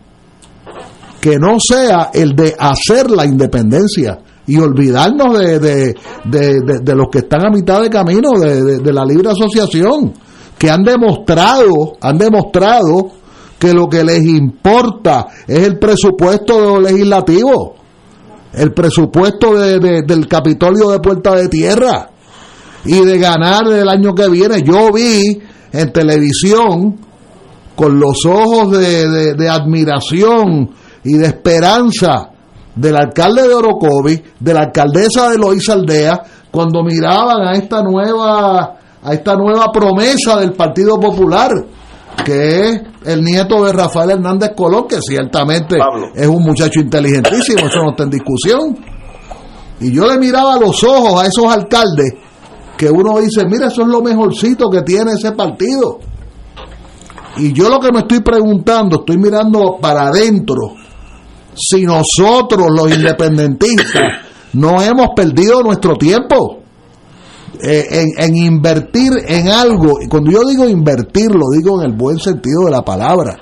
Que 1.20 1.38
no 1.38 1.58
sea 1.60 2.10
el 2.14 2.36
de 2.36 2.56
hacer 2.60 3.10
la 3.10 3.26
independencia 3.26 4.20
y 4.46 4.58
olvidarnos 4.58 5.38
de, 5.40 5.60
de, 5.60 5.94
de, 6.26 6.96
los 6.96 7.08
que 7.10 7.20
están 7.20 7.46
a 7.46 7.50
mitad 7.50 7.82
de 7.82 7.90
camino 7.90 8.32
de, 8.40 8.94
la 8.94 9.06
libre 9.06 9.30
asociación, 9.30 10.14
que 10.58 10.70
han 10.70 10.84
demostrado, 10.84 11.98
han 12.02 12.18
demostrado 12.18 13.12
que 13.58 13.74
lo 13.74 13.88
que 13.88 14.04
les 14.04 14.26
importa 14.26 15.28
es 15.48 15.60
el 15.60 15.80
presupuesto 15.80 16.80
legislativo, 16.82 17.76
el 18.54 18.74
presupuesto 18.74 19.54
del 19.54 20.28
Capitolio 20.28 20.90
de 20.90 21.00
Puerta 21.00 21.36
de 21.36 21.48
Tierra 21.48 22.10
y 22.86 23.00
de 23.00 23.18
ganar 23.18 23.66
el 23.72 23.88
año 23.88 24.14
que 24.14 24.28
viene. 24.28 24.62
Yo 24.62 24.92
vi 24.92 25.42
en 25.74 25.92
televisión 25.92 26.96
con 27.76 28.00
los 28.00 28.26
ojos 28.26 28.78
de, 28.78 29.50
admiración 29.50 30.70
y 31.04 31.18
de 31.18 31.26
esperanza 31.26 32.30
del 32.76 32.96
alcalde 32.96 33.48
de 33.48 33.54
Orocovi, 33.54 34.24
de 34.40 34.54
la 34.54 34.62
alcaldesa 34.62 35.32
de 35.32 35.38
Loíza 35.38 35.74
Aldea, 35.74 36.22
cuando 36.52 36.84
miraban 36.84 37.48
a 37.48 37.54
esta 37.54 37.82
nueva 37.82 38.78
a 39.06 39.14
esta 39.14 39.36
nueva 39.36 39.70
promesa 39.70 40.40
del 40.40 40.54
Partido 40.54 40.98
Popular, 40.98 41.52
que 42.24 42.70
es 42.70 42.82
el 43.04 43.22
nieto 43.22 43.66
de 43.66 43.74
Rafael 43.74 44.12
Hernández 44.12 44.52
Colón, 44.56 44.88
que 44.88 45.00
ciertamente 45.02 45.76
es 46.16 46.28
un 46.28 46.42
muchacho 46.42 46.80
inteligentísimo, 46.80 47.68
eso 47.68 47.80
no 47.84 47.90
está 47.90 48.04
en 48.04 48.12
discusión. 48.12 48.78
Y 49.82 49.92
yo 49.92 50.08
le 50.08 50.18
miraba 50.18 50.54
a 50.54 50.60
los 50.60 50.82
ojos 50.86 51.22
a 51.22 51.28
esos 51.28 51.52
alcaldes 51.52 52.14
que 52.84 52.92
uno 52.92 53.20
dice, 53.20 53.46
mira, 53.46 53.68
eso 53.68 53.84
es 53.84 53.88
lo 53.88 54.02
mejorcito 54.02 54.70
que 54.70 54.82
tiene 54.82 55.12
ese 55.14 55.32
partido. 55.32 56.00
Y 57.38 57.54
yo 57.54 57.70
lo 57.70 57.80
que 57.80 57.92
me 57.92 58.00
estoy 58.00 58.22
preguntando, 58.22 58.98
estoy 58.98 59.18
mirando 59.18 59.78
para 59.82 60.08
adentro, 60.08 60.76
si 61.56 61.84
nosotros 61.84 62.68
los 62.76 62.96
independentistas 62.96 64.04
no 64.54 64.82
hemos 64.82 65.10
perdido 65.16 65.62
nuestro 65.62 65.96
tiempo 65.96 66.60
eh, 67.62 67.88
en, 67.90 68.08
en, 68.18 68.36
invertir 68.36 69.12
en 69.28 69.48
algo, 69.48 70.02
y 70.02 70.08
cuando 70.08 70.32
yo 70.32 70.44
digo 70.46 70.68
invertir, 70.68 71.32
lo 71.34 71.50
digo 71.56 71.82
en 71.82 71.92
el 71.92 71.98
buen 71.98 72.18
sentido 72.18 72.66
de 72.66 72.72
la 72.72 72.82
palabra, 72.82 73.38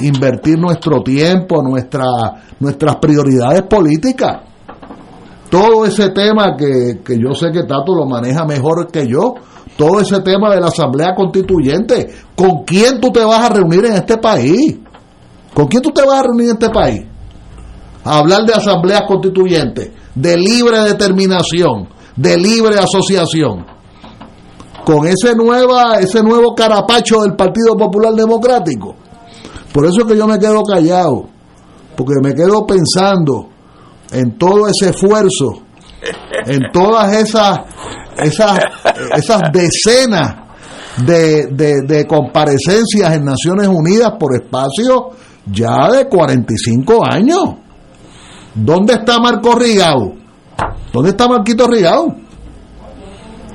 invertir 0.00 0.58
nuestro 0.58 1.02
tiempo, 1.02 1.62
nuestra, 1.62 2.04
nuestras 2.58 2.96
prioridades 2.96 3.62
políticas. 3.62 4.49
Todo 5.50 5.84
ese 5.84 6.10
tema 6.10 6.56
que, 6.56 7.00
que 7.04 7.18
yo 7.18 7.34
sé 7.34 7.50
que 7.50 7.64
Tato 7.64 7.94
lo 7.94 8.06
maneja 8.06 8.44
mejor 8.44 8.88
que 8.90 9.06
yo, 9.08 9.34
todo 9.76 10.00
ese 10.00 10.20
tema 10.20 10.54
de 10.54 10.60
la 10.60 10.68
Asamblea 10.68 11.14
Constituyente, 11.16 12.08
¿con 12.36 12.64
quién 12.64 13.00
tú 13.00 13.10
te 13.10 13.24
vas 13.24 13.50
a 13.50 13.54
reunir 13.54 13.84
en 13.86 13.94
este 13.94 14.18
país? 14.18 14.78
¿Con 15.54 15.66
quién 15.66 15.82
tú 15.82 15.90
te 15.90 16.02
vas 16.02 16.20
a 16.20 16.22
reunir 16.22 16.50
en 16.50 16.52
este 16.52 16.70
país? 16.70 17.02
A 18.04 18.18
hablar 18.18 18.44
de 18.44 18.54
asambleas 18.54 19.02
constituyentes, 19.08 19.90
de 20.14 20.36
libre 20.36 20.80
determinación, 20.80 21.88
de 22.14 22.36
libre 22.36 22.78
asociación. 22.78 23.66
Con 24.84 25.06
ese, 25.06 25.34
nueva, 25.34 25.98
ese 25.98 26.22
nuevo 26.22 26.54
carapacho 26.54 27.22
del 27.22 27.34
Partido 27.34 27.76
Popular 27.76 28.14
Democrático. 28.14 28.94
Por 29.72 29.84
eso 29.84 30.02
es 30.02 30.06
que 30.06 30.16
yo 30.16 30.26
me 30.26 30.38
quedo 30.38 30.62
callado, 30.62 31.24
porque 31.96 32.14
me 32.22 32.34
quedo 32.34 32.66
pensando 32.66 33.48
en 34.12 34.36
todo 34.38 34.66
ese 34.68 34.90
esfuerzo, 34.90 35.62
en 36.46 36.60
todas 36.72 37.12
esas, 37.14 37.60
esas, 38.16 39.40
decenas 39.52 40.36
de, 41.04 41.46
de, 41.46 41.82
de 41.86 42.06
comparecencias 42.06 43.14
en 43.14 43.24
Naciones 43.24 43.68
Unidas 43.68 44.12
por 44.18 44.34
espacio 44.34 45.10
ya 45.46 45.90
de 45.90 46.08
45 46.08 47.00
años. 47.10 47.54
¿Dónde 48.54 48.94
está 48.94 49.18
Marco 49.18 49.54
Rigau? 49.54 50.14
¿Dónde 50.92 51.10
está 51.10 51.28
Marquito 51.28 51.66
Rigau? 51.66 52.14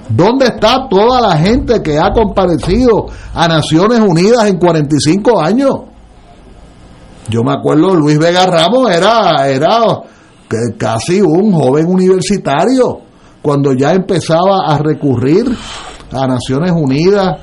¿Dónde 0.07 0.45
está 0.45 0.87
toda 0.89 1.19
la 1.19 1.37
gente 1.37 1.81
que 1.81 1.97
ha 1.97 2.11
comparecido 2.11 3.07
a 3.33 3.47
Naciones 3.47 3.99
Unidas 3.99 4.47
en 4.47 4.57
45 4.57 5.41
años? 5.41 5.73
Yo 7.27 7.43
me 7.43 7.53
acuerdo, 7.53 7.95
Luis 7.95 8.19
Vega 8.19 8.45
Ramos 8.45 8.89
era, 8.91 9.47
era 9.47 9.79
casi 10.77 11.21
un 11.21 11.51
joven 11.51 11.87
universitario 11.87 12.99
cuando 13.41 13.73
ya 13.73 13.93
empezaba 13.93 14.65
a 14.67 14.77
recurrir 14.77 15.45
a 16.11 16.27
Naciones 16.27 16.71
Unidas, 16.71 17.39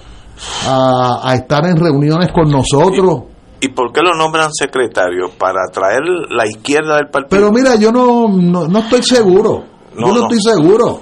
a, 0.66 1.20
a 1.22 1.34
estar 1.34 1.64
en 1.66 1.76
reuniones 1.76 2.30
con 2.32 2.50
nosotros. 2.50 3.24
¿Y 3.60 3.68
por 3.68 3.92
qué 3.92 4.00
lo 4.02 4.12
nombran 4.16 4.52
secretario? 4.52 5.30
¿Para 5.38 5.60
atraer 5.68 6.02
la 6.30 6.46
izquierda 6.48 6.96
del 6.96 7.06
partido? 7.06 7.28
Pero 7.30 7.52
mira, 7.52 7.76
yo 7.76 7.92
no, 7.92 8.26
no, 8.28 8.78
estoy 8.80 9.04
seguro. 9.04 9.62
yo 9.96 10.12
no, 10.12 10.22
estoy 10.22 10.40
seguro. 10.40 11.00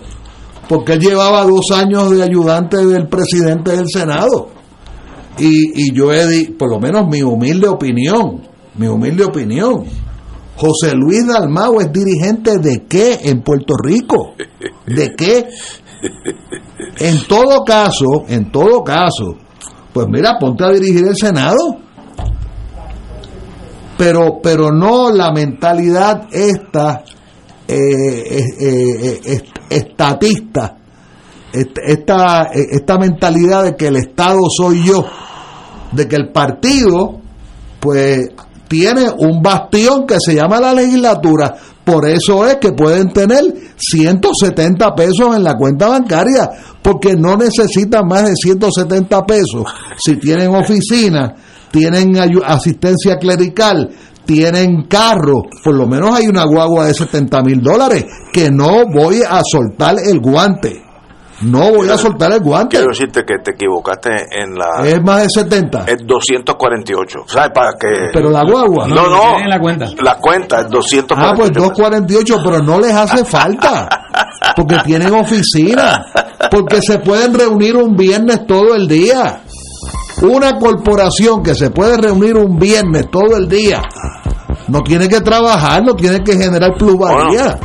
Porque 0.69 0.93
él 0.93 1.01
llevaba 1.01 1.43
dos 1.45 1.71
años 1.75 2.11
de 2.11 2.23
ayudante 2.23 2.85
del 2.85 3.09
presidente 3.09 3.71
del 3.71 3.89
Senado. 3.89 4.49
Y, 5.39 5.87
y 5.87 5.95
yo 5.95 6.13
he 6.13 6.27
dicho, 6.27 6.53
por 6.59 6.71
lo 6.71 6.79
menos 6.79 7.09
mi 7.09 7.23
humilde 7.23 7.67
opinión, 7.67 8.43
mi 8.75 8.89
humilde 8.89 9.25
opinión, 9.25 9.85
José 10.61 10.95
Luis 10.95 11.27
Dalmau 11.27 11.81
es 11.81 11.91
dirigente 11.93 12.59
de 12.59 12.85
qué 12.87 13.21
en 13.25 13.43
Puerto 13.43 13.75
Rico? 13.83 14.35
¿De 14.87 15.15
qué? 15.17 15.49
En 16.99 17.27
todo 17.27 17.65
caso, 17.65 18.25
en 18.29 18.51
todo 18.53 18.85
caso, 18.85 19.37
pues 19.93 20.07
mira, 20.09 20.37
ponte 20.39 20.65
a 20.65 20.71
dirigir 20.71 21.07
el 21.07 21.17
Senado 21.17 21.91
pero, 24.01 24.41
pero 24.43 24.73
no 24.73 25.11
la 25.11 25.31
mentalidad 25.31 26.27
esta 26.33 27.05
eh, 27.69 27.77
eh, 27.79 29.21
eh, 29.27 29.43
estatista, 29.69 30.79
esta, 31.53 32.45
esta 32.55 32.99
mentalidad 32.99 33.65
de 33.65 33.77
que 33.77 33.89
el 33.89 33.97
Estado 33.97 34.39
soy 34.49 34.85
yo, 34.85 35.05
de 35.93 36.09
que 36.09 36.17
el 36.17 36.33
partido 36.33 37.21
pues 37.79 38.31
tiene 38.71 39.11
un 39.19 39.43
bastión 39.43 40.07
que 40.07 40.19
se 40.25 40.37
llama 40.37 40.61
la 40.61 40.73
legislatura, 40.73 41.57
por 41.85 42.07
eso 42.07 42.47
es 42.47 42.59
que 42.59 42.71
pueden 42.71 43.13
tener 43.13 43.43
170 43.77 44.95
pesos 44.95 45.35
en 45.35 45.43
la 45.43 45.57
cuenta 45.57 45.89
bancaria, 45.89 46.49
porque 46.81 47.17
no 47.17 47.37
necesitan 47.37 48.07
más 48.07 48.29
de 48.29 48.35
170 48.37 49.27
pesos 49.27 49.65
si 49.99 50.17
tienen 50.17 50.55
oficina 50.55 51.35
tienen 51.71 52.17
asistencia 52.45 53.17
clerical, 53.17 53.91
tienen 54.25 54.85
carro, 54.89 55.43
por 55.63 55.75
lo 55.75 55.87
menos 55.87 56.17
hay 56.17 56.27
una 56.27 56.45
guagua 56.45 56.87
de 56.87 56.95
70 56.95 57.43
mil 57.43 57.61
dólares, 57.61 58.05
que 58.33 58.51
no 58.51 58.85
voy 58.93 59.23
a 59.29 59.41
soltar 59.45 59.97
el 60.05 60.21
guante. 60.21 60.90
No 61.41 61.73
voy 61.73 61.89
a 61.89 61.97
soltar 61.97 62.33
el 62.33 62.41
guante. 62.41 62.77
Quiero 62.77 62.91
decirte 62.91 63.25
que 63.25 63.39
te 63.43 63.53
equivocaste 63.53 64.11
en 64.31 64.55
la. 64.55 64.87
Es 64.87 65.03
más 65.03 65.23
de 65.23 65.29
70. 65.31 65.85
Es 65.87 66.07
248. 66.07 67.19
¿Sabes 67.27 67.51
para 67.55 67.73
qué? 67.81 68.11
Pero 68.13 68.31
la 68.31 68.45
guagua. 68.45 68.87
No, 68.87 69.09
no. 69.09 69.39
la 69.47 69.59
cuenta. 69.59 69.91
La 70.03 70.17
cuenta 70.17 70.61
es 70.61 70.69
248. 70.69 71.17
Ah, 71.19 71.35
pues 71.37 71.53
248, 71.53 72.41
pero 72.45 72.63
no 72.63 72.79
les 72.79 72.95
hace 72.95 73.25
falta. 73.25 73.89
Porque 74.57 74.77
tienen 74.85 75.15
oficina. 75.15 76.07
Porque 76.51 76.81
se 76.83 76.99
pueden 76.99 77.33
reunir 77.35 77.77
un 77.77 77.97
viernes 77.97 78.47
todo 78.47 78.75
el 78.75 78.87
día. 78.87 79.41
Una 80.23 80.59
corporación 80.59 81.43
que 81.43 81.55
se 81.55 81.71
puede 81.71 81.97
reunir 81.97 82.37
un 82.37 82.59
viernes 82.59 83.11
todo 83.11 83.37
el 83.37 83.49
día 83.49 83.81
no 84.71 84.83
tiene 84.83 85.09
que 85.09 85.21
trabajar, 85.21 85.83
no 85.85 85.95
tiene 85.95 86.23
que 86.23 86.33
generar 86.33 86.75
plusvalía. 86.75 87.59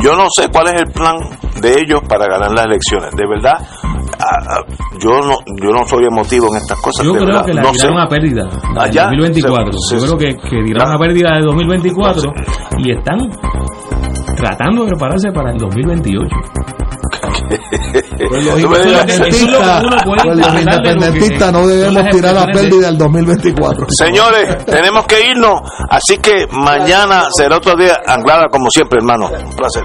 yo 0.00 0.16
no 0.16 0.26
sé 0.30 0.48
cuál 0.52 0.68
es 0.68 0.82
el 0.82 0.90
plan 0.92 1.16
de 1.60 1.80
ellos 1.80 2.00
para 2.08 2.26
ganar 2.26 2.50
las 2.52 2.66
elecciones. 2.66 3.10
De 3.16 3.26
verdad, 3.26 3.54
yo 5.00 5.10
no 5.10 5.34
yo 5.60 5.70
no 5.70 5.84
soy 5.86 6.04
emotivo 6.04 6.48
en 6.50 6.56
estas 6.58 6.78
cosas. 6.80 7.06
Yo 7.06 7.12
creo 7.12 7.42
que 7.44 7.54
la 7.54 7.62
no 7.62 7.72
tiraron 7.72 8.00
a 8.00 8.08
pérdida 8.08 8.42
en 8.42 9.18
2024. 9.18 9.72
yo 9.90 9.98
creo 9.98 10.16
que, 10.18 10.48
que 10.48 10.64
tiraron 10.64 10.94
a 10.94 10.98
pérdida 10.98 11.36
de 11.36 11.42
2024 11.44 12.32
y 12.78 12.92
están 12.92 13.18
tratando 14.36 14.84
de 14.84 14.90
prepararse 14.90 15.32
para 15.32 15.52
el 15.52 15.58
2028. 15.58 16.26
Pues 18.28 18.44
los 20.36 20.60
independentistas, 20.60 21.52
no 21.52 21.66
debemos 21.66 22.10
tirar 22.10 22.34
la 22.34 22.46
pérdida 22.46 22.86
del 22.86 22.98
2024. 22.98 23.86
Señores, 23.90 24.64
tenemos 24.64 25.06
que 25.06 25.30
irnos, 25.30 25.60
así 25.90 26.18
que 26.18 26.46
mañana 26.50 27.24
será 27.36 27.56
otro 27.56 27.76
día 27.76 28.00
Anglada 28.06 28.48
como 28.50 28.70
siempre, 28.70 28.98
hermano. 28.98 29.28
Un 29.28 29.52
placer. 29.56 29.84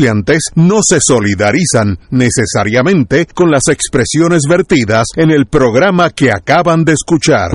anunciantes 0.00 0.42
no 0.54 0.80
se 0.82 1.00
solidarizan 1.00 1.98
necesariamente 2.10 3.26
con 3.26 3.50
las 3.50 3.68
expresiones 3.68 4.42
vertidas 4.48 5.08
en 5.16 5.30
el 5.30 5.46
programa 5.46 6.10
que 6.10 6.32
acaban 6.32 6.84
de 6.84 6.92
escuchar. 6.92 7.48